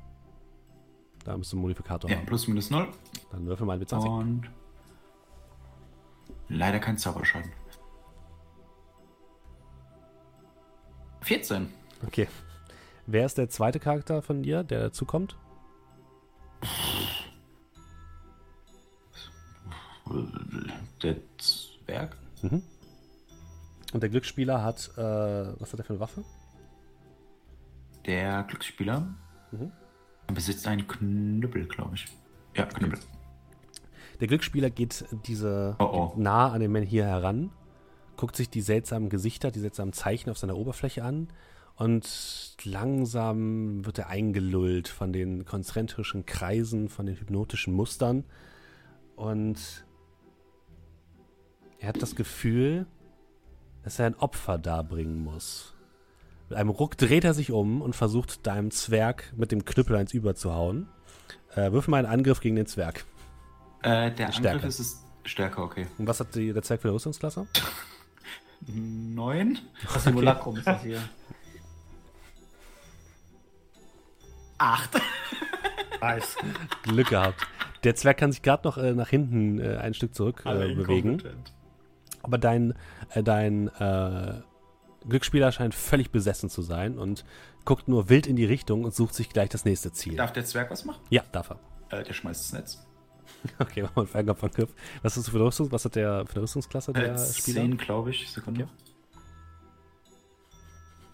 Da 1.23 1.37
müsst 1.37 1.53
du 1.53 1.55
einen 1.55 1.61
Modifikator 1.61 2.09
ja, 2.09 2.17
haben. 2.17 2.25
plus 2.25 2.49
minus 2.49 2.69
0. 2.69 2.89
Dann 3.31 3.45
würfel 3.45 3.65
mal 3.65 3.77
mit 3.77 3.87
20. 3.87 4.09
Und 4.09 4.49
leider 6.49 6.79
kein 6.79 6.97
Zauberschaden. 6.97 7.49
14. 11.23 11.67
Okay. 12.05 12.27
Wer 13.05 13.25
ist 13.25 13.37
der 13.37 13.49
zweite 13.49 13.79
Charakter 13.79 14.21
von 14.21 14.43
dir, 14.43 14.63
der 14.63 14.81
dazukommt? 14.81 15.35
Der 21.01 21.15
Zwerg. 21.37 22.15
Mhm. 22.41 22.61
Und 23.93 24.01
der 24.01 24.09
Glücksspieler 24.09 24.63
hat, 24.63 24.91
äh, 24.97 25.01
was 25.01 25.71
hat 25.71 25.79
er 25.79 25.85
für 25.85 25.93
eine 25.93 25.99
Waffe? 25.99 26.23
Der 28.05 28.43
Glücksspieler 28.43 29.07
mhm. 29.51 29.71
besitzt 30.33 30.67
einen 30.67 30.87
Knüppel, 30.87 31.65
glaube 31.67 31.95
ich. 31.95 32.07
Ja, 32.55 32.65
Knüppel. 32.65 32.99
Der 34.19 34.27
Glücksspieler 34.27 34.69
geht 34.69 35.05
diese 35.25 35.75
oh, 35.79 35.83
oh. 35.83 36.13
nah 36.17 36.51
an 36.51 36.61
den 36.61 36.71
Mann 36.71 36.83
hier 36.83 37.05
heran, 37.05 37.51
guckt 38.23 38.37
sich 38.37 38.49
die 38.49 38.61
seltsamen 38.61 39.09
Gesichter, 39.09 39.51
die 39.51 39.59
seltsamen 39.59 39.91
Zeichen 39.91 40.29
auf 40.29 40.37
seiner 40.37 40.55
Oberfläche 40.55 41.03
an 41.03 41.27
und 41.75 42.55
langsam 42.63 43.85
wird 43.85 43.99
er 43.99 44.07
eingelullt 44.07 44.87
von 44.87 45.11
den 45.11 45.43
konzentrischen 45.43 46.25
Kreisen, 46.25 46.87
von 46.87 47.05
den 47.05 47.19
hypnotischen 47.19 47.73
Mustern 47.73 48.23
und 49.17 49.85
er 51.79 51.89
hat 51.89 52.01
das 52.01 52.15
Gefühl, 52.15 52.85
dass 53.83 53.99
er 53.99 54.05
ein 54.05 54.15
Opfer 54.15 54.57
darbringen 54.57 55.21
muss. 55.21 55.75
Mit 56.47 56.57
einem 56.57 56.69
Ruck 56.69 56.97
dreht 56.97 57.25
er 57.25 57.33
sich 57.33 57.51
um 57.51 57.81
und 57.81 57.93
versucht 57.93 58.47
deinem 58.47 58.71
Zwerg 58.71 59.33
mit 59.35 59.51
dem 59.51 59.65
Knüppel 59.65 59.97
eins 59.97 60.13
überzuhauen. 60.13 60.87
Äh, 61.55 61.73
wirf 61.73 61.89
mal 61.89 61.97
einen 61.97 62.19
Angriff 62.19 62.39
gegen 62.39 62.55
den 62.55 62.67
Zwerg. 62.67 63.03
Äh, 63.81 64.11
der 64.11 64.31
Stärke. 64.31 64.59
Angriff 64.59 64.69
ist 64.69 64.79
es 64.79 65.03
stärker, 65.25 65.61
okay. 65.61 65.87
Und 65.97 66.07
was 66.07 66.21
hat 66.21 66.33
die, 66.35 66.53
der 66.53 66.63
Zwerg 66.63 66.79
für 66.79 66.87
eine 66.87 66.95
Rüstungsklasse? 66.95 67.47
Neun. 68.67 69.59
Das 69.93 70.03
Simulacrum 70.03 70.57
ist 70.57 70.67
das 70.67 70.81
hier. 70.83 71.01
Acht. 74.57 75.01
Nice. 76.01 76.35
Glück 76.83 77.09
gehabt. 77.09 77.47
Der 77.83 77.95
Zwerg 77.95 78.17
kann 78.17 78.31
sich 78.31 78.41
gerade 78.41 78.67
noch 78.67 78.77
äh, 78.77 78.93
nach 78.93 79.09
hinten 79.09 79.59
äh, 79.59 79.77
ein 79.77 79.93
Stück 79.93 80.15
zurück 80.15 80.43
äh, 80.45 80.73
bewegen. 80.73 81.21
Aber 82.21 82.37
dein, 82.37 82.73
äh, 83.09 83.23
dein 83.23 83.67
äh, 83.67 84.41
Glücksspieler 85.07 85.51
scheint 85.51 85.75
völlig 85.75 86.11
besessen 86.11 86.49
zu 86.49 86.61
sein 86.61 86.97
und 86.97 87.25
guckt 87.65 87.87
nur 87.87 88.09
wild 88.09 88.27
in 88.27 88.35
die 88.35 88.45
Richtung 88.45 88.83
und 88.85 88.93
sucht 88.93 89.13
sich 89.13 89.29
gleich 89.29 89.49
das 89.49 89.65
nächste 89.65 89.91
Ziel. 89.91 90.15
Darf 90.15 90.31
der 90.31 90.45
Zwerg 90.45 90.71
was 90.71 90.85
machen? 90.85 91.01
Ja, 91.09 91.23
darf 91.31 91.51
er. 91.51 91.99
Äh, 91.99 92.03
der 92.03 92.13
schmeißt 92.13 92.41
das 92.41 92.53
Netz. 92.53 92.85
Okay, 93.59 93.81
machen 93.81 93.95
wir 93.95 94.01
einen 94.01 94.07
Fernkampf 94.07 94.39
von 94.39 94.51
Griff. 94.51 94.73
Was 95.01 95.17
ist 95.17 95.27
das 95.27 95.31
für 95.31 95.37
eine 95.37 95.45
Rüstung? 95.47 95.71
Was 95.71 95.85
hat 95.85 95.95
der 95.95 96.25
für 96.25 96.33
eine 96.33 96.43
Rüstungsklasse, 96.43 96.93
der 96.93 97.13
äh, 97.13 97.33
Spieler? 97.33 97.61
10, 97.61 97.77
glaube 97.77 98.11
ich. 98.11 98.29
Sekunde. 98.29 98.63
Okay. 98.63 98.71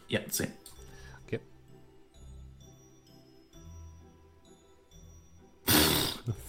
Ja, 0.09 0.19
10. 0.27 0.47
Okay. 1.25 1.39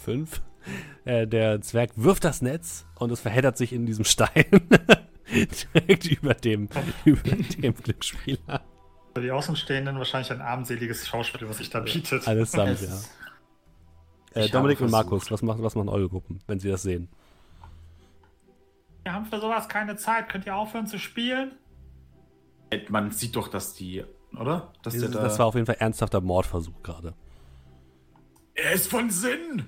Fünf. 0.05 0.43
Äh, 1.05 1.27
der 1.27 1.61
Zwerg 1.62 1.90
wirft 1.97 2.24
das 2.24 2.43
Netz 2.43 2.86
und 2.97 3.11
es 3.11 3.20
verheddert 3.20 3.57
sich 3.57 3.73
in 3.73 3.86
diesem 3.86 4.05
Stein. 4.05 4.44
Direkt 5.31 6.07
über 6.07 6.35
dem, 6.35 6.69
über 7.05 7.31
dem 7.31 7.74
Glücksspieler. 7.74 8.62
Für 9.15 9.23
die 9.23 9.31
Außenstehenden 9.31 9.97
wahrscheinlich 9.97 10.31
ein 10.32 10.40
armseliges 10.40 11.07
Schauspiel, 11.07 11.48
was 11.48 11.59
sich 11.59 11.70
da 11.70 11.81
bietet. 11.81 12.27
Alles 12.27 12.52
samt, 12.52 12.81
ja. 12.81 13.01
Äh, 14.35 14.48
Dominik 14.48 14.81
und 14.81 14.90
Markus, 14.90 15.31
was 15.31 15.43
machen, 15.43 15.62
was 15.62 15.74
machen 15.74 15.89
eure 15.89 16.09
Gruppen, 16.09 16.40
wenn 16.47 16.61
sie 16.61 16.69
das 16.69 16.82
sehen? 16.82 17.09
Wir 19.02 19.12
haben 19.12 19.27
für 19.27 19.40
sowas 19.40 19.69
keine 19.69 19.97
Zeit. 19.97 20.28
Könnt 20.28 20.47
ihr 20.47 20.55
aufhören 20.55 20.86
zu 20.86 20.98
spielen? 20.98 21.52
Man 22.89 23.11
sieht 23.11 23.35
doch, 23.35 23.48
dass 23.48 23.74
die, 23.74 24.05
oder? 24.39 24.73
Dass 24.82 24.97
das, 24.97 25.11
da 25.11 25.23
das 25.23 25.39
war 25.39 25.47
auf 25.47 25.55
jeden 25.55 25.66
Fall 25.66 25.77
ernsthafter 25.81 26.20
Mordversuch 26.20 26.82
gerade. 26.82 27.15
Er 28.55 28.73
ist 28.73 28.89
von 28.89 29.11
Sinn. 29.11 29.66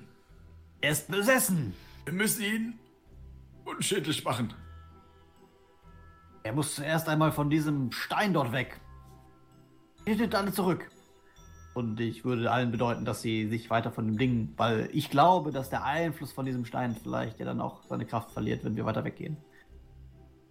Er 0.81 0.91
ist 0.91 1.09
besessen. 1.09 1.73
Wir 2.05 2.13
müssen 2.13 2.43
ihn 2.43 2.79
unschädlich 3.65 4.23
machen. 4.23 4.53
Er 6.43 6.53
muss 6.53 6.75
zuerst 6.75 7.07
einmal 7.09 7.31
von 7.31 7.49
diesem 7.49 7.91
Stein 7.91 8.33
dort 8.33 8.51
weg. 8.51 8.79
Bittet 10.05 10.35
alle 10.35 10.51
zurück. 10.51 10.89
Und 11.73 11.99
ich 11.99 12.23
würde 12.23 12.51
allen 12.51 12.71
bedeuten, 12.71 13.03
dass 13.03 13.21
sie 13.21 13.47
sich 13.47 13.69
weiter 13.69 13.91
von 13.91 14.05
dem 14.05 14.17
Ding, 14.17 14.53
weil 14.57 14.89
ich 14.93 15.09
glaube, 15.09 15.51
dass 15.51 15.69
der 15.69 15.83
Einfluss 15.83 16.31
von 16.31 16.45
diesem 16.45 16.65
Stein 16.65 16.95
vielleicht 16.95 17.39
ja 17.39 17.45
dann 17.45 17.61
auch 17.61 17.83
seine 17.85 18.05
Kraft 18.05 18.31
verliert, 18.31 18.63
wenn 18.63 18.75
wir 18.75 18.85
weiter 18.85 19.03
weggehen. 19.03 19.37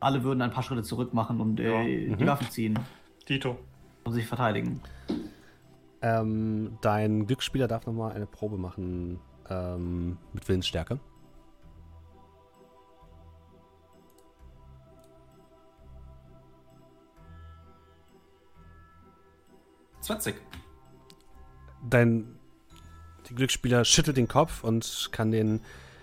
Alle 0.00 0.24
würden 0.24 0.42
ein 0.42 0.50
paar 0.50 0.64
Schritte 0.64 0.82
zurück 0.82 1.14
machen 1.14 1.40
und 1.40 1.60
äh, 1.60 2.08
ja. 2.08 2.16
die 2.16 2.24
mhm. 2.24 2.26
Waffen 2.26 2.50
ziehen. 2.50 2.78
Tito. 3.24 3.56
Und 4.02 4.14
sich 4.14 4.26
verteidigen. 4.26 4.80
Ähm, 6.00 6.76
dein 6.80 7.26
Glücksspieler 7.26 7.68
darf 7.68 7.86
nochmal 7.86 8.12
eine 8.12 8.26
Probe 8.26 8.58
machen 8.58 9.20
ähm, 9.48 10.18
mit 10.32 10.48
Willensstärke. 10.48 10.98
20. 20.00 20.34
Dein 21.88 22.38
Glücksspieler 23.34 23.84
schüttelt 23.84 24.16
den 24.16 24.28
Kopf 24.28 24.64
und 24.64 25.09
kann 25.12 25.30
den 25.30 25.60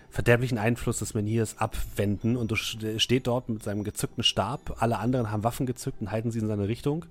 verderblichen 0.09 0.57
Einfluss 0.57 0.99
des 0.99 1.13
Meniers 1.13 1.57
abwenden 1.57 2.35
und 2.35 2.51
steht 2.57 3.27
dort 3.27 3.49
mit 3.49 3.63
seinem 3.63 3.83
gezückten 3.83 4.23
Stab. 4.23 4.77
Alle 4.79 4.97
anderen 4.97 5.31
haben 5.31 5.43
Waffen 5.43 5.65
gezückt 5.65 6.01
und 6.01 6.11
halten 6.11 6.31
sie 6.31 6.39
in 6.39 6.47
seine 6.47 6.67
Richtung. 6.67 7.05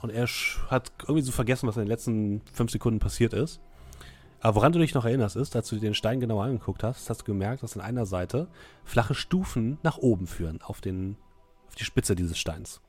Und 0.00 0.10
er 0.10 0.26
hat 0.68 0.90
irgendwie 1.02 1.22
so 1.22 1.32
vergessen, 1.32 1.68
was 1.68 1.76
in 1.76 1.82
den 1.82 1.88
letzten 1.88 2.40
fünf 2.52 2.72
Sekunden 2.72 2.98
passiert 2.98 3.32
ist. 3.34 3.60
Aber 4.40 4.56
woran 4.56 4.72
du 4.72 4.80
dich 4.80 4.94
noch 4.94 5.04
erinnerst, 5.04 5.36
ist, 5.36 5.54
als 5.54 5.68
du 5.68 5.76
dir 5.76 5.82
den 5.82 5.94
Stein 5.94 6.18
genauer 6.18 6.44
angeguckt 6.44 6.82
hast, 6.82 7.08
hast 7.08 7.20
du 7.20 7.24
gemerkt, 7.26 7.62
dass 7.62 7.76
an 7.76 7.82
einer 7.82 8.06
Seite 8.06 8.48
flache 8.84 9.14
Stufen 9.14 9.78
nach 9.84 9.98
oben 9.98 10.26
führen, 10.26 10.60
auf, 10.62 10.80
den, 10.80 11.16
auf 11.68 11.76
die 11.76 11.84
Spitze 11.84 12.16
dieses 12.16 12.38
Steins. 12.38 12.80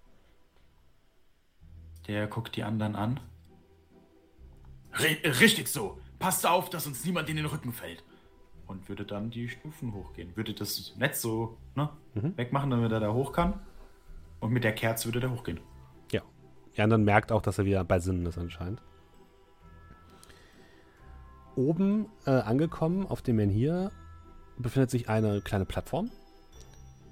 Der 2.08 2.26
guckt 2.26 2.56
die 2.56 2.64
anderen 2.64 2.96
an. 2.96 3.20
Richtig 5.00 5.68
so. 5.68 6.00
Passt 6.20 6.46
auf, 6.46 6.70
dass 6.70 6.88
uns 6.88 7.04
niemand 7.06 7.30
in 7.30 7.36
den 7.36 7.46
Rücken 7.46 7.74
fällt. 7.74 8.04
und 8.68 8.90
würde 8.90 9.06
dann 9.06 9.30
die 9.30 9.50
Stufen 9.50 9.94
hochgehen. 9.94 10.36
Würde 10.36 10.54
das 10.54 10.94
Netz 10.98 11.22
so 11.22 11.58
ne, 11.76 11.90
mhm. 12.14 12.38
wegmachen, 12.38 12.70
damit 12.70 12.92
er 12.92 13.00
da 13.00 13.14
hoch 13.14 13.32
kann. 13.32 13.60
Und 14.40 14.52
mit 14.52 14.64
der 14.64 14.74
Kerze 14.74 15.06
würde 15.06 15.28
er 15.28 15.32
hochgehen. 15.32 15.60
Ja. 16.12 16.22
Ja, 16.76 16.86
und 16.86 16.90
dann 16.90 17.04
merkt 17.04 17.32
auch, 17.32 17.42
dass 17.42 17.58
er 17.58 17.66
wieder 17.66 17.84
bei 17.84 18.00
Sinnen 18.00 18.26
ist 18.26 18.38
anscheinend. 18.38 18.82
Oben 21.56 22.08
äh, 22.26 22.32
angekommen 22.32 23.06
auf 23.06 23.22
dem 23.22 23.36
Menhir 23.36 23.92
befindet 24.58 24.90
sich 24.90 25.08
eine 25.08 25.42
kleine 25.42 25.66
Plattform. 25.66 26.10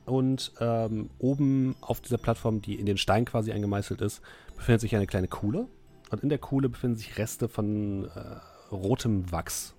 Und 0.05 0.51
ähm, 0.59 1.09
oben 1.19 1.75
auf 1.79 2.01
dieser 2.01 2.17
Plattform, 2.17 2.61
die 2.61 2.75
in 2.75 2.85
den 2.85 2.97
Stein 2.97 3.25
quasi 3.25 3.51
eingemeißelt 3.51 4.01
ist, 4.01 4.21
befindet 4.55 4.81
sich 4.81 4.95
eine 4.95 5.05
kleine 5.05 5.27
Kuhle. 5.27 5.67
Und 6.11 6.23
in 6.23 6.29
der 6.29 6.39
Kuhle 6.39 6.67
befinden 6.67 6.97
sich 6.97 7.17
Reste 7.17 7.47
von 7.47 8.05
äh, 8.05 8.73
rotem 8.73 9.31
Wachs. 9.31 9.73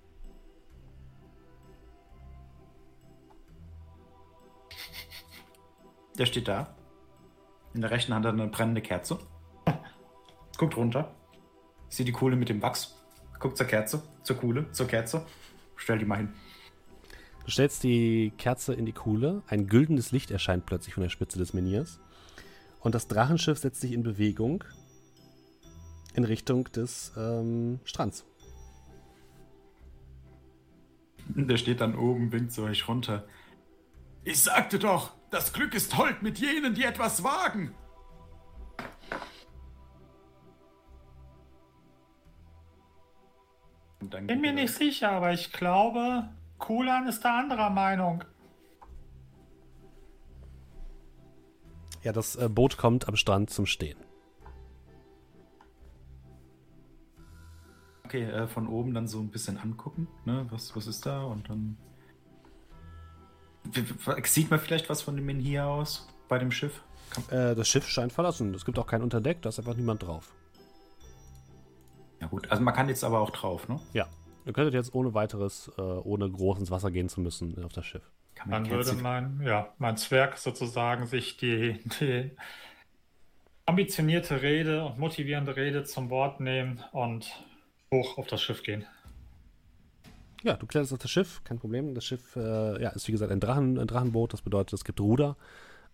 Der 6.17 6.25
steht 6.25 6.47
da. 6.47 6.75
In 7.73 7.81
der 7.81 7.91
rechten 7.91 8.13
Hand 8.13 8.25
hat 8.25 8.35
er 8.35 8.41
eine 8.41 8.51
brennende 8.51 8.81
Kerze. 8.81 9.19
Guckt 10.57 10.75
runter. 10.75 11.13
Sieht 11.89 12.07
die 12.07 12.11
Kuhle 12.11 12.35
mit 12.35 12.49
dem 12.49 12.61
Wachs. 12.61 12.95
Guckt 13.39 13.57
zur 13.57 13.67
Kerze, 13.67 14.03
zur 14.23 14.37
Kuhle, 14.37 14.71
zur 14.71 14.87
Kerze. 14.87 15.25
Stell 15.75 15.99
die 15.99 16.05
mal 16.05 16.17
hin. 16.17 16.33
Du 17.45 17.51
stellst 17.51 17.83
die 17.83 18.31
Kerze 18.37 18.73
in 18.73 18.85
die 18.85 18.93
Kuhle. 18.93 19.43
Ein 19.47 19.67
güldenes 19.67 20.11
Licht 20.11 20.31
erscheint 20.31 20.65
plötzlich 20.65 20.93
von 20.93 21.03
der 21.03 21.09
Spitze 21.09 21.37
des 21.37 21.53
Meniers. 21.53 21.99
Und 22.79 22.95
das 22.95 23.07
Drachenschiff 23.07 23.57
setzt 23.57 23.81
sich 23.81 23.91
in 23.91 24.03
Bewegung 24.03 24.63
in 26.13 26.23
Richtung 26.23 26.65
des 26.71 27.11
ähm, 27.17 27.79
Strands. 27.83 28.25
Der 31.27 31.57
steht 31.57 31.81
dann 31.81 31.95
oben, 31.95 32.31
winkt 32.31 32.51
zu 32.51 32.63
euch 32.63 32.87
runter. 32.87 33.25
Ich 34.23 34.41
sagte 34.41 34.79
doch, 34.79 35.11
das 35.31 35.53
Glück 35.53 35.73
ist 35.73 35.97
hold 35.97 36.21
mit 36.21 36.39
jenen, 36.39 36.73
die 36.75 36.83
etwas 36.83 37.23
wagen. 37.23 37.73
Bin 43.99 44.41
mir 44.41 44.53
nicht 44.53 44.73
sicher, 44.73 45.11
aber 45.11 45.33
ich 45.33 45.51
glaube, 45.53 46.29
Kulan 46.59 47.07
ist 47.07 47.21
da 47.25 47.39
anderer 47.39 47.69
Meinung. 47.69 48.23
Ja, 52.03 52.11
das 52.11 52.35
äh, 52.35 52.49
Boot 52.49 52.77
kommt 52.77 53.07
am 53.07 53.15
Strand 53.15 53.49
zum 53.49 53.65
Stehen. 53.65 53.97
Okay, 58.13 58.25
äh, 58.25 58.47
von 58.47 58.67
oben 58.67 58.93
dann 58.93 59.07
so 59.07 59.19
ein 59.19 59.29
bisschen 59.29 59.57
angucken, 59.57 60.07
ne? 60.25 60.45
Was, 60.51 60.75
was 60.75 60.85
ist 60.85 61.03
da? 61.07 61.23
Und 61.23 61.49
dann 61.49 61.77
Sieht 64.23 64.51
man 64.51 64.59
vielleicht 64.59 64.87
was 64.87 65.01
von 65.01 65.15
dem 65.15 65.25
Menhir 65.25 65.65
aus 65.65 66.07
bei 66.27 66.37
dem 66.37 66.51
Schiff? 66.51 66.83
Äh, 67.31 67.55
das 67.55 67.67
Schiff 67.67 67.87
scheint 67.87 68.13
verlassen. 68.13 68.53
Es 68.53 68.65
gibt 68.65 68.77
auch 68.77 68.85
kein 68.85 69.01
Unterdeck, 69.01 69.41
da 69.41 69.49
ist 69.49 69.57
einfach 69.57 69.75
niemand 69.75 70.03
drauf. 70.03 70.31
Ja 72.21 72.27
gut, 72.27 72.51
also 72.51 72.61
man 72.61 72.75
kann 72.75 72.87
jetzt 72.87 73.03
aber 73.03 73.19
auch 73.19 73.31
drauf, 73.31 73.67
ne? 73.67 73.79
Ja. 73.93 74.05
Ihr 74.45 74.53
könntet 74.53 74.75
jetzt 74.75 74.93
ohne 74.93 75.15
weiteres, 75.15 75.71
äh, 75.79 75.81
ohne 75.81 76.29
groß 76.29 76.59
ins 76.59 76.69
Wasser 76.69 76.91
gehen 76.91 77.09
zu 77.09 77.19
müssen, 77.19 77.63
auf 77.63 77.73
das 77.73 77.87
Schiff. 77.87 78.11
Dann 78.47 78.69
würde 78.69 78.93
mein, 78.93 79.41
ja, 79.41 79.73
mein 79.79 79.97
Zwerg 79.97 80.37
sozusagen 80.37 81.07
sich 81.07 81.37
die, 81.37 81.79
die 81.99 82.29
ambitionierte 83.65 84.43
Rede 84.43 84.85
und 84.85 84.99
motivierende 84.99 85.55
Rede 85.55 85.83
zum 85.83 86.11
Wort 86.11 86.41
nehmen 86.41 86.83
und 86.91 87.43
hoch 87.93 88.17
auf 88.17 88.27
das 88.27 88.41
Schiff 88.41 88.63
gehen. 88.63 88.85
Ja, 90.43 90.55
du 90.55 90.65
kletterst 90.65 90.91
auf 90.91 90.99
das 90.99 91.09
Schiff, 91.09 91.41
kein 91.45 91.57
Problem. 91.57 91.95
Das 91.95 92.03
Schiff 92.03 92.35
äh, 92.35 92.81
ja, 92.81 92.89
ist 92.89 93.07
wie 93.07 93.13
gesagt 93.13 93.31
ein, 93.31 93.39
Drachen, 93.39 93.79
ein 93.79 93.87
Drachenboot, 93.87 94.33
das 94.33 94.41
bedeutet, 94.41 94.73
es 94.73 94.83
gibt 94.83 94.99
Ruder, 94.99 95.37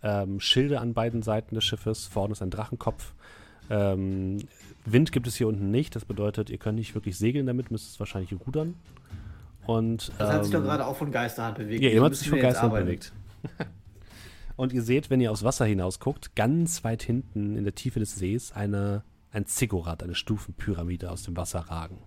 ähm, 0.02 0.40
Schilde 0.40 0.80
an 0.80 0.94
beiden 0.94 1.22
Seiten 1.22 1.54
des 1.54 1.64
Schiffes, 1.64 2.08
vorne 2.08 2.32
ist 2.32 2.42
ein 2.42 2.50
Drachenkopf. 2.50 3.14
Ähm, 3.70 4.40
Wind 4.86 5.12
gibt 5.12 5.28
es 5.28 5.36
hier 5.36 5.48
unten 5.48 5.70
nicht, 5.70 5.96
das 5.96 6.06
bedeutet, 6.06 6.50
ihr 6.50 6.58
könnt 6.58 6.80
nicht 6.80 6.96
wirklich 6.96 7.18
segeln 7.18 7.46
damit, 7.46 7.70
müsst 7.70 7.92
es 7.92 8.00
wahrscheinlich 8.00 8.34
rudern. 8.48 8.74
Und, 9.68 10.12
das 10.18 10.32
hat 10.32 10.44
sich 10.46 10.52
doch 10.52 10.62
ähm, 10.62 10.66
gerade 10.66 10.88
auch 10.88 10.96
von 10.96 11.12
Geisterhand 11.12 11.60
bewegt. 11.60 11.84
Ja, 11.84 11.90
ihr 11.90 12.02
habt 12.02 12.16
sich 12.16 12.30
von 12.30 12.40
Geisterhand 12.40 12.74
bewegt. 12.74 13.14
Und 14.56 14.74
ihr 14.74 14.82
seht, 14.82 15.10
wenn 15.10 15.22
ihr 15.22 15.32
aufs 15.32 15.44
Wasser 15.44 15.66
hinaus 15.66 16.00
guckt, 16.00 16.36
ganz 16.36 16.84
weit 16.84 17.04
hinten 17.04 17.56
in 17.56 17.64
der 17.64 17.76
Tiefe 17.76 18.00
des 18.00 18.16
Sees 18.16 18.52
eine, 18.52 19.04
ein 19.32 19.46
Ziggurat, 19.46 20.02
eine 20.04 20.16
Stufenpyramide 20.16 21.10
aus 21.12 21.24
dem 21.24 21.38
Wasser 21.38 21.60
ragen. 21.60 22.00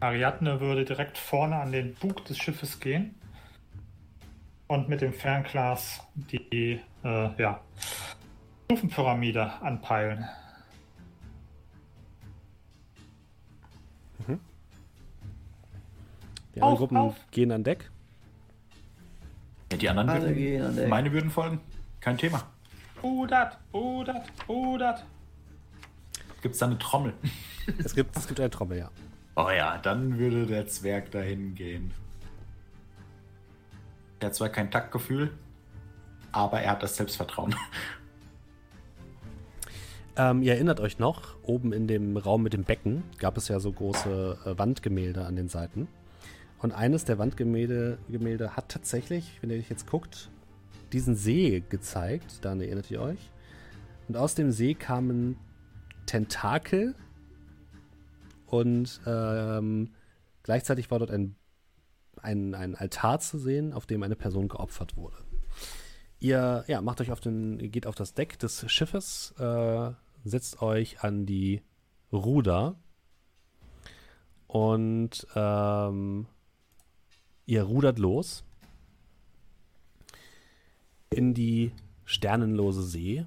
Ariadne 0.00 0.60
würde 0.60 0.84
direkt 0.84 1.18
vorne 1.18 1.56
an 1.56 1.72
den 1.72 1.94
Bug 1.94 2.24
des 2.24 2.38
Schiffes 2.38 2.80
gehen 2.80 3.14
und 4.66 4.88
mit 4.88 5.02
dem 5.02 5.12
Fernglas 5.12 6.00
die 6.14 6.80
äh, 7.04 7.42
ja, 7.42 7.60
Stufenpyramide 8.64 9.60
anpeilen. 9.60 10.24
Mhm. 14.26 14.40
Die 16.54 16.62
anderen 16.62 16.72
auf, 16.72 16.78
Gruppen 16.78 16.96
auf. 16.96 17.16
gehen 17.30 17.52
an 17.52 17.62
Deck. 17.62 17.90
Ja, 19.70 19.78
die 19.78 19.88
anderen 19.88 20.08
Alle 20.08 20.34
würden, 20.34 20.62
an 20.62 20.76
Deck. 20.76 20.88
meine 20.88 21.12
würden 21.12 21.30
folgen. 21.30 21.60
Kein 22.00 22.16
Thema. 22.16 22.42
Rudert, 23.02 23.58
rudert, 23.72 24.26
rudert. 24.48 25.04
Gibt 26.42 26.54
es 26.54 26.58
da 26.58 26.66
eine 26.66 26.78
Trommel? 26.78 27.12
es, 27.78 27.94
gibt, 27.94 28.16
es 28.16 28.26
gibt 28.26 28.40
eine 28.40 28.50
Trommel, 28.50 28.78
ja. 28.78 28.90
Oh 29.36 29.50
ja, 29.50 29.78
dann 29.78 30.18
würde 30.18 30.46
der 30.46 30.66
Zwerg 30.66 31.10
dahin 31.10 31.54
gehen. 31.54 31.92
Er 34.20 34.26
hat 34.26 34.34
zwar 34.34 34.50
kein 34.50 34.70
Taktgefühl, 34.70 35.32
aber 36.32 36.60
er 36.60 36.72
hat 36.72 36.82
das 36.82 36.96
Selbstvertrauen. 36.96 37.54
Ähm, 40.16 40.42
ihr 40.42 40.52
erinnert 40.52 40.80
euch 40.80 40.98
noch, 40.98 41.36
oben 41.42 41.72
in 41.72 41.86
dem 41.86 42.16
Raum 42.16 42.42
mit 42.42 42.52
dem 42.52 42.64
Becken 42.64 43.04
gab 43.18 43.38
es 43.38 43.48
ja 43.48 43.60
so 43.60 43.72
große 43.72 44.38
äh, 44.44 44.58
Wandgemälde 44.58 45.24
an 45.24 45.36
den 45.36 45.48
Seiten. 45.48 45.88
Und 46.58 46.72
eines 46.72 47.06
der 47.06 47.18
Wandgemälde 47.18 47.96
Gemälde 48.08 48.54
hat 48.54 48.68
tatsächlich, 48.68 49.38
wenn 49.40 49.50
ihr 49.50 49.56
euch 49.56 49.70
jetzt 49.70 49.86
guckt, 49.86 50.28
diesen 50.92 51.14
See 51.14 51.62
gezeigt. 51.68 52.44
Daran 52.44 52.60
erinnert 52.60 52.90
ihr 52.90 53.00
euch. 53.00 53.30
Und 54.08 54.16
aus 54.16 54.34
dem 54.34 54.50
See 54.50 54.74
kamen 54.74 55.36
Tentakel, 56.06 56.94
und 58.50 59.00
ähm, 59.06 59.90
gleichzeitig 60.42 60.90
war 60.90 60.98
dort 60.98 61.12
ein, 61.12 61.36
ein, 62.20 62.54
ein 62.54 62.74
Altar 62.74 63.20
zu 63.20 63.38
sehen, 63.38 63.72
auf 63.72 63.86
dem 63.86 64.02
eine 64.02 64.16
Person 64.16 64.48
geopfert 64.48 64.96
wurde. 64.96 65.16
Ihr 66.18 66.64
ja, 66.66 66.82
macht 66.82 67.00
euch 67.00 67.12
auf 67.12 67.20
den, 67.20 67.58
geht 67.70 67.86
auf 67.86 67.94
das 67.94 68.12
Deck 68.12 68.38
des 68.38 68.70
Schiffes, 68.70 69.32
äh, 69.38 69.92
setzt 70.24 70.60
euch 70.60 71.02
an 71.02 71.24
die 71.26 71.62
Ruder 72.12 72.76
und 74.48 75.26
ähm, 75.36 76.26
ihr 77.46 77.62
rudert 77.62 77.98
los 77.98 78.44
in 81.12 81.34
die 81.34 81.72
sternenlose 82.04 82.84
See 82.84 83.26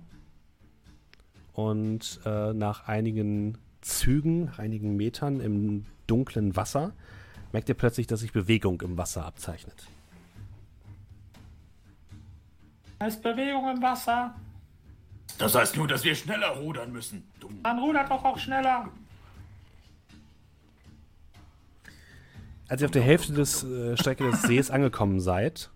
und 1.51 2.21
äh, 2.25 2.53
nach 2.53 2.87
einigen 2.87 3.57
Zügen, 3.81 4.45
nach 4.45 4.59
einigen 4.59 4.95
Metern 4.95 5.41
im 5.41 5.85
dunklen 6.07 6.55
Wasser, 6.55 6.93
merkt 7.51 7.67
ihr 7.67 7.75
plötzlich, 7.75 8.07
dass 8.07 8.21
sich 8.21 8.31
Bewegung 8.31 8.79
im 8.81 8.97
Wasser 8.97 9.25
abzeichnet. 9.25 9.87
Da 12.99 13.07
ist 13.07 13.21
Bewegung 13.21 13.69
im 13.69 13.81
Wasser. 13.81 14.33
Das 15.37 15.53
heißt 15.53 15.75
nur, 15.75 15.87
dass 15.87 16.05
wir 16.05 16.15
schneller 16.15 16.51
rudern 16.51 16.93
müssen. 16.93 17.25
Dumm. 17.41 17.59
Dann 17.63 17.79
rudert 17.79 18.09
doch 18.09 18.23
auch 18.23 18.37
schneller. 18.37 18.87
Als 22.69 22.81
ihr 22.81 22.85
auf 22.85 22.91
der 22.91 23.01
Hälfte 23.01 23.33
des 23.33 23.65
äh, 23.65 23.97
Strecke 23.97 24.23
des 24.31 24.43
Sees 24.43 24.71
angekommen 24.71 25.19
seid, 25.19 25.69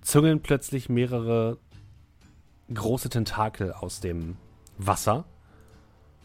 züngeln 0.00 0.40
plötzlich 0.40 0.88
mehrere 0.88 1.58
große 2.72 3.08
Tentakel 3.08 3.72
aus 3.72 4.00
dem 4.00 4.36
Wasser 4.78 5.24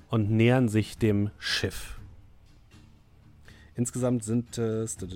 und 0.10 0.30
nähern 0.32 0.70
sich 0.70 0.98
dem 0.98 1.32
Schiff. 1.38 2.00
Insgesamt 3.76 4.24
sind 4.24 4.58
es 4.58 4.96
äh, 5.02 5.08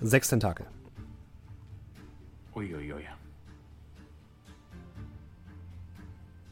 sechs 0.00 0.28
Tentakel. 0.28 0.66
Uiuiui. 2.54 3.04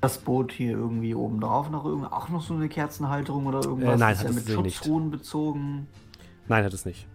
Das 0.03 0.19
Boot 0.19 0.53
hier 0.53 0.73
irgendwie 0.73 1.15
oben 1.15 1.41
drauf 1.41 1.71
noch 1.71 1.87
irgendwie 1.87 2.13
auch 2.13 2.29
noch 2.29 2.43
so 2.43 2.53
eine 2.53 2.69
Kerzenhalterung 2.69 3.47
oder 3.47 3.65
irgendwas? 3.65 3.95
Äh, 3.95 3.99
nein, 3.99 4.19
hat 4.19 4.29
es 4.29 4.35
mit 4.35 4.49
Schutzruhen 4.49 5.05
nicht. 5.05 5.19
bezogen. 5.19 5.87
Nein, 6.49 6.65
hat 6.65 6.75
es 6.75 6.85
nicht. 6.85 7.07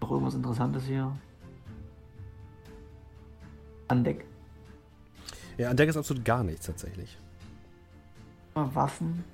Noch 0.00 0.10
irgendwas 0.12 0.34
Interessantes 0.34 0.84
hier? 0.84 1.12
an 3.88 4.04
Deck? 4.04 4.24
Ja, 5.56 5.70
an 5.70 5.76
Deck 5.76 5.88
ist 5.88 5.96
absolut 5.96 6.24
gar 6.24 6.42
nichts 6.42 6.66
tatsächlich. 6.66 7.16
Waffen? 8.54 9.24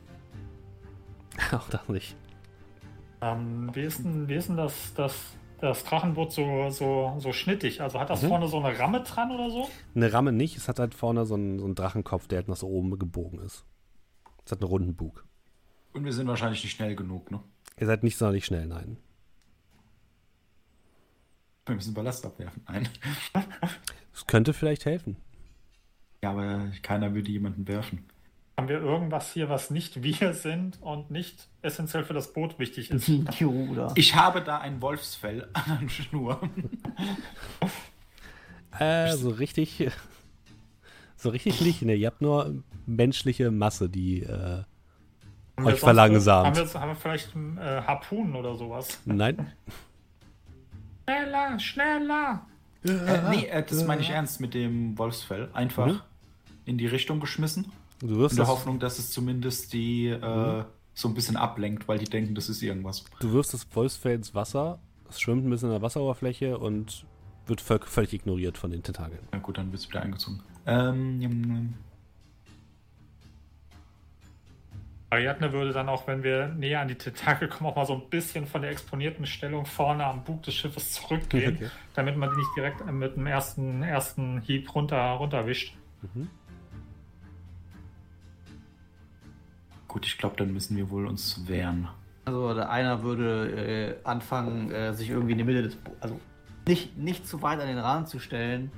Auch 1.52 1.68
das 1.68 1.88
nicht. 1.88 2.16
Ähm, 3.20 3.70
wie, 3.74 3.82
ist 3.82 4.04
denn, 4.04 4.28
wie 4.28 4.34
ist 4.34 4.48
denn 4.48 4.56
das, 4.56 4.94
das, 4.94 5.14
das 5.60 5.84
Drachenboot 5.84 6.32
so, 6.32 6.70
so, 6.70 7.16
so 7.18 7.32
schnittig? 7.32 7.80
Also 7.80 8.00
hat 8.00 8.10
das 8.10 8.22
mhm. 8.22 8.28
vorne 8.28 8.48
so 8.48 8.58
eine 8.58 8.78
Ramme 8.78 9.02
dran 9.02 9.30
oder 9.30 9.50
so? 9.50 9.68
Eine 9.94 10.12
Ramme 10.12 10.32
nicht, 10.32 10.56
es 10.56 10.68
hat 10.68 10.78
halt 10.78 10.94
vorne 10.94 11.26
so 11.26 11.34
einen, 11.34 11.58
so 11.58 11.64
einen 11.64 11.74
Drachenkopf, 11.74 12.26
der 12.26 12.38
halt 12.38 12.48
nach 12.48 12.56
so 12.56 12.68
oben 12.68 12.98
gebogen 12.98 13.40
ist. 13.40 13.64
Es 14.44 14.52
hat 14.52 14.60
einen 14.60 14.70
runden 14.70 14.94
Bug. 14.94 15.24
Und 15.92 16.04
wir 16.04 16.12
sind 16.12 16.26
wahrscheinlich 16.26 16.62
nicht 16.62 16.76
schnell 16.76 16.94
genug, 16.96 17.30
ne? 17.30 17.40
Ihr 17.78 17.86
seid 17.86 18.02
nicht 18.02 18.16
sonderlich 18.16 18.44
schnell, 18.44 18.66
nein. 18.66 18.96
Wir 21.66 21.74
müssen 21.74 21.94
Ballast 21.94 22.24
abwerfen. 22.26 22.62
Nein. 22.68 22.88
Das 24.12 24.26
könnte 24.26 24.52
vielleicht 24.52 24.84
helfen. 24.84 25.16
Ja, 26.22 26.32
aber 26.32 26.70
keiner 26.82 27.14
würde 27.14 27.30
jemanden 27.30 27.66
werfen. 27.68 28.04
Haben 28.60 28.68
wir 28.68 28.82
irgendwas 28.82 29.32
hier, 29.32 29.48
was 29.48 29.70
nicht 29.70 30.02
wir 30.02 30.34
sind 30.34 30.82
und 30.82 31.10
nicht 31.10 31.48
essentiell 31.62 32.04
für 32.04 32.12
das 32.12 32.34
Boot 32.34 32.58
wichtig 32.58 32.90
ist? 32.90 33.08
Ich 33.94 34.14
habe 34.14 34.42
da 34.42 34.58
ein 34.58 34.82
Wolfsfell 34.82 35.48
an 35.54 35.78
der 35.80 35.88
Schnur. 35.88 36.38
Äh, 38.78 39.12
so 39.12 39.30
richtig. 39.30 39.90
So 41.16 41.30
richtig 41.30 41.62
nicht, 41.62 41.80
ne? 41.80 41.94
Ihr 41.94 42.08
habt 42.08 42.20
nur 42.20 42.62
menschliche 42.84 43.50
Masse, 43.50 43.88
die 43.88 44.24
äh, 44.24 44.62
euch 45.64 45.80
verlangsamt. 45.80 46.58
Haben 46.58 46.70
wir, 46.70 46.80
haben 46.82 46.88
wir 46.90 46.96
vielleicht 46.96 47.34
äh, 47.34 47.80
Harpunen 47.80 48.36
oder 48.36 48.56
sowas? 48.56 49.00
Nein. 49.06 49.52
Schneller, 51.08 51.58
schneller! 51.58 52.46
Äh, 52.84 53.30
nee, 53.30 53.46
äh, 53.46 53.64
das 53.64 53.86
meine 53.86 54.02
ich 54.02 54.10
ernst 54.10 54.38
mit 54.38 54.52
dem 54.52 54.98
Wolfsfell. 54.98 55.48
Einfach 55.54 55.86
mhm. 55.86 56.00
in 56.66 56.76
die 56.76 56.88
Richtung 56.88 57.20
geschmissen. 57.20 57.72
Du 58.00 58.16
wirst 58.16 58.32
in 58.32 58.38
der 58.38 58.48
Hoffnung, 58.48 58.78
dass 58.78 58.98
es 58.98 59.10
zumindest 59.10 59.72
die 59.72 60.08
äh, 60.08 60.18
mhm. 60.18 60.64
so 60.94 61.08
ein 61.08 61.14
bisschen 61.14 61.36
ablenkt, 61.36 61.86
weil 61.86 61.98
die 61.98 62.06
denken, 62.06 62.34
das 62.34 62.48
ist 62.48 62.62
irgendwas. 62.62 63.04
Du 63.20 63.32
wirfst 63.32 63.52
das 63.54 63.66
Wolfsfell 63.74 64.16
ins 64.16 64.34
Wasser, 64.34 64.78
es 65.08 65.20
schwimmt 65.20 65.46
ein 65.46 65.50
bisschen 65.50 65.68
an 65.68 65.74
der 65.74 65.82
Wasseroberfläche 65.82 66.58
und 66.58 67.04
wird 67.46 67.60
völlig 67.60 68.12
ignoriert 68.12 68.58
von 68.58 68.70
den 68.70 68.82
Tentakeln. 68.82 69.20
Na 69.32 69.38
gut, 69.38 69.58
dann 69.58 69.72
wird 69.72 69.82
es 69.82 69.88
wieder 69.88 70.02
eingezogen. 70.02 70.40
Ähm, 70.66 71.74
Ariadne 75.10 75.52
würde 75.52 75.72
dann 75.72 75.88
auch, 75.88 76.06
wenn 76.06 76.22
wir 76.22 76.48
näher 76.48 76.80
an 76.80 76.88
die 76.88 76.94
Tentakel 76.94 77.48
kommen, 77.48 77.68
auch 77.68 77.76
mal 77.76 77.84
so 77.84 77.94
ein 77.94 78.08
bisschen 78.08 78.46
von 78.46 78.62
der 78.62 78.70
exponierten 78.70 79.26
Stellung 79.26 79.66
vorne 79.66 80.04
am 80.04 80.22
Bug 80.22 80.44
des 80.44 80.54
Schiffes 80.54 80.92
zurückgehen, 80.92 81.56
okay. 81.56 81.70
damit 81.94 82.16
man 82.16 82.30
die 82.30 82.36
nicht 82.36 82.50
direkt 82.56 82.86
mit 82.90 83.16
dem 83.16 83.26
ersten, 83.26 83.82
ersten 83.82 84.40
Hieb 84.40 84.72
runter, 84.72 85.00
runterwischt. 85.12 85.76
Mhm. 86.02 86.28
Gut, 89.90 90.06
ich 90.06 90.18
glaube, 90.18 90.36
dann 90.36 90.52
müssen 90.52 90.76
wir 90.76 90.88
wohl 90.88 91.08
uns 91.08 91.48
wehren. 91.48 91.88
Also 92.24 92.54
der 92.54 92.70
einer 92.70 93.02
würde 93.02 93.96
äh, 94.04 94.06
anfangen, 94.06 94.70
äh, 94.70 94.94
sich 94.94 95.10
irgendwie 95.10 95.32
in 95.32 95.38
die 95.38 95.42
Mitte 95.42 95.62
des, 95.62 95.74
Bo 95.74 95.90
also 95.98 96.20
nicht, 96.68 96.96
nicht 96.96 97.26
zu 97.26 97.42
weit 97.42 97.58
an 97.58 97.66
den 97.66 97.78
Rand 97.78 98.08
zu 98.08 98.20
stellen, 98.20 98.70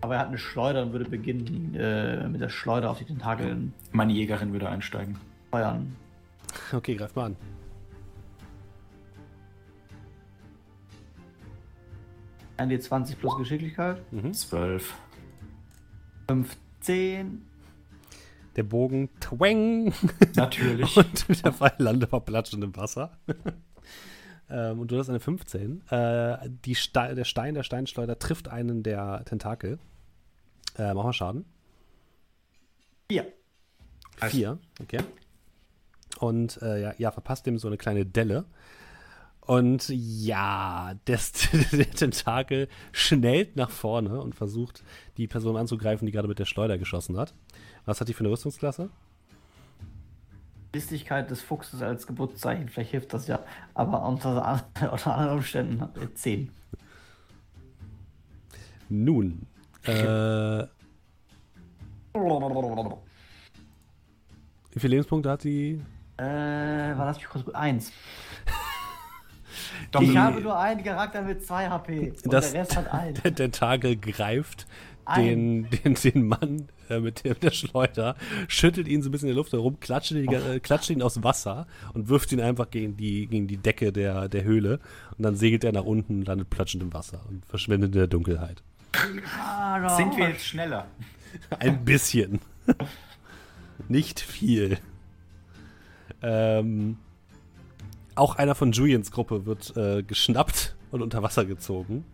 aber 0.00 0.14
er 0.14 0.20
hat 0.20 0.26
eine 0.26 0.38
Schleuder 0.38 0.82
und 0.82 0.90
würde 0.90 1.08
beginnen, 1.08 1.76
äh, 1.76 2.26
mit 2.26 2.40
der 2.40 2.48
Schleuder 2.48 2.90
auf 2.90 2.98
die 2.98 3.04
Tentakeln. 3.04 3.72
Meine 3.92 4.12
Jägerin 4.12 4.50
würde 4.50 4.68
einsteigen. 4.68 5.16
Feuern. 5.52 5.94
Okay, 6.72 6.96
greif 6.96 7.14
mal 7.14 7.26
an. 7.26 7.36
Ein 12.56 12.68
D20 12.68 13.14
plus 13.14 13.36
Geschicklichkeit. 13.36 14.00
Mhm. 14.12 14.32
12. 14.32 14.92
15. 16.28 17.47
Der 18.58 18.64
Bogen 18.64 19.08
twang. 19.20 19.94
Natürlich. 20.36 20.96
und 20.96 21.44
der 21.44 21.52
Pfeil 21.52 21.72
landet 21.78 22.10
verplatschend 22.10 22.62
im 22.62 22.76
Wasser. 22.76 23.16
ähm, 24.50 24.80
und 24.80 24.90
du 24.90 24.98
hast 24.98 25.08
eine 25.08 25.20
15. 25.20 25.88
Äh, 25.88 26.50
die 26.64 26.74
Ste 26.74 27.14
der 27.14 27.24
Stein 27.24 27.54
der 27.54 27.62
Steinschleuder 27.62 28.18
trifft 28.18 28.48
einen 28.48 28.82
der 28.82 29.24
Tentakel. 29.24 29.78
Äh, 30.76 30.92
mach 30.92 31.04
mal 31.04 31.12
Schaden. 31.14 31.46
Vier. 33.10 33.32
Vier, 34.20 34.58
okay 34.82 34.98
und 36.18 36.60
äh, 36.62 36.82
ja, 36.82 36.94
ja, 36.98 37.10
verpasst 37.10 37.46
ihm 37.46 37.58
so 37.58 37.68
eine 37.68 37.76
kleine 37.76 38.04
Delle. 38.04 38.44
Und 39.40 39.88
ja, 39.88 40.94
das, 41.06 41.32
der 41.72 41.90
Tentakel 41.90 42.68
schnellt 42.92 43.56
nach 43.56 43.70
vorne 43.70 44.20
und 44.20 44.34
versucht, 44.34 44.84
die 45.16 45.26
Person 45.26 45.56
anzugreifen, 45.56 46.04
die 46.06 46.12
gerade 46.12 46.28
mit 46.28 46.38
der 46.38 46.44
Schleuder 46.44 46.76
geschossen 46.76 47.16
hat. 47.16 47.34
Was 47.88 48.02
hat 48.02 48.08
die 48.08 48.12
für 48.12 48.20
eine 48.20 48.28
Rüstungsklasse? 48.30 48.90
Listigkeit 50.74 51.30
des 51.30 51.40
Fuchses 51.40 51.80
als 51.80 52.06
Geburtszeichen, 52.06 52.68
vielleicht 52.68 52.90
hilft 52.90 53.14
das 53.14 53.26
ja, 53.28 53.38
aber 53.72 54.06
unter, 54.06 54.62
unter 54.92 55.14
anderen 55.14 55.38
Umständen 55.38 55.80
hat 55.80 55.96
er 55.96 56.14
10. 56.14 56.50
Nun, 58.90 59.46
äh, 59.84 60.66
wie 64.74 64.80
viele 64.80 64.96
Lebenspunkte 64.96 65.30
hat 65.30 65.44
die 65.44 65.80
äh, 66.18 66.24
war 66.24 67.06
das 67.06 67.24
kurz 67.24 67.46
gut? 67.46 67.54
Eins. 67.54 67.90
ich 69.98 70.14
habe 70.14 70.42
nur 70.42 70.58
einen 70.58 70.84
Charakter 70.84 71.22
mit 71.22 71.42
zwei 71.42 71.70
HP. 71.70 72.12
Und 72.22 72.32
das, 72.34 72.52
der 72.52 72.60
Rest 72.60 72.76
hat 72.76 72.86
einen. 72.92 73.14
Der 73.14 73.34
Tentakel 73.34 73.96
greift 73.96 74.66
den, 75.16 75.70
den, 75.70 75.94
den 75.94 76.28
Mann 76.28 76.68
äh, 76.88 77.00
mit, 77.00 77.24
der, 77.24 77.32
mit, 77.32 77.42
der, 77.42 77.50
Schleuder, 77.50 78.16
schüttelt 78.48 78.88
ihn 78.88 79.02
so 79.02 79.08
ein 79.08 79.12
bisschen 79.12 79.28
in 79.28 79.34
der 79.34 79.42
Luft 79.42 79.52
herum, 79.52 79.80
klatscht, 79.80 80.12
ihn, 80.12 80.32
äh, 80.32 80.60
klatscht 80.60 80.90
ihn 80.90 81.02
aus 81.02 81.22
Wasser 81.22 81.66
und 81.94 82.08
wirft 82.08 82.32
ihn 82.32 82.40
einfach 82.40 82.70
gegen 82.70 82.96
die, 82.96 83.26
gegen 83.26 83.46
die 83.46 83.56
Decke 83.56 83.92
der, 83.92 84.28
der 84.28 84.44
Höhle. 84.44 84.80
Und 85.16 85.24
dann 85.24 85.36
segelt 85.36 85.64
er 85.64 85.72
nach 85.72 85.84
unten, 85.84 86.22
landet 86.22 86.50
platschend 86.50 86.82
im 86.82 86.92
Wasser 86.92 87.24
und 87.28 87.44
verschwindet 87.46 87.94
in 87.94 87.98
der 87.98 88.06
Dunkelheit. 88.08 88.62
Ah, 89.38 89.96
Sind 89.96 90.16
wir 90.16 90.30
jetzt 90.30 90.44
schneller? 90.44 90.86
Ein 91.58 91.84
bisschen. 91.84 92.40
Nicht 93.88 94.20
viel. 94.20 94.78
Ähm, 96.22 96.96
auch 98.14 98.36
einer 98.36 98.54
von 98.54 98.72
Julians 98.72 99.10
Gruppe 99.10 99.46
wird 99.46 99.76
äh, 99.76 100.02
geschnappt 100.02 100.74
und 100.90 101.02
unter 101.02 101.22
Wasser 101.22 101.44
gezogen. 101.44 102.04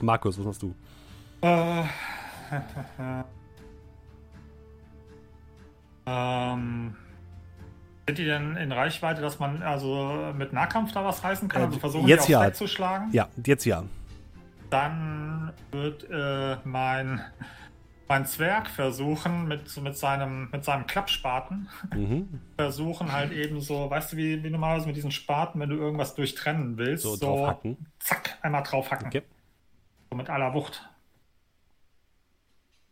Markus, 0.00 0.38
was 0.38 0.44
machst 0.46 0.62
du? 0.62 0.74
Äh, 1.42 1.82
ähm, 6.06 6.96
sind 8.06 8.18
die 8.18 8.24
denn 8.24 8.56
in 8.56 8.72
Reichweite, 8.72 9.20
dass 9.20 9.38
man 9.38 9.62
also 9.62 10.32
mit 10.36 10.52
Nahkampf 10.52 10.92
da 10.92 11.04
was 11.04 11.24
reißen 11.24 11.48
kann? 11.48 11.62
Also 11.62 11.78
versuchen 11.78 12.06
jetzt 12.06 12.28
die 12.28 12.32
ja. 12.32 12.46
wegzuschlagen? 12.46 13.10
Ja, 13.12 13.28
jetzt 13.44 13.64
ja. 13.64 13.84
Dann 14.70 15.52
wird 15.72 16.08
äh, 16.10 16.56
mein 16.64 17.20
mein 18.08 18.24
Zwerg 18.24 18.68
versuchen 18.68 19.48
mit, 19.48 19.76
mit, 19.82 19.96
seinem, 19.96 20.48
mit 20.52 20.64
seinem 20.64 20.86
Klappspaten, 20.86 21.68
mhm. 21.92 22.40
versuchen 22.56 23.12
halt 23.12 23.32
eben 23.32 23.60
so, 23.60 23.90
weißt 23.90 24.12
du, 24.12 24.16
wie, 24.16 24.44
wie 24.44 24.50
normalerweise 24.50 24.86
mit 24.86 24.96
diesen 24.96 25.10
Spaten, 25.10 25.58
wenn 25.60 25.70
du 25.70 25.76
irgendwas 25.76 26.14
durchtrennen 26.14 26.78
willst, 26.78 27.02
so, 27.02 27.16
so 27.16 27.26
draufhacken. 27.26 27.86
zack, 27.98 28.38
einmal 28.42 28.62
draufhacken. 28.62 29.08
Okay. 29.08 29.22
So 30.10 30.16
mit 30.16 30.30
aller 30.30 30.54
Wucht. 30.54 30.88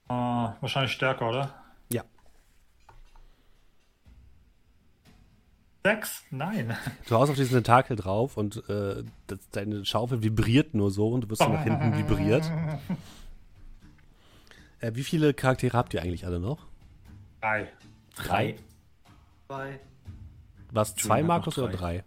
Äh, 0.08 0.12
wahrscheinlich 0.12 0.92
stärker, 0.92 1.28
oder? 1.28 1.63
Sechs? 5.86 6.24
Nein. 6.30 6.74
Du 7.06 7.16
haust 7.16 7.30
auf 7.30 7.36
diesen 7.36 7.52
Tentakel 7.52 7.94
drauf 7.94 8.38
und 8.38 8.66
äh, 8.70 9.04
das, 9.26 9.38
deine 9.50 9.84
Schaufel 9.84 10.22
vibriert 10.22 10.72
nur 10.72 10.90
so 10.90 11.10
und 11.10 11.24
du 11.24 11.30
wirst 11.30 11.42
so 11.42 11.48
nach 11.48 11.62
hinten 11.62 11.98
vibriert. 11.98 12.50
Äh, 14.80 14.92
wie 14.94 15.04
viele 15.04 15.34
Charaktere 15.34 15.76
habt 15.76 15.92
ihr 15.92 16.00
eigentlich 16.00 16.24
alle 16.24 16.40
noch? 16.40 16.66
Drei. 17.42 17.68
Drei? 18.16 18.56
Zwei. 19.46 19.80
Was, 20.70 20.94
zwei, 20.96 21.22
Markus, 21.22 21.58
oder 21.58 21.70
drei? 21.70 22.02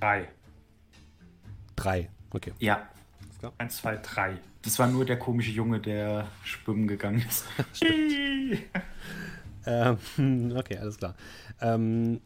Drei. 0.00 0.28
Drei, 1.76 2.10
okay. 2.30 2.52
Ja. 2.58 2.88
Eins, 3.58 3.76
zwei, 3.76 3.98
drei. 3.98 4.36
Das 4.62 4.80
war 4.80 4.88
nur 4.88 5.04
der 5.04 5.18
komische 5.18 5.52
Junge, 5.52 5.78
der 5.78 6.26
schwimmen 6.42 6.88
gegangen 6.88 7.24
ist. 7.28 7.44
ähm, 9.66 10.52
okay, 10.56 10.78
alles 10.78 10.98
klar. 10.98 11.14
Ähm, 11.60 12.20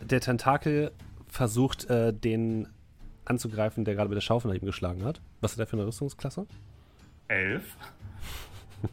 der 0.00 0.20
Tentakel 0.20 0.92
versucht, 1.26 1.88
äh, 1.90 2.12
den 2.12 2.68
anzugreifen, 3.24 3.84
der 3.84 3.94
gerade 3.94 4.08
mit 4.08 4.16
der 4.16 4.22
Schaufel 4.22 4.48
nach 4.48 4.60
ihm 4.60 4.66
geschlagen 4.66 5.04
hat. 5.04 5.20
Was 5.40 5.52
hat 5.52 5.60
er 5.60 5.66
für 5.66 5.76
eine 5.76 5.86
Rüstungsklasse? 5.86 6.46
Elf. 7.28 7.76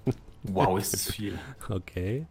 Wow, 0.48 0.78
ist 0.78 0.94
das 0.94 1.12
viel. 1.12 1.40
Okay. 1.68 2.28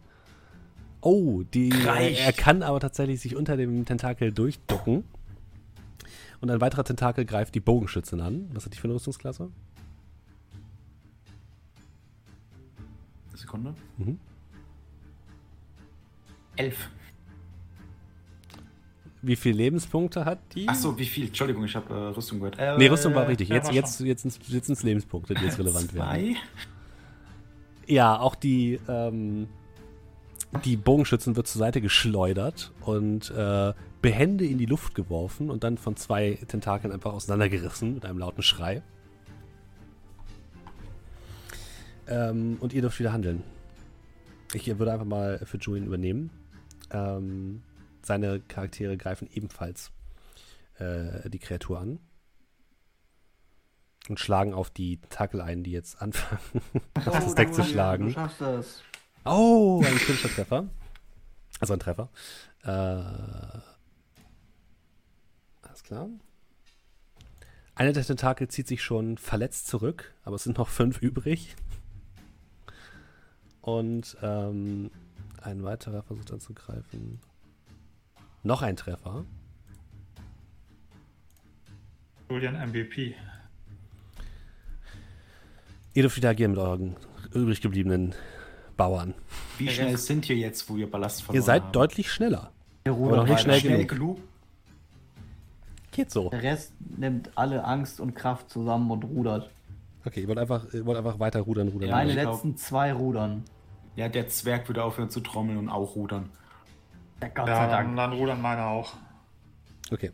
Oh, 1.01 1.43
die, 1.43 1.69
er 1.69 2.31
kann 2.31 2.63
aber 2.63 2.79
tatsächlich 2.79 3.19
sich 3.19 3.35
unter 3.35 3.57
dem 3.57 3.83
Tentakel 3.83 4.31
durchducken. 4.31 5.03
Und 6.39 6.49
ein 6.49 6.61
weiterer 6.61 6.85
Tentakel 6.85 7.25
greift 7.25 7.53
die 7.55 7.59
Bogenschützin 7.59 8.21
an. 8.21 8.49
Was 8.53 8.65
hat 8.65 8.73
die 8.73 8.77
für 8.77 8.85
eine 8.85 8.93
Rüstungsklasse? 8.93 9.51
Sekunde. 13.33 13.75
Mhm. 13.97 14.17
Elf. 16.55 16.89
Wie 19.25 19.35
viele 19.35 19.57
Lebenspunkte 19.57 20.23
hat 20.23 20.37
die? 20.53 20.69
Achso, 20.69 20.95
wie 20.99 21.05
viel? 21.05 21.27
Entschuldigung, 21.27 21.65
ich 21.65 21.75
habe 21.75 21.91
äh, 21.91 21.97
Rüstung 22.15 22.37
gehört. 22.39 22.59
Äh, 22.59 22.77
nee, 22.77 22.85
Rüstung 22.85 23.15
war 23.15 23.27
richtig. 23.27 23.49
ja, 23.49 23.55
Jetzt, 23.55 23.67
war 23.69 23.73
jetzt, 23.73 23.99
jetzt, 23.99 24.23
jetzt, 24.23 24.49
jetzt 24.49 24.65
sind 24.67 24.77
es 24.77 24.83
Lebenspunkte, 24.83 25.33
die 25.33 25.43
jetzt 25.43 25.57
relevant 25.57 25.95
werden. 25.95 26.35
Zwei. 26.35 26.35
Ja, 27.87 28.19
auch 28.19 28.35
die, 28.35 28.79
ähm, 28.87 29.47
die 30.63 30.77
Bogenschützen 30.77 31.35
wird 31.35 31.47
zur 31.47 31.57
Seite 31.57 31.81
geschleudert 31.81 32.71
und 32.81 33.31
äh, 33.31 33.73
behende 34.03 34.45
in 34.45 34.59
die 34.59 34.67
Luft 34.67 34.93
geworfen 34.93 35.49
und 35.49 35.63
dann 35.63 35.79
von 35.79 35.95
zwei 35.95 36.37
Tentakeln 36.47 36.93
einfach 36.93 37.13
auseinandergerissen 37.13 37.95
mit 37.95 38.05
einem 38.05 38.19
lauten 38.19 38.43
Schrei. 38.43 38.83
Ähm, 42.07 42.57
und 42.59 42.73
ihr 42.73 42.81
dürft 42.81 42.99
wieder 42.99 43.11
handeln. 43.11 43.41
Ich 44.53 44.67
würde 44.67 44.93
einfach 44.93 45.07
mal 45.07 45.41
für 45.45 45.57
Julian 45.57 45.87
übernehmen. 45.87 46.29
Ähm, 46.91 47.63
seine 48.05 48.39
Charaktere 48.39 48.97
greifen 48.97 49.27
ebenfalls 49.31 49.91
äh, 50.77 51.29
die 51.29 51.39
Kreatur 51.39 51.79
an. 51.79 51.99
Und 54.07 54.19
schlagen 54.19 54.53
auf 54.53 54.69
die 54.69 54.97
Tentakel 54.97 55.41
ein, 55.41 55.63
die 55.63 55.71
jetzt 55.71 55.99
anfangen, 56.01 56.61
auf 56.93 57.05
das 57.05 57.33
Deck 57.35 57.53
zu 57.53 57.63
Du 57.63 57.67
schlagen. 57.67 58.11
schaffst 58.11 58.39
das. 58.39 58.83
Oh, 59.25 59.81
ein 59.83 59.95
kritischer 59.97 60.29
Treffer. 60.29 60.69
Also 61.59 61.73
ein 61.73 61.79
Treffer. 61.79 62.09
Äh, 62.63 62.69
alles 65.67 65.83
klar. 65.83 66.07
Einer 67.73 67.93
der 67.93 68.03
Tentakel 68.05 68.47
zieht 68.47 68.67
sich 68.67 68.83
schon 68.83 69.17
verletzt 69.17 69.67
zurück, 69.67 70.13
aber 70.23 70.35
es 70.35 70.43
sind 70.43 70.59
noch 70.59 70.69
fünf 70.69 71.01
übrig. 71.01 71.55
Und 73.61 74.15
ähm, 74.21 74.91
ein 75.41 75.63
weiterer 75.63 76.03
versucht 76.03 76.31
anzugreifen. 76.31 77.19
Noch 78.45 78.61
ein 78.61 78.75
Treffer. 78.75 79.25
Julian 82.29 82.53
MVP. 82.69 83.15
Ihr 85.95 86.03
dürft 86.03 86.17
wieder 86.17 86.29
agieren 86.29 86.51
mit 86.51 86.59
euren 86.59 86.95
übrig 87.33 87.59
gebliebenen 87.59 88.13
Bauern. 88.77 89.15
Wie 89.57 89.67
schnell 89.67 89.97
sind 89.97 90.29
ihr 90.29 90.35
jetzt, 90.35 90.69
wo 90.69 90.77
ihr 90.77 90.89
Ballast 90.89 91.23
verloren 91.23 91.41
Ihr 91.41 91.43
seid 91.45 91.63
habt? 91.63 91.75
deutlich 91.75 92.11
schneller. 92.11 92.51
Der 92.85 92.93
Aber 92.93 93.17
noch 93.17 93.27
nicht 93.27 93.39
schnell 93.39 93.59
schnell 93.59 93.85
genug. 93.87 94.17
genug. 94.17 94.19
Geht 95.91 96.11
so. 96.11 96.29
Der 96.29 96.43
Rest 96.43 96.73
nimmt 96.97 97.31
alle 97.35 97.63
Angst 97.63 97.99
und 97.99 98.13
Kraft 98.13 98.51
zusammen 98.51 98.91
und 98.91 99.03
rudert. 99.05 99.49
Okay, 100.05 100.21
ihr 100.21 100.27
wollt 100.27 100.37
einfach, 100.37 100.71
ihr 100.71 100.85
wollt 100.85 100.99
einfach 100.99 101.17
weiter 101.19 101.39
rudern, 101.41 101.69
rudern. 101.69 101.89
Meine 101.89 102.11
rudern. 102.11 102.23
glaub- 102.25 102.33
letzten 102.35 102.57
zwei 102.57 102.93
rudern. 102.93 103.43
Ja, 103.95 104.07
der 104.07 104.27
Zwerg 104.27 104.67
würde 104.69 104.83
aufhören 104.83 105.09
zu 105.09 105.21
trommeln 105.21 105.57
und 105.57 105.69
auch 105.69 105.95
rudern. 105.95 106.29
Ja, 107.21 107.27
Gott 107.29 107.47
Ja, 107.47 107.55
sei 107.55 107.67
dann, 107.67 107.95
Dank. 107.95 107.97
dann 107.97 108.13
rudern 108.13 108.41
meine 108.41 108.65
auch. 108.65 108.93
Okay. 109.91 110.11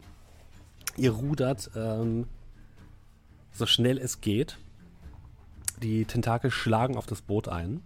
Ihr 0.98 1.11
rudert 1.11 1.72
ähm, 1.76 2.28
so 3.52 3.65
schnell 3.65 3.98
es 3.98 4.22
geht. 4.22 4.57
Die 5.82 6.06
Tentakel 6.06 6.52
schlagen 6.52 6.98
auf 6.98 7.06
das 7.07 7.22
Boot 7.22 7.48
ein. 7.48 7.82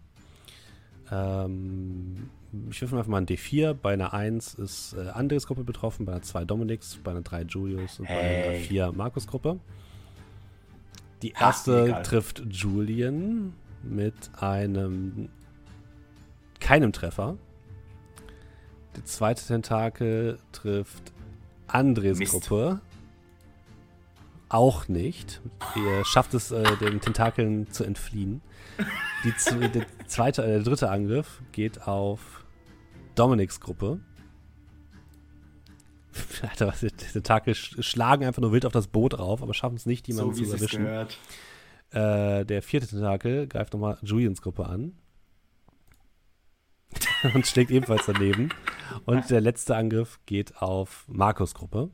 Ähm, 1.11 2.29
ich 2.69 2.81
würfel 2.81 2.97
einfach 2.97 3.09
mal 3.09 3.17
ein 3.21 3.27
D4. 3.27 3.73
Bei 3.73 3.93
einer 3.93 4.13
1 4.13 4.55
ist 4.55 4.93
äh, 4.93 5.09
Andres 5.09 5.47
Gruppe 5.47 5.63
betroffen, 5.63 6.05
bei 6.05 6.13
einer 6.13 6.21
2 6.21 6.45
Dominiks, 6.45 6.97
bei 7.03 7.11
einer 7.11 7.21
3 7.21 7.43
Julius 7.43 7.99
und 7.99 8.07
bei 8.07 8.13
einer 8.13 8.51
Hey. 8.51 8.59
4 8.63 8.91
Markus 8.91 9.27
Gruppe. 9.27 9.59
Die 11.21 11.31
erste 11.31 11.85
egal. 11.85 12.03
trifft 12.03 12.43
Julian 12.49 13.53
mit 13.83 14.13
einem 14.39 15.29
keinem 16.59 16.91
Treffer. 16.91 17.37
Die 18.95 19.03
zweite 19.03 19.45
Tentakel 19.45 20.39
trifft 20.51 21.13
Andres 21.67 22.19
Mist. 22.19 22.31
Gruppe. 22.31 22.81
Auch 24.49 24.87
nicht. 24.87 25.41
Ihr 25.75 26.05
schafft 26.05 26.33
es, 26.33 26.51
äh, 26.51 26.77
den 26.77 27.01
Tentakeln 27.01 27.69
zu 27.71 27.83
entfliehen. 27.83 28.41
Die, 29.23 29.31
der, 29.73 29.85
zweite, 30.07 30.43
äh, 30.43 30.47
der 30.47 30.63
dritte 30.63 30.89
Angriff 30.89 31.41
geht 31.51 31.87
auf 31.87 32.45
Dominiks 33.15 33.59
Gruppe. 33.59 33.99
Alter, 36.41 36.67
was, 36.67 36.79
die 36.79 36.89
Tentakel 36.89 37.55
sch 37.55 37.77
schlagen 37.79 38.25
einfach 38.25 38.41
nur 38.41 38.51
wild 38.51 38.65
auf 38.65 38.71
das 38.71 38.87
Boot 38.87 39.17
rauf, 39.17 39.41
aber 39.41 39.53
schaffen 39.53 39.75
es 39.75 39.85
nicht, 39.85 40.07
jemanden 40.07 40.35
so 40.35 40.45
zu 40.45 40.53
erwischen. 40.53 40.85
Äh, 41.91 42.45
der 42.45 42.61
vierte 42.61 42.87
Tentakel 42.87 43.47
greift 43.47 43.73
nochmal 43.73 43.97
Julians 44.01 44.41
Gruppe 44.41 44.67
an. 44.67 44.93
und 47.33 47.45
schlägt 47.47 47.71
ebenfalls 47.71 48.05
daneben. 48.05 48.49
Und 49.05 49.29
der 49.29 49.41
letzte 49.41 49.75
Angriff 49.75 50.19
geht 50.25 50.61
auf 50.61 51.05
Markus 51.07 51.53
Gruppe. 51.53 51.89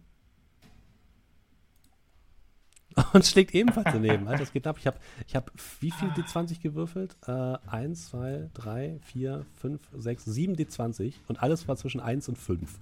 Und 3.13 3.25
schlägt 3.25 3.53
ebenfalls 3.55 3.87
daneben. 3.91 4.27
Alter, 4.27 4.39
das 4.39 4.51
geht 4.51 4.67
ab. 4.67 4.77
Ich 4.77 4.85
habe 4.85 4.97
ich 5.25 5.35
hab 5.35 5.51
wie 5.79 5.91
viel 5.91 6.09
D20 6.09 6.61
gewürfelt? 6.61 7.15
Äh, 7.25 7.57
1, 7.67 8.09
2, 8.09 8.49
3, 8.53 8.99
4, 9.01 9.45
5, 9.61 9.81
6, 9.93 10.25
7 10.25 10.55
D20. 10.55 11.13
Und 11.27 11.41
alles 11.41 11.67
war 11.67 11.77
zwischen 11.77 12.01
1 12.01 12.27
und 12.27 12.37
5. 12.37 12.79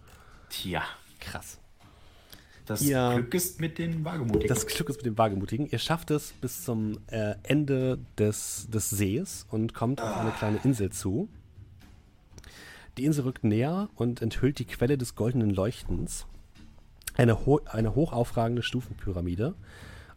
Tja, 0.50 0.84
Krass. 1.20 1.60
das 2.66 2.86
Ja. 2.86 3.14
Glück 3.14 3.34
ist 3.34 3.60
mit 3.60 3.78
den 3.78 4.04
Wagemutigen. 4.04 4.48
Das 4.48 4.66
Glück 4.66 4.90
ist 4.90 4.98
mit 4.98 5.06
dem 5.06 5.18
Wagemutigen. 5.18 5.68
Ihr 5.68 5.80
schafft 5.80 6.12
es 6.12 6.34
bis 6.34 6.64
zum 6.64 7.00
äh, 7.08 7.36
Ende 7.44 8.00
des, 8.18 8.68
des 8.70 8.90
Sees 8.90 9.46
und 9.52 9.74
kommt 9.74 10.02
auf 10.02 10.18
eine 10.18 10.32
kleine 10.32 10.60
Insel 10.64 10.92
zu. 10.92 11.30
Die 13.00 13.06
Insel 13.06 13.24
rückt 13.24 13.46
näher 13.46 13.88
und 13.96 14.22
enthüllt 14.22 14.60
die 14.60 14.66
Quelle 14.66 14.98
des 14.98 15.16
goldenen 15.16 15.52
Leuchtens. 15.52 16.28
Eine, 17.16 17.46
ho 17.46 17.62
eine 17.64 17.96
hochaufragende 17.96 18.62
Stufenpyramide. 18.62 19.56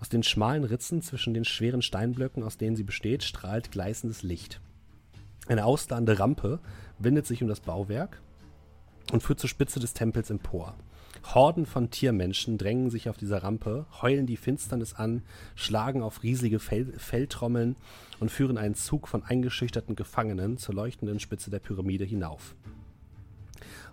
Aus 0.00 0.08
den 0.08 0.24
schmalen 0.24 0.64
Ritzen 0.64 1.00
zwischen 1.00 1.32
den 1.32 1.44
schweren 1.44 1.82
Steinblöcken, 1.82 2.42
aus 2.42 2.56
denen 2.56 2.74
sie 2.74 2.82
besteht, 2.82 3.22
strahlt 3.22 3.70
gleißendes 3.70 4.24
Licht. 4.24 4.60
Eine 5.46 5.64
ausladende 5.64 6.18
Rampe 6.18 6.58
windet 6.98 7.24
sich 7.24 7.40
um 7.40 7.46
das 7.46 7.60
Bauwerk 7.60 8.20
und 9.12 9.22
führt 9.22 9.38
zur 9.38 9.48
Spitze 9.48 9.78
des 9.78 9.94
Tempels 9.94 10.30
empor. 10.30 10.74
Horden 11.24 11.66
von 11.66 11.90
Tiermenschen 11.90 12.58
drängen 12.58 12.90
sich 12.90 13.08
auf 13.08 13.16
dieser 13.16 13.42
Rampe, 13.42 13.86
heulen 14.02 14.26
die 14.26 14.36
Finsternis 14.36 14.94
an, 14.94 15.22
schlagen 15.54 16.02
auf 16.02 16.22
riesige 16.22 16.58
Fel 16.58 16.92
Felltrommeln 16.98 17.76
und 18.20 18.30
führen 18.30 18.58
einen 18.58 18.74
Zug 18.74 19.08
von 19.08 19.22
eingeschüchterten 19.22 19.96
Gefangenen 19.96 20.58
zur 20.58 20.74
leuchtenden 20.74 21.20
Spitze 21.20 21.50
der 21.50 21.60
Pyramide 21.60 22.04
hinauf. 22.04 22.54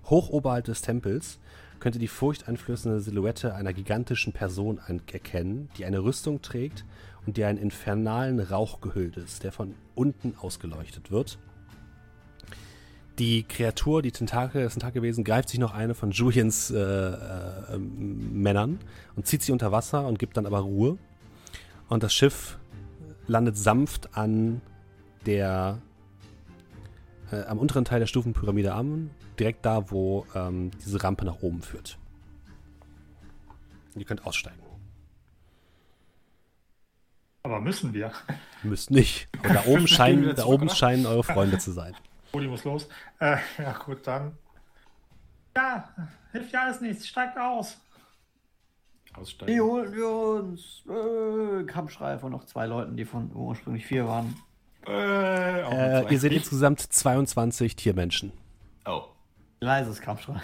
Hoch 0.05 0.29
oberhalb 0.29 0.65
des 0.65 0.81
Tempels 0.81 1.39
könnt 1.79 1.95
ihr 1.95 2.01
die 2.01 2.07
furchteinflößende 2.07 2.99
Silhouette 2.99 3.53
einer 3.53 3.73
gigantischen 3.73 4.33
Person 4.33 4.79
erkennen, 4.87 5.69
die 5.77 5.85
eine 5.85 6.03
Rüstung 6.03 6.41
trägt 6.41 6.83
und 7.25 7.37
die 7.37 7.45
einen 7.45 7.59
infernalen 7.59 8.39
Rauch 8.39 8.81
gehüllt 8.81 9.17
ist, 9.17 9.43
der 9.43 9.51
von 9.51 9.75
unten 9.95 10.35
ausgeleuchtet 10.35 11.11
wird. 11.11 11.37
Die 13.19 13.43
Kreatur, 13.43 14.01
die 14.01 14.11
Tentakel, 14.11 14.63
das 14.63 14.73
Tentakelwesen, 14.73 15.25
greift 15.25 15.49
sich 15.49 15.59
noch 15.59 15.73
eine 15.73 15.93
von 15.93 16.11
Julians 16.11 16.71
äh, 16.71 16.79
äh, 16.79 17.77
Männern 17.77 18.79
und 19.15 19.27
zieht 19.27 19.43
sie 19.43 19.51
unter 19.51 19.73
Wasser 19.73 20.07
und 20.07 20.19
gibt 20.19 20.37
dann 20.37 20.45
aber 20.45 20.59
Ruhe. 20.59 20.97
Und 21.89 22.01
das 22.01 22.13
Schiff 22.13 22.57
landet 23.27 23.57
sanft 23.57 24.17
an 24.17 24.61
der 25.25 25.81
äh, 27.31 27.43
am 27.43 27.59
unteren 27.59 27.83
Teil 27.83 27.99
der 27.99 28.07
Stufenpyramide 28.07 28.73
an, 28.73 29.09
direkt 29.37 29.65
da, 29.65 29.91
wo 29.91 30.25
ähm, 30.33 30.71
diese 30.85 31.03
Rampe 31.03 31.25
nach 31.25 31.41
oben 31.41 31.61
führt. 31.61 31.97
Ihr 33.95 34.05
könnt 34.05 34.25
aussteigen. 34.25 34.61
Aber 37.43 37.59
müssen 37.59 37.93
wir. 37.93 38.11
Müsst 38.63 38.91
nicht. 38.91 39.27
Aber 39.43 39.53
da 39.55 39.65
oben, 39.65 39.87
scheinen, 39.87 40.35
da 40.35 40.45
oben 40.45 40.69
scheinen 40.69 41.05
eure 41.05 41.23
Freunde 41.23 41.57
zu 41.57 41.71
sein. 41.71 41.95
Uli 42.31 42.47
muss 42.47 42.63
los. 42.63 42.87
Äh, 43.19 43.37
ja, 43.57 43.73
gut, 43.73 44.05
dann. 44.05 44.37
Ja, 45.55 45.89
hilft 46.31 46.53
ja 46.53 46.63
alles 46.63 46.81
nichts. 46.81 47.07
Steigt 47.07 47.37
aus. 47.37 47.77
Aussteigen. 49.13 49.51
Die 49.53 49.59
holen 49.61 49.91
wir 49.93 50.09
uns. 50.09 50.83
Äh, 50.87 51.63
Kampfschrei 51.65 52.17
von 52.19 52.31
noch 52.31 52.45
zwei 52.45 52.65
Leuten, 52.67 52.95
die 52.95 53.05
von 53.05 53.31
ursprünglich 53.35 53.85
vier 53.85 54.07
waren. 54.07 54.35
Äh, 54.87 56.01
Äh, 56.01 56.11
ihr 56.13 56.19
seht 56.19 56.31
insgesamt 56.31 56.79
22 56.81 57.75
Tiermenschen. 57.75 58.31
Oh. 58.85 59.03
Leises 59.59 59.99
Kampfschrei. 60.01 60.39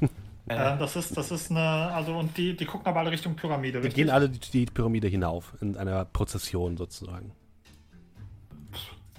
Äh, 0.46 0.76
das 0.76 0.94
ist, 0.94 1.16
das 1.16 1.30
ist 1.30 1.50
eine, 1.50 1.58
also 1.58 2.18
und 2.18 2.36
die, 2.36 2.54
die 2.54 2.66
gucken 2.66 2.86
aber 2.86 3.00
alle 3.00 3.10
Richtung 3.10 3.34
Pyramide, 3.34 3.78
Die 3.80 3.86
richtig? 3.86 3.94
gehen 3.94 4.10
alle 4.10 4.28
die, 4.28 4.38
die 4.38 4.66
Pyramide 4.66 5.08
hinauf, 5.08 5.54
in 5.62 5.74
einer 5.74 6.04
Prozession 6.04 6.76
sozusagen. 6.76 7.32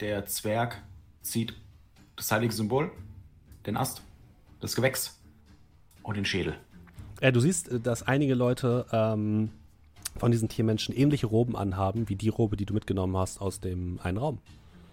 Der 0.02 0.28
Zwerg 0.28 0.84
zieht 1.24 1.56
das 2.16 2.32
heilige 2.32 2.54
Symbol, 2.54 2.92
den 3.66 3.78
Ast, 3.78 4.02
das 4.62 4.76
Gewächs 4.76 5.20
und 6.04 6.18
den 6.18 6.26
Schädel. 6.26 6.56
Äh, 7.22 7.32
du 7.32 7.40
siehst, 7.40 7.70
äh, 7.70 7.80
dass 7.80 8.04
einige 8.04 8.36
Leute 8.36 8.86
ähm, 8.92 9.52
von 10.18 10.32
diesen 10.32 10.50
Tiermenschen 10.50 10.96
ähnliche 10.96 11.28
Roben 11.28 11.56
anhaben, 11.56 12.10
wie 12.10 12.16
die 12.16 12.30
Robe, 12.30 12.58
die 12.58 12.66
du 12.66 12.74
mitgenommen 12.74 13.18
hast 13.18 13.42
aus 13.42 13.60
dem 13.60 14.00
einen 14.04 14.18
Raum. 14.18 14.40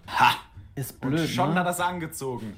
Ha! 0.09 0.35
Ist 0.74 1.01
blöd. 1.01 1.20
Und 1.20 1.28
schon 1.28 1.51
ne? 1.51 1.61
hat 1.61 1.66
er 1.66 1.73
es 1.73 1.81
angezogen. 1.81 2.55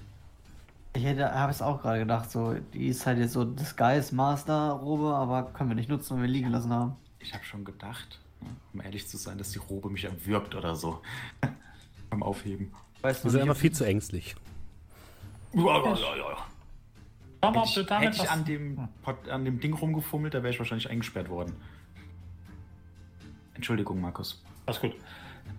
Ich 0.96 1.02
hätte, 1.02 1.34
habe 1.34 1.50
es 1.50 1.60
auch 1.60 1.82
gerade 1.82 1.98
gedacht, 1.98 2.30
so, 2.30 2.54
die 2.72 2.86
ist 2.86 3.04
halt 3.04 3.18
jetzt 3.18 3.32
so 3.32 3.44
Disguise 3.44 4.14
Master 4.14 4.70
Robe, 4.70 5.12
aber 5.12 5.50
können 5.52 5.70
wir 5.70 5.74
nicht 5.74 5.88
nutzen, 5.88 6.14
wenn 6.14 6.22
wir 6.22 6.28
liegen 6.28 6.50
lassen 6.50 6.72
haben. 6.72 6.96
Ich 7.18 7.34
habe 7.34 7.42
schon 7.42 7.64
gedacht, 7.64 8.20
um 8.72 8.80
ehrlich 8.80 9.08
zu 9.08 9.16
sein, 9.16 9.36
dass 9.36 9.50
die 9.50 9.58
Robe 9.58 9.90
mich 9.90 10.04
erwürgt 10.04 10.54
oder 10.54 10.76
so. 10.76 11.00
Beim 12.10 12.22
Aufheben. 12.22 12.72
Weißt 13.02 13.24
Wir 13.24 13.30
sind 13.32 13.40
einfach 13.40 13.56
viel 13.56 13.72
zu 13.72 13.84
ängstlich. 13.84 14.36
Ja, 15.54 15.62
ja, 15.84 15.94
ja, 15.94 16.16
ja. 16.16 16.36
Schau 17.42 17.50
mal, 17.50 17.50
Hätte 17.50 17.58
ob 17.58 17.64
ich, 17.66 17.74
du 17.74 17.82
damit 17.84 18.08
hätte 18.08 18.22
ich 18.24 18.30
an, 18.30 18.44
dem, 18.44 18.88
Pot- 19.02 19.28
an 19.28 19.44
dem 19.44 19.60
Ding 19.60 19.74
rumgefummelt, 19.74 20.34
da 20.34 20.42
wäre 20.42 20.52
ich 20.52 20.58
wahrscheinlich 20.58 20.90
eingesperrt 20.90 21.28
worden. 21.28 21.54
Entschuldigung, 23.54 24.00
Markus. 24.00 24.42
Alles 24.66 24.80
gut. 24.80 24.94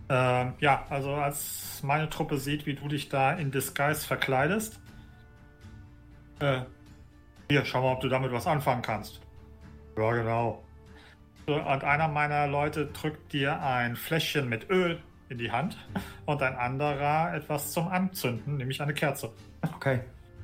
Ähm, 0.10 0.54
ja, 0.60 0.86
also 0.90 1.14
als 1.14 1.82
meine 1.84 2.10
Truppe 2.10 2.38
sieht, 2.38 2.66
wie 2.66 2.74
du 2.74 2.88
dich 2.88 3.10
da 3.10 3.34
in 3.34 3.52
Disguise 3.52 4.06
verkleidest, 4.06 4.80
äh, 6.40 6.62
hier, 7.50 7.64
schau 7.66 7.82
mal, 7.84 7.94
ob 7.94 8.02
du 8.02 8.10
damit 8.10 8.32
was 8.32 8.48
anfangen 8.48 8.82
kannst. 8.82 9.22
Ja, 9.98 10.12
genau. 10.12 10.64
Und 11.48 11.60
einer 11.84 12.08
meiner 12.08 12.48
Leute 12.48 12.88
drückt 12.88 13.32
dir 13.32 13.62
ein 13.62 13.96
Fläschchen 13.96 14.50
mit 14.50 14.70
Öl 14.72 15.00
in 15.30 15.38
die 15.38 15.52
Hand 15.52 15.78
und 16.26 16.42
ein 16.42 16.56
anderer 16.56 17.34
etwas 17.34 17.72
zum 17.72 17.88
Anzünden, 17.88 18.58
nämlich 18.58 18.82
eine 18.82 18.94
Kerze. 18.94 19.32
Okay. 19.76 20.02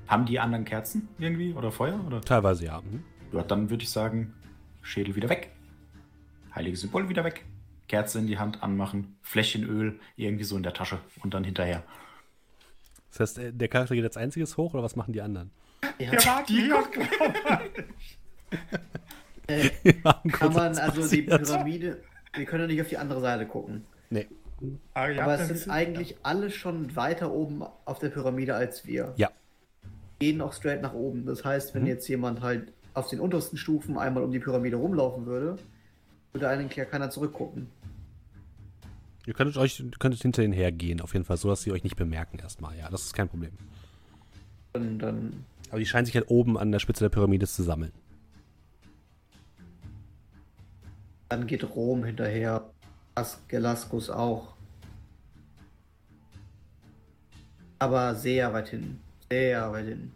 Haben 0.08 0.26
die 0.26 0.40
anderen 0.40 0.66
Kerzen 0.66 1.08
irgendwie 1.20 1.54
oder 1.54 1.72
Feuer? 1.72 2.00
Oder? 2.06 2.22
Teilweise 2.22 2.66
ja. 2.66 2.82
Mhm. 2.82 3.04
Ja, 3.32 3.44
dann 3.44 3.70
würde 3.70 3.84
ich 3.84 3.90
sagen, 3.90 4.34
Schädel 4.82 5.16
wieder 5.16 5.30
weg. 5.30 5.52
Heiliges 6.54 6.82
Symbol 6.82 7.08
wieder 7.08 7.24
weg. 7.24 7.46
Kerze 7.88 8.20
in 8.20 8.28
die 8.28 8.38
Hand 8.38 8.62
anmachen. 8.64 9.18
Fläschchen 9.22 9.64
Öl 9.64 10.00
irgendwie 10.16 10.44
so 10.44 10.58
in 10.58 10.64
der 10.64 10.74
Tasche 10.74 11.00
und 11.24 11.34
dann 11.34 11.44
hinterher. 11.44 11.84
Das 13.12 13.20
heißt, 13.20 13.38
äh, 13.40 13.54
der 13.54 13.68
Charakter 13.68 13.96
geht 13.96 14.04
als 14.04 14.18
einziges 14.18 14.58
hoch 14.58 14.74
oder 14.74 14.84
was 14.84 14.96
machen 14.96 15.14
die 15.14 15.22
anderen? 15.22 15.52
Ja, 16.00 16.12
Der 16.12 16.26
mag 16.26 16.48
die 16.48 16.72
äh, 19.48 19.70
Wir 19.84 19.96
machen 20.04 20.32
kann 20.32 20.54
man 20.54 20.78
also 20.78 21.08
die. 21.08 21.22
Pyramide, 21.24 22.04
wir 22.34 22.46
können 22.46 22.62
ja 22.64 22.68
nicht 22.68 22.82
auf 22.82 22.90
die 22.90 22.98
andere 22.98 23.22
Seite 23.22 23.46
gucken. 23.46 23.86
Nee. 24.10 24.28
Aber 24.94 25.40
es 25.40 25.48
sind 25.48 25.72
eigentlich 25.72 26.18
alle 26.24 26.50
schon 26.50 26.96
weiter 26.96 27.32
oben 27.32 27.64
auf 27.86 28.00
der 28.00 28.10
Pyramide 28.10 28.56
als 28.56 28.86
wir. 28.86 29.14
Ja. 29.18 29.32
Gehen 30.20 30.42
auch 30.42 30.54
straight 30.54 30.82
nach 30.82 30.94
oben. 30.94 31.26
Das 31.26 31.44
heißt, 31.44 31.74
wenn 31.74 31.86
jetzt 31.86 32.08
jemand 32.08 32.42
halt 32.42 32.72
auf 32.94 33.10
den 33.10 33.20
untersten 33.20 33.58
Stufen 33.58 33.98
einmal 33.98 34.24
um 34.24 34.32
die 34.32 34.40
Pyramide 34.40 34.78
rumlaufen 34.78 35.26
würde, 35.26 35.58
würde 36.34 36.48
eigentlich 36.50 36.76
ja 36.76 36.86
keiner 36.86 37.10
zurückgucken. 37.10 37.68
Ihr 39.26 39.34
könntet 39.34 39.58
euch 39.58 39.84
könntet 40.00 40.22
hinter 40.22 40.44
ihnen 40.44 40.54
hergehen, 40.54 41.00
auf 41.00 41.14
jeden 41.14 41.26
Fall, 41.26 41.38
so 41.38 41.50
dass 41.50 41.62
sie 41.62 41.72
euch 41.72 41.84
nicht 41.84 41.96
bemerken 41.96 42.40
erstmal. 42.40 42.78
Ja, 42.78 42.90
das 42.90 43.04
ist 43.04 43.14
kein 43.14 43.30
Problem. 43.30 43.52
Und 44.74 45.00
dann 45.00 45.46
Aber 45.70 45.80
die 45.80 45.86
scheinen 45.86 46.06
sich 46.06 46.16
halt 46.16 46.30
oben 46.30 46.58
an 46.58 46.72
der 46.72 46.80
Spitze 46.80 47.04
der 47.04 47.10
Pyramide 47.10 47.48
zu 47.48 47.64
sammeln. 47.64 47.92
Dann 51.30 51.48
geht 51.48 51.64
Rom 51.76 52.04
hinterher. 52.04 52.70
As 53.22 53.40
Gelaskus 53.48 54.10
auch. 54.10 54.54
Aber 57.78 58.16
sehr 58.16 58.52
weit 58.52 58.70
hin. 58.70 59.00
Sehr 59.30 59.72
weit 59.72 59.86
hin. 59.86 60.12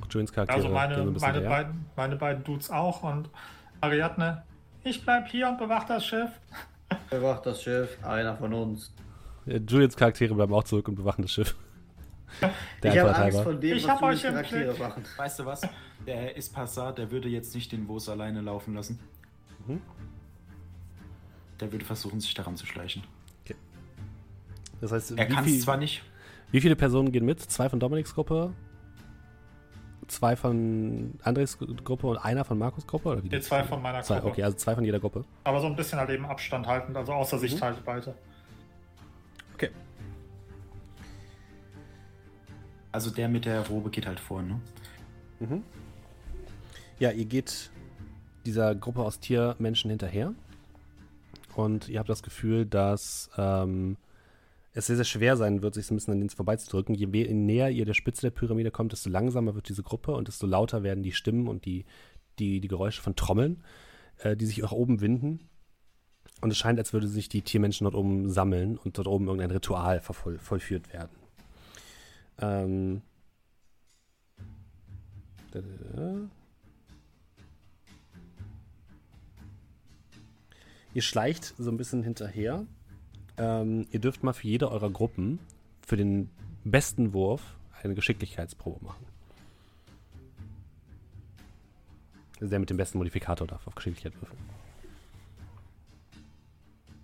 Auch 0.00 0.06
Julians 0.10 0.32
Charaktere. 0.32 0.56
Also 0.56 0.68
meine, 0.70 1.04
meine, 1.04 1.40
beiden, 1.40 1.86
meine 1.94 2.16
beiden 2.16 2.44
Dudes 2.44 2.70
auch 2.70 3.02
und 3.02 3.30
Ariadne, 3.80 4.44
ich 4.84 5.02
bleib 5.02 5.28
hier 5.28 5.48
und 5.48 5.58
bewach 5.58 5.84
das 5.84 6.04
Schiff. 6.04 6.30
Bewacht 7.10 7.44
das 7.46 7.62
Schiff, 7.62 7.98
einer 8.04 8.36
von 8.36 8.52
uns. 8.52 8.94
Ja, 9.46 9.56
Julians 9.56 9.96
Charaktere 9.96 10.34
bleiben 10.34 10.54
auch 10.54 10.64
zurück 10.64 10.88
und 10.88 10.94
bewachen 10.96 11.22
das 11.22 11.32
Schiff. 11.32 11.56
Der 12.82 12.92
ich 12.92 12.98
habe 12.98 13.08
Angst 13.08 13.20
halber. 13.20 13.42
von 13.42 13.60
dem, 13.60 13.76
Ich 13.76 13.88
was 13.88 14.02
euch 14.02 14.22
Charaktere 14.22 14.78
machen. 14.78 15.04
Weißt 15.16 15.38
du 15.38 15.46
was? 15.46 15.62
Der 16.06 16.36
Ispassar, 16.36 16.94
der 16.94 17.10
würde 17.10 17.28
jetzt 17.28 17.54
nicht 17.54 17.72
den 17.72 17.88
Wos 17.88 18.08
alleine 18.08 18.40
laufen 18.40 18.74
lassen. 18.74 18.98
Mhm. 19.66 19.80
Der 21.60 21.72
würde 21.72 21.84
versuchen, 21.84 22.20
sich 22.20 22.34
daran 22.34 22.56
zu 22.56 22.66
schleichen. 22.66 23.02
Das 24.80 24.92
heißt, 24.92 25.12
Er 25.12 25.26
wie, 25.28 25.32
kann 25.34 25.44
es 25.46 25.62
zwar 25.62 25.78
nicht. 25.78 26.02
wie 26.50 26.60
viele 26.60 26.76
Personen 26.76 27.10
gehen 27.10 27.24
mit? 27.24 27.40
Zwei 27.40 27.70
von 27.70 27.80
Dominiks 27.80 28.14
Gruppe, 28.14 28.52
zwei 30.06 30.36
von 30.36 31.14
Andres 31.22 31.56
Gruppe 31.58 32.06
und 32.08 32.18
einer 32.18 32.44
von 32.44 32.58
Markus 32.58 32.86
Gruppe? 32.86 33.08
Oder 33.08 33.24
wie 33.24 33.30
Die 33.30 33.40
zwei 33.40 33.64
von 33.64 33.80
meiner 33.80 34.02
Zwei, 34.02 34.16
Gruppe. 34.20 34.32
okay, 34.32 34.42
also 34.42 34.54
zwei 34.58 34.74
von 34.74 34.84
jeder 34.84 35.00
Gruppe. 35.00 35.24
Aber 35.44 35.60
so 35.62 35.66
ein 35.66 35.76
bisschen 35.76 35.98
halt 35.98 36.10
eben 36.10 36.26
Abstand 36.26 36.66
haltend, 36.66 36.94
also 36.94 37.14
außer 37.14 37.36
Mhm. 37.36 37.40
Sichthaltweite. 37.40 38.14
Okay. 39.54 39.70
Also 42.92 43.10
der 43.10 43.28
mit 43.28 43.46
der 43.46 43.66
Robe 43.68 43.88
geht 43.90 44.06
halt 44.06 44.20
vor, 44.20 44.42
ne? 44.42 44.60
Ja, 46.98 47.10
ihr 47.12 47.24
geht 47.24 47.70
dieser 48.44 48.74
Gruppe 48.74 49.00
aus 49.02 49.20
Tiermenschen 49.20 49.88
hinterher. 49.90 50.32
Und 51.56 51.88
ihr 51.88 51.98
habt 52.00 52.10
das 52.10 52.22
Gefühl, 52.22 52.66
dass 52.66 53.30
ähm, 53.38 53.96
es 54.74 54.88
sehr, 54.88 54.96
sehr 54.96 55.06
schwer 55.06 55.38
sein 55.38 55.62
wird, 55.62 55.72
sich 55.72 55.86
so 55.86 55.94
ein 55.94 55.96
bisschen 55.96 56.12
an 56.12 56.18
denen 56.18 56.28
vorbeizudrücken. 56.28 56.94
Je 56.94 57.06
näher 57.06 57.70
ihr 57.70 57.86
der 57.86 57.94
Spitze 57.94 58.20
der 58.20 58.30
Pyramide 58.30 58.70
kommt, 58.70 58.92
desto 58.92 59.08
langsamer 59.08 59.54
wird 59.54 59.70
diese 59.70 59.82
Gruppe 59.82 60.12
und 60.12 60.28
desto 60.28 60.46
lauter 60.46 60.82
werden 60.82 61.02
die 61.02 61.12
Stimmen 61.12 61.48
und 61.48 61.64
die, 61.64 61.86
die, 62.38 62.60
die 62.60 62.68
Geräusche 62.68 63.00
von 63.00 63.16
Trommeln, 63.16 63.64
äh, 64.18 64.36
die 64.36 64.44
sich 64.44 64.64
auch 64.64 64.72
oben 64.72 65.00
winden. 65.00 65.48
Und 66.42 66.50
es 66.50 66.58
scheint, 66.58 66.78
als 66.78 66.92
würde 66.92 67.08
sich 67.08 67.30
die 67.30 67.40
Tiermenschen 67.40 67.86
dort 67.86 67.94
oben 67.94 68.28
sammeln 68.28 68.76
und 68.76 68.98
dort 68.98 69.08
oben 69.08 69.24
irgendein 69.26 69.50
Ritual 69.50 70.00
vervoll, 70.02 70.38
vollführt 70.38 70.92
werden. 70.92 71.16
Ähm. 72.38 73.00
Ihr 80.96 81.02
schleicht 81.02 81.52
so 81.58 81.70
ein 81.70 81.76
bisschen 81.76 82.02
hinterher. 82.02 82.64
Ähm, 83.36 83.86
ihr 83.90 84.00
dürft 84.00 84.22
mal 84.22 84.32
für 84.32 84.48
jede 84.48 84.70
eurer 84.70 84.88
Gruppen 84.88 85.38
für 85.82 85.98
den 85.98 86.30
besten 86.64 87.12
Wurf 87.12 87.42
eine 87.82 87.94
Geschicklichkeitsprobe 87.94 88.82
machen. 88.82 89.04
Also 92.40 92.48
der 92.48 92.60
mit 92.60 92.70
dem 92.70 92.78
besten 92.78 92.96
Modifikator 92.96 93.46
darf 93.46 93.66
auf 93.66 93.74
Geschicklichkeit 93.74 94.14
würfeln. 94.22 94.40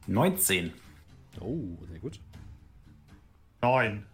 19. 0.06 0.72
Oh, 1.40 1.76
sehr 1.86 1.98
gut. 1.98 2.18
Neun. 3.60 4.06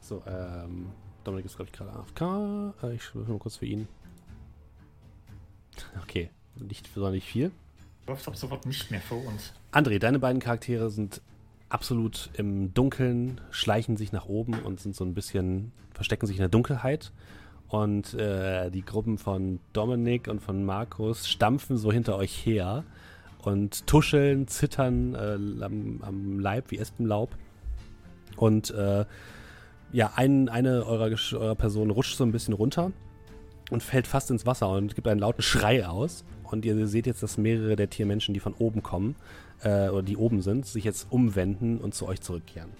So, 0.00 0.22
ähm, 0.28 0.92
Dominik 1.24 1.46
ist, 1.46 1.56
glaube 1.56 1.70
ich, 1.72 1.76
gerade 1.76 1.90
AFK. 1.90 2.84
Äh, 2.84 2.94
ich 2.94 3.14
würfel 3.16 3.32
mal 3.34 3.40
kurz 3.40 3.56
für 3.56 3.66
ihn. 3.66 3.88
Okay, 6.02 6.30
nicht 6.56 6.88
sonderlich 6.94 7.24
viel. 7.24 7.50
Wirfst 8.06 8.28
ab 8.28 8.36
sofort 8.36 8.66
nicht 8.66 8.90
mehr 8.90 9.00
für 9.00 9.16
uns. 9.16 9.52
André, 9.72 9.98
deine 9.98 10.18
beiden 10.18 10.40
Charaktere 10.40 10.90
sind 10.90 11.20
absolut 11.68 12.30
im 12.34 12.72
Dunkeln, 12.72 13.40
schleichen 13.50 13.96
sich 13.96 14.12
nach 14.12 14.26
oben 14.26 14.54
und 14.60 14.80
sind 14.80 14.94
so 14.94 15.04
ein 15.04 15.14
bisschen, 15.14 15.72
verstecken 15.92 16.26
sich 16.26 16.36
in 16.36 16.42
der 16.42 16.48
Dunkelheit. 16.48 17.12
Und 17.68 18.14
äh, 18.14 18.70
die 18.70 18.84
Gruppen 18.84 19.18
von 19.18 19.58
Dominik 19.72 20.28
und 20.28 20.40
von 20.40 20.64
Markus 20.64 21.28
stampfen 21.28 21.76
so 21.76 21.90
hinter 21.90 22.16
euch 22.16 22.46
her 22.46 22.84
und 23.42 23.86
tuscheln, 23.88 24.46
zittern 24.46 25.14
äh, 25.14 25.64
am, 25.64 26.00
am 26.02 26.38
Leib 26.38 26.70
wie 26.70 26.78
Espenlaub. 26.78 27.30
Und 28.36 28.70
äh, 28.70 29.04
ja, 29.92 30.12
ein, 30.14 30.48
eine 30.48 30.84
eurer, 30.86 31.10
eurer 31.32 31.54
Personen 31.56 31.90
rutscht 31.90 32.16
so 32.16 32.24
ein 32.24 32.32
bisschen 32.32 32.54
runter 32.54 32.92
und 33.70 33.82
fällt 33.82 34.06
fast 34.06 34.30
ins 34.30 34.46
Wasser 34.46 34.70
und 34.70 34.94
gibt 34.94 35.08
einen 35.08 35.20
lauten 35.20 35.42
Schrei 35.42 35.86
aus. 35.86 36.24
Und 36.44 36.64
ihr 36.64 36.86
seht 36.86 37.06
jetzt, 37.06 37.22
dass 37.22 37.38
mehrere 37.38 37.76
der 37.76 37.90
Tiermenschen, 37.90 38.32
die 38.32 38.40
von 38.40 38.54
oben 38.54 38.82
kommen, 38.82 39.16
äh, 39.62 39.88
oder 39.88 40.02
die 40.02 40.16
oben 40.16 40.42
sind, 40.42 40.66
sich 40.66 40.84
jetzt 40.84 41.08
umwenden 41.10 41.78
und 41.78 41.94
zu 41.94 42.06
euch 42.06 42.20
zurückkehren. 42.20 42.70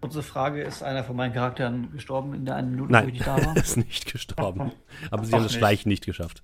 Unsere 0.00 0.24
Frage, 0.24 0.62
ist 0.62 0.82
einer 0.82 1.04
von 1.04 1.14
meinen 1.14 1.32
Charakteren 1.32 1.92
gestorben 1.92 2.34
in 2.34 2.44
der 2.44 2.56
einen 2.56 2.72
Minute, 2.72 2.88
wo 2.88 2.92
Nein, 2.92 3.08
ich 3.08 3.14
nicht 3.14 3.26
da 3.26 3.44
war? 3.44 3.56
ist 3.56 3.76
nicht 3.76 4.12
gestorben. 4.12 4.72
Aber 5.10 5.24
sie 5.24 5.32
haben 5.32 5.44
das. 5.44 5.52
Schleichen 5.52 5.88
nicht 5.88 6.04
geschafft. 6.04 6.42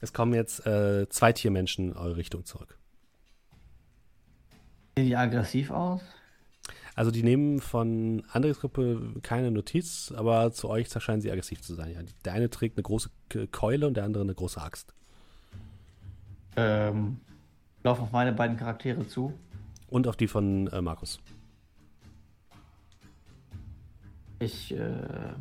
Es 0.00 0.12
kommen 0.12 0.34
jetzt 0.34 0.64
äh, 0.66 1.08
zwei 1.08 1.32
Tiermenschen 1.32 1.90
in 1.90 1.96
eure 1.96 2.16
Richtung 2.16 2.44
zurück. 2.44 2.79
Sehen 4.96 5.06
die 5.06 5.16
aggressiv 5.16 5.70
aus? 5.70 6.02
Also 6.94 7.10
die 7.10 7.22
nehmen 7.22 7.60
von 7.60 8.24
Andres 8.30 8.60
Gruppe 8.60 9.14
keine 9.22 9.50
Notiz, 9.50 10.12
aber 10.14 10.52
zu 10.52 10.68
euch 10.68 10.88
scheinen 10.90 11.22
sie 11.22 11.30
aggressiv 11.30 11.62
zu 11.62 11.74
sein. 11.74 11.92
Ja. 11.92 12.00
Der 12.24 12.34
eine 12.34 12.50
trägt 12.50 12.76
eine 12.76 12.82
große 12.82 13.10
Ke- 13.28 13.46
Keule 13.46 13.86
und 13.86 13.94
der 13.94 14.04
andere 14.04 14.22
eine 14.22 14.34
große 14.34 14.60
Axt. 14.60 14.92
Ähm, 16.56 17.20
laufen 17.84 18.02
auf 18.02 18.12
meine 18.12 18.32
beiden 18.32 18.56
Charaktere 18.56 19.06
zu. 19.06 19.32
Und 19.88 20.06
auf 20.08 20.16
die 20.16 20.26
von 20.28 20.66
äh, 20.66 20.82
Markus. 20.82 21.20
Ich. 24.40 24.72
Äh, 24.72 25.32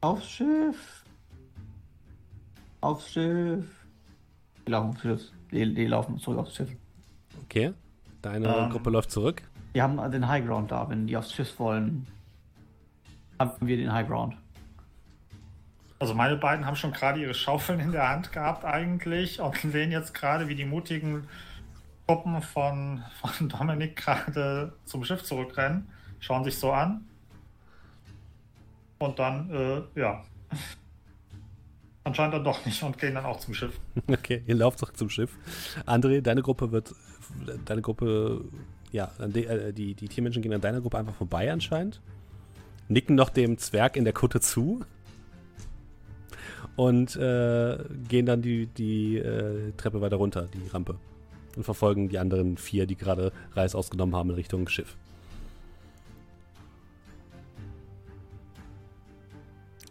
aufs 0.00 0.30
Schiff. 0.30 1.04
Aufs 2.80 3.12
Schiff. 3.12 3.83
Die 4.66 4.70
laufen 4.70 4.96
Schiff. 4.98 5.30
Die, 5.50 5.74
die 5.74 5.86
laufen 5.86 6.18
zurück 6.18 6.38
aufs 6.38 6.56
Schiff. 6.56 6.70
Okay. 7.44 7.74
Deine 8.22 8.48
ähm, 8.48 8.70
Gruppe 8.70 8.90
läuft 8.90 9.10
zurück. 9.10 9.42
Wir 9.72 9.82
haben 9.82 10.10
den 10.10 10.26
High 10.28 10.46
Ground 10.46 10.70
da. 10.70 10.88
Wenn 10.88 11.06
die 11.06 11.16
aufs 11.16 11.32
Schiff 11.32 11.58
wollen, 11.58 12.06
haben 13.38 13.66
wir 13.66 13.76
den 13.76 13.92
High 13.92 14.06
Ground. 14.08 14.36
Also 15.98 16.14
meine 16.14 16.36
beiden 16.36 16.66
haben 16.66 16.76
schon 16.76 16.92
gerade 16.92 17.20
ihre 17.20 17.34
Schaufeln 17.34 17.80
in 17.80 17.92
der 17.92 18.08
Hand 18.08 18.32
gehabt 18.32 18.64
eigentlich 18.64 19.40
und 19.40 19.56
sehen 19.72 19.90
jetzt 19.90 20.14
gerade, 20.14 20.48
wie 20.48 20.54
die 20.54 20.64
mutigen 20.64 21.26
Truppen 22.06 22.42
von, 22.42 23.02
von 23.20 23.48
Dominik 23.48 23.96
gerade 23.96 24.72
zum 24.84 25.04
Schiff 25.04 25.22
zurückrennen, 25.22 25.88
schauen 26.20 26.44
sich 26.44 26.58
so 26.58 26.72
an 26.72 27.06
und 28.98 29.18
dann, 29.18 29.50
äh, 29.50 30.00
ja, 30.00 30.24
anscheinend 32.04 32.34
dann 32.34 32.44
doch 32.44 32.64
nicht 32.64 32.82
und 32.82 32.98
gehen 32.98 33.14
dann 33.14 33.24
auch 33.24 33.40
zum 33.40 33.54
Schiff. 33.54 33.80
Okay, 34.06 34.42
ihr 34.46 34.54
lauft 34.54 34.78
zurück 34.78 34.96
zum 34.96 35.10
Schiff. 35.10 35.36
André, 35.86 36.20
deine 36.20 36.42
Gruppe 36.42 36.70
wird, 36.70 36.94
deine 37.64 37.82
Gruppe, 37.82 38.44
ja, 38.92 39.10
die, 39.26 39.46
äh, 39.46 39.72
die, 39.72 39.94
die 39.94 40.08
Tiermenschen 40.08 40.42
gehen 40.42 40.52
an 40.52 40.60
deiner 40.60 40.80
Gruppe 40.80 40.98
einfach 40.98 41.14
vorbei 41.14 41.50
anscheinend, 41.50 42.00
nicken 42.88 43.16
noch 43.16 43.30
dem 43.30 43.58
Zwerg 43.58 43.96
in 43.96 44.04
der 44.04 44.12
Kutte 44.12 44.40
zu 44.40 44.84
und 46.76 47.16
äh, 47.16 47.78
gehen 48.08 48.26
dann 48.26 48.42
die, 48.42 48.66
die 48.66 49.18
äh, 49.18 49.72
Treppe 49.76 50.00
weiter 50.00 50.16
runter, 50.16 50.48
die 50.52 50.68
Rampe. 50.68 50.96
Und 51.56 51.62
verfolgen 51.62 52.08
die 52.08 52.18
anderen 52.18 52.56
vier, 52.56 52.86
die 52.86 52.96
gerade 52.96 53.32
Reis 53.52 53.76
ausgenommen 53.76 54.16
haben 54.16 54.30
in 54.30 54.34
Richtung 54.34 54.68
Schiff. 54.68 54.96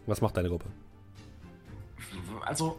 Was 0.06 0.20
macht 0.20 0.36
deine 0.36 0.50
Gruppe? 0.50 0.66
Also, 2.44 2.78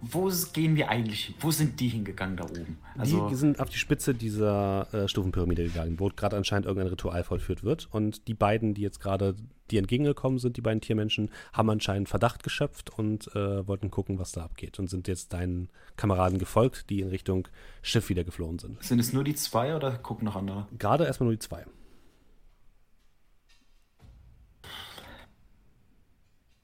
wo 0.00 0.30
gehen 0.52 0.76
wir 0.76 0.88
eigentlich? 0.88 1.34
Wo 1.40 1.50
sind 1.50 1.80
die 1.80 1.88
hingegangen 1.88 2.36
da 2.36 2.44
oben? 2.44 2.78
Also 2.96 3.28
die 3.28 3.34
sind 3.34 3.58
auf 3.58 3.68
die 3.68 3.78
Spitze 3.78 4.14
dieser 4.14 4.86
äh, 4.94 5.08
Stufenpyramide 5.08 5.64
gegangen, 5.64 5.98
wo 5.98 6.08
gerade 6.08 6.36
anscheinend 6.36 6.66
irgendein 6.66 6.90
Ritual 6.90 7.24
vollführt 7.24 7.64
wird. 7.64 7.88
Und 7.90 8.28
die 8.28 8.34
beiden, 8.34 8.74
die 8.74 8.82
jetzt 8.82 9.00
gerade 9.00 9.34
die 9.70 9.76
entgegengekommen 9.76 10.38
sind, 10.38 10.56
die 10.56 10.60
beiden 10.60 10.80
Tiermenschen, 10.80 11.30
haben 11.52 11.68
anscheinend 11.68 12.08
Verdacht 12.08 12.44
geschöpft 12.44 12.96
und 12.96 13.26
äh, 13.34 13.66
wollten 13.66 13.90
gucken, 13.90 14.20
was 14.20 14.30
da 14.32 14.44
abgeht. 14.44 14.78
Und 14.78 14.88
sind 14.88 15.08
jetzt 15.08 15.32
deinen 15.32 15.68
Kameraden 15.96 16.38
gefolgt, 16.38 16.90
die 16.90 17.00
in 17.00 17.08
Richtung 17.08 17.48
Schiff 17.82 18.08
wieder 18.08 18.22
geflohen 18.22 18.60
sind. 18.60 18.82
Sind 18.82 19.00
es 19.00 19.12
nur 19.12 19.24
die 19.24 19.34
zwei 19.34 19.74
oder 19.74 19.98
gucken 19.98 20.26
noch 20.26 20.36
andere? 20.36 20.68
Gerade 20.78 21.06
erstmal 21.06 21.26
nur 21.26 21.34
die 21.34 21.40
zwei. 21.40 21.64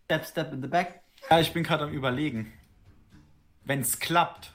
Step, 0.04 0.24
step 0.24 0.52
in 0.52 0.62
the 0.62 0.68
back. 0.68 1.03
Ja, 1.30 1.40
ich 1.40 1.52
bin 1.52 1.62
gerade 1.62 1.84
am 1.84 1.92
Überlegen. 1.92 2.52
Wenn 3.64 3.80
es 3.80 3.98
klappt, 3.98 4.54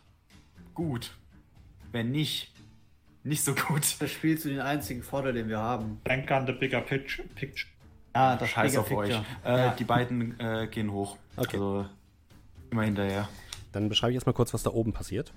gut. 0.74 1.16
Wenn 1.92 2.12
nicht, 2.12 2.54
nicht 3.24 3.44
so 3.44 3.56
gut. 3.56 3.96
Da 4.00 4.08
spielst 4.08 4.46
du 4.46 4.50
den 4.50 4.62
einzigen 4.62 5.04
Vorteil, 5.04 5.34
den 5.34 5.50
wir 5.50 5.60
haben. 5.60 6.00
Denk 6.08 6.30
an 6.32 6.46
the 6.46 6.54
bigger 6.54 6.82
picture. 6.82 7.28
Ja, 8.16 8.36
das 8.36 8.50
Scheiß 8.50 8.78
auf 8.78 8.88
Picture. 8.88 9.20
euch. 9.20 9.22
Äh, 9.46 9.58
ja. 9.58 9.76
Die 9.76 9.84
beiden 9.84 10.40
äh, 10.40 10.68
gehen 10.68 10.92
hoch. 10.92 11.18
Okay. 11.36 11.58
Also 11.58 11.86
immer 12.72 12.84
hinterher. 12.84 13.28
Dann 13.72 13.90
beschreibe 13.90 14.12
ich 14.12 14.16
erstmal 14.16 14.34
kurz, 14.34 14.54
was 14.54 14.64
da 14.64 14.72
oben 14.72 14.94
passiert. 14.94 15.32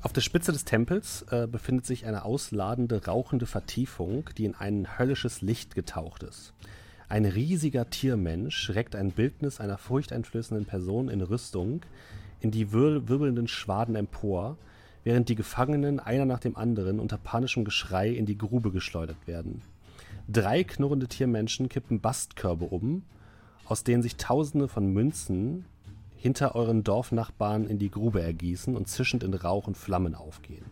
Auf 0.00 0.12
der 0.12 0.20
Spitze 0.20 0.52
des 0.52 0.64
Tempels 0.64 1.22
äh, 1.30 1.48
befindet 1.48 1.86
sich 1.86 2.06
eine 2.06 2.24
ausladende, 2.24 3.04
rauchende 3.04 3.46
Vertiefung, 3.46 4.30
die 4.36 4.44
in 4.44 4.54
ein 4.54 4.98
höllisches 4.98 5.42
Licht 5.42 5.74
getaucht 5.74 6.22
ist. 6.22 6.54
Ein 7.08 7.24
riesiger 7.24 7.88
Tiermensch 7.88 8.70
reckt 8.70 8.94
ein 8.94 9.12
Bildnis 9.12 9.60
einer 9.60 9.78
furchteinflößenden 9.78 10.66
Person 10.66 11.08
in 11.08 11.22
Rüstung 11.22 11.82
in 12.40 12.50
die 12.50 12.72
wir 12.72 13.08
wirbelnden 13.08 13.48
Schwaden 13.48 13.96
empor, 13.96 14.56
während 15.04 15.28
die 15.28 15.34
Gefangenen 15.34 16.00
einer 16.00 16.24
nach 16.24 16.38
dem 16.38 16.56
anderen 16.56 17.00
unter 17.00 17.18
panischem 17.18 17.64
Geschrei 17.64 18.10
in 18.10 18.26
die 18.26 18.38
Grube 18.38 18.70
geschleudert 18.70 19.26
werden. 19.26 19.62
Drei 20.28 20.64
knurrende 20.64 21.08
Tiermenschen 21.08 21.68
kippen 21.68 22.00
Bastkörbe 22.00 22.66
um, 22.66 23.02
aus 23.64 23.84
denen 23.84 24.02
sich 24.02 24.16
Tausende 24.16 24.68
von 24.68 24.92
Münzen 24.92 25.64
hinter 26.16 26.54
euren 26.54 26.84
Dorfnachbarn 26.84 27.66
in 27.66 27.78
die 27.78 27.90
Grube 27.90 28.20
ergießen 28.20 28.76
und 28.76 28.88
zischend 28.88 29.22
in 29.24 29.34
Rauch 29.34 29.66
und 29.66 29.76
Flammen 29.76 30.14
aufgehen. 30.14 30.64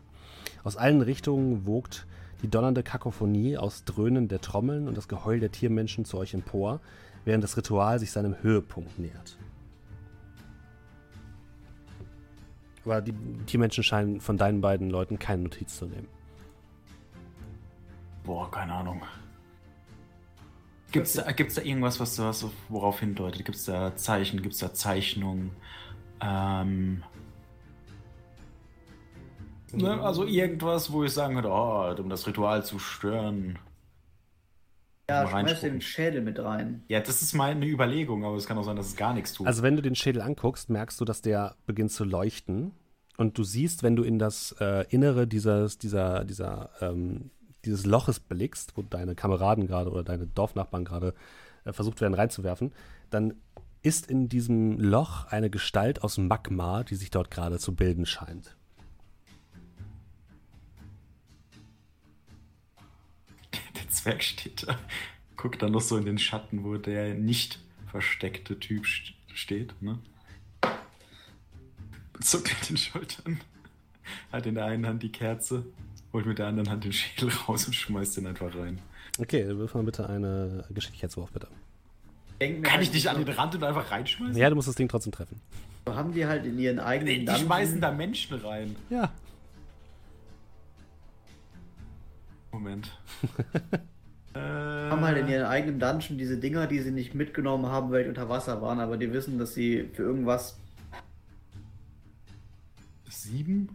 Aus 0.65 0.77
allen 0.77 1.03
Richtungen 1.03 1.67
wogt 1.67 2.07
die 2.47 2.51
donnernde 2.51 2.85
Kakophonie 2.85 3.59
aus 3.59 3.85
Dröhnen 3.85 4.29
der 4.29 4.41
Trommeln 4.41 4.87
und 4.87 4.97
das 4.97 5.09
Geheul 5.09 5.41
der 5.41 5.51
Tiermenschen 5.51 6.05
zu 6.05 6.17
euch 6.17 6.33
empor, 6.33 6.81
während 7.25 7.43
das 7.43 7.57
Ritual 7.57 7.99
sich 7.99 8.13
seinem 8.13 8.41
Höhepunkt 8.41 9.01
nähert. 9.01 9.37
Aber 12.85 13.03
die 13.03 13.15
Tiermenschen 13.47 13.83
scheinen 13.83 14.21
von 14.21 14.37
deinen 14.37 14.61
beiden 14.61 14.91
Leuten 14.91 15.19
keine 15.19 15.43
Notiz 15.43 15.77
zu 15.77 15.87
nehmen. 15.87 16.07
Boah, 18.23 18.49
keine 18.49 18.75
Ahnung. 18.75 19.03
Gibt 20.93 21.09
es 21.09 21.15
da, 21.15 21.33
gibt's 21.33 21.57
da 21.57 21.63
irgendwas, 21.63 21.99
was, 21.99 22.17
was 22.21 22.47
worauf 22.69 23.01
hindeutet? 23.01 23.45
Gibt 23.45 23.59
es 23.59 23.65
da 23.65 23.97
Zeichen? 23.97 24.41
Gibt 24.41 24.55
es 24.55 24.61
da 24.61 24.73
Zeichnungen? 24.73 25.51
Ähm, 26.21 27.03
Ne? 29.73 30.01
Also 30.01 30.25
irgendwas, 30.25 30.93
wo 30.93 31.05
ich 31.05 31.13
sagen 31.13 31.35
würde, 31.35 31.49
oh, 31.49 31.95
um 32.01 32.09
das 32.09 32.27
Ritual 32.27 32.65
zu 32.65 32.79
stören. 32.79 33.59
Ja, 35.09 35.29
schmeiß 35.29 35.61
den 35.61 35.81
Schädel 35.81 36.21
mit 36.21 36.39
rein. 36.41 36.83
Ja, 36.89 37.01
das 37.01 37.23
ist 37.23 37.33
meine 37.33 37.67
Überlegung, 37.67 38.25
aber 38.25 38.37
es 38.37 38.47
kann 38.47 38.59
auch 38.59 38.65
sein, 38.65 38.77
dass 38.77 38.89
es 38.89 38.97
gar 38.97 39.15
nichts 39.15 39.33
tut. 39.35 39.47
Also 39.47 39.63
wenn 39.63 39.77
du 39.77 39.83
den 39.83 39.95
Schädel 39.95 40.21
anguckst, 40.21 40.69
merkst 40.69 41.01
du, 41.01 41.05
dass 41.05 41.23
der 41.23 41.55
beginnt 41.67 41.93
zu 41.93 42.05
leuchten. 42.05 42.73
Und 43.17 43.39
du 43.39 43.45
siehst, 43.45 43.83
wenn 43.83 43.97
du 43.97 44.03
in 44.03 44.19
das 44.19 44.55
äh, 44.61 44.85
Innere 44.91 45.27
dieses, 45.27 45.79
dieser, 45.79 46.25
dieser, 46.25 46.71
ähm, 46.81 47.31
dieses 47.65 47.87
Loches 47.87 48.21
blickst, 48.21 48.77
wo 48.77 48.83
deine 48.83 49.15
Kameraden 49.15 49.67
gerade 49.67 49.91
oder 49.91 50.03
deine 50.03 50.27
Dorfnachbarn 50.27 50.85
gerade 50.85 51.15
äh, 51.65 51.73
versucht 51.73 52.01
werden 52.01 52.15
reinzuwerfen, 52.15 52.73
dann 53.11 53.35
ist 53.83 54.11
in 54.11 54.29
diesem 54.29 54.81
Loch 54.81 55.27
eine 55.27 55.51
Gestalt 55.51 56.03
aus 56.03 56.19
Magma, 56.19 56.83
die 56.83 56.97
sich 56.97 57.11
dort 57.11 57.31
gerade 57.31 57.59
zu 57.59 57.75
bilden 57.75 58.05
scheint. 58.05 58.56
Zwerg 63.89 64.23
steht 64.23 64.67
da, 64.67 64.79
guckt 65.37 65.63
dann 65.63 65.73
noch 65.73 65.81
so 65.81 65.97
in 65.97 66.05
den 66.05 66.19
Schatten, 66.19 66.65
wo 66.65 66.77
der 66.77 67.15
nicht 67.15 67.61
versteckte 67.91 68.59
Typ 68.59 68.87
steht, 68.87 69.81
ne? 69.81 69.99
Zuckt 72.21 72.49
mit 72.49 72.71
den 72.71 72.77
Schultern, 72.77 73.41
hat 74.33 74.47
in 74.47 74.55
der 74.55 74.65
einen 74.67 74.87
Hand 74.87 75.03
die 75.03 75.13
Kerze, 75.13 75.65
holt 76.13 76.27
mit 76.27 76.39
der 76.39 76.47
anderen 76.47 76.71
Hand 76.71 76.85
den 76.85 76.93
Schädel 76.93 77.31
raus 77.49 77.67
und 77.67 77.75
schmeißt 77.75 78.17
den 78.17 78.27
einfach 78.27 78.55
rein. 78.55 78.81
Okay, 79.19 79.47
wirf 79.57 79.75
mal 79.75 79.83
bitte 79.83 80.09
eine 80.09 80.65
Geschicklichkeitswurf, 80.71 81.31
bitte. 81.31 81.49
Kann 82.63 82.83
ich 82.83 82.91
dich 82.91 83.09
an 83.09 83.25
den 83.25 83.35
Rand 83.35 83.55
und 83.55 83.65
einfach 83.65 83.91
reinschmeißen? 83.91 84.37
Ja, 84.37 84.51
du 84.51 84.57
musst 84.57 84.69
das 84.69 84.75
Ding 84.75 84.89
trotzdem 84.89 85.13
treffen. 85.13 85.41
Haben 85.87 86.13
die 86.13 86.27
halt 86.27 86.45
in 86.45 86.59
ihren 86.59 86.79
eigenen. 86.79 87.21
Die, 87.21 87.25
die 87.25 87.35
schmeißen 87.35 87.81
da 87.81 87.93
Menschen 87.93 88.39
rein. 88.39 88.77
Ja. 88.91 89.11
Moment. 92.57 92.91
äh, 94.35 94.39
haben 94.39 95.03
halt 95.03 95.19
in 95.19 95.29
ihren 95.29 95.45
eigenen 95.45 95.79
Dungeon 95.79 96.17
diese 96.17 96.39
Dinger, 96.39 96.67
die 96.67 96.81
sie 96.81 96.91
nicht 96.91 97.15
mitgenommen 97.15 97.67
haben, 97.67 97.91
weil 97.91 98.05
die 98.05 98.09
unter 98.09 98.31
Wasser 98.31 98.63
waren, 98.63 98.81
aber 98.81 98.97
die 98.97 99.13
wissen, 99.13 99.39
dass 99.39 99.53
sie 99.53 99.91
für 99.93 100.05
irgendwas. 100.05 100.59
Sieben? 103.11 103.69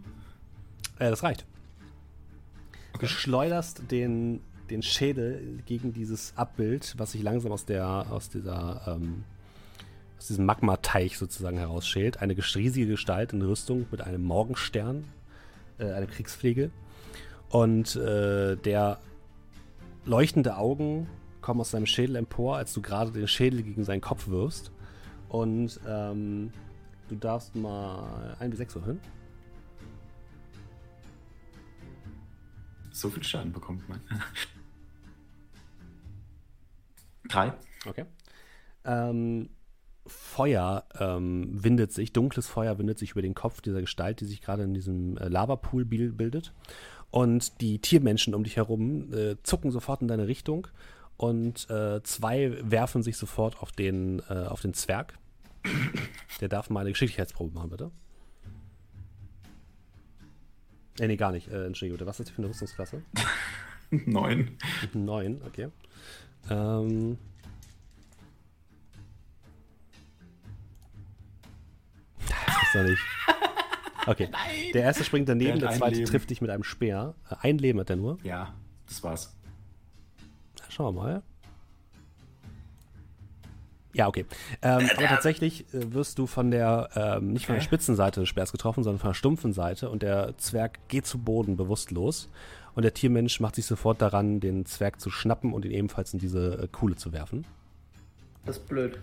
Äh, 0.98 1.10
das 1.10 1.22
reicht. 1.22 1.46
Okay. 2.94 3.06
Du 3.06 3.06
schleuderst 3.06 3.90
den, 3.92 4.40
den 4.68 4.82
Schädel 4.82 5.60
gegen 5.64 5.92
dieses 5.92 6.32
Abbild, 6.36 6.94
was 6.98 7.12
sich 7.12 7.22
langsam 7.22 7.52
aus 7.52 7.64
der, 7.64 7.86
aus 8.10 8.30
dieser, 8.30 8.82
ähm, 8.88 9.22
aus 10.18 10.26
diesem 10.26 10.44
Magma-Teich 10.44 11.18
sozusagen 11.18 11.58
herausschält. 11.58 12.20
Eine 12.20 12.36
riesige 12.36 12.88
Gestalt 12.88 13.32
in 13.32 13.42
Rüstung 13.42 13.86
mit 13.92 14.00
einem 14.00 14.24
Morgenstern, 14.24 15.04
äh, 15.78 15.92
eine 15.92 16.08
Kriegspflege. 16.08 16.72
Und 17.52 17.96
äh, 17.96 18.56
der 18.56 18.98
leuchtende 20.06 20.56
Augen 20.56 21.06
kommen 21.42 21.60
aus 21.60 21.70
seinem 21.70 21.84
Schädel 21.84 22.16
empor, 22.16 22.56
als 22.56 22.72
du 22.72 22.80
gerade 22.80 23.12
den 23.12 23.28
Schädel 23.28 23.62
gegen 23.62 23.84
seinen 23.84 24.00
Kopf 24.00 24.28
wirfst. 24.28 24.72
Und 25.28 25.78
ähm, 25.86 26.50
du 27.08 27.14
darfst 27.16 27.54
mal 27.54 28.36
1 28.40 28.50
bis 28.50 28.58
6 28.58 28.74
würfeln. 28.76 29.00
So 32.90 33.10
viel 33.10 33.22
Schaden 33.22 33.52
bekommt 33.52 33.86
man. 33.86 34.00
Drei. 37.28 37.52
Okay. 37.86 38.06
Ähm, 38.84 39.50
Feuer 40.06 40.84
ähm, 40.98 41.62
windet 41.62 41.92
sich, 41.92 42.12
dunkles 42.12 42.48
Feuer 42.48 42.78
windet 42.78 42.98
sich 42.98 43.12
über 43.12 43.22
den 43.22 43.34
Kopf 43.34 43.60
dieser 43.60 43.80
Gestalt, 43.80 44.20
die 44.20 44.24
sich 44.24 44.40
gerade 44.40 44.62
in 44.62 44.74
diesem 44.74 45.16
äh, 45.18 45.28
Lavapool 45.28 45.84
bildet. 45.84 46.52
Und 47.12 47.60
die 47.60 47.78
Tiermenschen 47.78 48.34
um 48.34 48.42
dich 48.42 48.56
herum 48.56 49.12
äh, 49.12 49.36
zucken 49.44 49.70
sofort 49.70 50.00
in 50.00 50.08
deine 50.08 50.26
Richtung 50.26 50.66
und 51.18 51.68
äh, 51.70 52.02
zwei 52.02 52.58
werfen 52.62 53.02
sich 53.02 53.16
sofort 53.16 53.60
auf 53.62 53.70
den, 53.70 54.20
äh, 54.30 54.46
auf 54.48 54.62
den 54.62 54.74
Zwerg. 54.74 55.18
Der 56.40 56.48
darf 56.48 56.70
mal 56.70 56.80
eine 56.80 56.90
Geschicklichkeitsprobe 56.90 57.54
machen, 57.54 57.70
bitte. 57.70 57.90
Äh, 60.98 61.06
nee, 61.06 61.16
gar 61.16 61.32
nicht. 61.32 61.48
Äh, 61.48 61.66
Entschuldigung. 61.66 62.06
Was 62.06 62.18
ist 62.18 62.28
das 62.28 62.34
für 62.34 62.42
eine 62.42 62.48
Rüstungsklasse? 62.48 63.02
Neun. 63.90 64.56
Neun, 64.94 65.42
okay. 65.46 65.68
Ähm. 66.50 67.18
Das 72.26 72.62
ist 72.62 72.74
doch 72.74 72.82
nicht. 72.84 73.02
Okay. 74.06 74.28
Nein. 74.32 74.72
Der 74.74 74.82
erste 74.82 75.04
springt 75.04 75.28
daneben, 75.28 75.58
der, 75.58 75.68
der 75.68 75.78
zweite 75.78 75.96
Leben. 75.96 76.06
trifft 76.06 76.30
dich 76.30 76.40
mit 76.40 76.50
einem 76.50 76.64
Speer. 76.64 77.14
Äh, 77.30 77.36
ein 77.40 77.58
Leben 77.58 77.80
hat 77.80 77.90
er 77.90 77.96
nur. 77.96 78.18
Ja, 78.22 78.54
das 78.86 79.02
war's. 79.02 79.36
Schauen 80.68 80.94
wir 80.94 81.02
mal. 81.02 81.22
Ja, 83.94 84.08
okay. 84.08 84.24
Ähm, 84.62 84.88
aber 84.96 85.06
tatsächlich 85.06 85.66
äh, 85.74 85.92
wirst 85.92 86.18
du 86.18 86.26
von 86.26 86.50
der, 86.50 86.88
ähm, 86.94 87.32
nicht 87.32 87.46
von 87.46 87.56
der 87.56 87.62
Spitzenseite 87.62 88.20
des 88.20 88.28
Speers 88.28 88.52
getroffen, 88.52 88.82
sondern 88.82 88.98
von 88.98 89.10
der 89.10 89.14
stumpfen 89.14 89.52
Seite 89.52 89.90
und 89.90 90.02
der 90.02 90.36
Zwerg 90.38 90.78
geht 90.88 91.06
zu 91.06 91.18
Boden 91.18 91.56
bewusstlos 91.56 92.30
und 92.74 92.84
der 92.84 92.94
Tiermensch 92.94 93.38
macht 93.40 93.56
sich 93.56 93.66
sofort 93.66 94.00
daran, 94.00 94.40
den 94.40 94.64
Zwerg 94.64 94.98
zu 95.00 95.10
schnappen 95.10 95.52
und 95.52 95.64
ihn 95.66 95.72
ebenfalls 95.72 96.14
in 96.14 96.18
diese 96.18 96.62
äh, 96.62 96.68
Kuhle 96.68 96.96
zu 96.96 97.12
werfen. 97.12 97.44
Das 98.46 98.56
ist 98.56 98.66
blöd. 98.66 98.98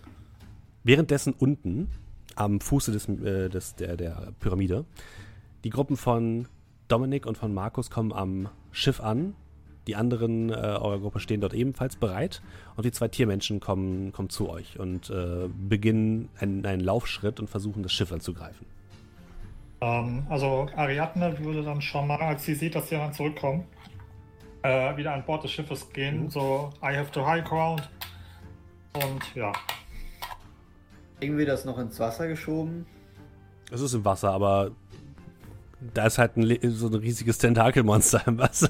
Währenddessen 0.84 1.34
unten, 1.34 1.90
am 2.40 2.60
Fuße 2.60 2.92
des, 2.92 3.08
äh, 3.10 3.50
des, 3.50 3.76
der, 3.76 3.98
der 3.98 4.34
Pyramide, 4.40 4.86
die 5.64 5.70
Gruppen 5.70 5.98
von 5.98 6.48
Dominik 6.88 7.26
und 7.26 7.38
von 7.38 7.54
Markus 7.54 7.90
kommen 7.90 8.14
am 8.14 8.50
Schiff 8.72 9.00
an 9.00 9.36
die 9.90 9.96
anderen 9.96 10.52
äh, 10.52 10.54
eurer 10.54 11.00
Gruppe 11.00 11.20
stehen 11.20 11.42
dort 11.42 11.56
ebenfalls 11.56 11.96
bereit 11.96 12.44
und 12.76 12.86
die 12.86 12.92
zwei 12.92 13.08
Tiermenschen 13.08 13.60
kommen, 13.60 14.12
kommen 14.12 14.30
zu 14.30 14.48
euch 14.48 14.80
und 14.80 15.10
äh, 15.10 15.48
beginnen 15.68 16.30
einen, 16.40 16.64
einen 16.64 16.82
Laufschritt 16.82 17.40
und 17.40 17.50
versuchen 17.50 17.82
das 17.82 17.92
Schiff 17.92 18.12
anzugreifen. 18.12 18.68
Ähm, 19.82 20.28
also 20.30 20.68
Ariadne 20.76 21.40
würde 21.40 21.64
dann 21.64 21.82
schon 21.82 22.06
mal, 22.06 22.20
als 22.20 22.46
sie 22.46 22.54
sieht, 22.54 22.76
dass 22.76 22.90
die 22.90 22.96
anderen 22.96 23.14
zurückkommen, 23.14 23.66
äh, 24.62 24.96
wieder 24.96 25.12
an 25.12 25.26
Bord 25.26 25.44
des 25.44 25.52
Schiffes 25.52 25.92
gehen. 25.92 26.26
Mhm. 26.26 26.30
So, 26.30 26.70
I 26.84 26.96
have 26.96 27.10
to 27.12 27.26
high 27.26 27.44
ground. 27.44 27.90
Und 28.94 29.36
ja. 29.36 29.52
Irgendwie 31.20 31.46
das 31.46 31.66
noch 31.66 31.78
ins 31.78 32.00
Wasser 32.00 32.28
geschoben? 32.28 32.86
Es 33.72 33.82
ist 33.82 33.94
im 33.94 34.06
Wasser, 34.06 34.32
aber 34.32 34.72
da 35.94 36.06
ist 36.06 36.18
halt 36.18 36.38
ein, 36.38 36.72
so 36.72 36.88
ein 36.88 36.96
riesiges 36.96 37.38
Tentakelmonster 37.38 38.24
im 38.28 38.38
Wasser. 38.38 38.70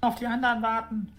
auf 0.00 0.16
die 0.16 0.26
anderen 0.26 0.62
warten. 0.62 1.12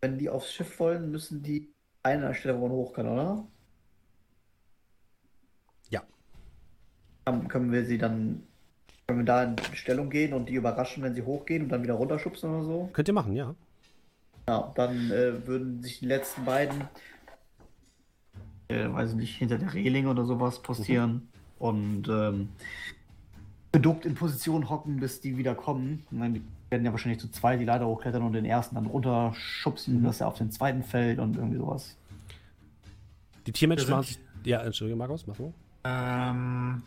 Wenn 0.00 0.18
die 0.18 0.28
aufs 0.28 0.52
Schiff 0.52 0.78
wollen, 0.80 1.10
müssen 1.10 1.42
die 1.42 1.72
eine 2.02 2.22
an 2.22 2.28
der 2.28 2.34
Stelle, 2.34 2.58
wo 2.58 2.66
man 2.66 2.76
hoch 2.76 2.92
kann, 2.92 3.08
oder? 3.08 3.46
Ja. 5.90 6.02
Dann 7.24 7.48
können 7.48 7.70
wir 7.70 7.84
sie 7.84 7.98
dann, 7.98 8.46
können 9.12 9.26
wir 9.26 9.32
da 9.32 9.42
in 9.44 9.56
Stellung 9.74 10.10
gehen 10.10 10.32
und 10.32 10.48
die 10.48 10.54
überraschen, 10.54 11.02
wenn 11.02 11.14
sie 11.14 11.22
hochgehen 11.22 11.64
und 11.64 11.68
dann 11.68 11.82
wieder 11.82 11.94
runterschubsen 11.94 12.50
oder 12.50 12.64
so? 12.64 12.90
Könnt 12.92 13.08
ihr 13.08 13.14
machen, 13.14 13.34
ja. 13.34 13.54
Ja, 14.48 14.72
dann 14.74 15.10
äh, 15.10 15.46
würden 15.46 15.82
sich 15.82 16.00
die 16.00 16.06
letzten 16.06 16.44
beiden, 16.44 16.82
äh, 18.68 18.88
weiß 18.90 19.10
ich 19.10 19.16
nicht, 19.16 19.36
hinter 19.36 19.58
der 19.58 19.74
Reling 19.74 20.06
oder 20.06 20.24
sowas 20.24 20.62
postieren. 20.62 21.12
Mhm. 21.12 21.28
Und 21.58 22.08
ähm, 22.08 22.48
beduckt 23.70 24.04
in 24.04 24.14
Position 24.14 24.68
hocken, 24.68 24.96
bis 24.96 25.20
die 25.20 25.36
wieder 25.36 25.54
kommen. 25.54 26.04
Und 26.10 26.20
dann 26.20 26.44
werden 26.70 26.84
ja 26.84 26.90
wahrscheinlich 26.90 27.20
zu 27.20 27.30
zwei 27.30 27.56
die 27.56 27.64
Leiter 27.64 27.86
hochklettern 27.86 28.22
und 28.22 28.32
den 28.32 28.44
ersten 28.44 28.74
dann 28.74 28.86
runterschubsen, 28.86 30.00
mhm. 30.00 30.04
dass 30.04 30.20
er 30.20 30.28
auf 30.28 30.38
den 30.38 30.50
zweiten 30.50 30.82
fällt 30.82 31.18
und 31.18 31.36
irgendwie 31.36 31.58
sowas. 31.58 31.96
Die 33.46 33.52
Tiermenschen 33.52 33.90
machen 33.90 34.04
sich. 34.04 34.18
Ja, 34.44 34.62
Entschuldige, 34.62 34.96
Markus, 34.96 35.26
mach 35.26 35.38
mal. 35.38 35.52
Ähm, 35.84 36.82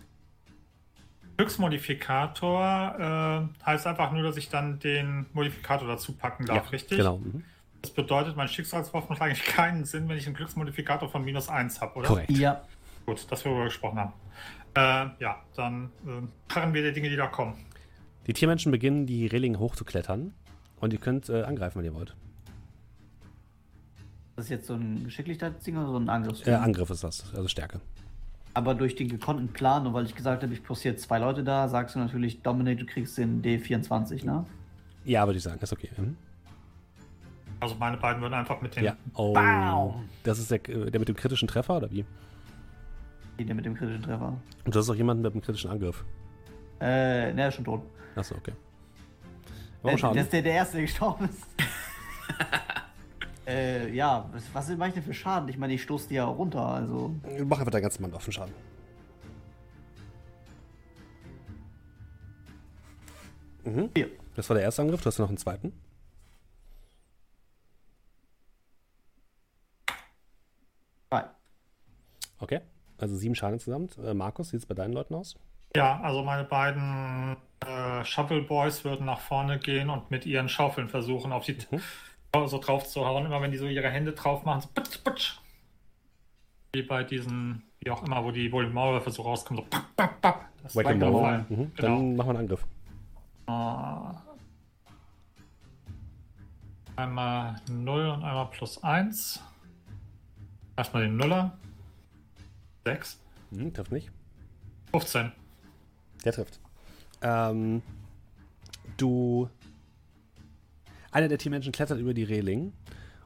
Glücksmodifikator 1.37 3.49
äh, 3.61 3.65
heißt 3.65 3.87
einfach 3.87 4.11
nur, 4.11 4.23
dass 4.23 4.37
ich 4.37 4.49
dann 4.49 4.79
den 4.79 5.25
Modifikator 5.33 5.87
dazu 5.87 6.13
packen 6.13 6.45
darf, 6.45 6.65
ja, 6.65 6.71
richtig? 6.71 6.97
Genau. 6.97 7.17
Mhm. 7.17 7.43
Das 7.81 7.91
bedeutet, 7.91 8.35
mein 8.35 8.47
Schicksalswurf 8.47 9.09
macht 9.09 9.21
eigentlich 9.21 9.43
keinen 9.45 9.85
Sinn, 9.85 10.09
wenn 10.09 10.17
ich 10.17 10.25
einen 10.25 10.35
Glücksmodifikator 10.35 11.09
von 11.09 11.23
minus 11.23 11.49
1 11.49 11.81
habe, 11.81 11.95
oder? 11.95 12.07
Korrekt. 12.07 12.31
Ja. 12.31 12.63
Gut, 13.05 13.25
dass 13.29 13.43
wir 13.43 13.51
darüber 13.51 13.65
gesprochen 13.65 13.99
haben. 13.99 14.13
Äh, 14.75 15.23
ja, 15.23 15.41
dann 15.55 15.91
äh, 16.05 16.53
harren 16.53 16.73
wir 16.73 16.83
die 16.83 16.93
Dinge, 16.93 17.09
die 17.09 17.15
da 17.15 17.27
kommen. 17.27 17.55
Die 18.27 18.33
Tiermenschen 18.33 18.71
beginnen, 18.71 19.05
die 19.05 19.27
Reling 19.27 19.59
hochzuklettern. 19.59 20.33
Und 20.79 20.93
ihr 20.93 20.99
könnt 20.99 21.29
äh, 21.29 21.43
angreifen, 21.43 21.79
wenn 21.79 21.85
ihr 21.85 21.93
wollt. 21.93 22.15
Das 24.35 24.45
ist 24.45 24.51
jetzt 24.51 24.67
so 24.67 24.73
ein 24.73 25.05
Geschicklichkeitsding 25.05 25.77
oder 25.77 25.87
so 25.87 25.97
ein 25.97 26.09
Angriff? 26.09 26.45
Äh, 26.45 26.53
Angriff 26.53 26.89
ist 26.89 27.03
das, 27.03 27.33
also 27.33 27.47
Stärke. 27.47 27.79
Aber 28.55 28.73
durch 28.73 28.95
den 28.95 29.09
gekonnten 29.09 29.49
Plan 29.49 29.85
und 29.85 29.93
weil 29.93 30.05
ich 30.05 30.15
gesagt 30.15 30.41
habe, 30.41 30.53
ich 30.53 30.63
postiere 30.63 30.95
zwei 30.95 31.19
Leute 31.19 31.43
da, 31.43 31.67
sagst 31.67 31.95
du 31.95 31.99
natürlich, 31.99 32.41
Dominate, 32.41 32.77
du 32.77 32.85
kriegst 32.85 33.17
den 33.17 33.43
D24, 33.43 34.25
ne? 34.25 34.45
Ja, 35.03 35.25
würde 35.27 35.37
ich 35.37 35.43
sagen, 35.43 35.59
ist 35.61 35.73
okay. 35.73 35.89
Mhm. 35.97 36.15
Also 37.59 37.75
meine 37.75 37.97
beiden 37.97 38.21
würden 38.21 38.33
einfach 38.33 38.61
mit 38.61 38.75
den. 38.75 38.85
Ja. 38.85 38.95
Oh, 39.13 39.33
Bam! 39.33 40.07
Das 40.23 40.39
ist 40.39 40.51
der, 40.51 40.59
der 40.59 40.99
mit 40.99 41.09
dem 41.09 41.15
kritischen 41.15 41.49
Treffer 41.49 41.77
oder 41.77 41.91
wie? 41.91 42.05
Der 43.37 43.55
mit 43.55 43.65
dem 43.65 43.75
kritischen 43.75 44.03
Treffer. 44.03 44.39
Und 44.63 44.73
du 44.73 44.79
hast 44.79 44.89
auch 44.89 44.95
jemanden 44.95 45.21
mit 45.21 45.33
einem 45.33 45.41
kritischen 45.41 45.69
Angriff. 45.69 46.05
Äh, 46.79 47.33
ne, 47.33 47.41
er 47.41 47.47
ist 47.49 47.55
schon 47.55 47.65
tot. 47.65 47.81
Achso, 48.15 48.35
okay. 48.35 48.53
Warum 49.81 49.95
äh, 49.95 49.99
schauen? 49.99 50.15
Das 50.15 50.25
ist 50.25 50.33
der, 50.33 50.41
der 50.41 50.53
Erste, 50.53 50.77
der 50.77 50.85
gestorben 50.85 51.25
ist. 51.25 51.45
äh, 53.47 53.93
ja, 53.93 54.29
was, 54.31 54.43
was 54.53 54.77
mache 54.77 54.89
ich 54.89 54.93
denn 54.95 55.03
für 55.03 55.13
Schaden? 55.13 55.49
Ich 55.49 55.57
meine, 55.57 55.73
ich 55.73 55.81
stoße 55.83 56.07
die 56.09 56.15
ja 56.15 56.25
runter, 56.25 56.61
also. 56.61 57.15
Mach 57.45 57.59
einfach 57.59 57.71
deinen 57.71 57.83
ganzen 57.83 58.01
Mann 58.01 58.13
offen 58.13 58.33
Schaden. 58.33 58.53
Mhm. 63.63 63.89
Hier. 63.95 64.09
Das 64.35 64.49
war 64.49 64.55
der 64.55 64.63
erste 64.63 64.81
Angriff, 64.81 65.01
du 65.01 65.07
hast 65.07 65.19
noch 65.19 65.27
einen 65.27 65.37
zweiten. 65.37 65.73
Drei. 71.09 71.25
Okay. 72.39 72.61
Also 72.97 73.15
sieben 73.15 73.35
Schaden 73.35 73.55
insgesamt. 73.55 73.97
Äh, 73.97 74.13
Markus, 74.13 74.49
sieht 74.49 74.61
es 74.61 74.65
bei 74.65 74.75
deinen 74.75 74.93
Leuten 74.93 75.15
aus? 75.15 75.35
Ja, 75.75 75.99
also 76.01 76.23
meine 76.23 76.45
beiden 76.45 77.35
äh, 77.65 78.05
Shovel 78.05 78.41
Boys 78.43 78.85
würden 78.85 79.05
nach 79.05 79.19
vorne 79.19 79.59
gehen 79.59 79.89
und 79.89 80.09
mit 80.11 80.25
ihren 80.25 80.47
Schaufeln 80.47 80.87
versuchen, 80.87 81.33
auf 81.33 81.43
die 81.43 81.57
mhm. 81.71 81.81
So 82.47 82.59
drauf 82.59 82.87
zu 82.87 83.05
hauen. 83.05 83.25
Immer 83.25 83.41
wenn 83.41 83.51
die 83.51 83.57
so 83.57 83.67
ihre 83.67 83.89
Hände 83.89 84.13
drauf 84.13 84.45
machen, 84.45 84.61
so 84.61 84.69
putsch, 84.73 85.03
putsch. 85.03 85.39
Wie 86.73 86.83
bei 86.83 87.03
diesen, 87.03 87.63
wie 87.79 87.91
auch 87.91 88.03
immer, 88.03 88.23
wo 88.23 88.31
die, 88.31 88.51
wo 88.51 88.61
die 88.61 88.67
Maulwürfe 88.67 89.11
so 89.11 89.23
rauskommen, 89.23 89.63
so 89.63 89.69
papp, 89.69 89.95
papp, 89.95 90.21
papp. 90.21 90.49
Das 90.63 90.75
Wake 90.75 90.95
mhm. 90.95 90.99
genau. 90.99 91.21
Dann 91.75 92.15
machen 92.15 92.27
wir 92.27 92.29
einen 92.31 92.39
Angriff. 92.39 92.65
Uh, 93.47 94.15
einmal 96.95 97.55
0 97.69 98.09
und 98.09 98.23
einmal 98.23 98.47
plus 98.49 98.83
1. 98.83 99.41
Erstmal 100.75 101.03
den 101.03 101.17
Nuller. 101.17 101.57
6. 102.85 103.19
Hm, 103.51 103.73
trifft 103.73 103.91
nicht. 103.91 104.11
15. 104.91 105.31
Der 106.23 106.33
trifft. 106.33 106.59
Ähm, 107.21 107.81
du. 108.97 109.49
Einer 111.15 111.29
der 111.29 111.37
Teammenschen 111.37 111.71
klettert 111.71 111.97
über 112.01 112.13
die 112.13 112.25
Reling 112.25 112.73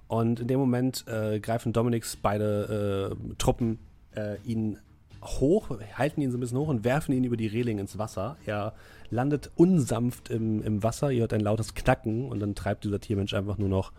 und 0.07 0.41
in 0.41 0.47
dem 0.47 0.59
Moment 0.59 1.05
äh, 1.07 1.39
greifen 1.39 1.73
Dominiks 1.73 2.17
beide 2.17 3.15
äh, 3.19 3.33
Truppen 3.39 3.79
äh, 4.15 4.35
ihn 4.45 4.77
hoch, 5.23 5.71
halten 5.95 6.21
ihn 6.21 6.29
so 6.29 6.37
ein 6.37 6.39
bisschen 6.39 6.59
hoch 6.59 6.67
und 6.67 6.83
werfen 6.83 7.15
ihn 7.15 7.23
über 7.23 7.35
die 7.35 7.47
Reling 7.47 7.79
ins 7.79 7.97
Wasser. 7.97 8.37
Er 8.45 8.75
landet 9.09 9.49
unsanft 9.55 10.29
im, 10.29 10.61
im 10.61 10.83
Wasser, 10.83 11.09
ihr 11.09 11.21
hört 11.21 11.33
ein 11.33 11.41
lautes 11.41 11.73
Knacken 11.73 12.29
und 12.29 12.39
dann 12.41 12.53
treibt 12.53 12.83
dieser 12.83 12.99
Tiermensch 12.99 13.33
einfach 13.33 13.57
nur 13.57 13.69
noch 13.69 13.91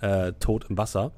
äh, 0.00 0.32
tot 0.40 0.66
im 0.68 0.76
Wasser. 0.76 1.12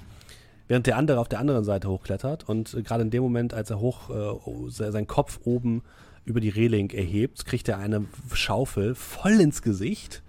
Während 0.67 0.87
der 0.87 0.99
andere 0.99 1.21
auf 1.21 1.31
der 1.31 1.39
anderen 1.39 1.65
Seite 1.65 1.89
hochklettert 1.89 2.47
und 2.47 2.75
äh, 2.75 2.83
gerade 2.83 3.05
in 3.05 3.11
dem 3.11 3.23
Moment, 3.23 3.55
als 3.55 3.71
er 3.71 3.81
hoch 3.81 4.11
äh, 4.11 4.69
seinen 4.69 5.07
Kopf 5.07 5.41
oben 5.45 5.83
über 6.27 6.41
die 6.41 6.51
Reling 6.51 6.91
erhebt, 6.91 7.47
kriegt 7.47 7.71
er 7.71 7.79
eine 7.79 8.05
Schaufel 8.35 8.95
voll 8.95 9.41
ins 9.41 9.63
Gesicht 9.63 10.23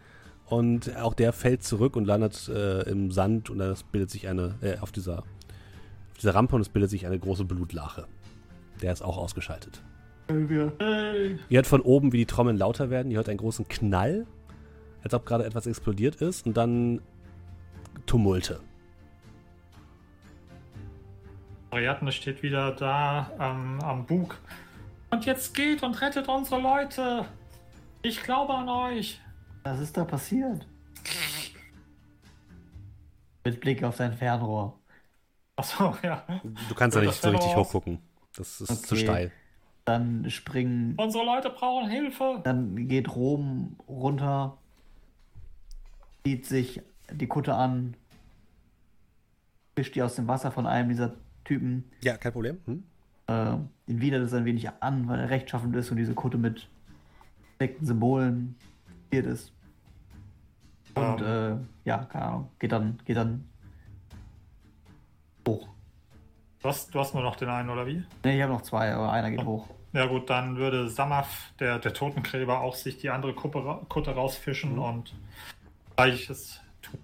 und 0.50 0.96
auch 0.98 1.14
der 1.14 1.34
fällt 1.34 1.64
zurück 1.64 1.96
und 1.96 2.06
landet 2.06 2.50
äh, 2.50 2.82
im 2.90 3.12
Sand 3.12 3.50
und 3.50 3.60
es 3.62 3.84
bildet 3.84 4.10
sich 4.10 4.28
eine 4.28 4.56
äh, 4.62 4.78
auf 4.80 4.92
dieser 4.92 5.20
auf 5.20 6.18
dieser 6.18 6.36
Rampe 6.36 6.56
und 6.56 6.62
es 6.62 6.70
bildet 6.70 6.90
sich 6.90 7.06
eine 7.06 7.20
große 7.20 7.46
Blutlache. 7.46 8.08
Der 8.82 8.92
ist 8.92 9.02
auch 9.02 9.18
ausgeschaltet. 9.18 9.82
Hey. 10.28 11.40
Ihr 11.50 11.58
hört 11.58 11.68
von 11.68 11.82
oben, 11.82 12.12
wie 12.14 12.18
die 12.18 12.26
Trommeln 12.26 12.58
lauter 12.58 12.90
werden. 12.90 13.12
Ihr 13.12 13.18
hört 13.18 13.30
einen 13.30 13.40
großen 13.40 13.68
Knall, 13.68 14.28
als 15.04 15.14
ob 15.14 15.26
gerade 15.26 15.46
etwas 15.46 15.66
explodiert 15.66 16.16
ist 16.16 16.46
und 16.46 16.56
dann 16.56 17.02
Tumulte. 18.06 18.60
Ariadne 21.72 22.12
steht 22.12 22.44
wieder 22.44 22.72
da 22.72 23.32
ähm, 23.40 23.80
am 23.82 24.06
Bug. 24.06 24.38
Und 25.12 25.26
jetzt 25.26 25.56
geht 25.56 25.84
und 25.84 26.00
rettet 26.02 26.28
unsere 26.28 26.62
Leute. 26.62 27.26
Ich 28.02 28.24
glaube 28.24 28.54
an 28.54 28.70
euch. 28.70 29.20
Was 29.70 29.82
ist 29.82 29.96
da 29.96 30.04
passiert? 30.04 30.66
Mit 33.46 33.62
Blick 33.62 33.84
auf 33.84 33.98
sein 33.98 34.14
Fernrohr. 34.14 34.80
Achso, 35.56 35.96
ja. 36.02 36.26
Du 36.68 36.74
kannst 36.74 36.98
da 36.98 37.02
nicht 37.02 37.22
so 37.22 37.30
richtig 37.30 37.56
hochgucken. 37.56 38.00
Das 38.36 38.62
ist 38.62 38.72
okay. 38.72 38.88
zu 38.88 38.96
steil. 38.96 39.32
Dann 39.86 40.28
springen. 40.32 40.96
Unsere 40.98 41.24
Leute 41.24 41.52
brauchen 41.52 41.88
Hilfe. 41.88 42.42
Dann 42.44 42.88
geht 42.88 43.16
Rom 43.16 43.76
runter, 43.88 44.58
zieht 46.26 46.48
sich 46.48 46.82
die 47.12 47.28
Kutte 47.28 47.54
an, 47.54 47.96
fischt 49.76 49.94
die 49.94 50.02
aus 50.02 50.16
dem 50.16 50.28
Wasser 50.28 50.52
von 50.52 50.66
einem 50.66 50.90
dieser 50.90 51.14
Typen. 51.44 51.92
Ja, 52.02 52.18
kein 52.18 52.32
Problem. 52.32 52.58
Hm? 52.66 52.84
Äh, 53.28 53.54
ihn 53.86 54.02
widert 54.02 54.24
es 54.24 54.34
ein 54.34 54.46
wenig 54.46 54.68
an, 54.80 55.08
weil 55.08 55.20
er 55.20 55.30
rechtschaffend 55.30 55.76
ist 55.76 55.92
und 55.92 55.98
diese 55.98 56.16
Kutte 56.16 56.40
mit 56.40 56.68
verdeckten 57.58 57.86
Symbolen 57.86 58.56
hier 59.12 59.26
ist. 59.26 59.54
Und 61.00 61.22
um. 61.22 61.28
äh, 61.28 61.56
ja, 61.86 61.98
keine 62.06 62.26
Ahnung, 62.26 62.50
geht 62.60 62.72
dann, 62.72 63.00
geht 63.06 63.18
dann 63.18 63.50
hoch. 65.48 65.68
Du 66.62 66.68
hast, 66.68 66.94
du 66.94 67.00
hast 67.00 67.14
nur 67.14 67.24
noch 67.24 67.36
den 67.36 67.50
einen, 67.50 67.70
oder 67.70 67.88
wie? 67.88 68.04
Ne, 68.24 68.36
ich 68.36 68.42
habe 68.42 68.54
noch 68.54 68.62
zwei, 68.62 68.94
aber 68.94 69.12
einer 69.12 69.32
geht 69.32 69.46
hoch. 69.46 69.68
Ja 69.94 70.06
gut, 70.06 70.30
dann 70.30 70.58
würde 70.58 70.88
Samaf, 70.90 71.52
der, 71.60 71.80
der 71.80 71.94
Totengräber, 71.94 72.60
auch 72.62 72.76
sich 72.76 72.98
die 72.98 73.10
andere 73.10 73.34
Kuppe, 73.34 73.80
Kutte 73.90 74.12
rausfischen 74.12 74.74
mhm. 74.74 74.82
und 74.82 75.16
gleiches 75.96 76.60
tun. 76.82 77.00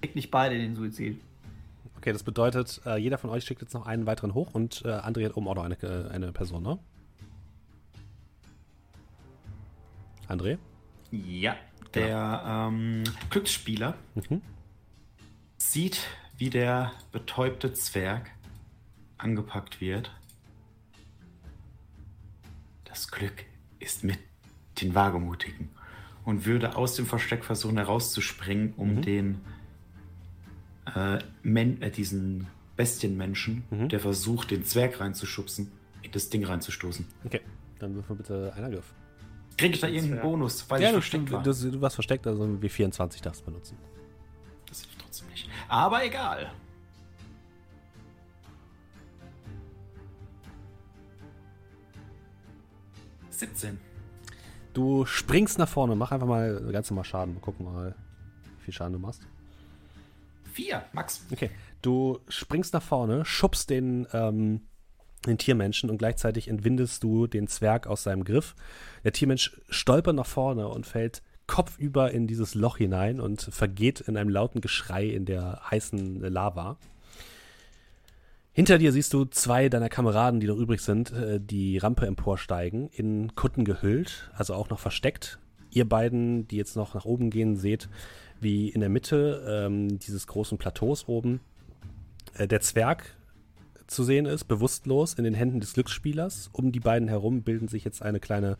Schickt 0.00 0.14
nicht 0.14 0.30
beide 0.30 0.54
in 0.54 0.60
den 0.60 0.76
Suizid. 0.76 1.20
Okay, 1.96 2.12
das 2.12 2.22
bedeutet, 2.22 2.80
äh, 2.84 2.96
jeder 2.96 3.18
von 3.18 3.30
euch 3.30 3.44
schickt 3.44 3.62
jetzt 3.62 3.74
noch 3.74 3.86
einen 3.86 4.06
weiteren 4.06 4.34
hoch 4.34 4.54
und 4.54 4.82
äh, 4.84 4.88
André 4.88 5.24
hat 5.24 5.36
oben 5.36 5.48
auch 5.48 5.54
noch 5.54 5.64
eine, 5.64 5.76
äh, 5.82 6.10
eine 6.10 6.32
Person, 6.32 6.62
ne? 6.62 6.78
André? 10.28 10.58
Ja, 11.10 11.56
der 11.94 12.42
ähm, 12.46 13.04
Glücksspieler 13.30 13.96
mhm. 14.14 14.42
sieht, 15.58 16.00
wie 16.38 16.50
der 16.50 16.92
betäubte 17.12 17.72
Zwerg 17.72 18.30
angepackt 19.18 19.80
wird. 19.80 20.10
Das 22.84 23.08
Glück 23.10 23.44
ist 23.78 24.04
mit 24.04 24.18
den 24.80 24.94
Wagemutigen 24.94 25.70
und 26.24 26.46
würde 26.46 26.76
aus 26.76 26.94
dem 26.96 27.06
Versteck 27.06 27.44
versuchen 27.44 27.76
herauszuspringen, 27.76 28.74
um 28.76 28.96
mhm. 28.96 29.02
den 29.02 29.40
äh, 30.94 31.18
äh, 31.44 31.90
diesen 31.90 32.46
Bestienmenschen, 32.76 33.64
mhm. 33.70 33.88
der 33.88 34.00
versucht, 34.00 34.50
den 34.50 34.64
Zwerg 34.64 35.00
reinzuschubsen, 35.00 35.70
in 36.02 36.10
das 36.12 36.30
Ding 36.30 36.44
reinzustoßen. 36.44 37.06
Okay, 37.24 37.40
dann 37.78 37.94
würfel 37.94 38.16
bitte 38.16 38.52
einer 38.56 38.70
Griff. 38.70 38.92
Krieg 39.56 39.74
ich 39.74 39.80
da 39.80 39.88
irgendeinen 39.88 40.22
Bonus, 40.22 40.68
weil 40.68 40.80
ja, 40.80 40.88
ich 40.88 40.92
versteckt 40.94 41.30
war? 41.30 41.42
Du, 41.42 41.52
du 41.52 41.80
warst 41.80 41.94
versteckt, 41.94 42.26
also 42.26 42.44
W24 42.44 43.22
darfst 43.22 43.42
du 43.42 43.44
benutzen. 43.46 43.76
Das 44.68 44.80
hilft 44.80 44.98
trotzdem 45.00 45.28
nicht. 45.28 45.48
Aber 45.68 46.04
egal. 46.04 46.52
Siebzehn. 53.30 53.78
Du 54.72 55.04
springst 55.04 55.58
nach 55.58 55.68
vorne, 55.68 55.96
mach 55.96 56.12
einfach 56.12 56.26
mal 56.26 56.60
ganz 56.72 56.90
normal 56.90 57.04
Schaden. 57.04 57.34
Mal 57.34 57.40
gucken 57.40 57.66
mal, 57.66 57.94
wie 58.58 58.64
viel 58.64 58.74
Schaden 58.74 58.94
du 58.94 58.98
machst. 58.98 59.22
Vier, 60.52 60.84
Max. 60.92 61.24
Okay. 61.30 61.50
Du 61.82 62.20
springst 62.28 62.72
nach 62.74 62.82
vorne, 62.82 63.24
schubst 63.24 63.70
den, 63.70 64.06
ähm, 64.12 64.62
den 65.26 65.38
Tiermenschen 65.38 65.90
und 65.90 65.98
gleichzeitig 65.98 66.48
entwindest 66.48 67.02
du 67.02 67.26
den 67.26 67.46
Zwerg 67.46 67.86
aus 67.86 68.02
seinem 68.02 68.24
Griff. 68.24 68.54
Der 69.04 69.12
Tiermensch 69.12 69.60
stolpert 69.68 70.16
nach 70.16 70.26
vorne 70.26 70.68
und 70.68 70.86
fällt 70.86 71.22
kopfüber 71.46 72.10
in 72.10 72.26
dieses 72.26 72.54
Loch 72.54 72.78
hinein 72.78 73.20
und 73.20 73.42
vergeht 73.42 74.00
in 74.00 74.16
einem 74.16 74.30
lauten 74.30 74.60
Geschrei 74.60 75.06
in 75.06 75.24
der 75.24 75.60
heißen 75.70 76.20
Lava. 76.20 76.78
Hinter 78.54 78.78
dir 78.78 78.92
siehst 78.92 79.14
du 79.14 79.24
zwei 79.24 79.68
deiner 79.68 79.88
Kameraden, 79.88 80.38
die 80.38 80.46
noch 80.46 80.58
übrig 80.58 80.82
sind, 80.82 81.10
äh, 81.12 81.40
die 81.40 81.78
Rampe 81.78 82.06
emporsteigen, 82.06 82.88
in 82.92 83.34
Kutten 83.34 83.64
gehüllt, 83.64 84.30
also 84.34 84.54
auch 84.54 84.68
noch 84.68 84.78
versteckt. 84.78 85.38
Ihr 85.70 85.88
beiden, 85.88 86.46
die 86.48 86.56
jetzt 86.56 86.76
noch 86.76 86.94
nach 86.94 87.06
oben 87.06 87.30
gehen, 87.30 87.56
seht, 87.56 87.88
wie 88.40 88.68
in 88.68 88.80
der 88.80 88.90
Mitte 88.90 89.42
ähm, 89.48 89.98
dieses 89.98 90.26
großen 90.26 90.58
Plateaus 90.58 91.08
oben 91.08 91.40
äh, 92.34 92.46
der 92.46 92.60
Zwerg 92.60 93.16
zu 93.86 94.04
sehen 94.04 94.26
ist, 94.26 94.44
bewusstlos 94.44 95.14
in 95.14 95.24
den 95.24 95.34
Händen 95.34 95.60
des 95.60 95.74
Glücksspielers. 95.74 96.50
Um 96.52 96.72
die 96.72 96.80
beiden 96.80 97.08
herum 97.08 97.42
bilden 97.42 97.68
sich 97.68 97.84
jetzt 97.84 98.02
eine 98.02 98.20
kleine 98.20 98.56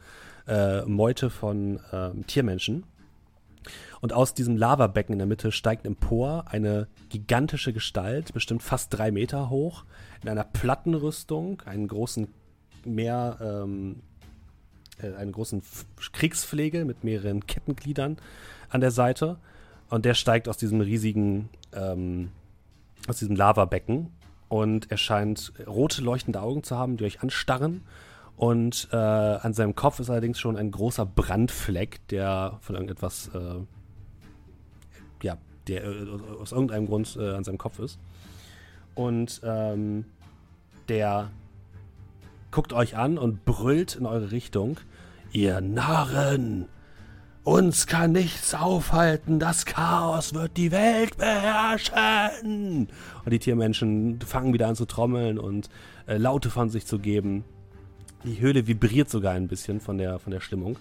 äh, 0.47 0.83
Meute 0.83 1.31
von 1.31 1.81
äh, 1.93 2.11
Tiermenschen. 2.27 2.85
Und 4.01 4.13
aus 4.13 4.35
diesem 4.35 4.57
Lavabecken 4.57 5.13
in 5.13 5.19
der 5.19 5.29
Mitte 5.29 5.53
steigt 5.53 5.87
empor 5.87 6.47
eine 6.49 6.89
gigantische 7.09 7.73
Gestalt, 7.73 8.33
bestimmt 8.33 8.63
fast 8.63 8.93
drei 8.93 9.11
Meter 9.13 9.51
hoch, 9.51 9.85
in 10.23 10.29
einer 10.29 10.45
Plattenrüstung, 10.45 11.63
einen 11.65 11.87
großen 11.87 12.29
Meer, 12.85 13.39
ähm, 13.41 14.01
äh, 15.01 15.15
einen 15.15 15.31
großen 15.31 15.63
Kriegspflege 16.13 16.85
mit 16.85 17.05
mehreren 17.05 17.47
Kettengliedern 17.47 18.17
an 18.69 18.81
der 18.81 18.91
Seite 18.91 19.39
und 19.89 20.05
der 20.05 20.15
steigt 20.15 20.49
aus 20.49 20.57
diesem 20.57 20.81
riesigen, 20.81 21.49
ähm, 21.73 22.31
aus 23.07 23.19
diesem 23.19 23.37
Lavabecken. 23.37 24.11
Und 24.53 24.91
er 24.91 24.99
scheint 24.99 25.55
rote 25.67 26.03
leuchtende 26.03 26.43
Augen 26.43 26.63
zu 26.63 26.77
haben, 26.77 26.99
die 26.99 27.05
euch 27.05 27.23
anstarren. 27.23 27.81
Und 28.37 28.87
äh, 28.93 28.97
an 28.97 29.55
seinem 29.55 29.75
Kopf 29.75 29.99
ist 29.99 30.11
allerdings 30.11 30.39
schon 30.39 30.59
ein 30.59 30.71
großer 30.71 31.07
Brandfleck, 31.07 32.07
der 32.09 32.59
von 32.61 32.75
irgendetwas, 32.75 33.31
äh, 33.35 33.65
ja, 35.23 35.39
der 35.69 35.85
äh, 35.85 36.07
aus 36.39 36.53
irgendeinem 36.53 36.87
Grund 36.87 37.17
äh, 37.19 37.31
an 37.31 37.45
seinem 37.45 37.57
Kopf 37.57 37.79
ist. 37.79 37.99
Und 38.95 39.41
ähm, 39.43 40.05
der 40.91 41.31
guckt 42.51 42.75
euch 42.75 42.95
an 42.95 43.17
und 43.17 43.47
brüllt 43.47 43.97
in 43.97 44.05
eure 44.05 44.33
Richtung. 44.33 44.77
Ihr 45.33 45.63
Narren! 45.63 46.69
Uns 47.45 47.89
kann 47.89 48.13
nichts 48.13 48.55
aufhalten, 48.55 49.41
das 49.41 49.67
Chaos 49.67 50.33
wird 50.33 50.57
die 50.57 50.71
Welt 50.71 51.17
beherrschen. 51.17 52.89
Und 53.25 53.33
die 53.33 53.41
Tiermenschen 53.41 54.21
fangen 54.21 54.55
wieder 54.55 54.69
an 54.69 54.77
zu 54.77 54.85
trommeln 54.85 55.41
und 55.41 55.69
äh, 56.07 56.19
Laute 56.19 56.51
von 56.51 56.71
sich 56.71 56.87
zu 56.87 57.01
geben. 57.01 57.45
Die 58.25 58.39
Höhle 58.41 58.69
vibriert 58.69 59.11
sogar 59.11 59.33
ein 59.33 59.49
bisschen 59.49 59.81
von 59.81 59.99
der, 59.99 60.21
von 60.21 60.31
der 60.31 60.39
Stimmung. 60.39 60.79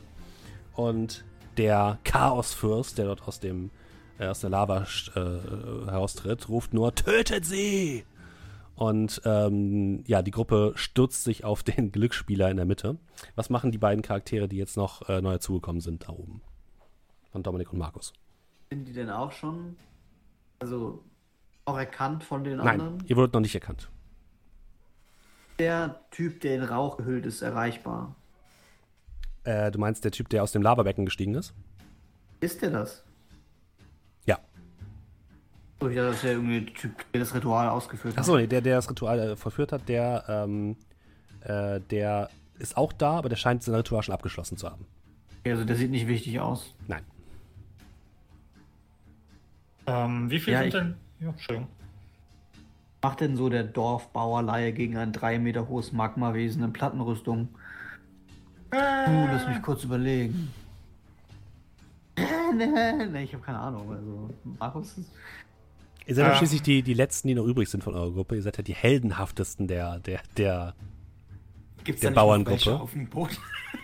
Und 0.75 1.25
der 1.57 1.97
Chaosfürst, 2.03 2.99
der 2.99 3.05
dort 3.05 3.27
aus, 3.27 3.39
dem, 3.39 3.71
äh, 4.19 4.27
aus 4.27 4.41
der 4.41 4.51
Lava 4.51 4.85
äh, 5.15 5.19
heraustritt, 5.89 6.47
ruft 6.47 6.75
nur: 6.75 6.93
Tötet 6.93 7.43
sie! 7.43 8.05
Und 8.75 9.19
ähm, 9.25 10.03
ja, 10.05 10.21
die 10.21 10.31
Gruppe 10.31 10.73
stürzt 10.75 11.23
sich 11.23 11.43
auf 11.43 11.63
den 11.63 11.91
Glücksspieler 11.91 12.51
in 12.51 12.57
der 12.57 12.67
Mitte. 12.67 12.97
Was 13.33 13.49
machen 13.49 13.71
die 13.71 13.79
beiden 13.79 14.03
Charaktere, 14.03 14.47
die 14.47 14.57
jetzt 14.57 14.77
noch 14.77 15.09
äh, 15.09 15.21
neu 15.21 15.33
dazugekommen 15.33 15.81
sind, 15.81 16.07
da 16.07 16.09
oben? 16.09 16.41
Von 17.31 17.43
Dominik 17.43 17.71
und 17.71 17.79
Markus. 17.79 18.13
Sind 18.69 18.85
die 18.87 18.93
denn 18.93 19.09
auch 19.09 19.31
schon, 19.31 19.75
also 20.59 21.03
auch 21.65 21.77
erkannt 21.77 22.23
von 22.23 22.43
den 22.43 22.57
Nein, 22.57 22.81
anderen? 22.81 23.03
ihr 23.07 23.15
wurdet 23.15 23.33
noch 23.33 23.41
nicht 23.41 23.55
erkannt. 23.55 23.89
Der 25.59 26.01
Typ, 26.11 26.41
der 26.41 26.55
in 26.55 26.63
Rauch 26.63 26.97
gehüllt 26.97 27.25
ist, 27.25 27.41
erreichbar. 27.41 28.15
Äh, 29.43 29.71
du 29.71 29.79
meinst 29.79 30.03
der 30.03 30.11
Typ, 30.11 30.29
der 30.29 30.43
aus 30.43 30.51
dem 30.51 30.61
Lavabecken 30.61 31.05
gestiegen 31.05 31.35
ist? 31.35 31.53
Ist 32.39 32.61
der 32.61 32.71
das? 32.71 33.03
Ja. 34.25 34.39
So, 35.79 35.89
ich 35.89 35.95
dachte, 35.95 36.11
das 36.11 36.23
wäre 36.23 36.33
irgendwie 36.35 36.61
der 36.61 36.73
Typ, 36.73 37.11
der 37.11 37.21
das 37.21 37.33
Ritual 37.35 37.69
ausgeführt 37.69 38.15
hat. 38.15 38.21
Achso, 38.21 38.37
nee, 38.37 38.47
der, 38.47 38.61
der 38.61 38.75
das 38.75 38.89
Ritual 38.89 39.19
äh, 39.19 39.35
vollführt 39.35 39.71
hat, 39.71 39.87
der, 39.87 40.23
ähm, 40.27 40.75
äh, 41.41 41.79
der 41.79 42.29
ist 42.57 42.77
auch 42.77 42.93
da, 42.93 43.17
aber 43.17 43.29
der 43.29 43.35
scheint 43.35 43.63
sein 43.63 43.75
Ritual 43.75 44.03
schon 44.03 44.13
abgeschlossen 44.13 44.57
zu 44.57 44.69
haben. 44.69 44.85
Also 45.45 45.65
der 45.65 45.75
sieht 45.75 45.91
nicht 45.91 46.07
wichtig 46.07 46.39
aus. 46.39 46.73
Nein. 46.87 47.03
Ähm, 49.87 50.29
wie 50.29 50.39
viel 50.39 50.53
ja, 50.53 50.61
sind 50.61 50.73
denn. 50.73 50.95
Ja, 51.19 51.29
Entschuldigung. 51.29 51.67
Macht 53.01 53.21
denn 53.21 53.35
so 53.35 53.49
der 53.49 53.63
Dorfbauerleihe 53.63 54.73
gegen 54.73 54.97
ein 54.97 55.11
drei 55.11 55.39
Meter 55.39 55.67
hohes 55.67 55.91
Magmawesen 55.91 56.63
in 56.63 56.71
Plattenrüstung? 56.71 57.49
Äh. 58.71 59.09
Uh, 59.09 59.27
lass 59.31 59.47
mich 59.47 59.61
kurz 59.61 59.83
überlegen. 59.83 60.53
nee, 62.17 63.05
nee, 63.11 63.23
ich 63.23 63.33
habe 63.33 63.43
keine 63.43 63.59
Ahnung. 63.59 63.91
Also, 63.91 64.29
Markus 64.59 64.97
ist. 64.97 65.11
Ihr 66.05 66.15
seid 66.15 66.27
ja 66.27 66.35
schließlich 66.35 66.61
die, 66.61 66.83
die 66.83 66.93
letzten, 66.93 67.27
die 67.27 67.35
noch 67.35 67.45
übrig 67.45 67.69
sind 67.69 67.83
von 67.83 67.93
eurer 67.93 68.11
Gruppe. 68.11 68.35
Ihr 68.35 68.41
seid 68.41 68.57
ja 68.57 68.63
die 68.63 68.75
heldenhaftesten 68.75 69.67
der, 69.67 69.99
der, 69.99 70.21
der 70.37 70.75
Gibt's 71.83 72.01
der 72.01 72.11
Bauerngruppe. 72.11 72.79
Auf 72.79 72.91
dem 72.91 73.07
Boot? 73.07 73.31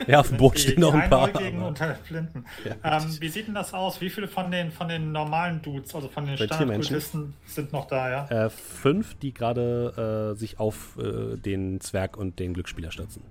Ja, 0.06 0.20
auf 0.20 0.28
dem 0.28 0.38
Boot 0.38 0.60
stehen 0.60 0.82
noch 0.82 0.94
ein 0.94 1.10
paar. 1.10 1.30
Unter 1.66 1.96
Flinten. 1.96 2.46
Ja, 2.64 2.98
ähm, 2.98 3.18
wie 3.20 3.30
sieht 3.30 3.48
denn 3.48 3.56
das 3.56 3.74
aus? 3.74 4.00
Wie 4.00 4.10
viele 4.10 4.28
von 4.28 4.52
den, 4.52 4.72
von 4.72 4.88
den 4.88 5.12
normalen 5.12 5.62
Dudes, 5.62 5.96
also 5.96 6.08
von 6.08 6.26
den 6.26 6.38
Standardkultisten, 6.38 7.34
sind 7.48 7.74
noch 7.74 7.88
da, 7.88 8.10
ja? 8.10 8.46
Äh, 8.46 8.50
fünf, 8.50 9.16
die 9.16 9.34
gerade 9.34 10.34
äh, 10.36 10.38
sich 10.38 10.60
auf 10.60 10.98
äh, 11.00 11.38
den 11.38 11.82
Zwerg 11.82 12.16
und 12.16 12.38
den 12.38 12.54
Glücksspieler 12.54 12.92
stürzen. 12.92 13.24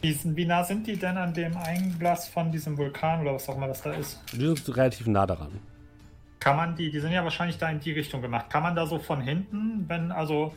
Wie, 0.00 0.18
wie, 0.36 0.44
nah 0.44 0.64
sind 0.64 0.88
die 0.88 0.96
denn 0.96 1.16
an 1.16 1.32
dem 1.34 1.56
Einblass 1.56 2.26
von 2.26 2.50
diesem 2.50 2.76
Vulkan 2.76 3.20
oder 3.20 3.34
was 3.34 3.48
auch 3.48 3.56
immer 3.56 3.68
das 3.68 3.82
da 3.82 3.92
ist? 3.92 4.20
Die 4.32 4.38
sind 4.40 4.76
relativ 4.76 5.06
nah 5.06 5.26
daran. 5.26 5.52
Kann 6.42 6.56
man 6.56 6.74
die, 6.74 6.90
die 6.90 6.98
sind 6.98 7.12
ja 7.12 7.22
wahrscheinlich 7.22 7.56
da 7.56 7.70
in 7.70 7.78
die 7.78 7.92
Richtung 7.92 8.20
gemacht. 8.20 8.50
Kann 8.50 8.64
man 8.64 8.74
da 8.74 8.84
so 8.84 8.98
von 8.98 9.20
hinten, 9.20 9.84
wenn, 9.86 10.10
also, 10.10 10.52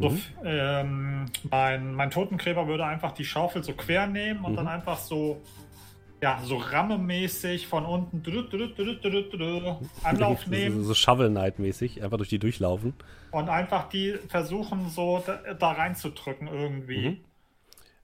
so, 0.00 0.10
mhm. 0.10 0.22
ähm, 0.44 1.26
mein, 1.48 1.94
mein 1.94 2.10
Totengräber 2.10 2.66
würde 2.66 2.84
einfach 2.84 3.12
die 3.12 3.24
Schaufel 3.24 3.62
so 3.62 3.72
quer 3.74 4.08
nehmen 4.08 4.44
und 4.44 4.52
mhm. 4.52 4.56
dann 4.56 4.66
einfach 4.66 4.98
so, 4.98 5.40
ja, 6.20 6.40
so 6.42 6.56
rammemäßig 6.56 7.68
von 7.68 7.84
unten 7.84 8.24
Anlauf 10.02 10.48
nehmen. 10.48 10.78
So, 10.78 10.88
so 10.88 10.94
Shovel 10.94 11.30
Knight-mäßig, 11.30 12.02
einfach 12.02 12.16
durch 12.16 12.28
die 12.28 12.40
durchlaufen. 12.40 12.92
Und 13.30 13.48
einfach 13.48 13.88
die 13.88 14.14
versuchen 14.26 14.88
so 14.88 15.22
da, 15.24 15.54
da 15.54 15.70
reinzudrücken 15.70 16.48
irgendwie. 16.48 17.10
Mhm. 17.10 17.16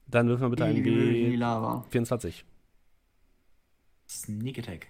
Dann 0.07 0.29
würfen 0.29 0.43
wir 0.43 0.51
bitte 0.51 0.67
ein 0.67 0.77
W24. 0.77 2.45
Sneak 4.09 4.61
Attack. 4.61 4.87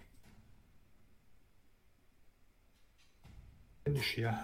Bin 3.89 3.97
ich 3.97 4.07
hier. 4.07 4.39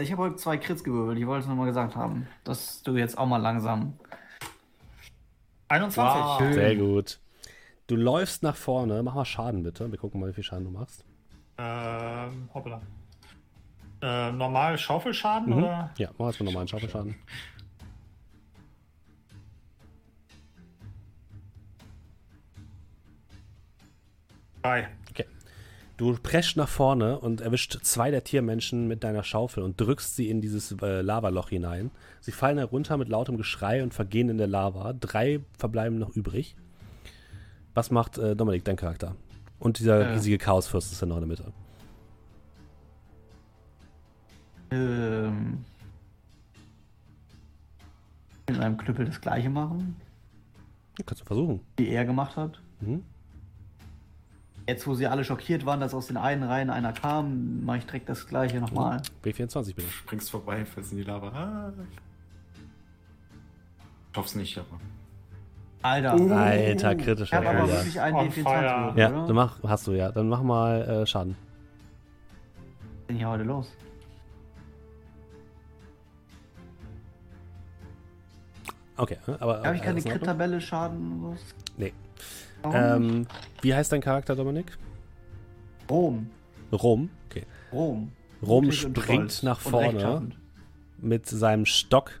Ich 0.00 0.10
habe 0.10 0.22
heute 0.22 0.36
zwei 0.36 0.56
Crits 0.56 0.82
gewürfelt, 0.82 1.18
ich 1.18 1.26
wollte 1.26 1.42
es 1.42 1.46
nochmal 1.46 1.66
gesagt 1.66 1.94
haben, 1.94 2.26
dass 2.42 2.82
du 2.82 2.96
jetzt 2.96 3.18
auch 3.18 3.26
mal 3.26 3.36
langsam. 3.36 3.98
21. 5.68 6.22
Wow. 6.22 6.54
Sehr 6.54 6.74
gut. 6.74 7.20
Du 7.86 7.96
läufst 7.96 8.42
nach 8.42 8.56
vorne, 8.56 9.02
mach 9.02 9.14
mal 9.14 9.26
Schaden 9.26 9.62
bitte. 9.62 9.90
Wir 9.90 9.98
gucken 9.98 10.22
mal, 10.22 10.30
wie 10.30 10.32
viel 10.32 10.42
Schaden 10.42 10.64
du 10.64 10.70
machst. 10.70 11.04
Ähm, 11.58 12.48
hoppla. 12.54 12.80
Äh, 14.00 14.32
normal 14.32 14.78
Schaufelschaden 14.78 15.50
mhm. 15.50 15.58
oder? 15.58 15.90
Ja, 15.98 16.08
mach 16.16 16.28
erstmal 16.28 16.46
normalen 16.46 16.68
Schaufelschaden. 16.68 17.14
Drei. 24.62 24.88
Du 25.96 26.16
preschst 26.20 26.56
nach 26.56 26.68
vorne 26.68 27.20
und 27.20 27.40
erwischt 27.40 27.78
zwei 27.82 28.10
der 28.10 28.24
Tiermenschen 28.24 28.88
mit 28.88 29.04
deiner 29.04 29.22
Schaufel 29.22 29.62
und 29.62 29.80
drückst 29.80 30.16
sie 30.16 30.28
in 30.28 30.40
dieses 30.40 30.72
äh, 30.82 31.02
Lavaloch 31.02 31.50
hinein. 31.50 31.92
Sie 32.20 32.32
fallen 32.32 32.58
herunter 32.58 32.96
mit 32.96 33.08
lautem 33.08 33.36
Geschrei 33.36 33.82
und 33.82 33.94
vergehen 33.94 34.28
in 34.28 34.38
der 34.38 34.48
Lava. 34.48 34.92
Drei 34.92 35.40
verbleiben 35.56 35.98
noch 35.98 36.10
übrig. 36.16 36.56
Was 37.74 37.92
macht 37.92 38.18
äh, 38.18 38.34
Dominik, 38.34 38.64
dein 38.64 38.76
Charakter? 38.76 39.14
Und 39.60 39.78
dieser 39.78 40.00
äh. 40.00 40.12
riesige 40.14 40.38
Chaosfürst 40.38 40.90
ist 40.90 41.00
ja 41.00 41.06
noch 41.06 41.16
in 41.16 41.20
der 41.20 41.28
Mitte. 41.28 41.52
Ähm. 44.72 45.64
In 48.46 48.56
einem 48.56 48.76
Knüppel 48.76 49.06
das 49.06 49.20
gleiche 49.20 49.48
machen. 49.48 49.96
Ja, 50.98 51.04
kannst 51.06 51.22
du 51.22 51.26
versuchen. 51.26 51.60
Wie 51.76 51.88
er 51.88 52.04
gemacht 52.04 52.36
hat. 52.36 52.60
Mhm. 52.80 53.04
Jetzt, 54.66 54.86
wo 54.86 54.94
sie 54.94 55.06
alle 55.06 55.24
schockiert 55.24 55.66
waren, 55.66 55.80
dass 55.80 55.92
aus 55.92 56.06
den 56.06 56.16
einen 56.16 56.42
Reihen 56.42 56.70
einer 56.70 56.92
kam, 56.92 57.64
mache 57.64 57.78
ich 57.78 57.84
direkt 57.84 58.08
das 58.08 58.26
gleiche 58.26 58.60
nochmal. 58.60 59.02
B24 59.22 59.74
bitte. 59.74 59.88
Springst 59.88 60.30
vorbei, 60.30 60.64
fällst 60.64 60.92
in 60.92 60.98
die 60.98 61.04
Lava. 61.04 61.28
Ah. 61.28 61.72
Ich 64.10 64.16
hoffe 64.16 64.28
es 64.28 64.34
nicht, 64.36 64.56
aber. 64.56 64.80
Alter. 65.82 66.18
Uh, 66.18 66.32
Alter, 66.32 66.94
kritischer 66.94 67.24
Ich 67.24 67.32
habe 67.34 67.48
aber 67.50 67.68
wirklich 67.68 68.00
einen 68.00 68.16
D24 68.16 68.96
Ja, 68.98 69.24
oder? 69.24 69.34
mach, 69.34 69.62
hast 69.64 69.86
du 69.86 69.92
ja. 69.92 70.10
Dann 70.10 70.30
mach 70.30 70.42
mal 70.42 70.80
äh, 70.82 71.06
Schaden. 71.06 71.36
Was 71.36 73.00
ist 73.00 73.08
denn 73.10 73.16
hier 73.16 73.28
heute 73.28 73.42
los? 73.42 73.70
Okay, 78.96 79.18
aber. 79.40 79.62
Habe 79.62 79.76
ich 79.76 79.82
keine 79.82 80.00
Crit-Tabelle 80.00 80.60
Schaden? 80.60 81.32
Nee. 81.32 81.36
Ähm, 82.72 83.26
wie 83.62 83.74
heißt 83.74 83.92
dein 83.92 84.00
Charakter, 84.00 84.34
Dominik? 84.34 84.76
Rom. 85.90 86.30
Rom, 86.72 87.10
okay. 87.28 87.44
Rom. 87.72 88.12
Rom 88.42 88.72
springt 88.72 89.42
nach 89.42 89.60
vorne 89.60 90.30
mit 90.98 91.26
seinem 91.26 91.66
Stock 91.66 92.20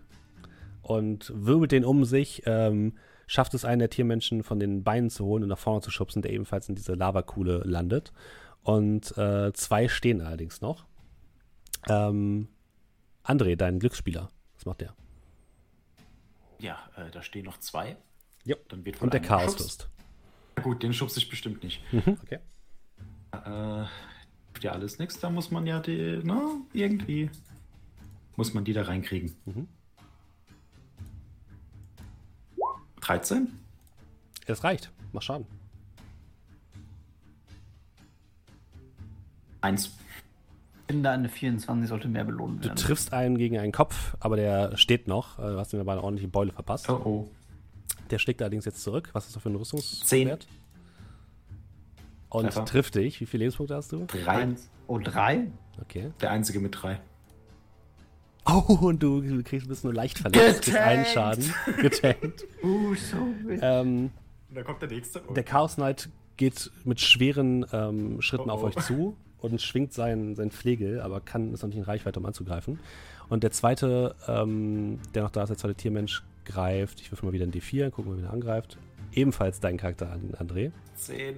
und 0.82 1.32
wirbelt 1.34 1.72
den 1.72 1.84
um 1.84 2.04
sich, 2.04 2.42
ähm, 2.46 2.94
schafft 3.26 3.54
es 3.54 3.64
einen 3.64 3.78
der 3.78 3.90
Tiermenschen 3.90 4.42
von 4.42 4.60
den 4.60 4.84
Beinen 4.84 5.10
zu 5.10 5.24
holen 5.24 5.42
und 5.42 5.48
nach 5.48 5.58
vorne 5.58 5.80
zu 5.80 5.90
schubsen, 5.90 6.22
der 6.22 6.32
ebenfalls 6.32 6.68
in 6.68 6.74
diese 6.74 6.94
Lavakuhle 6.94 7.62
landet. 7.64 8.12
Und 8.62 9.16
äh, 9.16 9.52
zwei 9.52 9.88
stehen 9.88 10.20
allerdings 10.20 10.60
noch. 10.60 10.84
Ähm, 11.88 12.48
André, 13.24 13.56
dein 13.56 13.78
Glücksspieler, 13.78 14.30
was 14.54 14.66
macht 14.66 14.80
der? 14.82 14.94
Ja, 16.58 16.78
äh, 16.96 17.10
da 17.10 17.22
stehen 17.22 17.44
noch 17.44 17.58
zwei. 17.58 17.96
Ja. 18.44 18.56
Dann 18.68 18.84
wird 18.84 19.00
und 19.02 19.12
der 19.12 19.20
Chaosfürst. 19.20 19.88
Gut, 20.64 20.82
den 20.82 20.94
schubse 20.94 21.20
ich 21.20 21.28
bestimmt 21.28 21.62
nicht. 21.62 21.82
Mhm, 21.92 22.16
okay. 22.22 22.38
Äh, 23.32 23.84
ja 24.62 24.72
alles 24.72 24.98
nichts, 24.98 25.20
da 25.20 25.28
muss 25.28 25.50
man 25.50 25.66
ja 25.66 25.78
die, 25.78 26.20
na, 26.24 26.36
ne, 26.36 26.42
irgendwie 26.72 27.30
muss 28.36 28.54
man 28.54 28.64
die 28.64 28.72
da 28.72 28.82
reinkriegen. 28.82 29.34
Mhm. 29.44 29.68
13? 33.02 33.48
Es 34.46 34.64
reicht. 34.64 34.90
Mach 35.12 35.20
Schaden. 35.20 35.46
Eins. 39.60 39.86
Ich 39.86 40.94
finde, 40.94 41.10
eine 41.10 41.28
24 41.28 41.88
sollte 41.90 42.08
mehr 42.08 42.24
belohnt 42.24 42.64
werden. 42.64 42.76
Du 42.76 42.82
triffst 42.82 43.12
einen 43.12 43.36
gegen 43.36 43.58
einen 43.58 43.72
Kopf, 43.72 44.16
aber 44.18 44.36
der 44.36 44.78
steht 44.78 45.08
noch. 45.08 45.36
Du 45.36 45.58
hast 45.58 45.74
ihm 45.74 45.80
aber 45.80 45.92
eine 45.92 46.02
ordentliche 46.02 46.28
Beule 46.28 46.52
verpasst. 46.52 46.88
Oh 46.88 47.02
oh. 47.04 47.30
Der 48.14 48.20
schlägt 48.20 48.40
allerdings 48.42 48.64
jetzt 48.64 48.80
zurück. 48.80 49.10
Was 49.12 49.26
ist 49.26 49.34
das 49.34 49.42
für 49.42 49.48
ein 49.48 49.56
Rüstungswert? 49.56 50.06
Zehn. 50.06 50.38
Und 52.28 52.44
Treffer. 52.44 52.64
trifft 52.64 52.94
dich. 52.94 53.20
Wie 53.20 53.26
viele 53.26 53.42
Lebenspunkte 53.42 53.74
hast 53.74 53.90
du? 53.90 54.06
Drei. 54.06 54.54
Oh, 54.86 54.98
drei? 54.98 55.50
Okay. 55.82 56.12
Der 56.20 56.30
einzige 56.30 56.60
mit 56.60 56.80
drei. 56.80 57.00
Oh, 58.46 58.78
und 58.82 59.02
du 59.02 59.42
kriegst, 59.42 59.66
bist 59.66 59.82
nur 59.82 59.92
leicht 59.92 60.20
verletzt. 60.20 60.62
Kriegst 60.62 60.78
einen 60.78 61.04
Schaden. 61.06 61.52
Getankt. 61.80 62.44
uh, 62.62 62.94
so 62.94 63.16
ähm, 63.48 64.12
Da 64.50 64.62
kommt 64.62 64.80
der 64.80 64.90
nächste. 64.90 65.20
Oh. 65.28 65.32
Der 65.32 65.42
Chaos 65.42 65.74
Knight 65.74 66.08
geht 66.36 66.70
mit 66.84 67.00
schweren 67.00 67.66
ähm, 67.72 68.22
Schritten 68.22 68.48
oh, 68.48 68.52
oh. 68.52 68.56
auf 68.58 68.62
euch 68.62 68.76
zu 68.76 69.16
und 69.38 69.60
schwingt 69.60 69.92
sein, 69.92 70.36
sein 70.36 70.52
Pflegel, 70.52 71.00
aber 71.00 71.20
kann 71.20 71.52
ist 71.52 71.62
noch 71.62 71.68
nicht 71.68 71.78
in 71.78 71.82
Reichweite, 71.82 72.20
um 72.20 72.26
anzugreifen. 72.26 72.78
Und 73.28 73.42
der 73.42 73.50
zweite, 73.50 74.14
ähm, 74.28 75.00
der 75.14 75.24
noch 75.24 75.30
da 75.30 75.42
ist, 75.42 75.48
der 75.48 75.56
zweite 75.56 75.74
Tiermensch, 75.74 76.22
greift. 76.44 77.00
Ich 77.00 77.10
würfel 77.10 77.26
mal 77.26 77.32
wieder 77.32 77.46
ein 77.46 77.52
D4, 77.52 77.90
gucken, 77.90 78.12
mal, 78.12 78.20
wie 78.20 78.24
er 78.24 78.32
angreift. 78.32 78.78
Ebenfalls 79.12 79.60
dein 79.60 79.76
Charakter 79.76 80.10
an, 80.10 80.32
André. 80.38 80.72
10. 80.96 81.36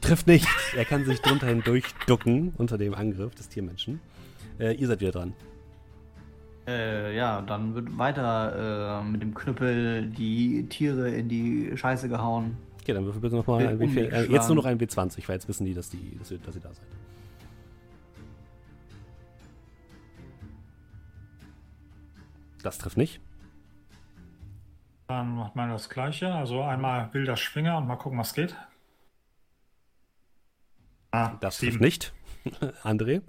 Trifft 0.00 0.26
nicht. 0.26 0.46
er 0.76 0.84
kann 0.84 1.04
sich 1.04 1.20
drunter 1.20 1.46
hindurch 1.46 1.84
ducken 2.06 2.52
unter 2.56 2.78
dem 2.78 2.94
Angriff 2.94 3.34
des 3.34 3.48
Tiermenschen. 3.48 4.00
Äh, 4.58 4.74
ihr 4.74 4.86
seid 4.86 5.00
wieder 5.00 5.12
dran. 5.12 5.34
Äh, 6.66 7.16
ja, 7.16 7.42
dann 7.42 7.74
wird 7.74 7.96
weiter 7.96 9.00
äh, 9.00 9.04
mit 9.04 9.22
dem 9.22 9.34
Knüppel 9.34 10.06
die 10.06 10.66
Tiere 10.68 11.10
in 11.10 11.28
die 11.28 11.76
Scheiße 11.76 12.08
gehauen. 12.08 12.56
Okay, 12.80 12.92
dann 12.92 13.04
würfel 13.04 13.20
bitte 13.20 13.36
nochmal 13.36 13.66
ein 13.66 13.78
W4. 13.78 14.10
Äh, 14.10 14.32
jetzt 14.32 14.48
nur 14.48 14.56
noch 14.56 14.64
ein 14.64 14.78
W20, 14.78 15.28
weil 15.28 15.36
jetzt 15.36 15.48
wissen 15.48 15.64
die, 15.64 15.74
dass, 15.74 15.90
die, 15.90 16.16
dass, 16.18 16.30
ihr, 16.30 16.38
dass 16.38 16.54
ihr 16.54 16.60
da 16.60 16.72
seid. 16.72 16.86
Das 22.62 22.78
trifft 22.78 22.96
nicht. 22.96 23.20
Dann 25.06 25.36
macht 25.36 25.54
man 25.54 25.70
das 25.70 25.88
gleiche. 25.88 26.32
Also 26.34 26.62
einmal 26.62 27.12
wilder 27.14 27.36
Schwinger 27.36 27.78
und 27.78 27.86
mal 27.86 27.96
gucken, 27.96 28.18
was 28.18 28.34
geht. 28.34 28.56
Ah, 31.12 31.36
das 31.40 31.58
trifft 31.58 31.80
nicht. 31.80 32.12
André? 32.82 33.22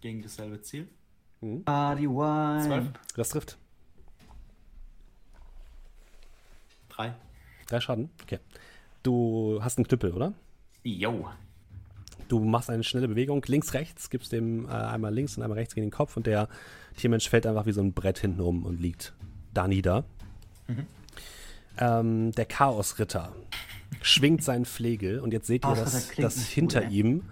Gegen 0.00 0.22
dasselbe 0.22 0.60
Ziel. 0.60 0.88
Mhm. 1.40 1.64
Party 1.64 2.08
Wine. 2.08 2.62
12. 2.64 2.90
Das 3.16 3.28
trifft. 3.30 3.58
Drei. 6.88 7.14
Drei 7.66 7.80
Schaden? 7.80 8.10
Okay. 8.22 8.38
Du 9.02 9.58
hast 9.62 9.78
einen 9.78 9.86
Knüppel, 9.86 10.12
oder? 10.12 10.32
Jo. 10.84 11.28
Du 12.28 12.40
machst 12.40 12.68
eine 12.68 12.84
schnelle 12.84 13.08
Bewegung, 13.08 13.42
links, 13.46 13.72
rechts, 13.72 14.10
gibst 14.10 14.32
dem 14.32 14.66
äh, 14.66 14.72
einmal 14.72 15.14
links 15.14 15.36
und 15.36 15.42
einmal 15.42 15.58
rechts 15.58 15.74
gegen 15.74 15.86
den 15.86 15.92
Kopf 15.92 16.16
und 16.16 16.26
der 16.26 16.48
Tiermensch 16.96 17.28
fällt 17.28 17.46
einfach 17.46 17.66
wie 17.66 17.72
so 17.72 17.80
ein 17.80 17.94
Brett 17.94 18.18
hinten 18.18 18.40
um 18.40 18.64
und 18.64 18.80
liegt 18.80 19.14
da 19.58 19.68
nieder. 19.68 20.04
Mhm. 20.68 20.86
Ähm, 21.78 22.32
der 22.32 22.46
Chaosritter 22.46 23.32
schwingt 24.02 24.42
seinen 24.42 24.64
Flegel 24.64 25.20
und 25.20 25.32
jetzt 25.32 25.46
seht 25.46 25.64
ihr, 25.64 25.74
dass, 25.74 26.10
dass 26.16 26.46
hinter 26.46 26.88
ihm 26.88 27.24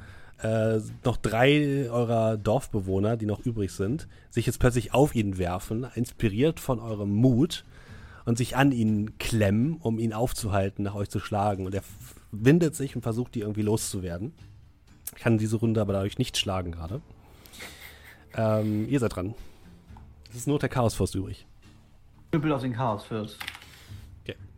äh, 0.43 0.81
noch 1.05 1.17
drei 1.17 1.89
eurer 1.91 2.37
Dorfbewohner, 2.37 3.17
die 3.17 3.27
noch 3.27 3.41
übrig 3.41 3.73
sind, 3.73 4.09
sich 4.31 4.47
jetzt 4.47 4.59
plötzlich 4.59 4.93
auf 4.93 5.15
ihn 5.15 5.39
werfen, 5.39 5.87
inspiriert 5.95 6.61
von 6.61 6.81
eurem 6.81 7.11
Mut 7.11 7.65
und 8.25 8.37
sich 8.37 8.57
an 8.57 8.73
ihn 8.73 9.19
klemmen, 9.19 9.77
um 9.81 9.99
ihn 9.99 10.13
aufzuhalten, 10.13 10.83
nach 10.85 10.95
euch 10.95 11.09
zu 11.09 11.21
schlagen. 11.21 11.65
Und 11.65 11.75
er 11.75 11.83
windet 12.33 12.75
sich 12.75 12.97
und 12.97 13.03
versucht, 13.03 13.35
die 13.35 13.41
irgendwie 13.41 13.63
loszuwerden. 13.63 14.33
Kann 15.15 15.39
diese 15.39 15.57
Runde 15.57 15.81
aber 15.81 15.93
dadurch 15.93 16.19
nicht 16.19 16.37
schlagen 16.37 16.73
gerade. 16.73 17.01
Ähm, 18.35 18.89
ihr 18.89 18.99
seid 18.99 19.15
dran. 19.15 19.35
Es 20.31 20.37
ist 20.37 20.49
nur 20.49 20.59
der 20.59 20.69
Chaosfürst 20.69 21.15
übrig. 21.15 21.47
Knüppel 22.37 22.53
auf 22.53 22.61
den 22.63 22.75
Chaosfürst. 22.75 23.39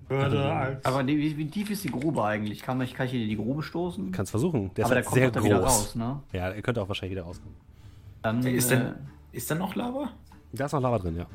Würde 0.09 0.42
als 0.42 0.84
Aber 0.86 1.02
die, 1.05 1.18
wie, 1.18 1.36
wie 1.36 1.50
tief 1.50 1.70
ist 1.70 1.84
die 1.84 1.90
Grube 1.90 2.24
eigentlich? 2.24 2.62
Kann, 2.62 2.80
ich, 2.80 2.94
kann 2.94 3.05
ich 3.05 3.12
hier 3.12 3.22
in 3.22 3.28
die 3.28 3.36
Grube 3.36 3.62
stoßen? 3.62 4.10
Kannst 4.10 4.30
versuchen. 4.30 4.72
Der 4.74 4.86
Aber 4.86 4.94
der 4.94 5.02
ist 5.02 5.10
kommt 5.10 5.20
halt 5.20 5.36
doch 5.36 5.42
sehr 5.42 5.50
da 5.52 5.59
groß. 5.60 5.94
wieder 5.94 6.06
raus, 6.09 6.22
ne? 6.32 6.38
Ja, 6.38 6.48
er 6.48 6.62
könnte 6.62 6.80
auch 6.80 6.88
wahrscheinlich 6.88 7.16
wieder 7.18 7.26
rauskommen. 7.26 7.55
Dann, 8.22 8.42
Ist 8.42 8.72
äh, 8.72 8.76
denn, 8.78 8.94
ist 9.32 9.50
da 9.50 9.55
noch 9.55 9.74
Lava? 9.74 10.10
Da 10.55 10.64
ist 10.64 10.72
noch 10.72 10.80
Lava 10.80 10.98
drin, 10.98 11.16
ja. 11.16 11.26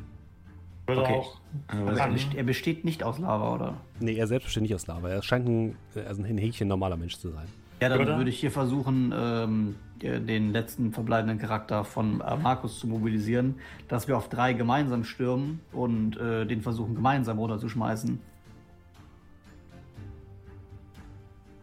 würde 0.88 1.02
okay. 1.02 1.14
auch 1.14 1.40
aber 1.68 1.92
er, 1.92 1.96
dann, 1.98 2.14
best- 2.14 2.34
er 2.34 2.44
besteht 2.44 2.84
nicht 2.84 3.04
aus 3.04 3.20
Lava, 3.20 3.54
oder? 3.54 3.78
Nee, 4.00 4.16
er 4.16 4.26
selbst 4.26 4.46
besteht 4.46 4.64
nicht 4.64 4.74
aus 4.74 4.88
Lava. 4.88 5.08
Er 5.08 5.22
scheint 5.22 5.48
ein, 5.48 5.78
also 6.08 6.24
ein 6.24 6.38
Häkchen 6.40 6.68
normaler 6.68 6.98
Mensch 6.98 7.18
zu 7.20 7.30
sein. 7.30 7.46
Ja, 7.84 7.90
dann 7.90 8.00
Oder? 8.00 8.16
würde 8.16 8.30
ich 8.30 8.40
hier 8.40 8.50
versuchen, 8.50 9.14
ähm, 9.14 9.76
den 10.02 10.54
letzten 10.54 10.94
verbleibenden 10.94 11.38
Charakter 11.38 11.84
von 11.84 12.22
äh, 12.22 12.38
Markus 12.38 12.80
zu 12.80 12.88
mobilisieren, 12.88 13.56
dass 13.90 14.08
wir 14.08 14.16
auf 14.16 14.30
drei 14.30 14.54
gemeinsam 14.54 15.04
stürmen 15.04 15.60
und 15.74 16.16
äh, 16.16 16.46
den 16.46 16.62
versuchen 16.62 16.96
gemeinsam 16.96 17.40
runterzuschmeißen. 17.40 18.22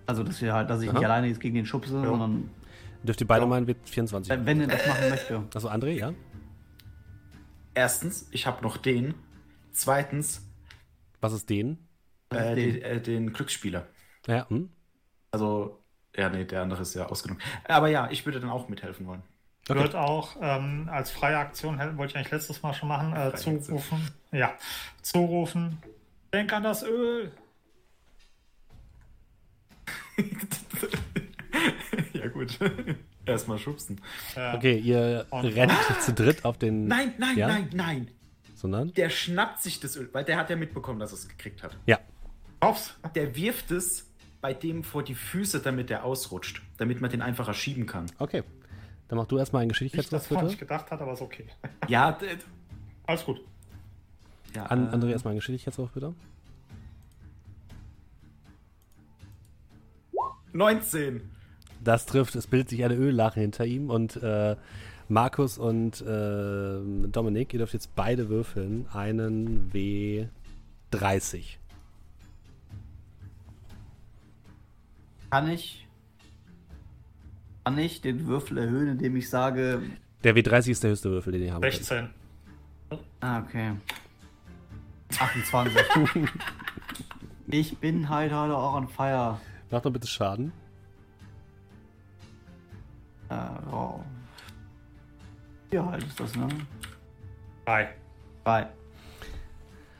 Also, 0.04 0.22
dass 0.22 0.42
wir 0.42 0.52
halt, 0.52 0.68
dass 0.68 0.82
ich 0.82 0.90
Aha. 0.90 0.98
nicht 0.98 1.06
alleine 1.06 1.26
jetzt 1.28 1.40
gegen 1.40 1.54
den 1.54 1.64
schubse, 1.64 1.92
sondern 2.04 2.50
Dürft 3.02 3.22
ihr 3.22 3.26
beide 3.26 3.46
mal 3.46 3.66
wird 3.66 3.88
24. 3.88 4.30
äh, 4.30 4.44
wenn 4.44 4.60
er 4.60 4.66
das 4.66 4.86
machen 4.86 5.08
möchte. 5.08 5.42
Also 5.54 5.70
André, 5.70 5.92
ja? 5.92 6.12
Erstens, 7.72 8.28
ich 8.30 8.46
habe 8.46 8.62
noch 8.62 8.76
den. 8.76 9.14
Zweitens, 9.72 10.46
Was 11.22 11.32
ist 11.32 11.48
den? 11.48 11.78
äh, 12.28 12.54
den? 12.54 12.74
den, 12.74 12.82
äh, 12.82 13.00
den 13.00 13.32
Glücksspieler. 13.32 13.86
Ja, 14.26 14.46
hm? 14.50 14.68
Also, 15.30 15.79
ja, 16.20 16.28
nee, 16.28 16.44
der 16.44 16.62
andere 16.62 16.82
ist 16.82 16.94
ja 16.94 17.06
ausgenommen. 17.06 17.42
Aber 17.64 17.88
ja, 17.88 18.08
ich 18.10 18.24
würde 18.26 18.40
dann 18.40 18.50
auch 18.50 18.68
mithelfen 18.68 19.06
wollen. 19.06 19.22
Okay. 19.68 19.80
wird 19.80 19.94
auch 19.94 20.36
ähm, 20.40 20.88
als 20.90 21.10
freie 21.10 21.38
Aktion, 21.38 21.78
wollte 21.96 22.12
ich 22.12 22.16
eigentlich 22.16 22.32
letztes 22.32 22.62
Mal 22.62 22.74
schon 22.74 22.88
machen, 22.88 23.14
äh, 23.14 23.34
zurufen. 23.36 24.10
Ja, 24.32 24.54
zurufen. 25.02 25.78
Denk 26.32 26.52
an 26.52 26.62
das 26.64 26.82
Öl. 26.82 27.30
ja, 32.12 32.26
gut. 32.28 32.58
Erstmal 33.24 33.58
schubsen. 33.58 34.00
Äh, 34.34 34.56
Okay, 34.56 34.78
ihr 34.78 35.26
Und- 35.30 35.44
rennt 35.46 35.72
zu 36.00 36.12
dritt 36.12 36.44
auf 36.44 36.58
den. 36.58 36.86
Nein, 36.88 37.14
nein, 37.18 37.36
Ja? 37.38 37.48
nein, 37.48 37.70
nein. 37.72 38.10
Sondern? 38.54 38.92
Der 38.94 39.08
schnappt 39.08 39.62
sich 39.62 39.80
das 39.80 39.96
Öl, 39.96 40.08
weil 40.12 40.24
der 40.24 40.36
hat 40.36 40.50
ja 40.50 40.56
mitbekommen, 40.56 40.98
dass 41.00 41.12
er 41.12 41.18
es 41.18 41.28
gekriegt 41.28 41.62
hat. 41.62 41.76
Ja. 41.86 41.98
Hops. 42.62 42.94
Der 43.14 43.34
wirft 43.36 43.70
es 43.70 44.09
bei 44.40 44.54
dem 44.54 44.84
vor 44.84 45.02
die 45.02 45.14
Füße, 45.14 45.60
damit 45.60 45.90
er 45.90 46.04
ausrutscht. 46.04 46.62
Damit 46.78 47.00
man 47.00 47.10
den 47.10 47.22
einfacher 47.22 47.54
schieben 47.54 47.86
kann. 47.86 48.06
Okay. 48.18 48.42
Dann 49.08 49.18
mach 49.18 49.26
du 49.26 49.38
erstmal 49.38 49.62
einen 49.62 49.70
Geschicklichkeitswurf, 49.70 50.28
bitte. 50.28 50.44
nicht 50.44 50.58
gedacht 50.58 50.90
hat, 50.90 51.00
aber 51.00 51.12
ist 51.12 51.20
okay. 51.20 51.46
Ja, 51.88 52.16
Alles 53.06 53.24
gut. 53.24 53.40
ja 54.54 54.66
An, 54.66 54.86
äh, 54.88 54.94
André 54.94 55.10
erstmal 55.10 55.32
einen 55.32 55.40
Geschicklichkeitswurf, 55.40 55.90
bitte. 55.90 56.14
19. 60.52 61.22
Das 61.82 62.06
trifft, 62.06 62.34
es 62.34 62.46
bildet 62.46 62.70
sich 62.70 62.84
eine 62.84 62.94
Öllache 62.94 63.40
hinter 63.40 63.64
ihm 63.64 63.90
und 63.90 64.16
äh, 64.22 64.56
Markus 65.08 65.58
und 65.58 66.00
äh, 66.02 67.08
Dominik, 67.08 67.52
ihr 67.52 67.58
dürft 67.58 67.74
jetzt 67.74 67.94
beide 67.96 68.28
würfeln. 68.28 68.86
Einen 68.92 69.70
W30. 69.72 71.59
Kann 75.30 75.48
ich, 75.48 75.86
kann 77.64 77.78
ich 77.78 78.00
den 78.00 78.26
Würfel 78.26 78.58
erhöhen, 78.58 78.88
indem 78.88 79.16
ich 79.16 79.30
sage, 79.30 79.82
Der 80.24 80.34
W30 80.34 80.70
ist 80.70 80.82
der 80.82 80.90
höchste 80.90 81.10
Würfel, 81.10 81.32
den 81.32 81.42
ihr 81.42 81.54
haben 81.54 81.62
könnt. 81.62 81.74
16. 81.74 82.10
ah, 83.20 83.40
okay. 83.40 83.72
28. 85.16 85.76
ich 87.46 87.78
bin 87.78 88.08
halt 88.08 88.32
heute 88.32 88.56
auch 88.56 88.74
on 88.74 88.88
fire. 88.88 89.40
Mach 89.70 89.80
doch 89.80 89.92
bitte 89.92 90.08
Schaden. 90.08 90.52
Äh, 93.28 93.34
oh. 93.72 94.00
Ja, 95.70 95.86
halt 95.86 96.02
ist 96.02 96.18
das, 96.18 96.34
ne? 96.34 96.48
Drei. 97.64 97.94
Drei. 98.44 98.66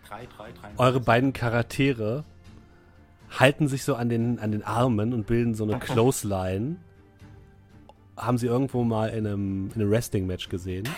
3, 0.09 0.27
3, 0.27 0.53
3. 0.53 0.69
Eure 0.79 0.99
beiden 0.99 1.33
Charaktere 1.33 2.25
halten 3.31 3.69
sich 3.69 3.85
so 3.85 3.95
an 3.95 4.09
den, 4.09 4.39
an 4.39 4.53
den 4.53 4.63
Armen 4.63 5.15
und 5.15 5.27
bilden 5.27 5.55
so 5.55 5.65
eine 5.65 5.79
Clothesline. 5.79 6.77
Haben 8.17 8.39
sie 8.39 8.47
irgendwo 8.47 8.85
mal 8.85 9.09
in 9.09 9.27
einem, 9.27 9.71
in 9.75 9.81
einem 9.81 9.91
Wrestling-Match 9.91 10.49
gesehen. 10.49 10.89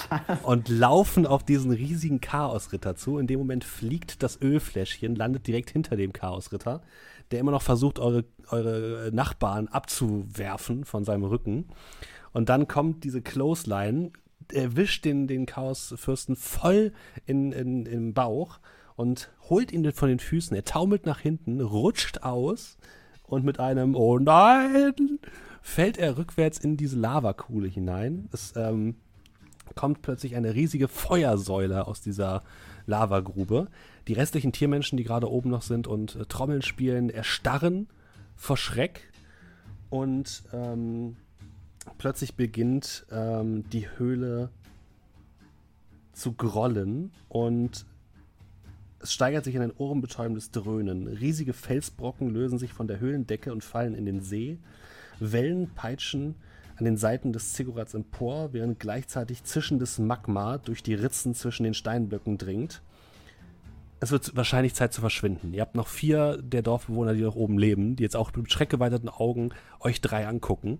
und 0.42 0.68
laufen 0.68 1.26
auf 1.26 1.42
diesen 1.42 1.70
riesigen 1.70 2.20
Chaosritter 2.20 2.96
zu. 2.96 3.18
In 3.18 3.26
dem 3.26 3.38
Moment 3.38 3.64
fliegt 3.64 4.22
das 4.22 4.40
Ölfläschchen, 4.42 5.14
landet 5.14 5.46
direkt 5.46 5.70
hinter 5.70 5.96
dem 5.96 6.12
Chaosritter, 6.12 6.82
der 7.30 7.40
immer 7.40 7.52
noch 7.52 7.62
versucht, 7.62 7.98
eure, 7.98 8.24
eure 8.50 9.10
Nachbarn 9.12 9.68
abzuwerfen 9.68 10.84
von 10.84 11.04
seinem 11.04 11.24
Rücken. 11.24 11.68
Und 12.32 12.50
dann 12.50 12.68
kommt 12.68 13.04
diese 13.04 13.22
Clothesline, 13.22 14.10
erwischt 14.52 15.04
den, 15.04 15.26
den 15.26 15.46
Chaosfürsten 15.46 16.36
voll 16.36 16.92
in, 17.24 17.52
in, 17.52 17.86
im 17.86 18.12
Bauch 18.12 18.60
und 18.96 19.30
holt 19.48 19.72
ihn 19.72 19.90
von 19.92 20.08
den 20.08 20.18
Füßen. 20.18 20.56
Er 20.56 20.64
taumelt 20.64 21.06
nach 21.06 21.20
hinten, 21.20 21.60
rutscht 21.60 22.22
aus 22.22 22.78
und 23.24 23.44
mit 23.44 23.60
einem 23.60 23.94
Oh 23.94 24.18
nein 24.18 25.18
fällt 25.62 25.98
er 25.98 26.16
rückwärts 26.16 26.58
in 26.58 26.76
diese 26.76 26.96
Lavakuhle 26.96 27.68
hinein. 27.68 28.28
Es 28.32 28.54
ähm, 28.56 28.96
kommt 29.74 30.02
plötzlich 30.02 30.36
eine 30.36 30.54
riesige 30.54 30.88
Feuersäule 30.88 31.86
aus 31.86 32.00
dieser 32.00 32.42
Lavagrube. 32.86 33.68
Die 34.06 34.12
restlichen 34.12 34.52
Tiermenschen, 34.52 34.96
die 34.96 35.04
gerade 35.04 35.30
oben 35.30 35.50
noch 35.50 35.62
sind 35.62 35.86
und 35.86 36.16
äh, 36.16 36.24
Trommeln 36.26 36.62
spielen, 36.62 37.10
erstarren 37.10 37.88
vor 38.36 38.56
Schreck 38.56 39.12
und 39.90 40.44
ähm, 40.52 41.16
plötzlich 41.98 42.34
beginnt 42.34 43.06
ähm, 43.10 43.68
die 43.70 43.88
Höhle 43.98 44.50
zu 46.12 46.32
grollen 46.32 47.10
und 47.28 47.86
es 49.00 49.12
steigert 49.12 49.44
sich 49.44 49.54
in 49.54 49.62
ein 49.62 49.72
ohrenbetäubendes 49.76 50.50
Dröhnen. 50.50 51.06
Riesige 51.06 51.52
Felsbrocken 51.52 52.30
lösen 52.30 52.58
sich 52.58 52.72
von 52.72 52.88
der 52.88 53.00
Höhlendecke 53.00 53.52
und 53.52 53.62
fallen 53.62 53.94
in 53.94 54.06
den 54.06 54.20
See. 54.20 54.58
Wellen 55.20 55.70
peitschen 55.74 56.34
an 56.76 56.84
den 56.84 56.96
Seiten 56.96 57.32
des 57.32 57.54
Ziggurats 57.54 57.94
empor, 57.94 58.52
während 58.52 58.78
gleichzeitig 58.80 59.44
zischendes 59.44 59.98
Magma 59.98 60.58
durch 60.58 60.82
die 60.82 60.94
Ritzen 60.94 61.34
zwischen 61.34 61.64
den 61.64 61.74
Steinblöcken 61.74 62.38
dringt. 62.38 62.82
Es 63.98 64.10
wird 64.10 64.36
wahrscheinlich 64.36 64.74
Zeit 64.74 64.92
zu 64.92 65.00
verschwinden. 65.00 65.54
Ihr 65.54 65.62
habt 65.62 65.74
noch 65.74 65.88
vier 65.88 66.36
der 66.42 66.60
Dorfbewohner, 66.60 67.14
die 67.14 67.22
noch 67.22 67.34
oben 67.34 67.58
leben, 67.58 67.96
die 67.96 68.02
jetzt 68.02 68.16
auch 68.16 68.34
mit 68.34 68.52
schreckgeweiterten 68.52 69.08
Augen 69.08 69.50
euch 69.80 70.02
drei 70.02 70.26
angucken. 70.26 70.78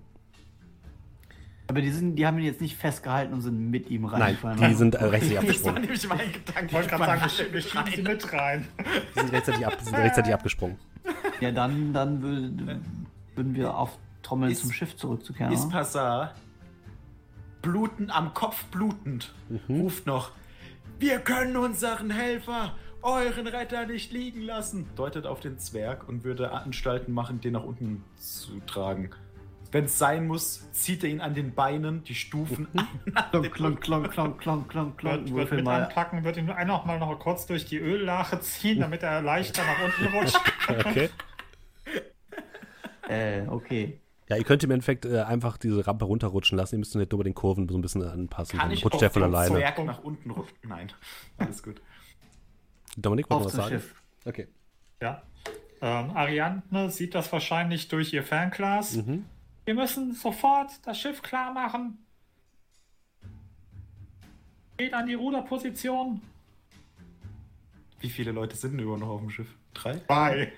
Aber 1.69 1.81
die, 1.81 1.91
sind, 1.91 2.15
die 2.17 2.27
haben 2.27 2.39
ihn 2.39 2.45
jetzt 2.45 2.61
nicht 2.61 2.77
festgehalten 2.77 3.35
und 3.35 3.41
sind 3.43 3.71
mit 3.71 3.91
ihm 3.91 4.03
Nein, 4.03 4.23
reingefallen. 4.23 4.59
die 4.71 4.75
sind 4.75 4.95
äh, 4.95 5.05
rechtzeitig 5.05 5.35
Das 5.47 5.65
war 5.65 5.75
abgesprungen. 5.77 5.83
nämlich 5.83 6.09
mein 6.09 6.33
Gedanke. 6.33 6.67
Ich 6.67 6.73
wollte 6.73 6.89
gerade 6.89 7.05
sagen, 7.29 7.53
wir, 7.53 7.61
schieben 7.61 7.93
sie 7.95 8.03
mit 8.03 8.33
rein. 8.33 8.69
Die 9.15 9.19
sind 9.21 9.33
rechtzeitig, 9.33 9.67
ab, 9.67 9.77
sind 9.81 9.97
rechtzeitig 9.97 10.35
abgesprungen. 10.35 10.77
Ja, 11.41 11.51
dann, 11.51 11.93
dann 11.93 12.23
würd, 12.23 12.81
würden 13.35 13.55
wir 13.55 13.77
auf 13.77 13.99
Trommeln 14.23 14.53
Ist- 14.53 14.61
zum 14.63 14.73
Schiff 14.73 14.97
zurückzukehren. 14.97 15.53
Ist? 15.53 15.69
Passar, 15.71 16.35
bluten, 17.63 18.11
am 18.11 18.33
Kopf 18.35 18.65
blutend, 18.67 19.35
ruft 19.69 20.07
noch: 20.07 20.31
Wir 20.99 21.19
können 21.19 21.57
unseren 21.57 22.11
Helfer, 22.11 22.75
euren 23.03 23.47
Retter 23.47 23.87
nicht 23.87 24.13
liegen 24.13 24.43
lassen. 24.43 24.87
Deutet 24.97 25.27
auf 25.27 25.41
den 25.41 25.59
Zwerg 25.59 26.09
und 26.09 26.25
würde 26.25 26.53
Anstalten 26.53 27.13
machen, 27.13 27.41
den 27.41 27.53
nach 27.55 27.65
unten 27.65 28.05
zu 28.17 28.61
tragen. 28.67 29.11
Wenn 29.73 29.85
es 29.85 29.99
sein 29.99 30.27
muss, 30.27 30.71
zieht 30.73 31.05
er 31.05 31.11
ihn 31.11 31.21
an 31.21 31.35
den 31.35 31.55
Beinen, 31.55 32.05
die 32.05 32.15
Stufen 32.15 32.69
an. 32.75 32.87
Klonk, 33.31 33.53
klonk, 33.53 33.81
klonk, 33.81 34.11
klonk, 34.13 34.39
klonk, 34.41 34.69
klonk, 34.69 34.99
klonk. 34.99 35.25
Wird, 35.25 35.35
wird 35.35 35.51
mit 35.53 35.65
mal. 35.65 35.83
anpacken, 35.85 36.25
wird 36.25 36.37
ihn 36.37 36.51
einfach 36.51 36.85
mal 36.85 36.99
noch 36.99 37.19
kurz 37.19 37.47
durch 37.47 37.65
die 37.67 37.79
Öllache 37.79 38.41
ziehen, 38.41 38.81
damit 38.81 39.03
er 39.03 39.23
leichter 39.23 39.63
nach 39.65 39.85
unten 39.85 40.17
rutscht. 40.17 40.41
Okay. 40.69 41.09
Äh, 43.09 43.47
okay. 43.49 44.01
Ja, 44.29 44.37
ihr 44.37 44.45
könnt 44.45 44.65
im 44.65 44.71
Endeffekt 44.73 45.05
äh, 45.05 45.21
einfach 45.21 45.57
diese 45.57 45.87
Rampe 45.87 46.05
runterrutschen 46.05 46.59
lassen. 46.59 46.75
Ihr 46.75 46.79
müsst 46.81 46.97
nicht 46.97 47.13
nur 47.13 47.19
bei 47.19 47.25
den 47.25 47.35
Kurven 47.35 47.69
so 47.69 47.79
ein 47.79 47.83
bisschen 47.83 48.03
anpassen. 48.03 48.59
Kann 48.59 48.69
Dann 48.69 48.77
ich 48.77 48.85
rutscht 48.85 48.95
auf 48.97 49.01
der 49.01 49.11
von 49.11 49.23
den 49.23 49.35
alleine. 49.35 49.55
Zwerg 49.55 49.85
nach 49.85 50.03
unten 50.03 50.31
rutschen? 50.31 50.57
Nein, 50.65 50.93
alles 51.39 51.63
gut. 51.63 51.81
Dominik, 52.97 53.31
wollt 53.31 53.37
ihr 53.37 53.41
Auf 53.41 53.45
was 53.47 53.53
zum 53.53 53.61
sagen? 53.63 53.75
Schiff. 53.77 53.95
Okay. 54.25 54.49
Ja. 55.01 55.23
Ähm, 55.81 56.11
Ariadne 56.17 56.91
sieht 56.91 57.15
das 57.15 57.31
wahrscheinlich 57.33 57.89
durch 57.89 58.13
ihr 58.13 58.23
Fernglas. 58.25 58.97
Mhm. 58.97 59.27
Wir 59.67 59.75
müssen 59.75 60.15
sofort 60.15 60.71
das 60.85 60.99
Schiff 60.99 61.21
klar 61.23 61.53
machen. 61.53 61.99
Geht 64.79 64.95
an 64.95 65.07
die 65.07 65.15
Ruderposition. 65.15 66.21
Wie 68.01 68.09
viele 68.11 68.31
Leute 68.33 68.57
sind 68.57 68.73
denn 68.73 68.81
überhaupt 68.81 69.01
noch 69.01 69.09
auf 69.09 69.21
dem 69.21 69.31
Schiff? 69.31 69.49
Drei? 69.75 69.99
Zwei. 70.07 70.53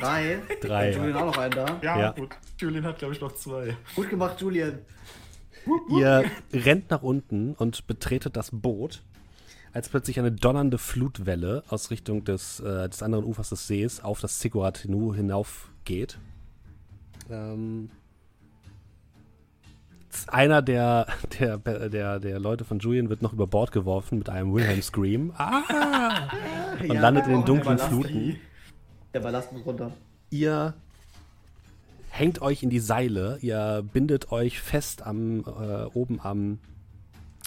Drei. 0.00 0.42
Drei. 0.60 0.92
Julian 0.92 1.16
auch 1.16 1.26
noch 1.26 1.38
einen 1.38 1.52
da. 1.52 1.78
Ja, 1.82 1.98
Ja. 2.00 2.10
gut. 2.12 2.36
Julian 2.58 2.84
hat, 2.84 2.98
glaube 2.98 3.14
ich, 3.14 3.20
noch 3.20 3.32
zwei. 3.32 3.76
Gut 3.94 4.10
gemacht, 4.10 4.40
Julian. 4.40 4.80
Ihr 5.90 6.24
rennt 6.52 6.90
nach 6.90 7.02
unten 7.02 7.54
und 7.54 7.86
betretet 7.86 8.36
das 8.36 8.50
Boot, 8.52 9.02
als 9.72 9.88
plötzlich 9.88 10.18
eine 10.18 10.32
donnernde 10.32 10.78
Flutwelle 10.78 11.62
aus 11.68 11.90
Richtung 11.90 12.24
des, 12.24 12.58
äh, 12.60 12.88
des 12.88 13.02
anderen 13.02 13.24
Ufers 13.24 13.50
des 13.50 13.66
Sees 13.66 14.00
auf 14.02 14.20
das 14.20 14.38
Ziggurat 14.40 14.78
hinu- 14.78 15.14
hinaufgeht. 15.14 16.18
Ähm, 17.30 17.90
einer 20.28 20.62
der, 20.62 21.06
der, 21.38 21.58
der, 21.58 22.20
der 22.20 22.38
Leute 22.38 22.64
von 22.64 22.78
Julian 22.78 23.08
wird 23.08 23.22
noch 23.22 23.32
über 23.32 23.46
Bord 23.46 23.72
geworfen 23.72 24.18
mit 24.18 24.28
einem 24.28 24.52
Wilhelm 24.54 24.82
Scream 24.82 25.32
ah! 25.36 26.28
und 26.80 26.96
landet 26.96 27.26
in 27.26 27.32
den 27.32 27.44
dunklen 27.44 27.76
Ballast- 27.76 27.88
Fluten. 27.88 28.36
Der 29.14 29.20
Ballast 29.20 29.52
muss 29.52 29.64
runter. 29.64 29.92
Ihr 30.30 30.74
hängt 32.10 32.42
euch 32.42 32.62
in 32.62 32.70
die 32.70 32.80
Seile, 32.80 33.38
ihr 33.40 33.84
bindet 33.92 34.32
euch 34.32 34.60
fest 34.60 35.02
am 35.02 35.40
äh, 35.40 35.84
oben 35.94 36.20
am 36.20 36.58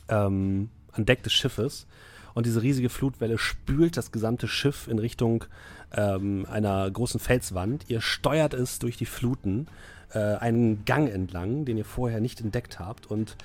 ähm, 0.10 0.70
an 0.92 1.06
Deck 1.06 1.24
des 1.24 1.34
Schiffes 1.34 1.88
und 2.34 2.46
diese 2.46 2.62
riesige 2.62 2.90
Flutwelle 2.90 3.38
spült 3.38 3.98
das 3.98 4.12
gesamte 4.12 4.48
Schiff 4.48 4.88
in 4.88 5.00
Richtung 5.00 5.46
ähm, 5.94 6.46
einer 6.50 6.90
großen 6.90 7.20
Felswand. 7.20 7.86
Ihr 7.90 8.02
steuert 8.02 8.54
es 8.54 8.80
durch 8.80 8.98
die 8.98 9.06
Fluten 9.06 9.68
äh, 10.14 10.36
einen 10.36 10.86
Gang 10.86 11.10
entlang, 11.10 11.66
den 11.66 11.78
ihr 11.78 11.86
vorher 11.86 12.20
nicht 12.20 12.42
entdeckt 12.42 12.80
habt. 12.80 13.10
Und 13.10 13.36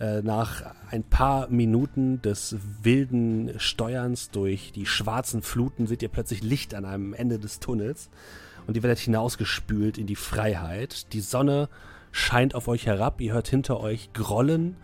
äh, 0.00 0.22
nach 0.22 0.74
ein 0.90 1.02
paar 1.04 1.48
Minuten 1.48 2.20
des 2.22 2.56
wilden 2.82 3.52
Steuerns 3.58 4.30
durch 4.30 4.72
die 4.72 4.86
schwarzen 4.86 5.42
Fluten 5.42 5.86
seht 5.86 6.02
ihr 6.02 6.08
plötzlich 6.08 6.42
Licht 6.42 6.74
an 6.74 6.84
einem 6.84 7.14
Ende 7.14 7.38
des 7.38 7.60
Tunnels. 7.60 8.10
Und 8.66 8.76
ihr 8.76 8.82
werdet 8.82 8.98
hinausgespült 8.98 9.98
in 9.98 10.06
die 10.06 10.16
Freiheit. 10.16 11.12
Die 11.12 11.20
Sonne 11.20 11.68
scheint 12.12 12.54
auf 12.54 12.68
euch 12.68 12.86
herab, 12.86 13.20
ihr 13.20 13.34
hört 13.34 13.48
hinter 13.48 13.80
euch 13.80 14.12
Grollen, 14.12 14.76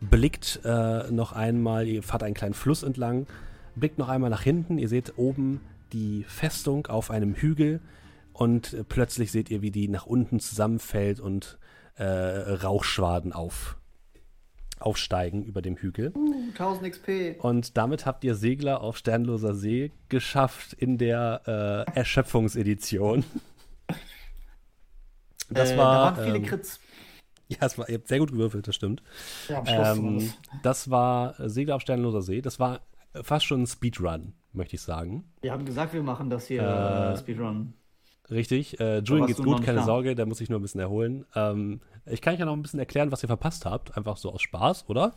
blickt 0.00 0.60
äh, 0.64 1.10
noch 1.10 1.32
einmal, 1.32 1.86
ihr 1.86 2.02
fahrt 2.02 2.22
einen 2.22 2.34
kleinen 2.34 2.54
Fluss 2.54 2.82
entlang, 2.82 3.26
blickt 3.74 3.98
noch 3.98 4.08
einmal 4.08 4.30
nach 4.30 4.42
hinten, 4.42 4.78
ihr 4.78 4.88
seht 4.88 5.14
oben 5.16 5.60
die 5.92 6.24
Festung 6.28 6.86
auf 6.86 7.10
einem 7.10 7.34
Hügel 7.34 7.80
und 8.36 8.76
plötzlich 8.90 9.32
seht 9.32 9.50
ihr, 9.50 9.62
wie 9.62 9.70
die 9.70 9.88
nach 9.88 10.04
unten 10.04 10.40
zusammenfällt 10.40 11.20
und 11.20 11.58
äh, 11.94 12.04
Rauchschwaden 12.04 13.32
auf, 13.32 13.78
aufsteigen 14.78 15.42
über 15.42 15.62
dem 15.62 15.76
Hügel. 15.76 16.12
Uh, 16.14 16.50
1000 16.50 16.92
XP. 16.92 17.08
Und 17.42 17.78
damit 17.78 18.04
habt 18.04 18.24
ihr 18.24 18.34
Segler 18.34 18.82
auf 18.82 18.98
Sternloser 18.98 19.54
See 19.54 19.90
geschafft 20.10 20.74
in 20.74 20.98
der 20.98 21.86
äh, 21.94 21.98
Erschöpfungsedition. 21.98 23.24
Das 25.48 25.70
äh, 25.70 25.76
war. 25.76 25.94
da 25.94 26.16
waren 26.16 26.24
viele 26.24 26.38
ähm, 26.38 26.44
Crits. 26.44 26.80
ja, 27.46 27.58
es 27.60 27.78
war, 27.78 27.88
ihr 27.88 27.98
habt 27.98 28.08
sehr 28.08 28.18
gut 28.18 28.32
gewürfelt, 28.32 28.66
das 28.66 28.74
stimmt. 28.74 29.00
Ja, 29.48 29.60
am 29.60 29.66
Schluss 29.66 29.96
Ähm, 29.96 30.18
das. 30.18 30.62
das 30.64 30.90
war 30.90 31.34
Segler 31.48 31.76
auf 31.76 31.82
Sternloser 31.82 32.20
See. 32.20 32.42
Das 32.42 32.58
war 32.58 32.80
fast 33.22 33.46
schon 33.46 33.62
ein 33.62 33.66
Speedrun, 33.68 34.32
möchte 34.52 34.74
ich 34.74 34.82
sagen. 34.82 35.32
Wir 35.42 35.52
haben 35.52 35.64
gesagt, 35.64 35.92
wir 35.92 36.02
machen 36.02 36.30
das 36.30 36.48
hier 36.48 36.62
äh, 36.64 37.16
Speedrun. 37.16 37.74
Richtig. 38.30 38.80
Äh, 38.80 38.98
Julian 38.98 39.26
geht's 39.28 39.42
gut, 39.42 39.62
keine 39.62 39.78
da. 39.78 39.84
Sorge, 39.84 40.14
der 40.14 40.26
muss 40.26 40.38
sich 40.38 40.50
nur 40.50 40.58
ein 40.58 40.62
bisschen 40.62 40.80
erholen. 40.80 41.24
Ähm, 41.34 41.80
ich 42.06 42.20
kann 42.20 42.34
euch 42.34 42.40
ja 42.40 42.46
noch 42.46 42.54
ein 42.54 42.62
bisschen 42.62 42.80
erklären, 42.80 43.12
was 43.12 43.22
ihr 43.22 43.28
verpasst 43.28 43.64
habt. 43.66 43.96
Einfach 43.96 44.16
so 44.16 44.32
aus 44.32 44.42
Spaß, 44.42 44.84
oder? 44.88 45.14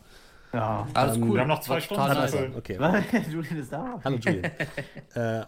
Ja. 0.52 0.86
Alles 0.94 1.16
Ähm, 1.16 1.24
cool. 1.24 1.34
Wir 1.34 1.40
haben 1.42 1.48
noch 1.48 1.60
zwei 1.60 1.74
War 1.74 1.80
Stunden 1.80 2.28
füllen. 2.28 2.54
Okay. 2.56 2.78
Julian 3.30 3.56
ist 3.56 3.72
da. 3.72 4.00
Hallo 4.04 4.16
Julian. 4.16 4.44
äh, 5.14 5.44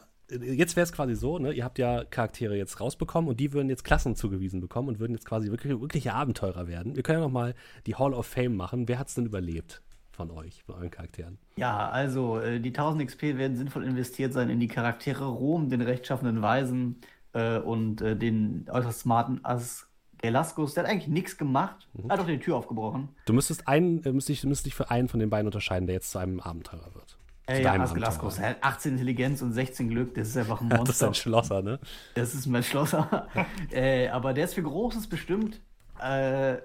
jetzt 0.54 0.76
wäre 0.76 0.84
es 0.84 0.92
quasi 0.92 1.14
so, 1.14 1.38
ne? 1.38 1.52
ihr 1.52 1.64
habt 1.64 1.78
ja 1.78 2.04
Charaktere 2.04 2.56
jetzt 2.56 2.80
rausbekommen 2.80 3.28
und 3.28 3.38
die 3.40 3.52
würden 3.52 3.68
jetzt 3.68 3.84
Klassen 3.84 4.16
zugewiesen 4.16 4.60
bekommen 4.60 4.88
und 4.88 4.98
würden 5.00 5.12
jetzt 5.12 5.26
quasi 5.26 5.50
wirklich, 5.50 5.78
wirkliche 5.80 6.14
Abenteurer 6.14 6.68
werden. 6.68 6.96
Wir 6.96 7.02
können 7.02 7.18
ja 7.18 7.24
noch 7.24 7.32
mal 7.32 7.54
die 7.86 7.94
Hall 7.96 8.14
of 8.14 8.26
Fame 8.26 8.56
machen. 8.56 8.88
Wer 8.88 8.98
hat 8.98 9.08
es 9.08 9.14
denn 9.14 9.26
überlebt 9.26 9.82
von 10.12 10.30
euch, 10.30 10.62
von 10.64 10.76
euren 10.76 10.90
Charakteren? 10.90 11.38
Ja, 11.56 11.88
also 11.90 12.38
äh, 12.38 12.60
die 12.60 12.70
1000 12.70 13.06
XP 13.06 13.22
werden 13.36 13.56
sinnvoll 13.56 13.84
investiert 13.84 14.32
sein 14.32 14.48
in 14.50 14.60
die 14.60 14.68
Charaktere 14.68 15.26
Rom, 15.26 15.68
den 15.68 15.82
rechtschaffenen 15.82 16.40
Weisen 16.42 17.00
äh, 17.32 17.58
und 17.58 18.00
äh, 18.00 18.16
den 18.16 18.66
äußerst 18.70 19.00
smarten 19.00 19.40
Asgelaskus. 19.44 20.74
Der 20.74 20.84
hat 20.84 20.90
eigentlich 20.90 21.08
nichts 21.08 21.36
gemacht, 21.36 21.88
Mhm. 21.94 22.10
hat 22.10 22.20
auch 22.20 22.26
die 22.26 22.38
Tür 22.38 22.56
aufgebrochen. 22.56 23.08
Du 23.26 23.32
müsstest 23.32 23.68
einen, 23.68 24.02
äh, 24.04 24.12
müsstest 24.12 24.28
dich, 24.42 24.44
müsstest 24.48 24.66
dich 24.66 24.74
für 24.74 24.90
einen 24.90 25.08
von 25.08 25.20
den 25.20 25.30
beiden 25.30 25.46
unterscheiden, 25.46 25.86
der 25.86 25.94
jetzt 25.94 26.10
zu 26.10 26.18
einem 26.18 26.40
Abenteurer 26.40 26.94
wird. 26.94 27.18
Äh, 27.46 27.62
ja. 27.62 27.72
Abenteurer. 27.72 28.38
Er 28.40 28.50
hat 28.50 28.58
18 28.62 28.92
Intelligenz 28.92 29.42
und 29.42 29.52
16 29.52 29.88
Glück, 29.88 30.14
das 30.14 30.28
ist 30.28 30.36
einfach 30.36 30.60
ein 30.60 30.68
Das 30.70 30.78
ist 30.80 30.86
Monster. 30.86 31.06
ein 31.08 31.14
Schlosser, 31.14 31.62
ne? 31.62 31.80
Das 32.14 32.34
ist 32.34 32.46
mein 32.46 32.62
Schlosser. 32.62 33.26
aber 34.12 34.32
der 34.34 34.44
ist 34.44 34.54
für 34.54 34.62
Großes 34.62 35.08
bestimmt 35.08 35.60
äh, 36.00 36.56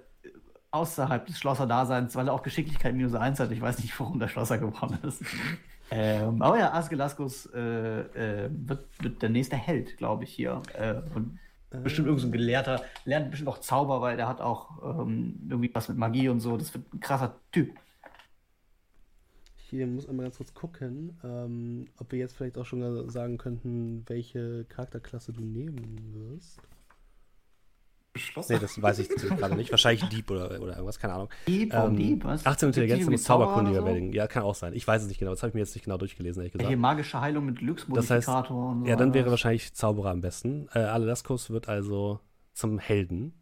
außerhalb 0.71 1.25
des 1.25 1.39
Schlosser-Daseins, 1.39 2.15
weil 2.15 2.27
er 2.27 2.33
auch 2.33 2.43
Geschicklichkeit 2.43 2.93
minus 2.93 3.13
1 3.15 3.39
hat. 3.39 3.51
Ich 3.51 3.61
weiß 3.61 3.79
nicht, 3.79 3.97
warum 3.99 4.19
der 4.19 4.27
Schlosser 4.27 4.57
geworden 4.57 4.99
ist. 5.03 5.23
Ähm, 5.91 6.41
aber 6.41 6.59
ja, 6.59 6.73
Asgelaskus 6.73 7.45
äh, 7.53 7.59
äh, 7.59 8.49
wird, 8.51 8.85
wird 9.01 9.21
der 9.21 9.29
nächste 9.29 9.55
Held, 9.55 9.97
glaube 9.97 10.25
ich, 10.25 10.33
hier. 10.33 10.61
Äh, 10.73 10.95
und 11.15 11.39
bestimmt 11.69 12.07
irgendein 12.07 12.19
so 12.19 12.27
ein 12.27 12.31
Gelehrter, 12.31 12.81
lernt 13.05 13.29
bestimmt 13.29 13.49
auch 13.49 13.59
Zauber, 13.59 14.01
weil 14.01 14.17
der 14.17 14.27
hat 14.27 14.41
auch 14.41 15.01
ähm, 15.01 15.39
irgendwie 15.49 15.73
was 15.73 15.89
mit 15.89 15.97
Magie 15.97 16.29
und 16.29 16.39
so. 16.39 16.57
Das 16.57 16.73
wird 16.73 16.93
ein 16.93 16.99
krasser 16.99 17.35
Typ. 17.51 17.73
Hier 19.69 19.85
muss 19.85 20.07
einmal 20.07 20.25
ganz 20.25 20.37
kurz 20.37 20.53
gucken, 20.53 21.17
ähm, 21.23 21.87
ob 21.97 22.11
wir 22.11 22.19
jetzt 22.19 22.37
vielleicht 22.37 22.57
auch 22.57 22.65
schon 22.65 23.09
sagen 23.09 23.37
könnten, 23.37 24.03
welche 24.07 24.63
Charakterklasse 24.65 25.33
du 25.33 25.41
nehmen 25.41 26.13
wirst. 26.13 26.61
Beschlossen. 28.17 28.53
Nee, 28.53 28.59
das 28.59 28.81
weiß 28.81 28.99
ich 28.99 29.09
gerade 29.09 29.55
nicht. 29.55 29.71
Wahrscheinlich 29.71 30.03
Dieb 30.09 30.29
oder, 30.31 30.59
oder 30.61 30.73
irgendwas, 30.73 30.99
keine 30.99 31.13
Ahnung. 31.13 31.29
Dieb, 31.47 31.73
Ähm, 31.73 31.95
Dieb? 31.95 32.23
Was? 32.25 32.45
18 32.45 32.69
Intelligenz, 32.69 33.01
Zauberer 33.23 33.47
Zauberkundiger 33.47 33.79
so? 33.81 33.85
werden. 33.87 34.13
Ja, 34.13 34.27
kann 34.27 34.43
auch 34.43 34.55
sein. 34.55 34.73
Ich 34.73 34.87
weiß 34.87 35.01
es 35.03 35.07
nicht 35.07 35.17
genau. 35.19 35.31
Das 35.31 35.41
habe 35.43 35.49
ich 35.49 35.53
mir 35.53 35.61
jetzt 35.61 35.75
nicht 35.75 35.83
genau 35.85 35.97
durchgelesen, 35.97 36.41
ehrlich 36.41 36.53
Hier 36.53 36.59
gesagt. 36.59 36.79
magische 36.79 37.21
Heilung 37.21 37.45
mit 37.45 37.55
Das 37.55 37.61
heißt, 37.61 37.67
Glücksmodifikator 37.87 38.69
und 38.71 38.81
so. 38.81 38.85
ja, 38.89 38.95
dann 38.95 39.13
wäre 39.13 39.29
wahrscheinlich 39.29 39.73
Zauberer 39.73 40.09
am 40.11 40.21
besten. 40.21 40.67
Äh, 40.73 40.79
Aladaskus 40.79 41.49
wird 41.49 41.67
also 41.69 42.19
zum 42.53 42.79
Helden. 42.79 43.33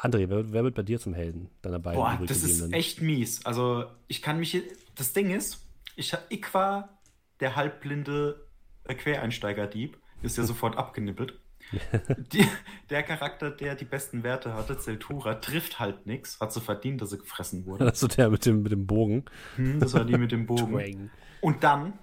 André, 0.00 0.28
wer, 0.30 0.52
wer 0.52 0.62
wird 0.64 0.74
bei 0.76 0.82
dir 0.82 1.00
zum 1.00 1.12
Helden? 1.12 1.50
Deiner 1.62 1.80
beiden 1.80 2.00
Boah, 2.00 2.18
das 2.24 2.44
ist 2.44 2.72
echt 2.72 3.02
mies. 3.02 3.44
Also, 3.44 3.84
ich 4.06 4.22
kann 4.22 4.38
mich. 4.38 4.52
hier- 4.52 4.62
Das 4.94 5.12
Ding 5.12 5.30
ist, 5.30 5.66
ich, 5.96 6.16
ich 6.28 6.54
war 6.54 7.00
der 7.40 7.56
halbblinde 7.56 8.46
Quereinsteiger-Dieb, 8.86 9.98
ist 10.22 10.36
ja 10.36 10.44
sofort 10.44 10.76
abgenippelt. 10.76 11.38
Die, 12.32 12.46
der 12.90 13.02
Charakter, 13.02 13.50
der 13.50 13.74
die 13.74 13.84
besten 13.84 14.22
Werte 14.22 14.54
hatte, 14.54 14.78
Zeltura, 14.78 15.34
trifft 15.34 15.78
halt 15.78 16.06
nichts, 16.06 16.40
hat 16.40 16.52
so 16.52 16.60
verdient, 16.60 17.02
dass 17.02 17.12
er 17.12 17.18
gefressen 17.18 17.66
wurde. 17.66 17.84
Also 17.84 18.08
der 18.08 18.30
mit 18.30 18.46
dem, 18.46 18.62
mit 18.62 18.72
dem 18.72 18.86
Bogen. 18.86 19.24
Hm, 19.56 19.80
das 19.80 19.94
war 19.94 20.04
die 20.04 20.16
mit 20.16 20.32
dem 20.32 20.46
Bogen. 20.46 20.72
Twang. 20.72 21.10
Und 21.40 21.64
dann, 21.64 21.98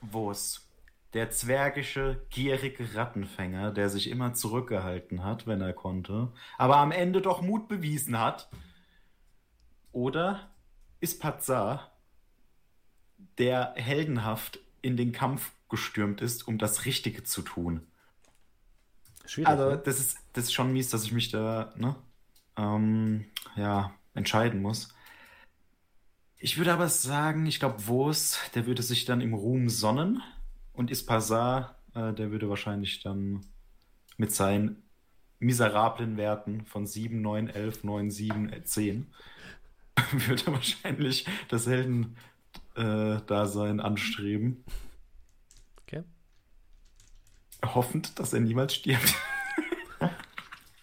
wo 0.00 0.30
es 0.30 0.66
der 1.14 1.30
zwergische, 1.30 2.20
gierige 2.30 2.94
Rattenfänger, 2.94 3.72
der 3.72 3.88
sich 3.88 4.10
immer 4.10 4.34
zurückgehalten 4.34 5.24
hat, 5.24 5.46
wenn 5.46 5.60
er 5.60 5.72
konnte, 5.72 6.32
aber 6.58 6.76
am 6.76 6.92
Ende 6.92 7.22
doch 7.22 7.40
Mut 7.40 7.68
bewiesen 7.68 8.18
hat. 8.18 8.50
Oder 9.92 10.50
ist 11.00 11.22
Pazar, 11.22 11.90
der 13.38 13.72
heldenhaft 13.76 14.58
in 14.82 14.96
den 14.96 15.12
Kampf 15.12 15.52
gestürmt 15.68 16.20
ist, 16.20 16.46
um 16.46 16.58
das 16.58 16.84
Richtige 16.84 17.24
zu 17.24 17.42
tun. 17.42 17.86
Schwierig. 19.26 19.48
Also, 19.48 19.70
ne? 19.70 19.82
das 19.84 19.98
ist, 19.98 20.18
das 20.32 20.44
ist 20.44 20.52
schon 20.52 20.72
mies, 20.72 20.90
dass 20.90 21.04
ich 21.04 21.12
mich 21.12 21.30
da, 21.30 21.72
ne, 21.76 21.96
ähm, 22.56 23.26
ja, 23.56 23.92
entscheiden 24.14 24.62
muss. 24.62 24.94
Ich 26.38 26.58
würde 26.58 26.72
aber 26.72 26.88
sagen, 26.88 27.46
ich 27.46 27.58
glaube, 27.58 27.86
Wos, 27.86 28.38
der 28.54 28.66
würde 28.66 28.82
sich 28.82 29.04
dann 29.04 29.20
im 29.20 29.34
Ruhm 29.34 29.68
sonnen 29.68 30.22
und 30.72 30.90
Ispasar, 30.90 31.78
äh, 31.94 32.12
der 32.12 32.30
würde 32.30 32.48
wahrscheinlich 32.48 33.02
dann 33.02 33.44
mit 34.16 34.32
seinen 34.32 34.82
miserablen 35.38 36.16
Werten 36.16 36.64
von 36.64 36.86
7, 36.86 37.20
9, 37.20 37.48
11, 37.48 37.84
9, 37.84 38.10
7, 38.10 38.52
äh, 38.52 38.64
10 38.64 39.06
würde 40.12 40.46
wahrscheinlich 40.48 41.26
das 41.48 41.66
Helden-Dasein 41.66 43.80
anstreben. 43.80 44.62
Hoffend, 47.64 48.18
dass 48.18 48.32
er 48.32 48.40
niemals 48.40 48.74
stirbt. 48.74 49.14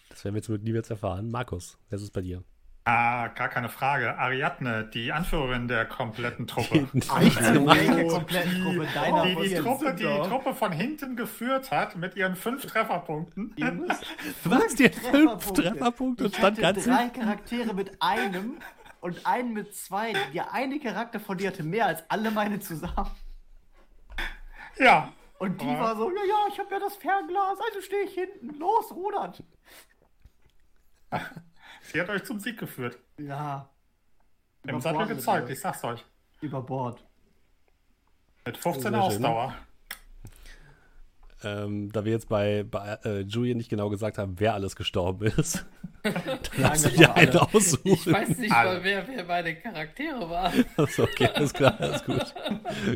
Das 0.10 0.26
werden 0.26 0.36
wir 0.36 0.42
zum 0.44 0.56
Glück 0.56 0.64
nie 0.64 0.72
jetzt 0.72 0.90
erfahren. 0.90 1.32
Markus, 1.32 1.78
wer 1.90 1.98
ist 1.98 2.04
es 2.04 2.10
bei 2.10 2.22
dir? 2.22 2.46
Ah, 2.86 3.28
gar 3.28 3.48
keine 3.48 3.70
Frage. 3.70 4.18
Ariadne, 4.18 4.90
die 4.94 5.14
Anführerin 5.14 5.70
der 5.70 5.86
kompletten 5.86 6.48
Truppe. 6.48 6.88
Welche 6.94 8.08
kompletten 8.08 8.64
Truppe 8.64 8.88
deiner 8.94 9.26
die, 9.26 9.36
die, 9.36 9.56
Truppe, 9.56 9.94
die 9.94 10.04
die 10.04 10.30
Truppe 10.30 10.54
von 10.54 10.72
hinten 10.74 11.16
geführt 11.16 11.72
hat 11.72 11.96
mit 11.96 12.16
ihren 12.16 12.36
fünf 12.36 12.66
Trefferpunkten. 12.66 13.56
Was? 14.44 14.76
Die 14.76 14.90
fünf 15.12 15.52
Trefferpunkte 15.52 16.26
und 16.26 16.36
stand 16.36 16.58
ganz. 16.60 16.84
Drei 16.84 17.08
Charaktere 17.08 17.74
mit 17.74 18.02
einem 18.02 18.58
und 19.00 19.26
einen 19.26 19.54
mit 19.54 19.74
zwei. 19.76 20.14
Der 20.34 20.54
eine 20.54 20.80
Charakter 20.80 21.22
von 21.22 21.38
dir 21.38 21.50
hatte 21.50 21.64
mehr 21.64 21.86
als 21.86 22.04
alle 22.10 22.32
meine 22.32 22.60
zusammen. 22.60 23.12
Ja. 24.78 25.14
Und 25.44 25.62
die 25.62 25.68
war 25.68 25.94
so, 25.98 26.10
ja, 26.10 26.24
ja, 26.24 26.48
ich 26.48 26.58
habe 26.58 26.72
ja 26.72 26.80
das 26.80 26.96
Fernglas, 26.96 27.60
also 27.60 27.82
stehe 27.82 28.04
ich 28.04 28.14
hinten. 28.14 28.58
Los, 28.60 28.94
rudert. 28.94 29.44
Sie 31.82 32.00
hat 32.00 32.08
euch 32.08 32.24
zum 32.24 32.40
Sieg 32.40 32.58
geführt. 32.58 32.98
Ja. 33.18 33.70
Im 34.66 34.80
Sattel 34.80 35.06
gezeigt, 35.06 35.50
ich 35.50 35.60
sag's 35.60 35.84
euch. 35.84 36.06
Über 36.40 36.62
Bord. 36.62 37.04
Mit 38.46 38.58
15 38.58 38.96
Ausdauer. 38.96 39.54
Ähm, 41.44 41.92
da 41.92 42.06
wir 42.06 42.12
jetzt 42.12 42.30
bei, 42.30 42.64
bei 42.64 42.98
äh, 43.04 43.22
Julian 43.22 43.58
nicht 43.58 43.70
genau 43.70 43.90
gesagt 43.90 44.18
haben, 44.18 44.36
wer 44.38 44.54
alles 44.54 44.76
gestorben 44.76 45.28
ist, 45.38 45.66
dann 46.04 46.14
darfst 46.62 46.86
du 46.86 46.90
dir 46.90 47.14
einen 47.16 47.36
aussuchen. 47.38 47.82
Ich 47.84 48.12
weiß 48.12 48.38
nicht 48.38 48.50
mal, 48.50 48.84
wer, 48.84 49.08
wer 49.08 49.26
meine 49.26 49.56
Charaktere 49.56 50.30
waren. 50.30 50.66
Achso, 50.78 51.04
okay, 51.04 51.30
alles 51.34 51.54
klar, 51.54 51.76
alles 51.80 52.04
gut. 52.06 52.34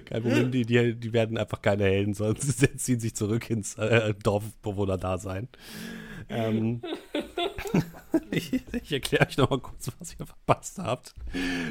Kein 0.06 0.22
Problem, 0.22 0.52
die, 0.52 0.66
die, 0.66 0.96
die 0.96 1.14
werden 1.14 1.38
einfach 1.38 1.62
keine 1.62 1.84
Helden, 1.84 2.14
sonst 2.14 2.80
ziehen 2.80 3.00
sich 3.00 3.16
zurück 3.16 3.50
ins 3.50 3.76
äh, 3.76 4.14
Dorfbewohner-Dasein. 4.24 5.50
Ähm, 6.30 6.82
ich, 8.32 8.54
ich 8.74 8.92
erkläre 8.92 9.28
euch 9.28 9.38
nochmal 9.38 9.60
kurz, 9.60 9.92
was 10.00 10.16
ihr 10.20 10.26
verpasst 10.26 10.80
habt. 10.80 11.14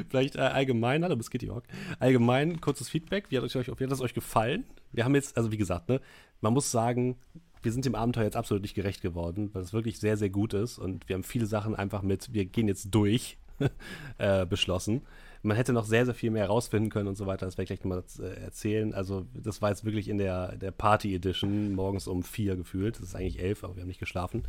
Vielleicht 0.08 0.36
äh, 0.36 0.40
allgemein, 0.40 1.04
hallo, 1.04 1.16
bis 1.16 1.30
Kitty 1.30 1.48
Hawk. 1.48 1.64
Allgemein 1.98 2.60
kurzes 2.60 2.88
Feedback. 2.88 3.26
Wie 3.30 3.36
hat, 3.36 3.44
euch, 3.44 3.54
wie 3.54 3.84
hat 3.84 3.90
das 3.90 4.00
euch 4.00 4.14
gefallen? 4.14 4.64
Wir 4.92 5.04
haben 5.04 5.14
jetzt, 5.14 5.36
also 5.36 5.52
wie 5.52 5.56
gesagt, 5.56 5.88
ne, 5.88 6.00
man 6.40 6.52
muss 6.52 6.70
sagen, 6.70 7.16
wir 7.62 7.72
sind 7.72 7.84
dem 7.84 7.94
Abenteuer 7.94 8.24
jetzt 8.24 8.36
absolut 8.36 8.62
nicht 8.62 8.74
gerecht 8.74 9.02
geworden, 9.02 9.50
weil 9.52 9.62
es 9.62 9.72
wirklich 9.72 9.98
sehr, 9.98 10.16
sehr 10.16 10.30
gut 10.30 10.54
ist 10.54 10.78
und 10.78 11.08
wir 11.08 11.14
haben 11.14 11.24
viele 11.24 11.46
Sachen 11.46 11.74
einfach 11.74 12.02
mit, 12.02 12.32
wir 12.32 12.44
gehen 12.44 12.68
jetzt 12.68 12.94
durch, 12.94 13.38
äh, 14.18 14.46
beschlossen. 14.46 15.02
Man 15.42 15.56
hätte 15.56 15.72
noch 15.72 15.84
sehr, 15.84 16.04
sehr 16.04 16.14
viel 16.14 16.30
mehr 16.30 16.44
herausfinden 16.44 16.90
können 16.90 17.08
und 17.08 17.16
so 17.16 17.26
weiter. 17.26 17.46
Das 17.46 17.56
werde 17.56 17.72
ich 17.72 17.80
gleich 17.80 17.84
nochmal 17.84 18.04
äh, 18.20 18.42
erzählen. 18.42 18.94
Also, 18.94 19.26
das 19.32 19.62
war 19.62 19.70
jetzt 19.70 19.84
wirklich 19.84 20.08
in 20.08 20.18
der, 20.18 20.56
der 20.56 20.72
Party 20.72 21.14
Edition 21.14 21.74
morgens 21.74 22.08
um 22.08 22.22
vier 22.22 22.56
gefühlt. 22.56 22.96
Das 22.96 23.02
ist 23.02 23.14
eigentlich 23.14 23.40
elf, 23.40 23.62
aber 23.62 23.76
wir 23.76 23.82
haben 23.82 23.88
nicht 23.88 24.00
geschlafen. 24.00 24.44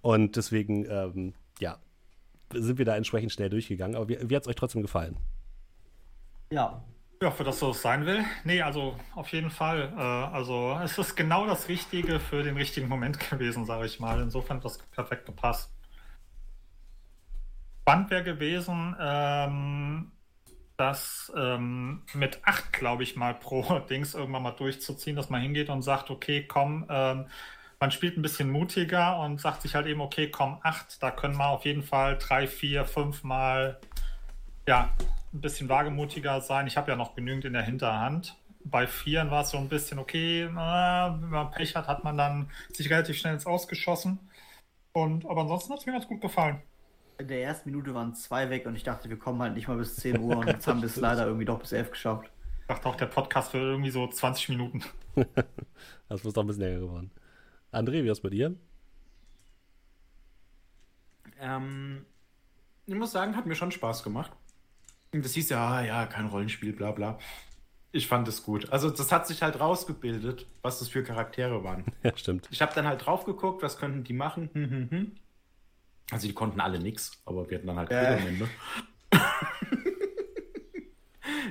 Und 0.00 0.36
deswegen, 0.36 0.86
ähm, 0.88 1.34
ja, 1.60 1.78
sind 2.52 2.78
wir 2.78 2.84
da 2.84 2.96
entsprechend 2.96 3.32
schnell 3.32 3.50
durchgegangen. 3.50 3.96
Aber 3.96 4.08
wie, 4.08 4.18
wie 4.28 4.36
hat 4.36 4.42
es 4.42 4.48
euch 4.48 4.56
trotzdem 4.56 4.82
gefallen? 4.82 5.16
Ja. 6.50 6.82
Ja, 7.22 7.30
für 7.30 7.44
das 7.44 7.60
so 7.60 7.72
sein 7.72 8.04
will. 8.04 8.24
Nee, 8.42 8.62
also 8.62 8.96
auf 9.14 9.28
jeden 9.28 9.50
Fall. 9.50 9.92
Äh, 9.96 10.00
also 10.00 10.76
es 10.82 10.98
ist 10.98 11.14
genau 11.14 11.46
das 11.46 11.68
Richtige 11.68 12.18
für 12.18 12.42
den 12.42 12.56
richtigen 12.56 12.88
Moment 12.88 13.20
gewesen, 13.30 13.64
sage 13.64 13.86
ich 13.86 14.00
mal. 14.00 14.20
Insofern 14.20 14.56
hat 14.56 14.64
das 14.64 14.78
perfekt 14.78 15.26
gepasst. 15.26 15.72
Spannend 17.82 18.10
wäre 18.10 18.24
gewesen, 18.24 18.96
ähm, 18.98 20.10
das 20.76 21.32
ähm, 21.36 22.02
mit 22.12 22.40
acht, 22.42 22.72
glaube 22.72 23.04
ich, 23.04 23.14
mal 23.14 23.34
pro 23.34 23.78
Dings 23.88 24.14
irgendwann 24.14 24.42
mal 24.42 24.50
durchzuziehen, 24.50 25.14
dass 25.14 25.30
man 25.30 25.42
hingeht 25.42 25.68
und 25.68 25.82
sagt, 25.82 26.10
okay, 26.10 26.44
komm, 26.44 26.86
ähm, 26.90 27.26
man 27.78 27.92
spielt 27.92 28.16
ein 28.16 28.22
bisschen 28.22 28.50
mutiger 28.50 29.20
und 29.20 29.40
sagt 29.40 29.62
sich 29.62 29.76
halt 29.76 29.86
eben, 29.86 30.00
okay, 30.00 30.28
komm, 30.28 30.58
acht, 30.64 31.00
da 31.00 31.12
können 31.12 31.36
wir 31.36 31.50
auf 31.50 31.64
jeden 31.66 31.84
Fall 31.84 32.18
drei, 32.18 32.48
vier, 32.48 32.84
fünf 32.84 33.22
Mal, 33.22 33.78
ja, 34.66 34.90
ein 35.32 35.40
bisschen 35.40 35.68
wagemutiger 35.68 36.40
sein. 36.40 36.66
Ich 36.66 36.76
habe 36.76 36.90
ja 36.90 36.96
noch 36.96 37.14
genügend 37.14 37.44
in 37.44 37.52
der 37.52 37.62
Hinterhand. 37.62 38.36
Bei 38.64 38.86
Vieren 38.86 39.30
war 39.30 39.42
es 39.42 39.50
so 39.50 39.58
ein 39.58 39.68
bisschen, 39.68 39.98
okay, 39.98 40.48
na, 40.52 41.18
wenn 41.20 41.30
man 41.30 41.50
Pech 41.50 41.74
hat, 41.74 41.88
hat 41.88 42.04
man 42.04 42.16
dann 42.16 42.50
sich 42.72 42.90
relativ 42.90 43.16
schnell 43.16 43.34
ins 43.34 43.46
Ausgeschossen. 43.46 44.18
Und, 44.92 45.26
aber 45.26 45.42
ansonsten 45.42 45.72
hat 45.72 45.80
es 45.80 45.86
mir 45.86 45.92
ganz 45.92 46.06
gut 46.06 46.20
gefallen 46.20 46.62
in 47.22 47.28
der 47.28 47.42
ersten 47.42 47.70
Minute 47.70 47.94
waren 47.94 48.14
zwei 48.14 48.50
weg 48.50 48.66
und 48.66 48.76
ich 48.76 48.82
dachte, 48.82 49.08
wir 49.08 49.18
kommen 49.18 49.40
halt 49.40 49.54
nicht 49.54 49.68
mal 49.68 49.76
bis 49.76 49.96
10 49.96 50.18
Uhr 50.18 50.36
und 50.36 50.46
jetzt 50.46 50.66
haben 50.66 50.80
wir 50.80 50.86
es 50.86 50.96
leider 51.00 51.26
irgendwie 51.26 51.44
doch 51.44 51.58
bis 51.58 51.72
11 51.72 51.90
geschafft. 51.90 52.30
Ich 52.60 52.66
dachte 52.66 52.88
auch, 52.88 52.96
der 52.96 53.06
Podcast 53.06 53.52
wird 53.54 53.64
irgendwie 53.64 53.90
so 53.90 54.06
20 54.06 54.50
Minuten. 54.50 54.82
das 56.08 56.24
muss 56.24 56.34
doch 56.34 56.42
ein 56.42 56.46
bisschen 56.46 56.62
länger 56.62 56.80
geworden. 56.80 57.10
André, 57.72 58.04
wie 58.04 58.08
ist 58.08 58.20
bei 58.20 58.30
dir? 58.30 58.54
Ähm, 61.40 62.04
ich 62.86 62.94
muss 62.94 63.12
sagen, 63.12 63.36
hat 63.36 63.46
mir 63.46 63.54
schon 63.54 63.72
Spaß 63.72 64.02
gemacht. 64.02 64.32
Das 65.12 65.34
hieß 65.34 65.50
ja, 65.50 65.68
ah, 65.68 65.84
ja, 65.84 66.06
kein 66.06 66.26
Rollenspiel, 66.26 66.72
bla 66.72 66.90
bla. 66.90 67.18
Ich 67.92 68.06
fand 68.06 68.26
es 68.28 68.42
gut. 68.42 68.72
Also 68.72 68.88
das 68.88 69.12
hat 69.12 69.26
sich 69.26 69.42
halt 69.42 69.60
rausgebildet, 69.60 70.46
was 70.62 70.78
das 70.78 70.88
für 70.88 71.02
Charaktere 71.02 71.62
waren. 71.62 71.84
Ja, 72.02 72.16
stimmt. 72.16 72.48
Ich 72.50 72.62
habe 72.62 72.72
dann 72.74 72.86
halt 72.86 73.04
drauf 73.04 73.24
geguckt, 73.24 73.62
was 73.62 73.76
könnten 73.76 74.04
die 74.04 74.14
machen. 74.14 74.48
Hm, 74.54 74.70
hm, 74.70 74.90
hm. 74.90 75.12
Also 76.10 76.26
die 76.26 76.32
konnten 76.32 76.60
alle 76.60 76.78
nichts, 76.78 77.22
aber 77.26 77.48
wir 77.48 77.58
hatten 77.58 77.66
dann 77.66 77.76
halt 77.76 77.90
äh. 77.90 78.18
am 78.20 78.26
Ende. 78.26 78.48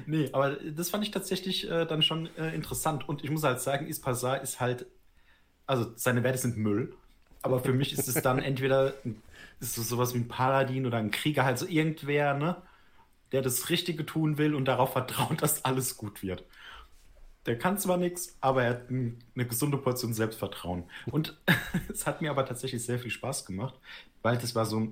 nee, 0.07 0.29
aber 0.33 0.55
das 0.55 0.89
fand 0.89 1.03
ich 1.03 1.11
tatsächlich 1.11 1.69
äh, 1.69 1.85
dann 1.85 2.01
schon 2.01 2.35
äh, 2.37 2.53
interessant. 2.55 3.07
Und 3.07 3.23
ich 3.23 3.29
muss 3.29 3.43
halt 3.43 3.61
sagen, 3.61 3.87
Ispasar 3.87 4.41
ist 4.41 4.59
halt, 4.59 4.87
also 5.67 5.91
seine 5.95 6.23
Werte 6.23 6.39
sind 6.39 6.57
Müll. 6.57 6.95
Aber 7.43 7.59
für 7.59 7.73
mich 7.73 7.93
ist 7.93 8.07
es 8.07 8.15
dann 8.23 8.39
entweder 8.43 8.95
ist 9.59 9.77
es 9.77 9.87
sowas 9.87 10.15
wie 10.15 10.19
ein 10.19 10.27
Paladin 10.27 10.87
oder 10.87 10.97
ein 10.97 11.11
Krieger, 11.11 11.45
halt 11.45 11.59
so 11.59 11.67
irgendwer, 11.67 12.33
ne, 12.33 12.61
der 13.31 13.41
das 13.41 13.69
Richtige 13.69 14.05
tun 14.05 14.37
will 14.37 14.55
und 14.55 14.65
darauf 14.65 14.93
vertraut, 14.93 15.41
dass 15.41 15.65
alles 15.65 15.97
gut 15.97 16.21
wird. 16.21 16.43
Der 17.45 17.57
kann 17.57 17.79
zwar 17.79 17.97
nichts, 17.97 18.37
aber 18.39 18.63
er 18.63 18.69
hat 18.71 18.89
eine 18.89 19.45
gesunde 19.47 19.77
Portion 19.77 20.13
Selbstvertrauen. 20.13 20.83
Und 21.07 21.39
es 21.91 22.05
hat 22.05 22.21
mir 22.21 22.29
aber 22.29 22.45
tatsächlich 22.45 22.83
sehr 22.83 22.99
viel 22.99 23.09
Spaß 23.09 23.45
gemacht, 23.45 23.73
weil 24.21 24.37
das 24.37 24.53
war 24.53 24.65
so, 24.65 24.89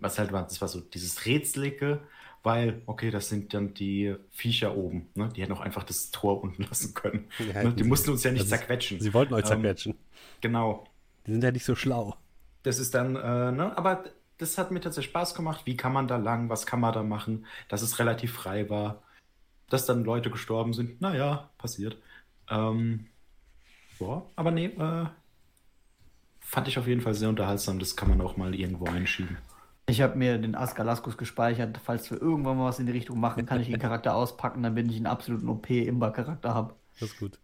was 0.00 0.18
halt 0.18 0.32
war, 0.32 0.44
das 0.44 0.60
war 0.60 0.68
so 0.68 0.80
dieses 0.80 1.26
Rätselige, 1.26 2.00
weil, 2.42 2.80
okay, 2.86 3.10
das 3.10 3.28
sind 3.28 3.52
dann 3.52 3.74
die 3.74 4.14
Viecher 4.30 4.76
oben, 4.76 5.08
ne? 5.16 5.28
Die 5.34 5.42
hätten 5.42 5.52
auch 5.52 5.60
einfach 5.60 5.82
das 5.82 6.12
Tor 6.12 6.42
unten 6.42 6.62
lassen 6.68 6.94
können. 6.94 7.26
Ja, 7.52 7.64
ne? 7.64 7.72
Die 7.74 7.82
mussten 7.82 8.10
uns 8.10 8.22
ja 8.22 8.30
nicht 8.30 8.42
also 8.42 8.56
zerquetschen. 8.56 9.00
Sie 9.00 9.12
wollten 9.12 9.34
euch 9.34 9.40
ähm, 9.40 9.48
zerquetschen. 9.48 9.92
Ähm, 9.92 9.98
genau. 10.40 10.86
Die 11.26 11.32
sind 11.32 11.42
ja 11.42 11.50
nicht 11.50 11.64
so 11.64 11.74
schlau. 11.74 12.16
Das 12.62 12.78
ist 12.78 12.94
dann, 12.94 13.16
äh, 13.16 13.52
ne, 13.52 13.76
aber 13.76 14.04
das 14.38 14.58
hat 14.58 14.70
mir 14.70 14.80
tatsächlich 14.80 15.10
Spaß 15.10 15.34
gemacht. 15.34 15.62
Wie 15.64 15.76
kann 15.76 15.92
man 15.92 16.08
da 16.08 16.16
lang? 16.16 16.48
Was 16.48 16.66
kann 16.66 16.80
man 16.80 16.92
da 16.92 17.02
machen? 17.02 17.46
Dass 17.68 17.82
es 17.82 17.98
relativ 17.98 18.32
frei 18.32 18.68
war. 18.68 19.02
Dass 19.68 19.86
dann 19.86 20.04
Leute 20.04 20.30
gestorben 20.30 20.72
sind. 20.72 21.00
Naja, 21.00 21.50
passiert. 21.58 21.96
Ähm, 22.48 23.06
boah, 23.98 24.30
aber 24.36 24.50
nee, 24.50 24.66
äh, 24.66 25.06
fand 26.40 26.68
ich 26.68 26.78
auf 26.78 26.86
jeden 26.86 27.00
Fall 27.00 27.14
sehr 27.14 27.28
unterhaltsam. 27.28 27.78
Das 27.78 27.96
kann 27.96 28.08
man 28.08 28.20
auch 28.20 28.36
mal 28.36 28.54
irgendwo 28.54 28.86
einschieben. 28.86 29.38
Ich 29.88 30.00
habe 30.00 30.16
mir 30.18 30.38
den 30.38 30.54
Askalaskus 30.54 31.16
gespeichert. 31.16 31.80
Falls 31.82 32.10
wir 32.10 32.20
irgendwann 32.20 32.58
mal 32.58 32.68
was 32.68 32.78
in 32.78 32.86
die 32.86 32.92
Richtung 32.92 33.20
machen, 33.20 33.46
kann 33.46 33.60
ich 33.60 33.68
den 33.68 33.78
Charakter 33.78 34.14
auspacken, 34.14 34.62
damit 34.62 34.90
ich 34.90 34.96
einen 34.96 35.06
absoluten 35.06 35.48
OP-Imba-Charakter 35.48 36.54
habe. 36.54 36.74
Das 36.98 37.10
ist 37.10 37.18
gut. 37.18 37.38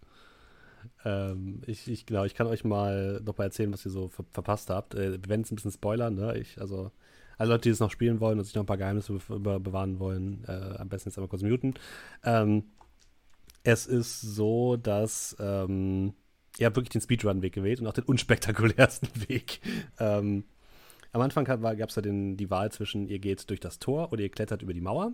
Ähm, 1.04 1.62
ich, 1.66 1.88
ich, 1.88 2.06
genau, 2.06 2.24
ich 2.24 2.34
kann 2.34 2.46
euch 2.46 2.64
mal 2.64 3.20
noch 3.24 3.38
mal 3.38 3.44
erzählen, 3.44 3.72
was 3.72 3.84
ihr 3.84 3.90
so 3.90 4.08
ver 4.08 4.24
verpasst 4.32 4.70
habt. 4.70 4.94
Äh, 4.94 5.18
werden 5.28 5.42
es 5.42 5.50
ein 5.50 5.56
bisschen 5.56 5.72
spoilern, 5.72 6.14
ne? 6.14 6.38
Ich, 6.38 6.60
also, 6.60 6.90
alle 7.38 7.50
Leute, 7.50 7.62
die 7.62 7.70
es 7.70 7.80
noch 7.80 7.90
spielen 7.90 8.20
wollen 8.20 8.38
und 8.38 8.44
sich 8.44 8.54
noch 8.54 8.62
ein 8.62 8.66
paar 8.66 8.78
Geheimnisse 8.78 9.18
be 9.28 9.60
bewahren 9.60 9.98
wollen, 9.98 10.44
äh, 10.46 10.76
am 10.78 10.88
besten 10.88 11.08
jetzt 11.08 11.18
einmal 11.18 11.28
kurz 11.28 11.42
muten. 11.42 11.74
Ähm, 12.24 12.64
es 13.64 13.86
ist 13.86 14.20
so, 14.20 14.76
dass 14.76 15.36
ähm, 15.40 16.14
ihr 16.58 16.66
habt 16.66 16.76
wirklich 16.76 16.90
den 16.90 17.00
Speedrun-Weg 17.00 17.52
gewählt 17.52 17.80
und 17.80 17.86
auch 17.86 17.92
den 17.92 18.04
unspektakulärsten 18.04 19.08
Weg. 19.28 19.60
Ähm, 19.98 20.44
am 21.12 21.20
Anfang 21.20 21.44
gab 21.44 21.88
es 21.88 21.96
ja 21.96 22.02
den, 22.02 22.36
die 22.36 22.50
Wahl 22.50 22.72
zwischen, 22.72 23.06
ihr 23.06 23.18
geht 23.18 23.48
durch 23.50 23.60
das 23.60 23.78
Tor 23.78 24.12
oder 24.12 24.22
ihr 24.22 24.30
klettert 24.30 24.62
über 24.62 24.72
die 24.72 24.80
Mauer. 24.80 25.12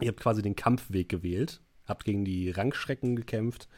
Ihr 0.00 0.08
habt 0.08 0.20
quasi 0.20 0.42
den 0.42 0.54
Kampfweg 0.54 1.08
gewählt, 1.08 1.60
habt 1.86 2.04
gegen 2.04 2.24
die 2.24 2.50
Rangschrecken 2.50 3.16
gekämpft 3.16 3.68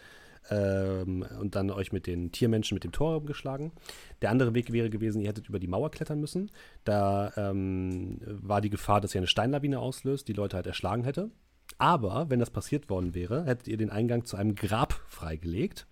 ähm, 0.48 1.26
und 1.38 1.54
dann 1.54 1.70
euch 1.70 1.92
mit 1.92 2.06
den 2.06 2.32
Tiermenschen 2.32 2.74
mit 2.74 2.84
dem 2.84 2.92
Tor 2.92 3.16
umgeschlagen. 3.16 3.72
Der 4.22 4.30
andere 4.30 4.54
Weg 4.54 4.72
wäre 4.72 4.90
gewesen, 4.90 5.20
ihr 5.20 5.28
hättet 5.28 5.48
über 5.48 5.58
die 5.58 5.68
Mauer 5.68 5.90
klettern 5.90 6.20
müssen. 6.20 6.50
Da 6.84 7.32
ähm, 7.36 8.18
war 8.24 8.60
die 8.60 8.70
Gefahr, 8.70 9.00
dass 9.00 9.14
ihr 9.14 9.20
eine 9.20 9.26
Steinlawine 9.26 9.78
auslöst, 9.78 10.28
die 10.28 10.32
Leute 10.32 10.56
halt 10.56 10.66
erschlagen 10.66 11.04
hätte. 11.04 11.30
Aber 11.78 12.30
wenn 12.30 12.40
das 12.40 12.50
passiert 12.50 12.88
worden 12.90 13.14
wäre, 13.14 13.44
hättet 13.44 13.68
ihr 13.68 13.76
den 13.76 13.90
Eingang 13.90 14.24
zu 14.24 14.36
einem 14.36 14.54
Grab 14.54 14.92
freigelegt. 15.06 15.86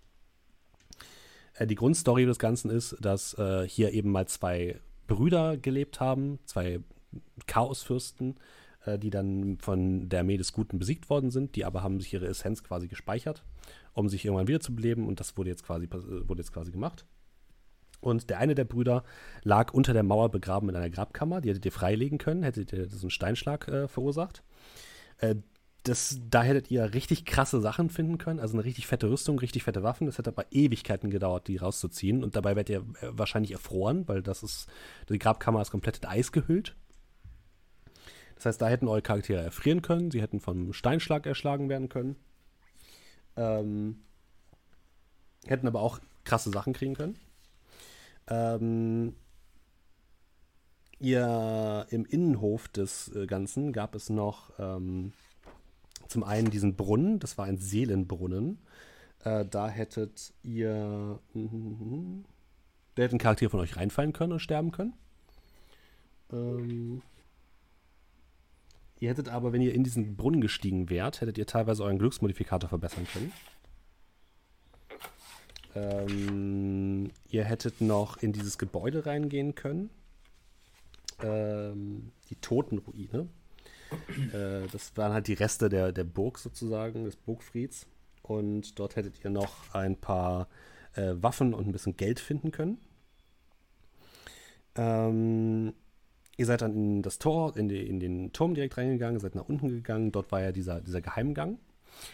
Äh, 1.55 1.67
die 1.67 1.75
Grundstory 1.75 2.25
des 2.27 2.39
Ganzen 2.39 2.71
ist, 2.71 2.97
dass 3.01 3.35
äh, 3.35 3.67
hier 3.69 3.93
eben 3.93 4.11
mal 4.11 4.27
zwei 4.27 4.81
Brüder 5.07 5.57
gelebt 5.57 6.01
haben, 6.01 6.39
zwei 6.45 6.81
Chaosfürsten, 7.47 8.37
äh, 8.85 8.99
die 8.99 9.11
dann 9.11 9.59
von 9.59 10.09
der 10.09 10.21
Armee 10.21 10.37
des 10.37 10.53
Guten 10.53 10.79
besiegt 10.79 11.11
worden 11.11 11.31
sind, 11.31 11.57
die 11.57 11.65
aber 11.65 11.83
haben 11.83 12.01
sich 12.01 12.13
ihre 12.13 12.27
Essenz 12.27 12.63
quasi 12.63 12.89
gespeichert, 12.89 13.45
um 13.93 14.09
sich 14.09 14.25
irgendwann 14.25 14.49
wiederzubeleben 14.49 15.07
und 15.07 15.21
das 15.21 15.37
wurde 15.37 15.51
jetzt 15.51 15.65
quasi, 15.65 15.89
wurde 15.91 16.41
jetzt 16.41 16.53
quasi 16.53 16.71
gemacht. 16.71 17.07
Und 18.01 18.31
der 18.31 18.39
eine 18.39 18.55
der 18.55 18.65
Brüder 18.65 19.03
lag 19.43 19.73
unter 19.75 19.93
der 19.93 20.05
Mauer 20.05 20.31
begraben 20.31 20.69
in 20.69 20.77
einer 20.77 20.91
Grabkammer. 20.91 21.41
Die 21.41 21.49
hättet 21.49 21.65
ihr 21.65 21.73
freilegen 21.73 22.19
können, 22.19 22.43
hättet 22.43 22.73
ihr 22.73 22.87
diesen 22.87 23.11
Steinschlag 23.11 23.67
äh, 23.69 23.89
verursacht. 23.89 24.45
Äh, 25.19 25.37
das, 25.85 26.21
da 26.29 26.43
hättet 26.43 26.71
ihr 26.71 26.93
richtig 26.93 27.25
krasse 27.25 27.61
Sachen 27.61 27.89
finden 27.89 28.19
können, 28.19 28.41
also 28.41 28.55
eine 28.55 28.65
richtig 28.65 28.87
fette 28.87 29.09
Rüstung, 29.11 29.39
richtig 29.39 29.63
fette 29.65 29.83
Waffen. 29.83 30.07
Das 30.07 30.19
hätte 30.19 30.31
aber 30.31 30.47
Ewigkeiten 30.51 31.11
gedauert, 31.11 31.49
die 31.49 31.57
rauszuziehen. 31.57 32.23
Und 32.23 32.37
dabei 32.37 32.57
werdet 32.57 32.71
ihr 32.71 32.81
äh, 33.01 33.11
wahrscheinlich 33.13 33.53
erfroren, 33.53 34.07
weil 34.07 34.23
das 34.23 34.43
ist, 34.43 34.69
die 35.09 35.19
Grabkammer 35.19 35.63
ist 35.63 35.71
komplett 35.71 35.99
in 35.99 36.09
Eis 36.09 36.31
gehüllt. 36.31 36.77
Das 38.37 38.47
heißt, 38.47 38.63
da 38.63 38.69
hätten 38.69 38.87
eure 38.87 39.03
Charaktere 39.03 39.43
erfrieren 39.43 39.83
können, 39.83 40.13
sie 40.13 40.23
hätten 40.23 40.39
vom 40.39 40.73
Steinschlag 40.73 41.27
erschlagen 41.27 41.69
werden 41.69 41.89
können. 41.89 42.15
Ähm, 43.39 44.01
hätten 45.47 45.67
aber 45.67 45.81
auch 45.81 46.01
krasse 46.25 46.51
Sachen 46.51 46.73
kriegen 46.73 46.95
können. 46.95 47.17
Ähm, 48.29 49.15
ihr 50.99 51.87
im 51.91 52.05
Innenhof 52.05 52.69
des 52.69 53.15
äh, 53.15 53.27
Ganzen 53.27 53.73
gab 53.73 53.95
es 53.95 54.11
noch 54.11 54.51
ähm, 54.59 55.13
zum 56.09 56.25
einen 56.25 56.51
diesen 56.51 56.75
Brunnen, 56.75 57.21
das 57.21 57.39
war 57.39 57.45
ein 57.45 57.59
Seelenbrunnen. 57.59 58.59
Äh, 59.25 59.45
da 59.47 59.69
hättet 59.69 60.33
ihr. 60.43 61.19
Da 62.95 63.03
hätte 63.03 63.17
ein 63.17 63.21
Charakter 63.21 63.51
von 63.51 63.61
euch 63.61 63.77
reinfallen 63.77 64.13
können 64.13 64.33
und 64.33 64.41
sterben 64.41 64.73
können. 64.73 64.95
Ähm, 66.33 67.03
ihr 69.01 69.11
hättet 69.11 69.29
aber, 69.29 69.53
wenn 69.53 69.63
ihr 69.63 69.75
in 69.75 69.85
diesen 69.85 70.17
Brunnen 70.17 70.41
gestiegen 70.41 70.91
wärt, 70.91 71.21
hättet 71.21 71.39
ihr 71.39 71.47
teilweise 71.47 71.85
euren 71.85 71.99
Glücksmodifikator 71.99 72.69
verbessern 72.69 73.07
können. 73.13 73.33
Ähm, 75.75 77.11
ihr 77.29 77.45
hättet 77.45 77.81
noch 77.81 78.17
in 78.19 78.33
dieses 78.33 78.59
Gebäude 78.59 79.07
reingehen 79.07 79.55
können. 79.55 79.91
Ähm, 81.23 82.13
die 82.31 82.37
Totenruine. 82.37 83.29
Äh, 84.33 84.67
das 84.73 84.97
waren 84.97 85.13
halt 85.13 85.29
die 85.29 85.35
Reste 85.35 85.69
der, 85.69 85.93
der 85.93 86.05
Burg 86.05 86.39
sozusagen, 86.39 87.05
des 87.05 87.17
Burgfrieds. 87.17 87.87
Und 88.23 88.79
dort 88.79 88.97
hättet 88.97 89.25
ihr 89.25 89.31
noch 89.31 89.75
ein 89.75 89.97
paar 89.97 90.49
äh, 90.95 91.15
Waffen 91.17 91.55
und 91.55 91.67
ein 91.67 91.73
bisschen 91.73 91.97
Geld 91.97 92.21
finden 92.21 92.51
können. 92.51 92.79
Ähm, 94.75 95.75
ihr 96.39 96.47
seid 96.47 96.63
dann 96.63 96.73
in 96.73 97.03
das 97.03 97.19
Tor, 97.19 97.57
in, 97.57 97.69
die, 97.69 97.87
in, 97.87 98.01
den 98.01 98.33
Turm 98.33 98.55
direkt 98.55 98.79
reingegangen, 98.79 99.21
seid 99.21 99.35
nach 99.35 99.49
unten 99.49 99.69
gegangen. 99.69 100.13
Dort 100.13 100.33
war 100.33 100.41
ja 100.41 100.53
dieser, 100.53 100.81
dieser 100.81 101.03
Geheimgang. 101.03 101.59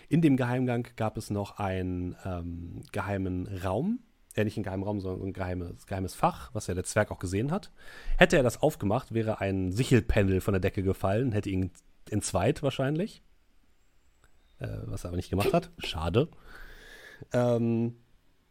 In 0.08 0.22
dem 0.22 0.36
Geheimgang 0.36 0.88
gab 0.96 1.18
es 1.18 1.30
noch 1.30 1.58
einen 1.58 2.16
ähm, 2.24 2.82
geheimen 2.90 3.46
Raum. 3.46 4.00
Äh, 4.34 4.44
nicht 4.44 4.56
einen 4.56 4.64
geheimen 4.64 4.82
Raum, 4.82 5.00
sondern 5.00 5.28
ein 5.28 5.32
geheimes, 5.34 5.86
geheimes 5.86 6.14
Fach, 6.14 6.50
was 6.54 6.66
ja 6.66 6.74
der 6.74 6.84
Zwerg 6.84 7.10
auch 7.10 7.18
gesehen 7.18 7.52
hat. 7.52 7.70
Hätte 8.16 8.38
er 8.38 8.42
das 8.42 8.62
aufgemacht, 8.62 9.12
wäre 9.12 9.40
ein 9.40 9.72
Sichelpendel 9.72 10.40
von 10.40 10.54
der 10.54 10.60
Decke 10.60 10.82
gefallen, 10.82 11.32
hätte 11.32 11.50
ihn 11.50 11.70
entzweit 12.10 12.62
wahrscheinlich. 12.62 13.22
Äh, 14.58 14.68
was 14.86 15.04
er 15.04 15.08
aber 15.08 15.16
nicht 15.16 15.30
gemacht 15.30 15.52
hat. 15.52 15.70
Schade. 15.78 16.28
Ähm, 17.32 17.96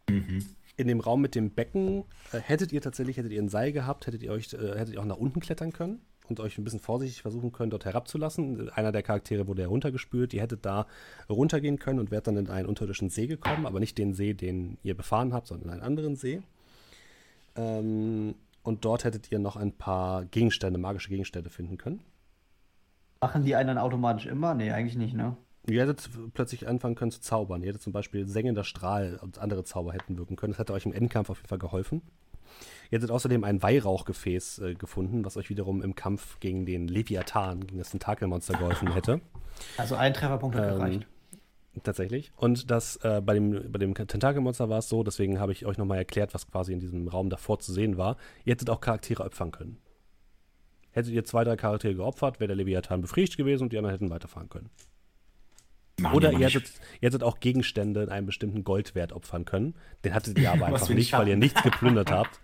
mhm. 0.07 0.45
In 0.75 0.87
dem 0.87 0.99
Raum 0.99 1.21
mit 1.21 1.35
dem 1.35 1.51
Becken 1.51 2.03
äh, 2.31 2.39
hättet 2.39 2.71
ihr 2.71 2.81
tatsächlich, 2.81 3.17
hättet 3.17 3.31
ihr 3.31 3.41
ein 3.41 3.49
Seil 3.49 3.71
gehabt, 3.71 4.07
hättet 4.07 4.23
ihr 4.23 4.31
euch, 4.31 4.53
äh, 4.53 4.77
hättet 4.77 4.95
ihr 4.95 5.01
auch 5.01 5.05
nach 5.05 5.17
unten 5.17 5.39
klettern 5.39 5.71
können 5.71 6.01
und 6.29 6.39
euch 6.39 6.57
ein 6.57 6.63
bisschen 6.63 6.79
vorsichtig 6.79 7.21
versuchen 7.21 7.51
können, 7.51 7.69
dort 7.69 7.85
herabzulassen. 7.85 8.69
Einer 8.69 8.91
der 8.91 9.03
Charaktere 9.03 9.47
wurde 9.47 9.61
heruntergespült. 9.61 10.34
Ihr 10.34 10.41
hättet 10.41 10.65
da 10.65 10.87
runtergehen 11.29 11.79
können 11.79 11.99
und 11.99 12.11
wärt 12.11 12.27
dann 12.27 12.37
in 12.37 12.49
einen 12.49 12.68
unterirdischen 12.68 13.10
See 13.10 13.27
gekommen, 13.27 13.65
aber 13.65 13.79
nicht 13.79 13.97
den 13.97 14.13
See, 14.13 14.34
den 14.34 14.77
ihr 14.84 14.95
befahren 14.95 15.34
habt, 15.34 15.47
sondern 15.47 15.68
in 15.68 15.73
einen 15.73 15.84
anderen 15.84 16.15
See. 16.15 16.41
Ähm, 17.55 18.35
und 18.63 18.85
dort 18.85 19.03
hättet 19.03 19.31
ihr 19.31 19.39
noch 19.39 19.57
ein 19.57 19.73
paar 19.73 20.26
Gegenstände, 20.26 20.79
magische 20.79 21.10
Gegenstände 21.10 21.49
finden 21.49 21.77
können. 21.77 22.02
Machen 23.21 23.43
die 23.43 23.55
einen 23.55 23.68
dann 23.68 23.77
automatisch 23.77 24.26
immer? 24.26 24.53
Nee, 24.53 24.71
eigentlich 24.71 24.97
nicht, 24.97 25.13
ne? 25.13 25.37
Ihr 25.65 25.81
hättet 25.81 26.09
plötzlich 26.33 26.67
anfangen 26.67 26.95
können 26.95 27.11
zu 27.11 27.21
zaubern. 27.21 27.61
Ihr 27.61 27.69
hättet 27.69 27.81
zum 27.81 27.93
Beispiel 27.93 28.27
sengender 28.27 28.63
Strahl 28.63 29.17
und 29.21 29.37
andere 29.37 29.63
Zauber 29.63 29.93
hätten 29.93 30.17
wirken 30.17 30.35
können. 30.35 30.51
Das 30.51 30.59
hätte 30.59 30.73
euch 30.73 30.85
im 30.85 30.93
Endkampf 30.93 31.29
auf 31.29 31.37
jeden 31.37 31.47
Fall 31.47 31.59
geholfen. 31.59 32.01
Ihr 32.91 32.97
hättet 32.97 33.11
außerdem 33.11 33.43
ein 33.43 33.63
Weihrauchgefäß 33.63 34.59
äh, 34.59 34.75
gefunden, 34.75 35.25
was 35.25 35.37
euch 35.37 35.49
wiederum 35.49 35.81
im 35.81 35.95
Kampf 35.95 36.39
gegen 36.39 36.65
den 36.65 36.87
Leviathan, 36.87 37.65
gegen 37.65 37.79
das 37.79 37.91
Tentakelmonster 37.91 38.57
geholfen 38.57 38.93
hätte. 38.93 39.21
Also 39.77 39.95
ein 39.95 40.13
Trefferpunkt 40.13 40.55
hat 40.55 40.65
ähm, 40.65 40.77
gereicht. 40.77 41.07
Tatsächlich. 41.81 42.31
Und 42.35 42.69
das 42.69 42.97
äh, 42.97 43.21
bei 43.25 43.33
dem, 43.33 43.71
bei 43.71 43.79
dem 43.79 43.95
Tentakelmonster 43.95 44.69
war 44.69 44.79
es 44.79 44.89
so, 44.89 45.01
deswegen 45.01 45.39
habe 45.39 45.53
ich 45.53 45.65
euch 45.65 45.77
nochmal 45.77 45.97
erklärt, 45.97 46.33
was 46.33 46.45
quasi 46.45 46.71
in 46.71 46.79
diesem 46.79 47.07
Raum 47.07 47.29
davor 47.29 47.59
zu 47.59 47.73
sehen 47.73 47.97
war. 47.97 48.17
Ihr 48.45 48.51
hättet 48.51 48.69
auch 48.69 48.79
Charaktere 48.79 49.23
opfern 49.23 49.51
können. 49.51 49.77
Hättet 50.91 51.13
ihr 51.13 51.25
zwei, 51.25 51.43
drei 51.43 51.55
Charaktere 51.55 51.95
geopfert, 51.95 52.39
wäre 52.39 52.49
der 52.49 52.57
Leviathan 52.57 53.01
befriedigt 53.01 53.37
gewesen 53.37 53.63
und 53.63 53.73
die 53.73 53.77
anderen 53.77 53.95
hätten 53.95 54.09
weiterfahren 54.11 54.49
können. 54.49 54.69
Machen 55.99 56.15
Oder 56.15 56.31
ihr 56.31 56.47
hättet, 56.47 56.72
ihr 57.02 57.07
hättet, 57.07 57.23
auch 57.23 57.39
Gegenstände 57.39 58.02
in 58.02 58.10
einem 58.10 58.26
bestimmten 58.26 58.63
Goldwert 58.63 59.13
opfern 59.13 59.46
können. 59.46 59.76
Den 60.04 60.13
hattet 60.13 60.39
ihr 60.39 60.52
aber 60.52 60.65
einfach 60.68 60.89
nicht, 60.89 61.13
weil 61.13 61.28
ihr 61.28 61.38
nichts 61.38 61.62
geplündert 61.62 62.12
habt. 62.12 62.39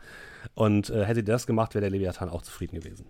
Und 0.54 0.90
äh, 0.90 1.06
hättet 1.06 1.28
ihr 1.28 1.34
das 1.34 1.48
gemacht, 1.48 1.74
wäre 1.74 1.82
der 1.82 1.90
Leviathan 1.90 2.30
auch 2.30 2.44
zufrieden 2.44 2.80
gewesen. 2.80 3.08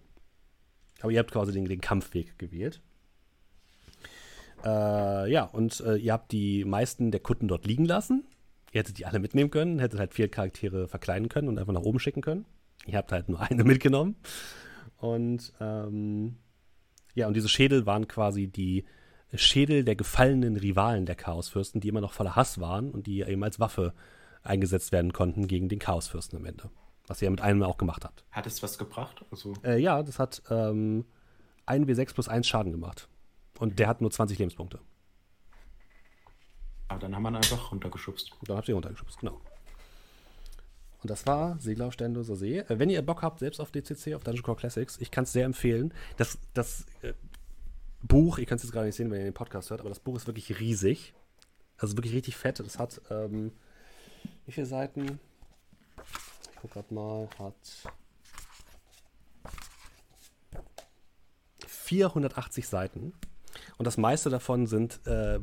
Aber 1.02 1.12
ihr 1.12 1.20
habt 1.20 1.32
quasi 1.32 1.52
den, 1.52 1.66
den 1.66 1.82
Kampfweg 1.82 2.40
gewählt. 2.40 2.82
Äh, 4.64 5.32
ja, 5.32 5.44
und 5.44 5.82
äh, 5.82 5.96
ihr 5.96 6.14
habt 6.14 6.32
die 6.32 6.66
meisten 6.66 7.12
der 7.12 7.22
Kutten 7.22 7.48
dort 7.48 7.66
liegen 7.66 7.86
lassen. 7.86 8.26
Ihr 8.72 8.80
hättet 8.80 8.98
die 8.98 9.06
alle 9.06 9.20
mitnehmen 9.20 9.50
können, 9.50 9.80
hättet 9.80 10.00
halt 10.00 10.14
vier 10.14 10.30
Charaktere 10.30 10.88
verkleiden 10.88 11.30
können 11.30 11.48
und 11.48 11.58
einfach 11.58 11.74
nach 11.74 11.82
oben 11.82 12.00
schicken 12.00 12.22
können. 12.22 12.46
Ihr 12.86 12.98
habt 12.98 13.12
halt 13.12 13.30
nur 13.30 13.42
eine 13.50 13.64
mitgenommen. 13.64 14.16
Und 14.98 15.54
ähm, 15.60 16.38
ja, 17.16 17.28
und 17.28 17.36
diese 17.36 17.50
Schädel 17.50 17.86
waren 17.86 18.08
quasi 18.08 18.48
die 18.48 18.86
Schädel 19.34 19.84
der 19.84 19.96
gefallenen 19.96 20.58
Rivalen 20.58 21.06
der 21.06 21.16
Chaosfürsten, 21.16 21.82
die 21.82 21.88
immer 21.88 22.02
noch 22.02 22.14
voller 22.14 22.36
Hass 22.36 22.60
waren 22.60 22.92
und 22.92 23.08
die 23.08 23.22
eben 23.22 23.44
als 23.44 23.60
Waffe 23.60 23.94
eingesetzt 24.44 24.92
werden 24.92 25.14
konnten 25.14 25.48
gegen 25.48 25.70
den 25.70 25.80
Chaosfürsten 25.80 26.40
am 26.40 26.46
Ende. 26.46 26.70
Was 27.08 27.22
ihr 27.22 27.30
mit 27.30 27.42
einem 27.42 27.64
auch 27.64 27.78
gemacht 27.78 28.06
habt. 28.06 28.24
Hat 28.32 28.48
es 28.48 28.62
was 28.64 28.78
gebracht? 28.78 29.26
Also 29.32 29.54
äh, 29.64 29.80
ja, 29.80 30.02
das 30.04 30.20
hat 30.20 30.42
ähm, 30.50 31.06
1w6 31.68 32.14
plus 32.14 32.28
1 32.28 32.48
Schaden 32.48 32.72
gemacht. 32.72 33.08
Und 33.60 33.80
der 33.80 33.88
hat 33.88 34.02
nur 34.02 34.12
20 34.12 34.40
Lebenspunkte. 34.40 34.80
Aber 36.88 37.00
dann 37.00 37.16
haben 37.16 37.24
wir 37.24 37.30
ihn 37.30 37.36
einfach 37.36 37.72
runtergeschubst. 37.72 38.32
Dann 38.44 38.58
habt 38.58 38.68
ihr 38.68 38.76
runtergeschubst, 38.76 39.20
genau. 39.20 39.40
Und 41.02 41.10
das 41.10 41.26
war 41.26 41.58
Segler 41.60 41.88
auf 41.88 41.94
Sternloser 41.94 42.36
See. 42.36 42.60
Äh, 42.60 42.80
wenn 42.80 42.90
ihr 42.90 43.02
Bock 43.02 43.22
habt, 43.22 43.40
selbst 43.40 43.60
auf 43.60 43.72
DCC, 43.72 44.16
auf 44.16 44.24
Dungeon 44.24 44.44
Core 44.44 44.58
Classics, 44.58 44.98
ich 45.00 45.12
kann 45.12 45.24
es 45.24 45.32
sehr 45.32 45.46
empfehlen. 45.46 45.94
Das, 46.18 46.38
das 46.54 46.86
äh, 47.02 47.14
Buch, 48.02 48.38
ihr 48.38 48.46
könnt 48.46 48.60
es 48.60 48.64
jetzt 48.64 48.74
gar 48.74 48.84
nicht 48.84 48.96
sehen, 48.96 49.12
wenn 49.12 49.20
ihr 49.20 49.26
den 49.26 49.34
Podcast 49.34 49.70
hört, 49.70 49.82
aber 49.82 49.90
das 49.90 50.00
Buch 50.00 50.16
ist 50.16 50.28
wirklich 50.28 50.60
riesig. 50.60 51.14
Also 51.78 51.96
wirklich 51.98 52.14
richtig 52.14 52.36
fett. 52.36 52.60
Das 52.60 52.80
hat, 52.80 53.02
ähm, 53.10 53.52
wie 54.46 54.52
viele 54.52 54.66
Seiten? 54.66 55.20
guck 56.62 56.72
grad 56.72 56.92
mal, 56.92 57.30
hat 57.38 57.56
480 61.68 62.68
Seiten. 62.68 63.14
Und 63.78 63.86
das 63.86 63.98
meiste 63.98 64.30
davon 64.30 64.68
sind 64.68 65.00
äh, 65.08 65.40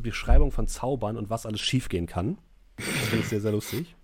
Beschreibungen 0.00 0.52
von 0.52 0.66
Zaubern 0.66 1.16
und 1.16 1.30
was 1.30 1.46
alles 1.46 1.60
schiefgehen 1.60 2.06
kann. 2.06 2.38
Das 2.76 2.86
finde 2.86 3.18
ich 3.18 3.28
sehr, 3.28 3.40
sehr 3.40 3.52
lustig. 3.52 3.96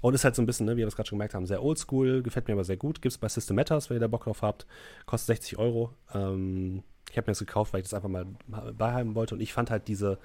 Und 0.00 0.14
ist 0.14 0.24
halt 0.24 0.34
so 0.34 0.42
ein 0.42 0.46
bisschen, 0.46 0.66
ne, 0.66 0.72
wie 0.72 0.78
wir 0.78 0.86
es 0.86 0.96
gerade 0.96 1.08
schon 1.08 1.18
gemerkt 1.18 1.34
haben, 1.34 1.46
sehr 1.46 1.62
oldschool, 1.62 2.22
gefällt 2.22 2.48
mir 2.48 2.54
aber 2.54 2.64
sehr 2.64 2.76
gut. 2.76 3.02
Gibt 3.02 3.12
es 3.12 3.18
bei 3.18 3.28
System 3.28 3.56
Matters, 3.56 3.90
wenn 3.90 3.96
ihr 3.96 4.00
da 4.00 4.08
Bock 4.08 4.24
drauf 4.24 4.42
habt. 4.42 4.66
Kostet 5.06 5.38
60 5.38 5.58
Euro. 5.58 5.94
Ähm, 6.14 6.82
ich 7.10 7.16
habe 7.16 7.26
mir 7.26 7.32
das 7.32 7.38
gekauft, 7.38 7.72
weil 7.72 7.80
ich 7.80 7.86
das 7.88 7.94
einfach 7.94 8.08
mal 8.08 8.26
beihaben 8.76 9.14
wollte. 9.14 9.34
Und 9.34 9.40
ich 9.40 9.52
fand 9.52 9.70
halt 9.70 9.88
diese, 9.88 10.18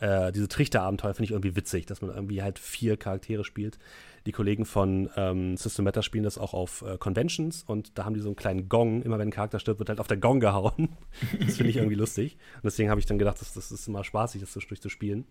äh, 0.00 0.32
diese 0.32 0.48
Trichterabenteuer 0.48 1.14
finde 1.14 1.24
ich 1.24 1.30
irgendwie 1.32 1.56
witzig, 1.56 1.86
dass 1.86 2.00
man 2.00 2.10
irgendwie 2.10 2.42
halt 2.42 2.58
vier 2.58 2.96
Charaktere 2.96 3.44
spielt. 3.44 3.78
Die 4.26 4.32
Kollegen 4.32 4.66
von 4.66 5.10
ähm, 5.16 5.56
System 5.56 5.84
Matter 5.84 6.02
spielen 6.02 6.24
das 6.24 6.38
auch 6.38 6.52
auf 6.52 6.82
äh, 6.82 6.98
Conventions 6.98 7.62
und 7.62 7.98
da 7.98 8.04
haben 8.04 8.14
die 8.14 8.20
so 8.20 8.28
einen 8.28 8.36
kleinen 8.36 8.68
Gong. 8.68 9.02
Immer 9.02 9.18
wenn 9.18 9.28
ein 9.28 9.32
Charakter 9.32 9.58
stirbt, 9.58 9.78
wird 9.78 9.88
halt 9.88 10.00
auf 10.00 10.08
der 10.08 10.16
Gong 10.18 10.40
gehauen. 10.40 10.90
das 11.40 11.56
finde 11.56 11.70
ich 11.70 11.76
irgendwie 11.76 11.96
lustig. 11.96 12.36
Und 12.56 12.64
deswegen 12.64 12.90
habe 12.90 13.00
ich 13.00 13.06
dann 13.06 13.18
gedacht, 13.18 13.40
das, 13.40 13.54
das 13.54 13.70
ist 13.70 13.88
immer 13.88 14.04
spaßig, 14.04 14.40
das 14.40 14.52
zwischendurch 14.52 14.80
zu 14.80 14.88
spielen. 14.88 15.26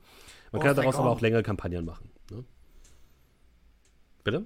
Man 0.52 0.62
Wo 0.62 0.66
kann 0.66 0.76
daraus 0.76 0.96
aber 0.96 1.10
auch 1.10 1.22
längere 1.22 1.44
Kampagnen 1.44 1.86
machen. 1.86 2.10
Ne? 2.32 2.44
Bitte? 4.24 4.46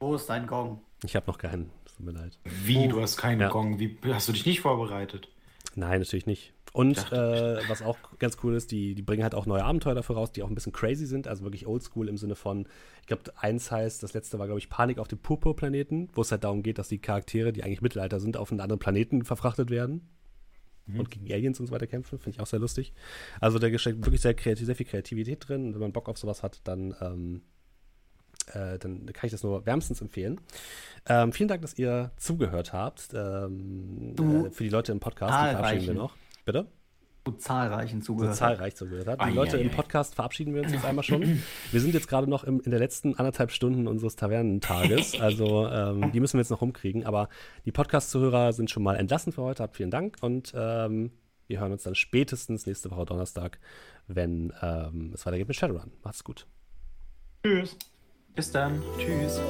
Wo 0.00 0.14
ist 0.14 0.26
dein 0.26 0.46
Gong? 0.46 0.80
Ich 1.04 1.16
habe 1.16 1.26
noch 1.26 1.38
keinen. 1.38 1.70
Tut 1.84 2.06
mir 2.06 2.12
leid. 2.12 2.38
Wie? 2.44 2.88
Du 2.88 3.00
hast 3.00 3.16
keinen 3.16 3.40
ja. 3.40 3.48
Gong? 3.48 3.78
Wie 3.78 3.98
hast 4.06 4.28
du 4.28 4.32
dich 4.32 4.46
nicht 4.46 4.60
vorbereitet? 4.60 5.28
Nein, 5.74 6.00
natürlich 6.00 6.26
nicht. 6.26 6.52
Und 6.72 6.98
äh, 7.12 7.68
was 7.68 7.82
auch 7.82 7.96
ganz 8.18 8.36
cool 8.44 8.54
ist, 8.54 8.70
die, 8.70 8.94
die 8.94 9.02
bringen 9.02 9.24
halt 9.24 9.34
auch 9.34 9.46
neue 9.46 9.64
Abenteuer 9.64 9.94
dafür 9.94 10.16
raus, 10.16 10.30
die 10.30 10.42
auch 10.42 10.48
ein 10.48 10.54
bisschen 10.54 10.72
crazy 10.72 11.06
sind, 11.06 11.26
also 11.26 11.42
wirklich 11.42 11.66
oldschool 11.66 12.08
im 12.08 12.16
Sinne 12.16 12.36
von, 12.36 12.66
ich 13.00 13.06
glaube, 13.08 13.22
eins 13.36 13.70
heißt, 13.72 14.02
das 14.02 14.12
letzte 14.12 14.38
war, 14.38 14.46
glaube 14.46 14.60
ich, 14.60 14.68
Panik 14.68 14.98
auf 14.98 15.08
dem 15.08 15.18
Purpurplaneten, 15.18 16.10
wo 16.14 16.20
es 16.20 16.30
halt 16.30 16.44
darum 16.44 16.62
geht, 16.62 16.78
dass 16.78 16.88
die 16.88 16.98
Charaktere, 16.98 17.52
die 17.52 17.64
eigentlich 17.64 17.82
Mittelalter 17.82 18.20
sind, 18.20 18.36
auf 18.36 18.52
einen 18.52 18.60
anderen 18.60 18.78
Planeten 18.78 19.24
verfrachtet 19.24 19.70
werden 19.70 20.08
mhm. 20.86 21.00
und 21.00 21.10
gegen 21.10 21.32
Aliens 21.32 21.58
und 21.58 21.66
so 21.66 21.72
weiter 21.72 21.88
kämpfen. 21.88 22.18
Finde 22.18 22.36
ich 22.36 22.40
auch 22.40 22.46
sehr 22.46 22.60
lustig. 22.60 22.92
Also 23.40 23.58
da 23.58 23.66
steckt 23.76 24.04
wirklich 24.04 24.20
sehr, 24.20 24.34
kreativ, 24.34 24.66
sehr 24.66 24.76
viel 24.76 24.86
Kreativität 24.86 25.48
drin 25.48 25.66
und 25.66 25.74
wenn 25.74 25.80
man 25.80 25.92
Bock 25.92 26.08
auf 26.08 26.18
sowas 26.18 26.44
hat, 26.44 26.60
dann 26.64 26.94
ähm, 27.00 27.42
äh, 28.48 28.78
dann 28.78 29.06
kann 29.06 29.26
ich 29.26 29.32
das 29.32 29.42
nur 29.42 29.66
wärmstens 29.66 30.00
empfehlen. 30.00 30.40
Ähm, 31.08 31.32
vielen 31.32 31.48
Dank, 31.48 31.62
dass 31.62 31.78
ihr 31.78 32.10
zugehört 32.16 32.72
habt. 32.72 33.08
Ähm, 33.14 34.14
äh, 34.18 34.50
für 34.50 34.64
die 34.64 34.70
Leute 34.70 34.92
im 34.92 35.00
Podcast, 35.00 35.32
die 35.32 35.56
verabschieden 35.56 35.86
wir 35.86 35.94
noch. 35.94 36.16
Bitte? 36.44 36.66
So 37.26 37.32
zahlreichen 37.32 38.00
zugehört. 38.00 38.34
So 38.34 38.38
zahlreich 38.38 38.74
zugehört 38.74 39.06
hat. 39.06 39.20
Die 39.20 39.24
ah, 39.24 39.28
Leute 39.28 39.58
ja, 39.58 39.62
im 39.62 39.70
Podcast 39.70 40.14
verabschieden 40.14 40.54
wir 40.54 40.62
uns 40.62 40.72
jetzt 40.72 40.84
einmal 40.86 41.04
schon. 41.04 41.42
Wir 41.70 41.80
sind 41.80 41.92
jetzt 41.92 42.08
gerade 42.08 42.28
noch 42.28 42.44
im, 42.44 42.60
in 42.60 42.70
der 42.70 42.80
letzten 42.80 43.14
anderthalb 43.14 43.50
Stunden 43.50 43.86
unseres 43.86 44.16
Tavernentages. 44.16 45.14
Also 45.20 45.68
ähm, 45.68 46.12
die 46.12 46.20
müssen 46.20 46.34
wir 46.34 46.40
jetzt 46.40 46.50
noch 46.50 46.62
rumkriegen. 46.62 47.04
Aber 47.04 47.28
die 47.66 47.72
Podcast-Zuhörer 47.72 48.52
sind 48.52 48.70
schon 48.70 48.82
mal 48.82 48.96
entlassen 48.96 49.32
für 49.32 49.42
heute. 49.42 49.62
Habt 49.62 49.76
vielen 49.76 49.90
Dank 49.90 50.16
und 50.22 50.52
ähm, 50.56 51.10
wir 51.46 51.60
hören 51.60 51.72
uns 51.72 51.82
dann 51.82 51.94
spätestens 51.94 52.66
nächste 52.66 52.90
Woche 52.90 53.04
Donnerstag, 53.04 53.58
wenn 54.06 54.52
ähm, 54.62 55.10
es 55.14 55.26
weitergeht 55.26 55.48
mit 55.48 55.56
Shadowrun. 55.56 55.92
Macht's 56.02 56.24
gut. 56.24 56.46
Tschüss. 57.44 57.76
Bis 58.34 58.50
dann. 58.52 58.82
Tschüss. 58.98 59.40